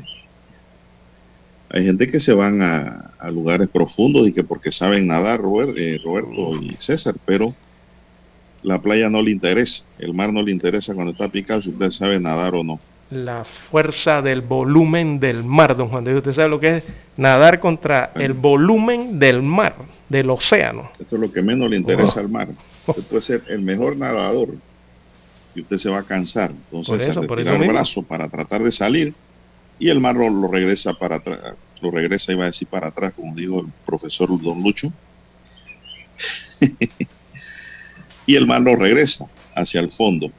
Hay 1.69 1.83
gente 1.85 2.09
que 2.09 2.19
se 2.19 2.33
van 2.33 2.61
a, 2.61 3.13
a 3.19 3.29
lugares 3.29 3.67
profundos 3.69 4.27
y 4.27 4.33
que 4.33 4.43
porque 4.43 4.71
saben 4.71 5.07
nadar, 5.07 5.39
Robert- 5.41 5.77
eh, 5.77 5.99
Roberto 6.03 6.55
y 6.61 6.75
César, 6.79 7.15
pero 7.25 7.53
la 8.63 8.81
playa 8.81 9.09
no 9.09 9.21
le 9.21 9.31
interesa, 9.31 9.85
el 9.99 10.13
mar 10.13 10.31
no 10.33 10.41
le 10.41 10.51
interesa 10.51 10.93
cuando 10.95 11.11
está 11.11 11.29
picado 11.29 11.61
si 11.61 11.69
usted 11.69 11.91
sabe 11.91 12.19
nadar 12.19 12.55
o 12.55 12.63
no. 12.63 12.79
La 13.11 13.45
fuerza 13.45 14.21
del 14.21 14.41
volumen 14.41 15.19
del 15.19 15.43
mar, 15.43 15.75
don 15.75 15.89
Juan 15.89 16.03
de 16.03 16.11
Dios. 16.11 16.21
¿Usted 16.21 16.33
sabe 16.33 16.49
lo 16.49 16.59
que 16.59 16.77
es 16.77 16.83
nadar 17.17 17.59
contra 17.59 18.11
el 18.15 18.33
volumen 18.33 19.19
del 19.19 19.43
mar, 19.43 19.75
del 20.09 20.29
océano? 20.31 20.89
Eso 20.99 21.15
es 21.15 21.21
lo 21.21 21.31
que 21.31 21.41
menos 21.43 21.69
le 21.69 21.77
interesa 21.77 22.19
Oh. 22.19 22.23
al 22.23 22.29
mar. 22.29 22.47
Usted 22.87 23.03
puede 23.03 23.21
ser 23.21 23.43
el 23.47 23.61
mejor 23.61 23.95
nadador 23.95 24.55
y 25.53 25.61
usted 25.61 25.77
se 25.77 25.89
va 25.89 25.99
a 25.99 26.03
cansar. 26.03 26.51
Entonces, 26.51 26.97
Por 26.97 27.11
eso, 27.11 27.19
a 27.19 27.23
por 27.23 27.39
eso 27.39 27.53
el 27.53 27.59
mismo. 27.59 27.73
brazo 27.73 28.01
para 28.03 28.27
tratar 28.27 28.63
de 28.63 28.71
salir 28.71 29.13
y 29.77 29.89
el 29.89 29.99
mar 29.99 30.15
lo, 30.15 30.29
lo 30.29 30.47
regresa 30.47 30.93
para 30.93 31.17
atrás, 31.17 31.39
lo 31.81 31.91
regresa, 31.91 32.31
iba 32.31 32.43
a 32.43 32.47
decir 32.47 32.67
para 32.67 32.87
atrás, 32.87 33.13
como 33.13 33.35
dijo 33.35 33.59
el 33.61 33.67
profesor 33.85 34.29
Don 34.41 34.63
Lucho. 34.63 34.91
y 38.25 38.35
el 38.35 38.47
mar 38.47 38.61
lo 38.61 38.75
regresa 38.75 39.27
hacia 39.55 39.79
el 39.81 39.91
fondo. 39.91 40.31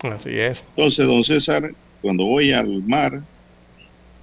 Así 0.00 0.30
es. 0.38 0.64
Entonces, 0.76 1.06
don 1.06 1.24
César, 1.24 1.72
cuando 2.02 2.24
voy 2.24 2.52
al 2.52 2.82
mar, 2.82 3.22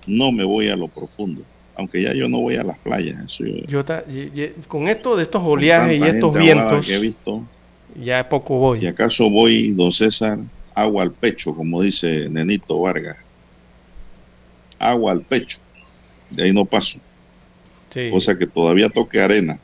no 0.07 0.31
me 0.31 0.43
voy 0.43 0.69
a 0.69 0.76
lo 0.76 0.88
profundo. 0.88 1.43
Aunque 1.77 2.02
ya 2.02 2.14
yo 2.14 2.30
no 2.30 2.39
voy 2.39 2.56
a 2.56 2.64
las 2.64 2.77
playas. 2.80 3.22
Eso 3.26 3.45
yo- 3.45 3.65
Yo 3.68 3.84
ta- 3.85 4.03
y- 4.10 4.31
y- 4.34 4.53
con 4.68 4.88
esto 4.88 5.15
de 5.18 5.23
estos 5.23 5.41
oleajes 5.43 5.99
y 5.99 6.03
estos 6.03 6.34
vientos, 6.38 6.85
que 6.85 6.95
he 6.95 6.99
visto, 6.99 7.43
ya 8.02 8.27
poco 8.30 8.57
voy. 8.57 8.80
Si 8.80 8.88
acaso 8.88 9.30
voy, 9.30 9.72
don 9.72 9.91
César, 9.91 10.39
agua 10.73 11.03
al 11.03 11.11
pecho, 11.11 11.53
como 11.53 11.81
dice 11.81 12.30
Nenito 12.30 12.80
Vargas. 12.80 13.18
Agua 14.80 15.11
al 15.11 15.22
pecho. 15.22 15.57
De 16.30 16.43
ahí 16.43 16.53
no 16.53 16.65
paso. 16.65 16.99
Sí. 17.93 18.10
Cosa 18.11 18.38
que 18.38 18.47
todavía 18.47 18.89
toque 18.89 19.22
arena. 19.22 19.60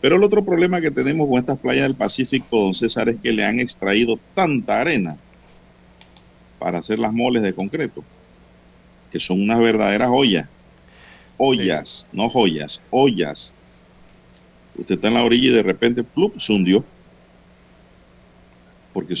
Pero 0.00 0.16
el 0.16 0.24
otro 0.24 0.44
problema 0.44 0.80
que 0.80 0.90
tenemos 0.90 1.28
con 1.28 1.38
estas 1.38 1.58
playas 1.58 1.84
del 1.84 1.94
Pacífico, 1.94 2.58
don 2.58 2.74
César, 2.74 3.08
es 3.08 3.20
que 3.20 3.32
le 3.32 3.44
han 3.44 3.60
extraído 3.60 4.18
tanta 4.34 4.80
arena 4.80 5.16
para 6.62 6.78
hacer 6.78 7.00
las 7.00 7.12
moles 7.12 7.42
de 7.42 7.52
concreto, 7.52 8.04
que 9.10 9.18
son 9.18 9.42
unas 9.42 9.58
verdaderas 9.58 10.10
ollas. 10.12 10.48
Ollas, 11.36 12.06
no 12.12 12.30
joyas, 12.30 12.80
ollas. 12.90 13.52
Usted 14.76 14.94
está 14.94 15.08
en 15.08 15.14
la 15.14 15.24
orilla 15.24 15.48
y 15.48 15.54
de 15.54 15.62
repente 15.64 16.04
¡plup! 16.04 16.38
se 16.38 16.52
hundió. 16.52 16.84
Porque 18.92 19.16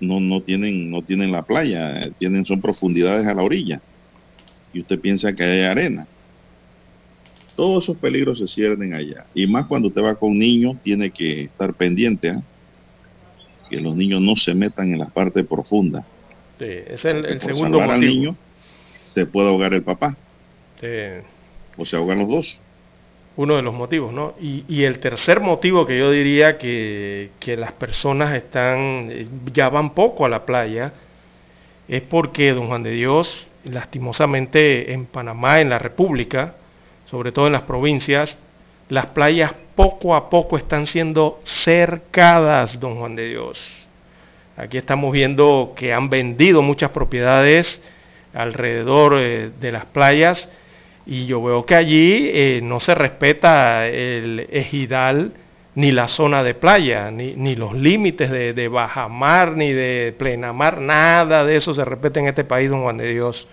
no, 0.00 0.20
no, 0.20 0.42
tienen, 0.42 0.90
no 0.90 1.00
tienen 1.00 1.32
la 1.32 1.42
playa, 1.42 2.02
eh, 2.02 2.12
tienen, 2.18 2.44
son 2.44 2.60
profundidades 2.60 3.26
a 3.26 3.32
la 3.32 3.42
orilla. 3.42 3.80
Y 4.74 4.80
usted 4.80 5.00
piensa 5.00 5.34
que 5.34 5.44
hay 5.44 5.62
arena. 5.62 6.06
Todos 7.56 7.84
esos 7.84 7.96
peligros 7.96 8.38
se 8.38 8.46
ciernen 8.46 8.92
allá. 8.92 9.24
Y 9.34 9.46
más 9.46 9.64
cuando 9.64 9.88
usted 9.88 10.02
va 10.02 10.14
con 10.14 10.36
niños, 10.36 10.76
tiene 10.82 11.08
que 11.08 11.44
estar 11.44 11.72
pendiente, 11.72 12.30
¿ah? 12.30 12.42
que 13.70 13.80
los 13.80 13.96
niños 13.96 14.20
no 14.20 14.36
se 14.36 14.54
metan 14.54 14.92
en 14.92 14.98
la 14.98 15.08
parte 15.08 15.42
profunda. 15.42 16.04
Sí, 16.62 16.68
ese 16.68 16.92
es 16.92 17.04
el, 17.04 17.40
segundo 17.40 17.80
salvar 17.80 17.96
al 17.96 18.00
motivo. 18.02 18.14
niño, 18.14 18.36
se 19.02 19.26
puede 19.26 19.48
ahogar 19.48 19.74
el 19.74 19.82
papá, 19.82 20.16
o 21.76 21.84
se 21.84 21.96
ahogan 21.96 22.20
los 22.20 22.28
dos. 22.28 22.60
uno 23.34 23.56
de 23.56 23.62
los 23.62 23.74
motivos, 23.74 24.12
¿no? 24.12 24.34
Y, 24.40 24.64
y 24.68 24.84
el 24.84 25.00
tercer 25.00 25.40
motivo 25.40 25.84
que 25.86 25.98
yo 25.98 26.12
diría 26.12 26.58
que, 26.58 27.30
que 27.40 27.56
las 27.56 27.72
personas 27.72 28.36
están, 28.36 29.08
eh, 29.10 29.26
ya 29.52 29.70
van 29.70 29.92
poco 29.92 30.24
a 30.24 30.28
la 30.28 30.46
playa, 30.46 30.92
es 31.88 32.02
porque, 32.02 32.52
don 32.52 32.68
Juan 32.68 32.84
de 32.84 32.92
Dios, 32.92 33.44
lastimosamente 33.64 34.92
en 34.92 35.06
Panamá, 35.06 35.60
en 35.60 35.68
la 35.68 35.80
República, 35.80 36.54
sobre 37.10 37.32
todo 37.32 37.48
en 37.48 37.54
las 37.54 37.62
provincias, 37.62 38.38
las 38.88 39.06
playas 39.06 39.52
poco 39.74 40.14
a 40.14 40.30
poco 40.30 40.56
están 40.56 40.86
siendo 40.86 41.40
cercadas, 41.44 42.78
don 42.78 43.00
Juan 43.00 43.16
de 43.16 43.30
Dios. 43.30 43.81
Aquí 44.56 44.76
estamos 44.76 45.12
viendo 45.12 45.72
que 45.74 45.94
han 45.94 46.10
vendido 46.10 46.60
muchas 46.60 46.90
propiedades 46.90 47.80
alrededor 48.34 49.14
eh, 49.18 49.50
de 49.60 49.72
las 49.72 49.86
playas 49.86 50.50
y 51.06 51.26
yo 51.26 51.42
veo 51.42 51.64
que 51.64 51.74
allí 51.74 52.30
eh, 52.32 52.60
no 52.62 52.78
se 52.78 52.94
respeta 52.94 53.88
el 53.88 54.46
ejidal 54.50 55.32
ni 55.74 55.90
la 55.90 56.06
zona 56.06 56.42
de 56.42 56.54
playa, 56.54 57.10
ni, 57.10 57.34
ni 57.34 57.56
los 57.56 57.72
límites 57.72 58.30
de, 58.30 58.68
bajamar, 58.68 59.52
ni 59.52 59.72
de 59.72 60.14
plenamar, 60.18 60.80
nada 60.80 61.44
de 61.44 61.56
eso 61.56 61.72
se 61.72 61.84
respeta 61.84 62.20
en 62.20 62.26
este 62.26 62.44
país, 62.44 62.68
don 62.68 62.82
Juan 62.82 62.98
de 62.98 63.10
Dios, 63.10 63.48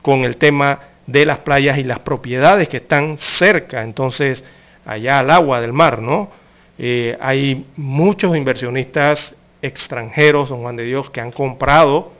con 0.00 0.24
el 0.24 0.38
tema 0.38 0.80
de 1.06 1.26
las 1.26 1.40
playas 1.40 1.76
y 1.76 1.84
las 1.84 1.98
propiedades 1.98 2.68
que 2.68 2.78
están 2.78 3.18
cerca, 3.18 3.82
entonces, 3.82 4.44
allá 4.86 5.18
al 5.18 5.30
agua 5.30 5.60
del 5.60 5.74
mar, 5.74 6.00
¿no? 6.00 6.30
Eh, 6.78 7.18
hay 7.20 7.66
muchos 7.76 8.34
inversionistas 8.34 9.34
extranjeros, 9.62 10.48
don 10.48 10.62
Juan 10.62 10.76
de 10.76 10.84
Dios, 10.84 11.10
que 11.10 11.20
han 11.20 11.32
comprado 11.32 12.12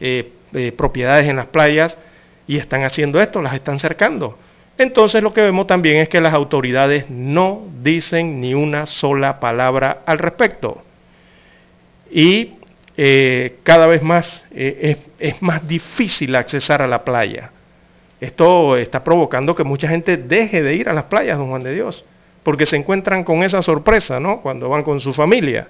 eh, 0.00 0.32
eh, 0.52 0.72
propiedades 0.72 1.28
en 1.28 1.36
las 1.36 1.46
playas 1.46 1.98
y 2.46 2.58
están 2.58 2.82
haciendo 2.82 3.20
esto, 3.20 3.42
las 3.42 3.54
están 3.54 3.78
cercando. 3.78 4.38
Entonces 4.76 5.22
lo 5.22 5.32
que 5.32 5.40
vemos 5.40 5.66
también 5.66 5.98
es 5.98 6.08
que 6.08 6.20
las 6.20 6.34
autoridades 6.34 7.08
no 7.08 7.62
dicen 7.82 8.40
ni 8.40 8.54
una 8.54 8.86
sola 8.86 9.38
palabra 9.40 10.02
al 10.06 10.18
respecto. 10.18 10.82
Y 12.10 12.54
eh, 12.96 13.58
cada 13.62 13.86
vez 13.86 14.02
más 14.02 14.44
es, 14.50 14.98
es 15.18 15.42
más 15.42 15.66
difícil 15.66 16.34
accesar 16.34 16.82
a 16.82 16.88
la 16.88 17.04
playa. 17.04 17.50
Esto 18.20 18.76
está 18.76 19.04
provocando 19.04 19.54
que 19.54 19.64
mucha 19.64 19.88
gente 19.88 20.16
deje 20.16 20.62
de 20.62 20.74
ir 20.74 20.88
a 20.88 20.92
las 20.92 21.04
playas, 21.04 21.38
don 21.38 21.50
Juan 21.50 21.62
de 21.62 21.74
Dios, 21.74 22.04
porque 22.42 22.66
se 22.66 22.76
encuentran 22.76 23.22
con 23.22 23.42
esa 23.42 23.62
sorpresa, 23.62 24.18
¿no? 24.18 24.40
Cuando 24.40 24.68
van 24.68 24.82
con 24.82 25.00
su 25.00 25.12
familia, 25.12 25.68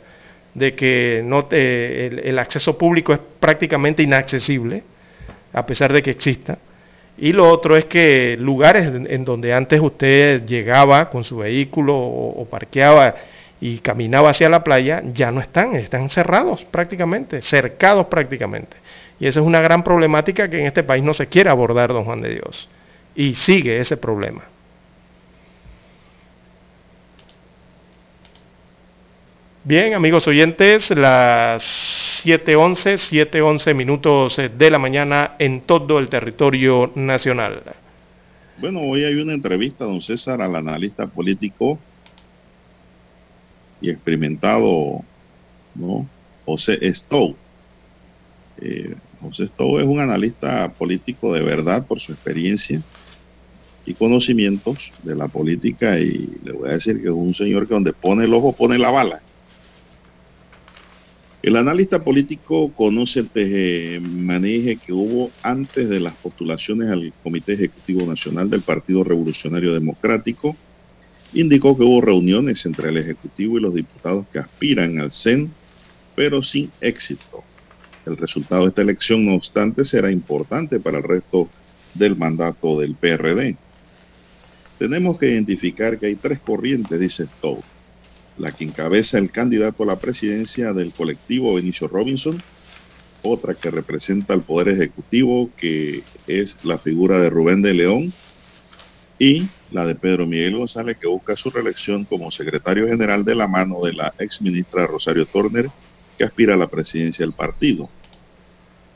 de 0.55 0.75
que 0.75 1.23
no 1.25 1.47
te- 1.47 2.07
el, 2.29 2.39
acceso 2.39 2.79
público 2.79 3.13
es 3.13 3.21
prácticamente 3.41 4.03
inaccesible, 4.03 4.83
a 5.53 5.67
pesar 5.67 5.93
de 5.93 6.03
que 6.03 6.11
exista. 6.11 6.59
Y 7.19 7.33
lo 7.33 7.49
otro 7.49 7.77
es 7.77 7.85
que 7.85 8.37
lugares 8.39 8.87
en 8.87 9.07
en 9.11 9.25
donde 9.25 9.53
antes 9.53 9.81
usted 9.81 10.45
llegaba 10.47 11.11
con 11.11 11.23
su 11.25 11.39
vehículo 11.39 11.95
o, 11.97 12.41
o 12.43 12.45
parqueaba 12.47 13.15
y 13.61 13.79
caminaba 13.79 14.31
hacia 14.31 14.49
la 14.49 14.65
playa, 14.65 15.03
ya 15.13 15.31
no 15.31 15.41
están, 15.41 15.75
están 15.77 16.11
cerrados 16.11 16.65
prácticamente, 16.65 17.41
cercados 17.41 18.07
prácticamente. 18.07 18.77
Y 19.21 19.27
esa 19.27 19.41
es 19.41 19.47
una 19.47 19.61
gran 19.61 19.83
problemática 19.85 20.51
que 20.51 20.59
en 20.61 20.67
este 20.67 20.83
país 20.83 21.05
no 21.05 21.15
se 21.15 21.29
quiere 21.29 21.51
abordar, 21.51 21.93
don 21.93 22.05
Juan 22.05 22.21
de 22.21 22.31
Dios. 22.35 22.69
Y 23.15 23.35
sigue 23.35 23.79
ese 23.79 23.97
problema. 23.97 24.43
Bien, 29.67 29.95
amigos 29.95 30.29
oyentes, 30.29 30.91
las 30.91 31.63
7.11, 32.23 33.31
7.11 33.31 33.75
minutos 33.75 34.37
de 34.37 34.71
la 34.71 34.79
mañana 34.79 35.37
en 35.39 35.63
todo 35.63 35.99
el 35.99 36.11
territorio 36.11 36.93
nacional. 36.95 37.63
Bueno, 38.61 38.81
hoy 38.81 39.05
hay 39.05 39.15
una 39.15 39.33
entrevista, 39.33 39.87
don 39.87 40.03
César, 40.03 40.43
al 40.43 40.55
analista 40.55 41.07
político 41.07 41.79
y 43.81 43.89
experimentado, 43.89 45.03
¿no? 45.75 46.07
José 46.45 46.79
Stowe. 46.93 47.35
Eh, 48.61 48.95
José 49.23 49.47
Stowe 49.47 49.81
es 49.81 49.87
un 49.87 49.99
analista 49.99 50.69
político 50.73 51.33
de 51.33 51.41
verdad 51.41 51.87
por 51.87 52.01
su 52.01 52.13
experiencia 52.13 52.83
y 53.87 53.95
conocimientos 53.95 54.93
de 55.03 55.17
la 55.17 55.29
política 55.29 55.99
y 55.99 56.37
le 56.45 56.53
voy 56.53 56.69
a 56.69 56.73
decir 56.73 57.01
que 57.01 57.09
es 57.09 57.15
un 57.15 57.35
señor 57.35 57.67
que 57.67 57.73
donde 57.73 57.95
pone 57.95 58.25
el 58.25 58.35
ojo 58.35 58.53
pone 58.53 58.77
la 58.77 58.91
bala. 58.91 59.23
El 61.45 61.57
analista 61.57 62.03
político 62.03 62.73
conoce 62.73 63.21
el 63.21 63.29
tejemaneje 63.29 64.79
que 64.79 64.95
hubo 64.95 65.31
antes 65.43 65.91
de 65.91 66.01
las 66.01 66.15
postulaciones 66.15 66.89
al 66.89 67.13
Comité 67.23 67.53
Ejecutivo 67.53 68.07
Nacional 68.07 68.49
del 68.49 68.63
Partido 68.63 69.05
Revolucionario 69.05 69.75
Democrático. 69.75 70.57
Indicó 71.35 71.77
que 71.77 71.85
hubo 71.85 72.01
reuniones 72.01 72.65
entre 72.65 72.89
el 72.89 72.97
Ejecutivo 72.97 73.59
y 73.59 73.61
los 73.61 73.75
diputados 73.75 74.25
que 74.33 74.39
aspiran 74.39 74.99
al 74.99 75.13
CEN, 75.13 75.51
pero 76.17 76.43
sin 76.43 76.73
éxito. 76.81 77.45
El 78.07 78.17
resultado 78.17 78.63
de 78.63 78.69
esta 78.69 78.81
elección, 78.81 79.27
no 79.27 79.35
obstante, 79.35 79.85
será 79.85 80.11
importante 80.11 80.81
para 80.81 80.97
el 80.97 81.05
resto 81.05 81.51
del 81.93 82.17
mandato 82.17 82.81
del 82.81 82.95
PRD. 82.95 83.55
Tenemos 84.79 85.19
que 85.19 85.27
identificar 85.27 85.99
que 85.99 86.07
hay 86.07 86.15
tres 86.15 86.41
corrientes, 86.41 86.99
dice 86.99 87.27
Stowe. 87.27 87.74
La 88.39 88.53
que 88.53 88.65
encabeza 88.65 89.19
el 89.19 89.31
candidato 89.31 89.83
a 89.83 89.87
la 89.87 89.99
presidencia 89.99 90.73
del 90.73 90.93
colectivo 90.93 91.55
Benicio 91.55 91.89
Robinson, 91.89 92.43
otra 93.23 93.55
que 93.55 93.71
representa 93.71 94.35
al 94.35 94.43
Poder 94.43 94.69
Ejecutivo, 94.69 95.51
que 95.57 96.03
es 96.27 96.59
la 96.63 96.79
figura 96.79 97.19
de 97.19 97.31
Rubén 97.31 97.63
de 97.63 97.75
León, 97.75 98.13
y 99.19 99.49
la 99.71 99.87
de 99.87 99.95
Pedro 99.95 100.27
Miguel 100.27 100.57
González, 100.57 100.99
que 100.99 101.07
busca 101.07 101.37
su 101.37 101.51
reelección 101.51 102.05
como 102.05 102.31
secretario 102.31 102.89
general 102.89 103.25
de 103.25 103.35
la 103.35 103.47
mano 103.47 103.81
de 103.83 103.93
la 103.93 104.13
ex 104.19 104.43
ministra 104.43 104.87
Rosario 104.87 105.27
Turner, 105.27 105.71
que 106.19 106.25
aspira 106.25 106.55
a 106.55 106.59
la 106.59 106.69
presidencia 106.69 107.25
del 107.25 107.33
partido. 107.33 107.89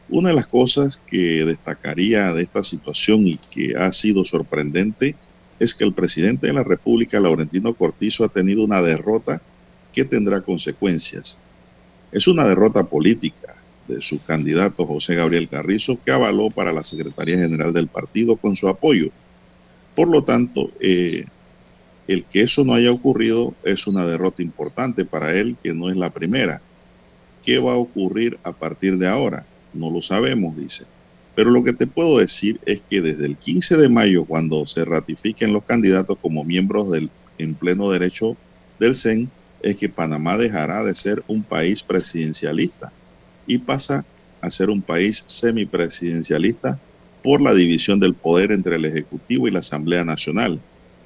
Una 0.09 0.31
de 0.31 0.35
las 0.35 0.47
cosas 0.47 1.01
que 1.07 1.45
destacaría 1.45 2.33
de 2.33 2.43
esta 2.43 2.63
situación 2.63 3.29
y 3.29 3.39
que 3.51 3.77
ha 3.77 3.93
sido 3.93 4.25
sorprendente 4.25 5.15
es 5.59 5.75
que 5.75 5.85
el 5.85 5.93
presidente 5.93 6.47
de 6.47 6.53
la 6.53 6.63
República, 6.63 7.21
Laurentino 7.21 7.75
Cortizo, 7.75 8.25
ha 8.25 8.29
tenido 8.29 8.63
una 8.63 8.81
derrota 8.81 9.41
que 9.93 10.05
tendrá 10.05 10.41
consecuencias. 10.43 11.41
Es 12.13 12.29
una 12.29 12.47
derrota 12.47 12.85
política 12.85 13.55
de 13.89 14.01
su 14.01 14.23
candidato 14.23 14.87
José 14.87 15.15
Gabriel 15.15 15.49
Carrizo, 15.49 15.99
que 16.05 16.13
avaló 16.13 16.51
para 16.51 16.73
la 16.73 16.85
Secretaría 16.85 17.39
General 17.39 17.73
del 17.73 17.89
partido 17.89 18.37
con 18.37 18.55
su 18.55 18.69
apoyo. 18.69 19.11
Por 19.97 20.09
lo 20.09 20.23
tanto, 20.23 20.71
eh, 20.81 21.25
el 22.07 22.25
que 22.25 22.43
eso 22.43 22.65
no 22.65 22.75
haya 22.75 22.93
ocurrido 22.93 23.55
es 23.65 23.87
una 23.87 24.07
derrota 24.07 24.43
importante 24.43 25.05
para 25.05 25.35
él, 25.35 25.57
que 25.63 25.75
no 25.75 25.91
es 25.91 25.97
la 25.97 26.11
primera. 26.11 26.61
¿Qué 27.45 27.59
va 27.59 27.73
a 27.73 27.77
ocurrir 27.77 28.39
a 28.45 28.53
partir 28.53 28.99
de 28.99 29.09
ahora? 29.09 29.47
No 29.75 29.91
lo 29.91 30.03
sabemos, 30.03 30.57
dice. 30.57 30.85
Pero 31.39 31.53
lo 31.53 31.63
que 31.63 31.73
te 31.73 31.87
puedo 31.87 32.19
decir 32.19 32.59
es 32.67 32.81
que 32.91 33.01
desde 33.01 33.25
el 33.25 33.37
15 33.37 33.77
de 33.77 33.89
mayo, 33.89 34.25
cuando 34.25 34.67
se 34.67 34.85
ratifiquen 34.85 35.53
los 35.53 35.63
candidatos 35.63 36.19
como 36.21 36.43
miembros 36.43 36.91
del 36.91 37.11
en 37.39 37.55
pleno 37.55 37.93
derecho 37.93 38.37
del 38.81 38.97
CEN, 38.97 39.31
es 39.63 39.77
que 39.77 39.89
Panamá 39.89 40.37
dejará 40.37 40.83
de 40.83 40.97
ser 40.97 41.23
un 41.29 41.45
país 41.45 41.85
presidencialista 41.85 42.91
y 43.47 43.59
pasa 43.59 44.05
a 44.41 44.51
ser 44.51 44.69
un 44.69 44.83
país 44.83 45.23
semipresidencialista 45.29 46.77
por 47.23 47.41
la 47.41 47.55
división 47.55 48.01
del 48.01 48.15
poder 48.15 48.51
entre 48.51 48.75
el 48.75 48.87
Ejecutivo 48.87 49.47
y 49.47 49.53
la 49.53 49.61
Asamblea 49.61 50.05
Nacional. 50.05 50.59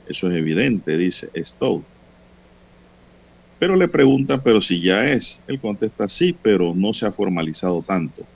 Eso 0.09 0.31
es 0.31 0.35
evidente, 0.35 0.97
dice 0.97 1.29
Stowe. 1.37 1.85
Pero 3.59 3.77
le 3.77 3.87
preguntan, 3.87 4.41
pero 4.43 4.63
si 4.63 4.81
ya 4.81 5.11
es. 5.11 5.43
Él 5.47 5.61
contesta 5.61 6.09
sí, 6.09 6.35
pero 6.43 6.75
no 6.75 6.95
se 6.95 7.05
ha 7.05 7.13
formalizado 7.13 7.83
tanto 7.83 8.27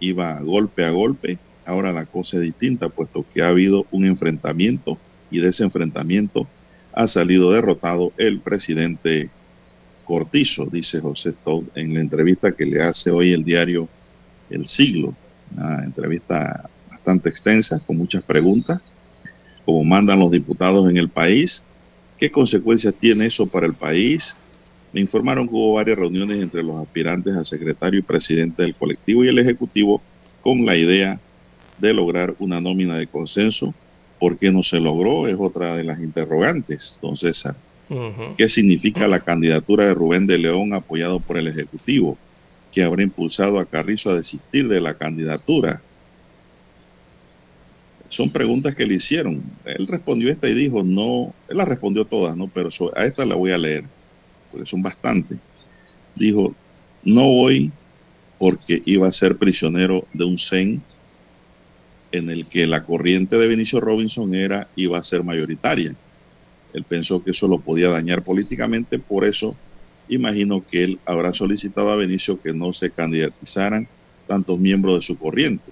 iba 0.00 0.40
golpe 0.40 0.84
a 0.84 0.90
golpe. 0.90 1.38
Ahora 1.64 1.92
la 1.92 2.06
cosa 2.06 2.36
es 2.36 2.42
distinta, 2.42 2.88
puesto 2.88 3.24
que 3.32 3.42
ha 3.42 3.48
habido 3.48 3.86
un 3.90 4.04
enfrentamiento 4.04 4.98
y 5.30 5.40
de 5.40 5.48
ese 5.48 5.64
enfrentamiento 5.64 6.48
ha 6.92 7.06
salido 7.06 7.52
derrotado 7.52 8.12
el 8.16 8.40
presidente 8.40 9.30
Cortizo, 10.04 10.66
dice 10.66 11.00
José 11.00 11.34
Todd 11.44 11.64
en 11.76 11.94
la 11.94 12.00
entrevista 12.00 12.52
que 12.52 12.66
le 12.66 12.82
hace 12.82 13.12
hoy 13.12 13.32
el 13.32 13.44
diario 13.44 13.88
El 14.48 14.66
Siglo. 14.66 15.14
Una 15.56 15.84
entrevista 15.84 16.68
bastante 16.90 17.28
extensa, 17.28 17.78
con 17.78 17.96
muchas 17.96 18.22
preguntas, 18.22 18.80
como 19.64 19.84
mandan 19.84 20.18
los 20.18 20.32
diputados 20.32 20.90
en 20.90 20.96
el 20.96 21.08
país, 21.08 21.64
qué 22.18 22.30
consecuencias 22.30 22.94
tiene 22.94 23.26
eso 23.26 23.46
para 23.46 23.66
el 23.66 23.74
país, 23.74 24.36
me 24.92 25.00
informaron 25.00 25.46
que 25.46 25.54
hubo 25.54 25.74
varias 25.74 25.98
reuniones 25.98 26.42
entre 26.42 26.62
los 26.62 26.80
aspirantes 26.82 27.34
a 27.36 27.44
secretario 27.44 28.00
y 28.00 28.02
presidente 28.02 28.62
del 28.62 28.74
colectivo 28.74 29.24
y 29.24 29.28
el 29.28 29.38
ejecutivo 29.38 30.02
con 30.40 30.66
la 30.66 30.76
idea 30.76 31.20
de 31.78 31.94
lograr 31.94 32.34
una 32.38 32.60
nómina 32.60 32.96
de 32.96 33.06
consenso. 33.06 33.72
¿Por 34.18 34.36
qué 34.36 34.50
no 34.50 34.62
se 34.62 34.80
logró? 34.80 35.28
Es 35.28 35.36
otra 35.38 35.76
de 35.76 35.84
las 35.84 36.00
interrogantes, 36.00 36.98
don 37.00 37.16
César. 37.16 37.54
¿Qué 38.36 38.48
significa 38.48 39.08
la 39.08 39.20
candidatura 39.20 39.86
de 39.86 39.94
Rubén 39.94 40.26
de 40.26 40.38
León 40.38 40.74
apoyado 40.74 41.18
por 41.18 41.38
el 41.38 41.48
Ejecutivo, 41.48 42.16
que 42.70 42.84
habrá 42.84 43.02
impulsado 43.02 43.58
a 43.58 43.66
Carrizo 43.66 44.10
a 44.10 44.16
desistir 44.16 44.68
de 44.68 44.80
la 44.80 44.94
candidatura? 44.94 45.80
Son 48.08 48.30
preguntas 48.30 48.76
que 48.76 48.86
le 48.86 48.94
hicieron. 48.94 49.42
Él 49.64 49.88
respondió 49.88 50.30
esta 50.30 50.48
y 50.48 50.54
dijo, 50.54 50.82
no, 50.82 51.34
él 51.48 51.56
la 51.56 51.64
respondió 51.64 52.04
todas, 52.04 52.36
¿no? 52.36 52.48
Pero 52.48 52.68
a 52.94 53.04
esta 53.06 53.24
la 53.24 53.34
voy 53.34 53.52
a 53.52 53.58
leer 53.58 53.84
porque 54.50 54.66
son 54.66 54.82
bastantes, 54.82 55.38
dijo, 56.14 56.54
no 57.04 57.22
voy 57.22 57.70
porque 58.38 58.82
iba 58.86 59.06
a 59.06 59.12
ser 59.12 59.36
prisionero 59.36 60.06
de 60.12 60.24
un 60.24 60.38
CEN 60.38 60.82
en 62.12 62.30
el 62.30 62.46
que 62.46 62.66
la 62.66 62.84
corriente 62.84 63.36
de 63.36 63.46
Benicio 63.46 63.80
Robinson 63.80 64.34
era 64.34 64.68
iba 64.76 64.98
a 64.98 65.04
ser 65.04 65.22
mayoritaria. 65.22 65.94
Él 66.72 66.84
pensó 66.84 67.22
que 67.22 67.32
eso 67.32 67.48
lo 67.48 67.60
podía 67.60 67.88
dañar 67.88 68.22
políticamente, 68.22 68.98
por 68.98 69.24
eso 69.24 69.56
imagino 70.08 70.64
que 70.66 70.84
él 70.84 71.00
habrá 71.04 71.32
solicitado 71.32 71.90
a 71.90 71.96
Benicio 71.96 72.40
que 72.40 72.52
no 72.52 72.72
se 72.72 72.90
candidatizaran 72.90 73.88
tantos 74.26 74.58
miembros 74.58 74.96
de 74.96 75.02
su 75.02 75.18
corriente. 75.18 75.70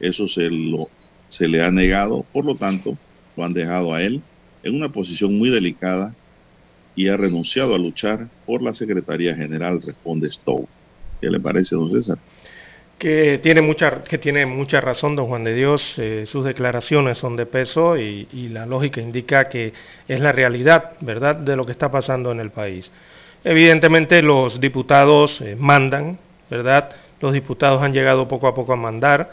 Eso 0.00 0.28
se, 0.28 0.50
lo, 0.50 0.88
se 1.28 1.48
le 1.48 1.62
ha 1.62 1.70
negado, 1.70 2.24
por 2.32 2.44
lo 2.44 2.56
tanto, 2.56 2.96
lo 3.36 3.44
han 3.44 3.54
dejado 3.54 3.94
a 3.94 4.02
él 4.02 4.22
en 4.62 4.74
una 4.74 4.90
posición 4.90 5.38
muy 5.38 5.50
delicada 5.50 6.14
y 6.96 7.08
ha 7.08 7.16
renunciado 7.16 7.74
a 7.74 7.78
luchar 7.78 8.28
por 8.46 8.62
la 8.62 8.74
Secretaría 8.74 9.34
General, 9.34 9.80
responde 9.82 10.30
Stowe. 10.30 10.66
¿Qué 11.20 11.30
le 11.30 11.40
parece, 11.40 11.74
don 11.74 11.90
César? 11.90 12.18
Que 12.98 13.38
tiene 13.42 13.60
mucha, 13.60 14.02
que 14.02 14.18
tiene 14.18 14.46
mucha 14.46 14.80
razón, 14.80 15.16
don 15.16 15.26
Juan 15.26 15.44
de 15.44 15.54
Dios. 15.54 15.98
Eh, 15.98 16.24
sus 16.26 16.44
declaraciones 16.44 17.18
son 17.18 17.36
de 17.36 17.46
peso 17.46 17.96
y, 17.98 18.26
la 18.52 18.66
lógica 18.66 19.00
indica 19.00 19.48
que 19.48 19.72
es 20.06 20.20
la 20.20 20.32
realidad, 20.32 20.92
¿verdad?, 21.00 21.36
de 21.36 21.56
lo 21.56 21.66
que 21.66 21.72
está 21.72 21.90
pasando 21.90 22.30
en 22.30 22.40
el 22.40 22.50
país. 22.50 22.92
Evidentemente 23.42 24.22
los 24.22 24.60
diputados 24.60 25.40
eh, 25.40 25.56
mandan, 25.58 26.18
¿verdad? 26.48 26.90
Los 27.20 27.32
diputados 27.32 27.82
han 27.82 27.92
llegado 27.92 28.28
poco 28.28 28.46
a 28.46 28.54
poco 28.54 28.72
a 28.72 28.76
mandar 28.76 29.32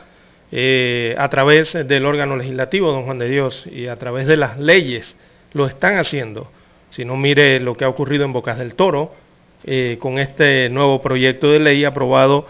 eh, 0.51 1.15
a 1.17 1.29
través 1.29 1.73
del 1.73 2.05
órgano 2.05 2.35
legislativo, 2.35 2.91
don 2.91 3.05
Juan 3.05 3.19
de 3.19 3.29
Dios, 3.29 3.65
y 3.71 3.87
a 3.87 3.97
través 3.97 4.25
de 4.25 4.37
las 4.37 4.59
leyes 4.59 5.15
lo 5.53 5.67
están 5.67 5.97
haciendo 5.97 6.49
si 6.91 7.03
no 7.05 7.17
mire 7.17 7.59
lo 7.59 7.75
que 7.75 7.85
ha 7.85 7.89
ocurrido 7.89 8.25
en 8.25 8.33
Bocas 8.33 8.59
del 8.59 8.75
Toro 8.75 9.11
eh, 9.63 9.97
con 9.99 10.19
este 10.19 10.69
nuevo 10.69 11.01
proyecto 11.01 11.49
de 11.51 11.59
ley 11.59 11.85
aprobado, 11.85 12.47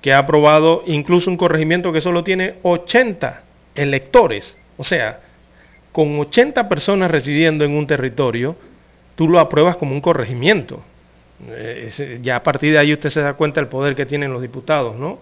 que 0.00 0.12
ha 0.12 0.18
aprobado 0.18 0.82
incluso 0.86 1.30
un 1.30 1.36
corregimiento 1.36 1.92
que 1.92 2.00
solo 2.00 2.24
tiene 2.24 2.54
80 2.62 3.42
electores. 3.74 4.56
O 4.76 4.84
sea, 4.84 5.20
con 5.92 6.18
80 6.18 6.68
personas 6.68 7.10
residiendo 7.10 7.64
en 7.64 7.76
un 7.76 7.86
territorio, 7.86 8.56
tú 9.16 9.28
lo 9.28 9.38
apruebas 9.38 9.76
como 9.76 9.92
un 9.92 10.00
corregimiento. 10.00 10.82
Eh, 11.48 12.20
ya 12.22 12.36
a 12.36 12.42
partir 12.42 12.72
de 12.72 12.78
ahí 12.78 12.92
usted 12.92 13.10
se 13.10 13.20
da 13.20 13.34
cuenta 13.34 13.60
del 13.60 13.68
poder 13.68 13.94
que 13.94 14.06
tienen 14.06 14.32
los 14.32 14.40
diputados, 14.40 14.96
¿no? 14.96 15.18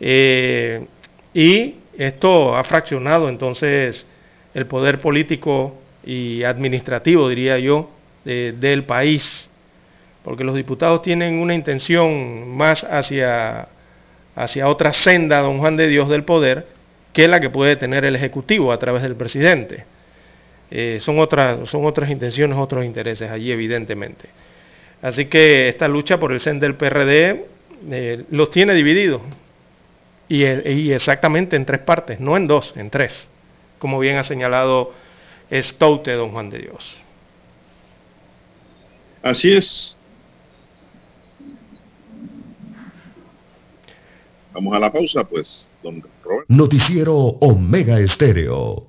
Eh, 0.00 0.84
y 1.32 1.76
esto 1.96 2.56
ha 2.56 2.64
fraccionado 2.64 3.28
entonces 3.28 4.06
el 4.52 4.66
poder 4.66 5.00
político 5.00 5.74
y 6.06 6.44
administrativo, 6.44 7.28
diría 7.28 7.58
yo, 7.58 7.90
del 8.24 8.84
país, 8.84 9.48
porque 10.24 10.42
los 10.42 10.56
diputados 10.56 11.02
tienen 11.02 11.38
una 11.38 11.54
intención 11.54 12.48
más 12.56 12.82
hacia, 12.82 13.68
hacia 14.34 14.68
otra 14.68 14.92
senda, 14.92 15.40
don 15.40 15.58
Juan 15.58 15.76
de 15.76 15.86
Dios, 15.86 16.08
del 16.08 16.24
poder, 16.24 16.66
que 17.12 17.28
la 17.28 17.40
que 17.40 17.50
puede 17.50 17.76
tener 17.76 18.04
el 18.04 18.16
Ejecutivo 18.16 18.72
a 18.72 18.78
través 18.78 19.02
del 19.02 19.14
presidente. 19.14 19.84
Eh, 20.70 20.98
son, 21.00 21.18
otras, 21.18 21.68
son 21.68 21.84
otras 21.84 22.10
intenciones, 22.10 22.58
otros 22.58 22.84
intereses 22.84 23.30
allí, 23.30 23.52
evidentemente. 23.52 24.28
Así 25.00 25.26
que 25.26 25.68
esta 25.68 25.86
lucha 25.88 26.18
por 26.18 26.32
el 26.32 26.40
CEN 26.40 26.58
del 26.58 26.74
PRD 26.74 27.46
eh, 27.90 28.24
los 28.30 28.50
tiene 28.50 28.74
divididos. 28.74 29.22
Y, 30.28 30.44
y, 30.44 30.92
exactamente 30.92 31.54
en 31.54 31.64
tres 31.64 31.80
partes, 31.82 32.18
no 32.18 32.36
en 32.36 32.48
dos, 32.48 32.72
en 32.74 32.90
tres, 32.90 33.30
como 33.78 34.00
bien 34.00 34.16
ha 34.16 34.24
señalado 34.24 34.92
Stoute, 35.50 36.12
don 36.12 36.32
Juan 36.32 36.50
de 36.50 36.58
Dios. 36.58 36.96
Así 39.22 39.52
es. 39.52 39.98
Vamos 44.52 44.74
a 44.74 44.80
la 44.80 44.92
pausa, 44.92 45.24
pues, 45.24 45.70
don 45.82 46.02
Robert. 46.22 46.48
Noticiero 46.48 47.14
Omega 47.14 48.00
Estéreo. 48.00 48.88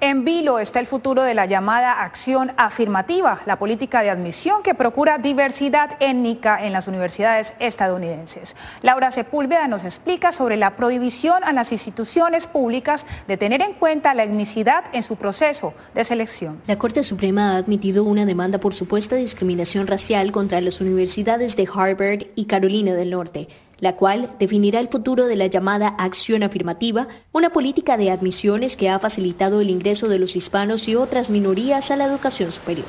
En 0.00 0.24
vilo 0.24 0.60
está 0.60 0.78
el 0.78 0.86
futuro 0.86 1.22
de 1.22 1.34
la 1.34 1.46
llamada 1.46 1.90
acción 1.90 2.52
afirmativa, 2.56 3.40
la 3.46 3.58
política 3.58 4.00
de 4.00 4.10
admisión 4.10 4.62
que 4.62 4.76
procura 4.76 5.18
diversidad 5.18 5.96
étnica 5.98 6.64
en 6.64 6.72
las 6.72 6.86
universidades 6.86 7.48
estadounidenses. 7.58 8.54
Laura 8.82 9.10
Sepúlveda 9.10 9.66
nos 9.66 9.84
explica 9.84 10.32
sobre 10.32 10.56
la 10.56 10.76
prohibición 10.76 11.42
a 11.42 11.52
las 11.52 11.72
instituciones 11.72 12.46
públicas 12.46 13.04
de 13.26 13.36
tener 13.36 13.60
en 13.60 13.72
cuenta 13.72 14.14
la 14.14 14.22
etnicidad 14.22 14.84
en 14.92 15.02
su 15.02 15.16
proceso 15.16 15.74
de 15.94 16.04
selección. 16.04 16.62
La 16.68 16.78
Corte 16.78 17.02
Suprema 17.02 17.54
ha 17.54 17.56
admitido 17.56 18.04
una 18.04 18.24
demanda 18.24 18.58
por 18.58 18.74
supuesta 18.74 19.16
discriminación 19.16 19.88
racial 19.88 20.30
contra 20.30 20.60
las 20.60 20.80
universidades 20.80 21.56
de 21.56 21.66
Harvard 21.74 22.26
y 22.36 22.46
Carolina 22.46 22.92
del 22.92 23.10
Norte 23.10 23.48
la 23.80 23.96
cual 23.96 24.32
definirá 24.38 24.80
el 24.80 24.88
futuro 24.88 25.26
de 25.26 25.36
la 25.36 25.46
llamada 25.46 25.88
acción 25.88 26.42
afirmativa, 26.42 27.08
una 27.32 27.50
política 27.50 27.96
de 27.96 28.10
admisiones 28.10 28.76
que 28.76 28.88
ha 28.88 28.98
facilitado 28.98 29.60
el 29.60 29.70
ingreso 29.70 30.08
de 30.08 30.18
los 30.18 30.36
hispanos 30.36 30.88
y 30.88 30.96
otras 30.96 31.30
minorías 31.30 31.90
a 31.90 31.96
la 31.96 32.06
educación 32.06 32.52
superior. 32.52 32.86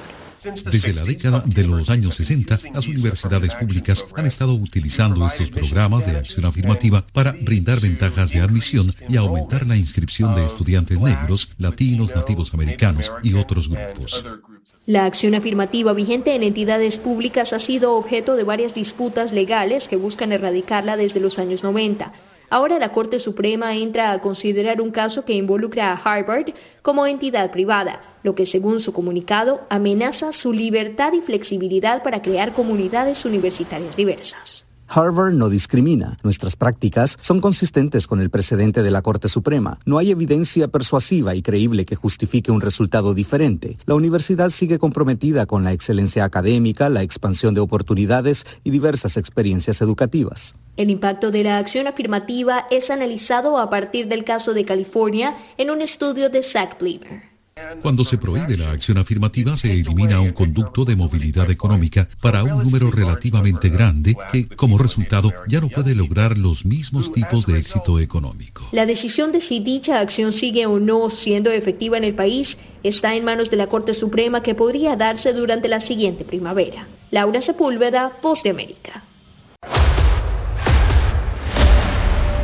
Desde 0.72 0.94
la 0.94 1.03
década 1.03 1.44
de 1.45 1.64
los 1.64 1.90
años 1.90 2.16
60, 2.16 2.60
las 2.74 2.88
universidades 2.88 3.53
públicas 3.56 4.06
han 4.16 4.26
estado 4.26 4.53
utilizando 4.53 5.28
estos 5.28 5.49
programas 5.49 6.06
de 6.06 6.18
acción 6.18 6.45
afirmativa 6.45 7.06
para 7.11 7.34
brindar 7.34 7.82
ventajas 7.82 8.30
de 8.30 8.40
admisión 8.40 8.94
y 9.10 9.18
aumentar 9.18 9.68
la 9.68 9.76
inscripción 9.76 10.34
de 10.36 10.45
estudiantes 10.45 10.98
negros, 10.98 11.49
latinos, 11.57 12.16
nativos 12.16 12.53
americanos 12.53 13.11
y 13.22 13.34
otros 13.34 13.68
grupos. 13.68 14.24
La 14.90 15.06
acción 15.06 15.36
afirmativa 15.36 15.94
vigente 15.94 16.34
en 16.34 16.41
entidades 16.41 16.98
públicas 16.98 17.53
ha 17.53 17.60
sido 17.60 17.94
objeto 17.94 18.36
de 18.36 18.44
varias 18.44 18.74
disputas 18.74 19.32
legales 19.32 19.88
que 19.88 19.98
buscan 19.98 20.32
erradicarla 20.32 20.98
desde 20.98 21.20
los 21.20 21.38
años 21.38 21.61
90. 21.61 22.11
Ahora 22.49 22.80
la 22.80 22.91
Corte 22.91 23.20
Suprema 23.20 23.76
entra 23.76 24.11
a 24.11 24.20
considerar 24.20 24.82
un 24.82 24.90
caso 24.90 25.26
que 25.26 25.34
involucra 25.34 25.91
a 25.91 25.95
Harvard 25.95 26.56
como 26.82 27.06
entidad 27.06 27.52
privada, 27.52 28.02
lo 28.24 28.34
que 28.34 28.48
según 28.48 28.80
su 28.80 28.91
comunicado 28.91 29.61
amenaza 29.70 30.32
su 30.32 30.53
libertad 30.53 31.14
y 31.14 31.22
flexibilidad 31.22 32.02
para 32.02 32.24
crear 32.24 32.53
comunidades 32.53 33.24
universitarias 33.26 33.95
diversas. 33.95 34.69
Harvard 34.90 35.34
no 35.34 35.49
discrimina. 35.49 36.18
Nuestras 36.24 36.56
prácticas 36.56 37.18
son 37.22 37.41
consistentes 37.41 38.07
con 38.07 38.22
el 38.22 38.32
precedente 38.32 38.82
de 38.82 38.90
la 38.90 39.03
Corte 39.03 39.30
Suprema. 39.30 39.78
No 39.86 39.99
hay 39.99 40.10
evidencia 40.10 40.68
persuasiva 40.68 41.36
y 41.36 41.44
creíble 41.44 41.86
que 41.86 41.95
justifique 41.95 42.52
un 42.52 42.60
resultado 42.60 43.14
diferente. 43.14 43.78
La 43.86 43.94
universidad 43.94 44.49
sigue 44.49 44.80
comprometida 44.80 45.45
con 45.45 45.64
la 45.64 45.74
excelencia 45.74 46.24
académica, 46.26 46.90
la 46.90 47.03
expansión 47.03 47.53
de 47.53 47.61
oportunidades 47.61 48.45
y 48.64 48.72
diversas 48.72 49.16
experiencias 49.16 49.80
educativas. 49.82 50.56
El 50.76 50.90
impacto 50.90 51.30
de 51.30 51.44
la 51.44 51.57
acción 51.57 51.86
afirmativa 51.88 52.66
es 52.72 52.90
analizado 52.90 53.60
a 53.60 53.70
partir 53.70 54.07
del 54.07 54.24
caso 54.24 54.53
de 54.53 54.66
California 54.66 55.36
en 55.57 55.70
un 55.70 55.82
estudio 55.82 56.30
de 56.30 56.41
Zach 56.41 56.80
Bleemer. 56.80 57.29
Cuando 57.81 58.03
se 58.03 58.18
prohíbe 58.18 58.57
la 58.57 58.72
acción 58.72 58.98
afirmativa, 58.98 59.56
se 59.57 59.72
elimina 59.72 60.19
un 60.19 60.34
conducto 60.34 60.86
de 60.86 60.95
movilidad 60.95 61.49
económica 61.49 62.07
para 62.22 62.44
un 62.44 62.64
número 62.64 62.91
relativamente 62.91 63.69
grande 63.69 64.15
que, 64.31 64.48
como 64.48 64.77
resultado, 64.77 65.31
ya 65.48 65.61
no 65.61 65.69
puede 65.69 65.95
lograr 65.95 66.38
los 66.38 66.65
mismos 66.65 67.11
tipos 67.14 67.45
de 67.45 67.60
éxito 67.60 67.99
económico. 67.99 68.68
La 68.72 68.86
decisión 68.86 69.31
de 69.31 69.41
si 69.41 69.60
dicha 69.60 69.99
acción 69.99 70.31
sigue 70.31 70.65
o 70.65 70.80
no 70.80 71.10
siendo 71.10 71.52
efectiva 71.52 71.98
en 71.98 72.03
el 72.03 72.15
país 72.15 72.57
está 72.84 73.15
en 73.15 73.23
manos 73.26 73.49
de 73.49 73.57
la 73.57 73.68
Corte 73.68 73.94
Suprema 73.94 74.41
que 74.41 74.56
podría 74.56 74.95
darse 74.95 75.34
durante 75.34 75.68
la 75.68 75.81
siguiente 75.81 76.26
primavera. 76.26 76.88
Laura 77.11 77.41
Sepúlveda, 77.41 78.11
Voz 78.22 78.44
de 78.44 78.49
América. 78.52 79.03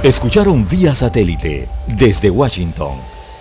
Escucharon 0.04 0.68
vía 0.68 0.96
satélite 0.96 1.68
desde 1.88 2.30
Washington 2.30 3.15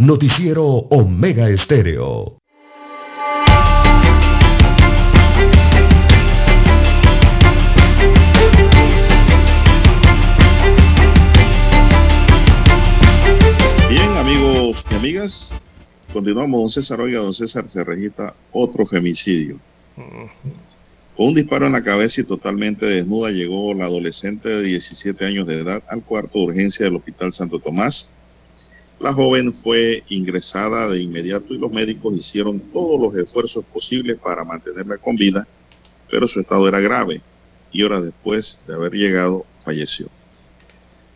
Noticiero 0.00 0.64
Omega 0.64 1.50
Estéreo. 1.50 2.38
Bien, 13.90 14.16
amigos 14.16 14.86
y 14.88 14.94
amigas, 14.94 15.52
continuamos. 16.12 16.60
Don 16.60 16.70
César, 16.70 17.00
oiga, 17.00 17.18
don 17.18 17.34
César 17.34 17.68
se 17.68 17.82
registra 17.82 18.32
otro 18.52 18.86
femicidio. 18.86 19.58
Con 21.16 21.26
un 21.26 21.34
disparo 21.34 21.66
en 21.66 21.72
la 21.72 21.82
cabeza 21.82 22.20
y 22.20 22.24
totalmente 22.24 22.86
desnuda 22.86 23.30
llegó 23.30 23.74
la 23.74 23.86
adolescente 23.86 24.48
de 24.48 24.62
17 24.62 25.26
años 25.26 25.48
de 25.48 25.58
edad 25.58 25.82
al 25.88 26.04
cuarto 26.04 26.38
de 26.38 26.44
urgencia 26.44 26.84
del 26.86 26.94
Hospital 26.94 27.32
Santo 27.32 27.58
Tomás. 27.58 28.08
La 29.00 29.12
joven 29.12 29.54
fue 29.54 30.02
ingresada 30.08 30.88
de 30.88 31.00
inmediato 31.00 31.54
y 31.54 31.58
los 31.58 31.70
médicos 31.70 32.16
hicieron 32.16 32.58
todos 32.58 33.00
los 33.00 33.14
esfuerzos 33.14 33.64
posibles 33.64 34.18
para 34.18 34.44
mantenerla 34.44 34.98
con 34.98 35.14
vida, 35.14 35.46
pero 36.10 36.26
su 36.26 36.40
estado 36.40 36.66
era 36.66 36.80
grave 36.80 37.20
y 37.70 37.84
horas 37.84 38.02
después 38.02 38.60
de 38.66 38.74
haber 38.74 38.92
llegado 38.92 39.46
falleció. 39.60 40.08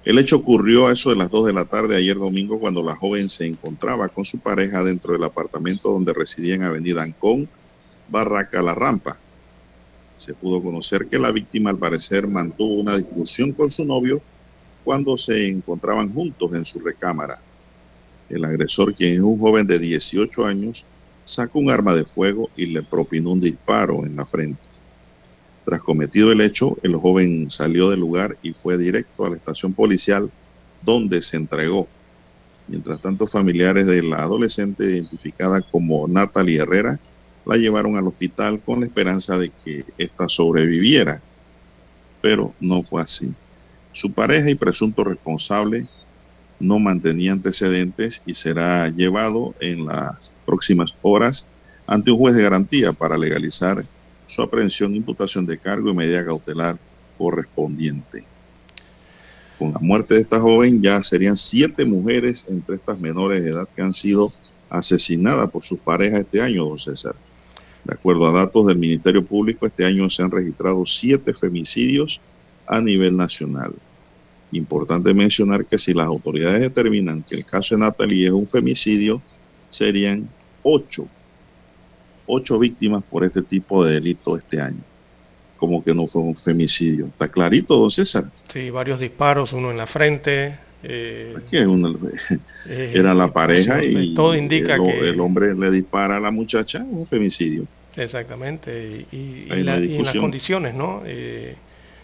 El 0.04 0.18
hecho 0.18 0.36
ocurrió 0.36 0.86
a 0.86 0.92
eso 0.92 1.10
de 1.10 1.16
las 1.16 1.30
2 1.30 1.46
de 1.46 1.52
la 1.52 1.64
tarde 1.64 1.96
ayer 1.96 2.16
domingo 2.16 2.60
cuando 2.60 2.84
la 2.84 2.94
joven 2.94 3.28
se 3.28 3.46
encontraba 3.46 4.08
con 4.08 4.24
su 4.24 4.38
pareja 4.38 4.84
dentro 4.84 5.12
del 5.12 5.24
apartamento 5.24 5.90
donde 5.90 6.12
residía 6.12 6.54
en 6.54 6.62
Avenida 6.62 7.02
Ancón, 7.02 7.48
Barraca 8.08 8.62
La 8.62 8.74
Rampa. 8.74 9.16
Se 10.16 10.34
pudo 10.34 10.62
conocer 10.62 11.08
que 11.08 11.18
la 11.18 11.32
víctima 11.32 11.70
al 11.70 11.78
parecer 11.78 12.28
mantuvo 12.28 12.74
una 12.74 12.96
discusión 12.96 13.52
con 13.52 13.70
su 13.70 13.84
novio 13.84 14.20
cuando 14.84 15.16
se 15.16 15.48
encontraban 15.48 16.12
juntos 16.12 16.52
en 16.54 16.64
su 16.64 16.78
recámara. 16.78 17.40
El 18.32 18.46
agresor, 18.46 18.94
quien 18.94 19.14
es 19.14 19.20
un 19.20 19.38
joven 19.38 19.66
de 19.66 19.78
18 19.78 20.46
años, 20.46 20.86
sacó 21.22 21.58
un 21.58 21.68
arma 21.68 21.94
de 21.94 22.06
fuego 22.06 22.48
y 22.56 22.66
le 22.66 22.82
propinó 22.82 23.32
un 23.32 23.40
disparo 23.40 24.06
en 24.06 24.16
la 24.16 24.24
frente. 24.24 24.58
Tras 25.66 25.82
cometido 25.82 26.32
el 26.32 26.40
hecho, 26.40 26.76
el 26.82 26.96
joven 26.96 27.50
salió 27.50 27.90
del 27.90 28.00
lugar 28.00 28.38
y 28.42 28.54
fue 28.54 28.78
directo 28.78 29.26
a 29.26 29.30
la 29.30 29.36
estación 29.36 29.74
policial 29.74 30.30
donde 30.80 31.20
se 31.20 31.36
entregó. 31.36 31.86
Mientras 32.66 33.02
tanto, 33.02 33.26
familiares 33.26 33.86
de 33.86 34.02
la 34.02 34.22
adolescente 34.22 34.84
identificada 34.84 35.60
como 35.60 36.08
Natalie 36.08 36.60
Herrera 36.60 36.98
la 37.44 37.56
llevaron 37.56 37.96
al 37.96 38.06
hospital 38.06 38.60
con 38.60 38.80
la 38.80 38.86
esperanza 38.86 39.36
de 39.36 39.50
que 39.64 39.84
ésta 39.98 40.28
sobreviviera, 40.28 41.20
pero 42.22 42.54
no 42.60 42.82
fue 42.82 43.02
así. 43.02 43.30
Su 43.92 44.10
pareja 44.10 44.48
y 44.48 44.54
presunto 44.54 45.04
responsable 45.04 45.86
no 46.62 46.78
mantenía 46.78 47.32
antecedentes 47.32 48.22
y 48.24 48.34
será 48.34 48.88
llevado 48.88 49.54
en 49.60 49.86
las 49.86 50.32
próximas 50.46 50.94
horas 51.02 51.46
ante 51.86 52.10
un 52.10 52.18
juez 52.18 52.34
de 52.34 52.42
garantía 52.42 52.92
para 52.92 53.18
legalizar 53.18 53.84
su 54.26 54.42
aprehensión, 54.42 54.94
imputación 54.94 55.44
de 55.44 55.58
cargo 55.58 55.90
y 55.90 55.94
medida 55.94 56.24
cautelar 56.24 56.78
correspondiente. 57.18 58.24
Con 59.58 59.72
la 59.72 59.78
muerte 59.80 60.14
de 60.14 60.20
esta 60.20 60.40
joven 60.40 60.80
ya 60.80 61.02
serían 61.02 61.36
siete 61.36 61.84
mujeres 61.84 62.46
entre 62.48 62.76
estas 62.76 62.98
menores 62.98 63.42
de 63.42 63.50
edad 63.50 63.68
que 63.74 63.82
han 63.82 63.92
sido 63.92 64.32
asesinadas 64.70 65.50
por 65.50 65.64
sus 65.64 65.78
parejas 65.78 66.20
este 66.20 66.40
año, 66.40 66.64
don 66.64 66.78
César. 66.78 67.14
De 67.84 67.94
acuerdo 67.94 68.26
a 68.26 68.32
datos 68.32 68.66
del 68.66 68.78
Ministerio 68.78 69.24
Público, 69.24 69.66
este 69.66 69.84
año 69.84 70.08
se 70.08 70.22
han 70.22 70.30
registrado 70.30 70.86
siete 70.86 71.34
femicidios 71.34 72.20
a 72.66 72.80
nivel 72.80 73.16
nacional. 73.16 73.74
Importante 74.52 75.14
mencionar 75.14 75.64
que 75.66 75.78
si 75.78 75.94
las 75.94 76.06
autoridades 76.06 76.60
determinan 76.60 77.22
que 77.22 77.36
el 77.36 77.44
caso 77.46 77.74
de 77.74 77.80
Natalie 77.80 78.26
es 78.26 78.32
un 78.32 78.46
femicidio, 78.46 79.22
serían 79.70 80.28
ocho, 80.62 81.08
ocho 82.26 82.58
víctimas 82.58 83.02
por 83.10 83.24
este 83.24 83.42
tipo 83.42 83.84
de 83.84 83.94
delito 83.94 84.36
este 84.36 84.60
año. 84.60 84.80
Como 85.56 85.82
que 85.82 85.94
no 85.94 86.06
fue 86.06 86.22
un 86.22 86.36
femicidio. 86.36 87.06
Está 87.06 87.28
clarito, 87.28 87.76
don 87.76 87.90
César. 87.90 88.24
Sí, 88.52 88.68
varios 88.70 89.00
disparos, 89.00 89.52
uno 89.52 89.70
en 89.70 89.78
la 89.78 89.86
frente. 89.86 90.58
eh, 90.84 91.32
Aquí 91.36 91.56
es 91.58 91.66
una- 91.66 91.90
eh, 92.68 92.92
era 92.94 93.14
la 93.14 93.32
pareja 93.32 93.84
y 93.84 94.14
todo 94.14 94.34
indica 94.36 94.74
el, 94.74 94.82
que 94.82 95.08
el 95.10 95.20
hombre 95.20 95.54
le 95.54 95.70
dispara 95.70 96.16
a 96.16 96.20
la 96.20 96.32
muchacha, 96.32 96.80
un 96.84 97.06
femicidio. 97.06 97.64
Exactamente, 97.94 99.06
y, 99.12 99.16
y- 99.16 99.46
y 99.48 99.52
Hay 99.52 99.62
una 99.62 99.78
la- 99.78 99.84
y 99.86 99.94
en 99.96 100.02
las 100.04 100.16
condiciones, 100.16 100.74
¿no? 100.74 101.02
Eh, 101.06 101.54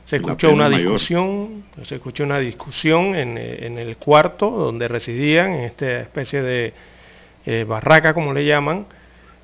se 0.08 0.16
escuchó 0.16 0.50
una 0.52 0.68
mayor. 0.68 0.70
discusión, 0.70 1.64
se 1.84 1.96
escuchó 1.96 2.24
una 2.24 2.38
discusión 2.38 3.14
en, 3.14 3.36
en 3.38 3.78
el 3.78 3.96
cuarto 3.98 4.50
donde 4.50 4.88
residían, 4.88 5.52
en 5.52 5.60
esta 5.64 6.00
especie 6.00 6.42
de 6.42 6.74
eh, 7.46 7.64
barraca, 7.68 8.14
como 8.14 8.32
le 8.32 8.44
llaman. 8.46 8.86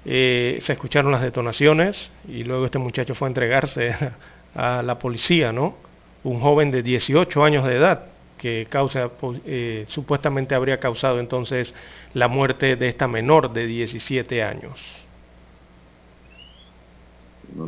Eh, 0.04 0.58
se 0.62 0.72
escucharon 0.74 1.12
las 1.12 1.22
detonaciones 1.22 2.12
y 2.28 2.44
luego 2.44 2.66
este 2.66 2.78
muchacho 2.78 3.14
fue 3.14 3.28
a 3.28 3.30
entregarse 3.30 3.94
a 4.54 4.82
la 4.82 4.98
policía, 4.98 5.52
¿no? 5.52 5.76
Un 6.24 6.40
joven 6.40 6.70
de 6.70 6.82
18 6.82 7.44
años 7.44 7.64
de 7.66 7.76
edad 7.76 8.06
que 8.38 8.66
causa, 8.70 9.08
po- 9.10 9.36
eh, 9.46 9.86
supuestamente 9.88 10.54
habría 10.54 10.80
causado 10.80 11.20
entonces 11.20 11.74
la 12.14 12.28
muerte 12.28 12.76
de 12.76 12.88
esta 12.88 13.08
menor 13.08 13.52
de 13.52 13.66
17 13.66 14.42
años. 14.42 15.08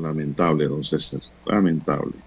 Lamentable, 0.05 0.67
don 0.69 0.83
César, 0.85 1.21
lamentable. 1.45 2.19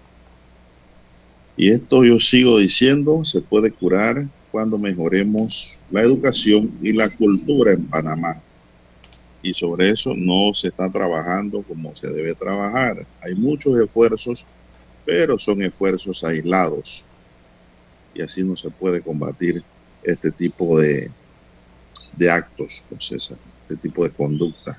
Y 1.56 1.70
esto 1.70 2.04
yo 2.04 2.18
sigo 2.20 2.58
diciendo, 2.58 3.24
se 3.24 3.40
puede 3.40 3.70
curar 3.70 4.26
cuando 4.50 4.78
mejoremos 4.78 5.78
la 5.90 6.02
educación 6.02 6.72
y 6.82 6.92
la 6.92 7.08
cultura 7.10 7.72
en 7.72 7.86
Panamá. 7.86 8.40
Y 9.42 9.54
sobre 9.54 9.90
eso 9.90 10.12
no 10.14 10.52
se 10.54 10.68
está 10.68 10.90
trabajando 10.90 11.62
como 11.62 11.94
se 11.96 12.08
debe 12.08 12.34
trabajar. 12.34 13.06
Hay 13.22 13.34
muchos 13.34 13.78
esfuerzos, 13.80 14.44
pero 15.04 15.38
son 15.38 15.62
esfuerzos 15.62 16.22
aislados. 16.24 17.04
Y 18.14 18.22
así 18.22 18.42
no 18.42 18.56
se 18.56 18.70
puede 18.70 19.00
combatir 19.00 19.62
este 20.02 20.30
tipo 20.30 20.78
de, 20.78 21.10
de 22.16 22.30
actos, 22.30 22.82
César, 22.98 23.38
este 23.56 23.76
tipo 23.76 24.04
de 24.04 24.10
conducta. 24.10 24.78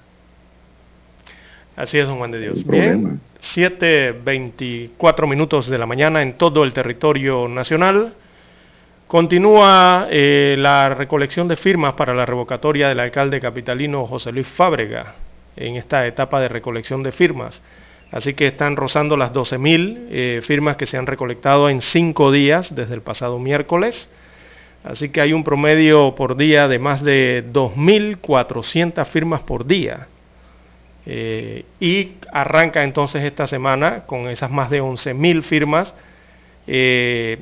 Así 1.75 1.97
es, 1.97 2.05
don 2.05 2.17
Juan 2.17 2.31
de 2.31 2.39
Dios. 2.39 2.65
Bien, 2.65 3.01
problema. 3.01 3.19
7.24 3.41 5.27
minutos 5.27 5.67
de 5.67 5.77
la 5.77 5.85
mañana 5.85 6.21
en 6.21 6.33
todo 6.33 6.63
el 6.63 6.73
territorio 6.73 7.47
nacional. 7.47 8.13
Continúa 9.07 10.07
eh, 10.09 10.55
la 10.57 10.93
recolección 10.95 11.47
de 11.47 11.55
firmas 11.55 11.93
para 11.93 12.13
la 12.13 12.25
revocatoria 12.25 12.87
del 12.87 12.99
alcalde 12.99 13.41
capitalino 13.41 14.05
José 14.05 14.31
Luis 14.31 14.47
Fábrega 14.47 15.15
en 15.57 15.75
esta 15.75 16.07
etapa 16.07 16.39
de 16.39 16.47
recolección 16.47 17.03
de 17.03 17.11
firmas. 17.11 17.61
Así 18.11 18.33
que 18.33 18.47
están 18.47 18.75
rozando 18.75 19.17
las 19.17 19.31
12.000 19.31 20.07
eh, 20.09 20.41
firmas 20.43 20.75
que 20.75 20.85
se 20.85 20.97
han 20.97 21.07
recolectado 21.07 21.69
en 21.69 21.81
cinco 21.81 22.31
días 22.31 22.75
desde 22.75 22.93
el 22.93 23.01
pasado 23.01 23.39
miércoles. 23.39 24.09
Así 24.83 25.09
que 25.09 25.21
hay 25.21 25.33
un 25.33 25.43
promedio 25.43 26.15
por 26.15 26.35
día 26.35 26.67
de 26.67 26.79
más 26.79 27.03
de 27.03 27.43
2.400 27.51 29.05
firmas 29.05 29.41
por 29.41 29.65
día. 29.65 30.07
Eh, 31.05 31.65
y 31.79 32.13
arranca 32.31 32.83
entonces 32.83 33.23
esta 33.23 33.47
semana 33.47 34.03
con 34.05 34.27
esas 34.27 34.51
más 34.51 34.69
de 34.69 34.81
11.000 34.81 35.41
firmas, 35.43 35.93
eh, 36.67 37.39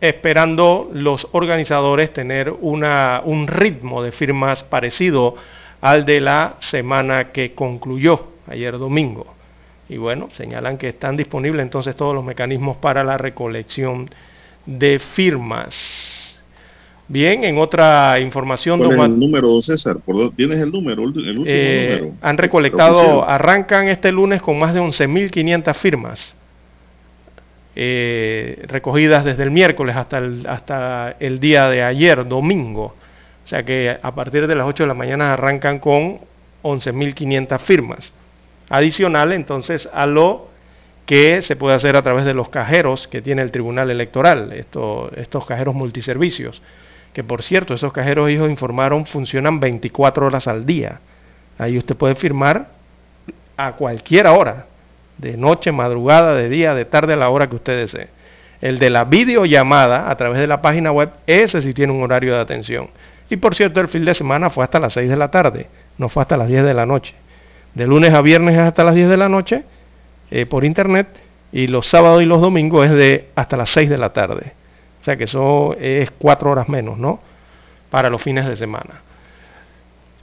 esperando 0.00 0.90
los 0.92 1.28
organizadores 1.32 2.12
tener 2.12 2.50
una, 2.50 3.22
un 3.24 3.46
ritmo 3.46 4.02
de 4.02 4.12
firmas 4.12 4.62
parecido 4.62 5.36
al 5.80 6.04
de 6.04 6.20
la 6.20 6.56
semana 6.58 7.32
que 7.32 7.54
concluyó 7.54 8.28
ayer 8.46 8.78
domingo. 8.78 9.34
Y 9.88 9.96
bueno, 9.96 10.28
señalan 10.32 10.76
que 10.76 10.88
están 10.88 11.16
disponibles 11.16 11.62
entonces 11.62 11.96
todos 11.96 12.14
los 12.14 12.24
mecanismos 12.24 12.76
para 12.76 13.02
la 13.02 13.16
recolección 13.16 14.10
de 14.66 14.98
firmas. 14.98 16.17
Bien, 17.10 17.42
en 17.44 17.56
otra 17.58 18.20
información, 18.20 18.78
¿Cuál 18.78 18.90
don 18.90 18.92
es 18.92 18.98
Juan- 18.98 19.12
el 19.14 19.18
número, 19.20 19.48
don 19.48 19.62
César? 19.62 19.96
¿Por 20.04 20.16
dónde- 20.16 20.36
¿Tienes 20.36 20.58
el 20.58 20.70
número, 20.70 21.02
el 21.04 21.08
último 21.08 21.44
eh, 21.46 21.96
número? 22.00 22.16
han 22.20 22.36
recolectado, 22.38 23.26
arrancan 23.26 23.88
este 23.88 24.12
lunes 24.12 24.42
con 24.42 24.58
más 24.58 24.74
de 24.74 24.80
11.500 24.80 25.74
firmas 25.76 26.34
eh, 27.76 28.64
recogidas 28.66 29.24
desde 29.24 29.44
el 29.44 29.50
miércoles 29.50 29.96
hasta 29.96 30.18
el, 30.18 30.46
hasta 30.48 31.16
el 31.20 31.38
día 31.40 31.70
de 31.70 31.82
ayer, 31.82 32.26
domingo. 32.26 32.94
O 33.44 33.46
sea 33.48 33.62
que 33.62 33.96
a 34.02 34.14
partir 34.14 34.46
de 34.46 34.54
las 34.54 34.66
8 34.66 34.82
de 34.82 34.88
la 34.88 34.94
mañana 34.94 35.32
arrancan 35.32 35.78
con 35.78 36.18
11.500 36.62 37.60
firmas. 37.60 38.12
Adicional 38.68 39.32
entonces 39.32 39.88
a 39.92 40.06
lo 40.06 40.48
que 41.06 41.40
se 41.40 41.56
puede 41.56 41.74
hacer 41.74 41.96
a 41.96 42.02
través 42.02 42.26
de 42.26 42.34
los 42.34 42.50
cajeros 42.50 43.08
que 43.08 43.22
tiene 43.22 43.40
el 43.42 43.50
Tribunal 43.50 43.90
Electoral, 43.90 44.52
esto- 44.52 45.10
estos 45.16 45.46
cajeros 45.46 45.74
multiservicios. 45.74 46.60
Que 47.18 47.24
por 47.24 47.42
cierto, 47.42 47.74
esos 47.74 47.92
cajeros, 47.92 48.30
ellos 48.30 48.48
informaron, 48.48 49.04
funcionan 49.04 49.58
24 49.58 50.24
horas 50.24 50.46
al 50.46 50.64
día. 50.64 51.00
Ahí 51.58 51.76
usted 51.76 51.96
puede 51.96 52.14
firmar 52.14 52.68
a 53.56 53.72
cualquier 53.72 54.28
hora, 54.28 54.66
de 55.16 55.36
noche, 55.36 55.72
madrugada, 55.72 56.36
de 56.36 56.48
día, 56.48 56.76
de 56.76 56.84
tarde, 56.84 57.14
a 57.14 57.16
la 57.16 57.28
hora 57.30 57.48
que 57.48 57.56
usted 57.56 57.76
desee. 57.76 58.06
El 58.60 58.78
de 58.78 58.90
la 58.90 59.02
videollamada 59.02 60.08
a 60.08 60.16
través 60.16 60.38
de 60.38 60.46
la 60.46 60.62
página 60.62 60.92
web, 60.92 61.10
ese 61.26 61.60
sí 61.60 61.74
tiene 61.74 61.92
un 61.92 62.04
horario 62.04 62.34
de 62.34 62.40
atención. 62.40 62.88
Y 63.28 63.36
por 63.36 63.56
cierto, 63.56 63.80
el 63.80 63.88
fin 63.88 64.04
de 64.04 64.14
semana 64.14 64.48
fue 64.48 64.62
hasta 64.62 64.78
las 64.78 64.92
6 64.92 65.10
de 65.10 65.16
la 65.16 65.28
tarde, 65.28 65.66
no 65.98 66.08
fue 66.08 66.22
hasta 66.22 66.36
las 66.36 66.46
10 66.46 66.62
de 66.62 66.74
la 66.74 66.86
noche. 66.86 67.16
De 67.74 67.88
lunes 67.88 68.14
a 68.14 68.22
viernes 68.22 68.54
es 68.54 68.60
hasta 68.60 68.84
las 68.84 68.94
10 68.94 69.08
de 69.08 69.16
la 69.16 69.28
noche 69.28 69.64
eh, 70.30 70.46
por 70.46 70.64
internet 70.64 71.08
y 71.50 71.66
los 71.66 71.88
sábados 71.88 72.22
y 72.22 72.26
los 72.26 72.40
domingos 72.40 72.86
es 72.86 72.92
de 72.92 73.30
hasta 73.34 73.56
las 73.56 73.70
6 73.70 73.90
de 73.90 73.98
la 73.98 74.12
tarde. 74.12 74.52
Que 75.16 75.24
eso 75.24 75.74
es 75.78 76.10
cuatro 76.10 76.50
horas 76.50 76.68
menos, 76.68 76.98
¿no? 76.98 77.20
Para 77.90 78.10
los 78.10 78.22
fines 78.22 78.46
de 78.46 78.56
semana. 78.56 79.02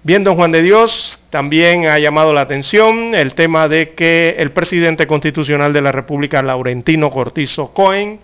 Bien, 0.04 0.24
don 0.24 0.36
Juan 0.36 0.52
de 0.52 0.62
Dios, 0.62 1.20
también 1.32 1.88
ha 1.88 1.98
llamado 1.98 2.32
la 2.32 2.42
atención 2.42 3.16
el 3.16 3.34
tema 3.34 3.68
de 3.68 3.94
que 3.96 4.36
el 4.38 4.52
presidente 4.52 5.08
constitucional 5.08 5.74
de 5.74 5.82
la 5.82 5.92
República, 5.92 6.44
Laurentino 6.44 7.10
Cortizo 7.10 7.74
Cohen, 7.74 8.20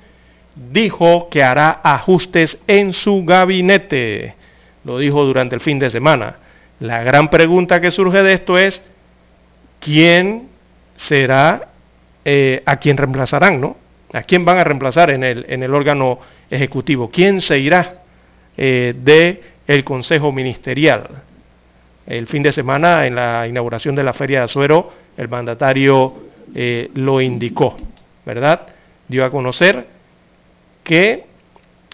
dijo 0.56 1.28
que 1.30 1.42
hará 1.44 1.82
ajustes 1.84 2.60
en 2.68 2.94
su 2.94 3.26
gabinete. 3.26 4.36
Lo 4.84 5.00
dijo 5.00 5.26
durante 5.26 5.56
el 5.56 5.62
fin 5.62 5.80
de 5.80 5.90
semana. 5.90 6.36
La 6.80 7.04
gran 7.04 7.30
pregunta 7.30 7.82
que 7.82 7.90
surge 7.90 8.22
de 8.22 8.34
esto 8.34 8.60
es, 8.60 8.84
¿quién 9.80 10.50
será, 10.96 11.70
eh, 12.26 12.62
a 12.66 12.78
quién 12.78 12.98
reemplazarán, 12.98 13.60
no? 13.60 13.78
¿A 14.14 14.24
quién 14.24 14.44
van 14.44 14.58
a 14.58 14.64
reemplazar 14.64 15.10
en 15.12 15.24
el, 15.24 15.46
en 15.48 15.64
el 15.64 15.74
órgano 15.74 16.20
ejecutivo? 16.50 17.10
¿Quién 17.10 17.40
se 17.42 17.60
irá 17.60 18.02
eh, 18.58 18.94
de 19.02 19.42
el 19.68 19.84
Consejo 19.84 20.32
Ministerial? 20.32 21.08
El 22.06 22.28
fin 22.28 22.44
de 22.44 22.52
semana, 22.52 23.06
en 23.08 23.16
la 23.16 23.48
inauguración 23.48 23.96
de 23.96 24.04
la 24.04 24.12
Feria 24.14 24.40
de 24.40 24.46
Azuero, 24.46 24.92
el 25.16 25.30
mandatario 25.30 26.14
eh, 26.54 26.90
lo 26.96 27.22
indicó, 27.22 27.78
¿verdad? 28.26 28.68
Dio 29.08 29.24
a 29.24 29.30
conocer 29.32 29.86
que 30.84 31.24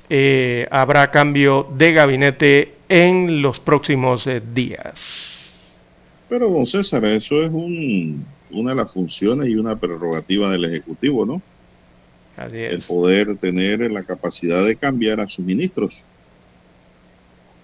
eh, 0.09 0.67
habrá 0.71 1.11
cambio 1.11 1.67
de 1.75 1.91
gabinete 1.93 2.73
en 2.89 3.41
los 3.41 3.59
próximos 3.59 4.27
días. 4.53 5.33
Pero, 6.29 6.49
don 6.49 6.65
César, 6.65 7.03
eso 7.05 7.41
es 7.43 7.49
un- 7.51 8.25
una 8.51 8.71
de 8.71 8.75
las 8.77 8.91
funciones 8.93 9.49
y 9.49 9.55
una 9.55 9.75
prerrogativa 9.75 10.49
del 10.49 10.65
Ejecutivo, 10.65 11.25
¿no? 11.25 11.41
Así 12.37 12.57
El 12.57 12.81
poder 12.83 13.35
tener 13.37 13.79
la 13.91 14.03
capacidad 14.03 14.63
de 14.63 14.75
cambiar 14.75 15.19
a 15.19 15.27
sus 15.27 15.43
ministros. 15.43 16.03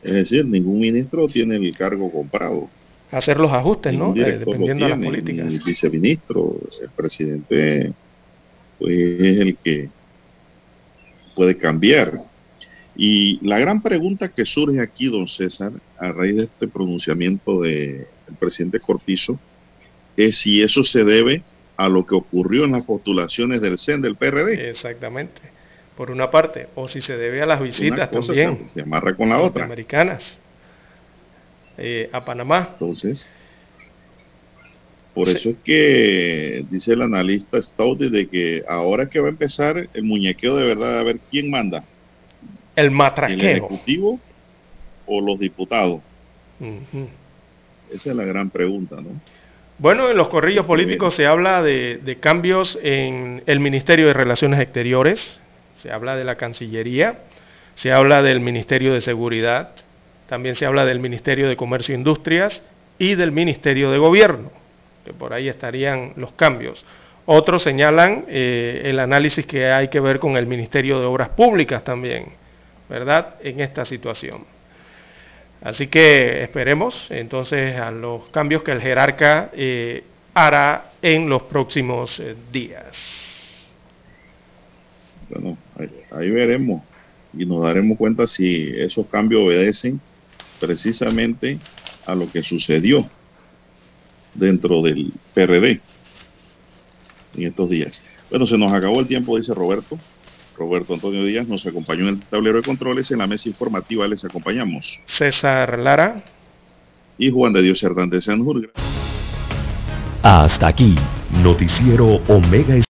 Es 0.01 0.13
decir, 0.13 0.45
ningún 0.45 0.79
ministro 0.79 1.27
tiene 1.27 1.55
el 1.57 1.77
cargo 1.77 2.11
comprado. 2.11 2.69
Hacer 3.11 3.39
los 3.39 3.51
ajustes, 3.51 3.93
¿no? 3.93 4.15
Eh, 4.15 4.39
dependiendo 4.39 4.85
de 4.85 4.89
las 4.89 4.99
políticas. 4.99 5.47
el 5.47 5.61
viceministro, 5.61 6.57
el 6.81 6.89
presidente, 6.89 7.93
pues 8.79 9.21
es 9.21 9.37
el 9.37 9.57
que 9.57 9.89
puede 11.35 11.55
cambiar. 11.55 12.11
Y 12.95 13.39
la 13.45 13.59
gran 13.59 13.81
pregunta 13.81 14.29
que 14.29 14.43
surge 14.43 14.81
aquí, 14.81 15.05
don 15.05 15.27
César, 15.27 15.71
a 15.99 16.11
raíz 16.11 16.35
de 16.35 16.43
este 16.43 16.67
pronunciamiento 16.67 17.61
del 17.61 18.07
presidente 18.39 18.79
Cortizo, 18.79 19.39
es 20.17 20.37
si 20.37 20.63
eso 20.63 20.83
se 20.83 21.03
debe 21.03 21.43
a 21.77 21.89
lo 21.89 22.05
que 22.05 22.15
ocurrió 22.15 22.65
en 22.65 22.71
las 22.73 22.85
postulaciones 22.85 23.61
del 23.61 23.77
CEN 23.77 24.01
del 24.01 24.15
PRD. 24.15 24.69
Exactamente. 24.69 25.41
Por 25.97 26.09
una 26.11 26.29
parte, 26.31 26.67
o 26.75 26.87
si 26.87 27.01
se 27.01 27.17
debe 27.17 27.41
a 27.41 27.45
las 27.45 27.61
visitas 27.61 28.09
también. 28.09 28.67
se- 28.69 28.73
se 28.75 28.81
amarra 28.81 29.15
con 29.15 29.29
la 29.29 29.39
otra. 29.41 29.65
Americanas. 29.65 30.39
a 32.11 32.23
Panamá. 32.25 32.69
Entonces, 32.73 33.29
Por 35.15 35.29
eso 35.29 35.49
es 35.51 35.55
que 35.63 36.65
dice 36.71 36.93
el 36.93 37.03
analista 37.03 37.61
Stoudy 37.61 38.09
de 38.09 38.27
que 38.27 38.63
ahora 38.67 39.03
es 39.03 39.09
que 39.09 39.19
va 39.19 39.27
a 39.27 39.29
empezar 39.31 39.87
el 39.93 40.03
muñequeo 40.03 40.55
de 40.55 40.63
verdad 40.63 40.99
a 40.99 41.03
ver 41.03 41.19
quién 41.29 41.51
manda. 41.51 41.85
El 42.75 42.85
¿El 42.85 42.91
matraqueo. 42.91 43.37
ejecutivo 43.49 44.19
o 45.05 45.21
los 45.21 45.39
diputados? 45.39 45.99
Esa 47.91 48.09
es 48.09 48.15
la 48.15 48.23
gran 48.25 48.49
pregunta, 48.49 48.95
¿no? 49.01 49.09
Bueno, 49.83 50.09
en 50.09 50.15
los 50.15 50.29
corrillos 50.29 50.65
políticos 50.65 51.13
se 51.13 51.27
habla 51.27 51.61
de, 51.61 51.97
de 51.97 52.15
cambios 52.15 52.79
en 52.81 53.43
el 53.45 53.59
Ministerio 53.59 54.07
de 54.07 54.13
Relaciones 54.13 54.61
Exteriores, 54.61 55.41
se 55.75 55.91
habla 55.91 56.15
de 56.15 56.23
la 56.23 56.35
Cancillería, 56.35 57.19
se 57.75 57.91
habla 57.91 58.23
del 58.23 58.39
Ministerio 58.39 58.93
de 58.93 59.01
Seguridad, 59.01 59.71
también 60.29 60.55
se 60.55 60.65
habla 60.65 60.85
del 60.85 61.01
Ministerio 61.01 61.49
de 61.49 61.57
Comercio 61.57 61.93
e 61.93 61.97
Industrias 61.97 62.63
y 62.97 63.15
del 63.15 63.33
Ministerio 63.33 63.91
de 63.91 63.97
Gobierno, 63.97 64.53
que 65.03 65.11
por 65.11 65.33
ahí 65.33 65.49
estarían 65.49 66.13
los 66.15 66.31
cambios. 66.31 66.85
Otros 67.25 67.61
señalan 67.61 68.23
eh, 68.29 68.83
el 68.85 68.99
análisis 68.99 69.45
que 69.45 69.69
hay 69.69 69.89
que 69.89 69.99
ver 69.99 70.17
con 70.17 70.37
el 70.37 70.45
Ministerio 70.45 71.01
de 71.01 71.07
Obras 71.07 71.27
Públicas 71.27 71.83
también, 71.83 72.27
¿verdad? 72.87 73.35
En 73.43 73.59
esta 73.59 73.83
situación. 73.83 74.45
Así 75.63 75.87
que 75.87 76.43
esperemos 76.43 77.07
entonces 77.09 77.79
a 77.79 77.89
los 77.89 78.27
cambios 78.29 78.63
que 78.63 78.71
el 78.71 78.81
jerarca 78.81 79.49
eh, 79.53 80.03
hará 80.33 80.91
en 81.01 81.29
los 81.29 81.43
próximos 81.43 82.19
eh, 82.19 82.35
días. 82.51 83.69
Bueno, 85.29 85.57
ahí, 85.79 85.89
ahí 86.11 86.29
veremos 86.31 86.83
y 87.33 87.45
nos 87.45 87.63
daremos 87.63 87.97
cuenta 87.97 88.27
si 88.27 88.73
esos 88.77 89.07
cambios 89.07 89.43
obedecen 89.43 90.01
precisamente 90.59 91.59
a 92.05 92.13
lo 92.13 92.29
que 92.29 92.43
sucedió 92.43 93.09
dentro 94.33 94.81
del 94.81 95.13
PRD 95.33 95.79
en 97.35 97.43
estos 97.43 97.69
días. 97.69 98.03
Bueno, 98.29 98.45
se 98.45 98.57
nos 98.57 98.71
acabó 98.71 98.99
el 98.99 99.07
tiempo, 99.07 99.37
dice 99.37 99.53
Roberto. 99.53 99.97
Roberto 100.57 100.93
Antonio 100.93 101.23
Díaz 101.23 101.47
nos 101.47 101.65
acompañó 101.65 102.03
en 102.03 102.09
el 102.09 102.19
tablero 102.19 102.57
de 102.57 102.63
controles. 102.63 103.11
En 103.11 103.19
la 103.19 103.27
mesa 103.27 103.49
informativa 103.49 104.07
les 104.07 104.23
acompañamos. 104.25 105.01
César 105.05 105.79
Lara. 105.79 106.23
Y 107.17 107.31
Juan 107.31 107.53
de 107.53 107.61
Dios 107.61 107.81
Hernández 107.83 108.25
Sanjur. 108.25 108.71
Hasta 110.23 110.67
aquí, 110.67 110.95
Noticiero 111.31 112.21
Omega 112.27 112.75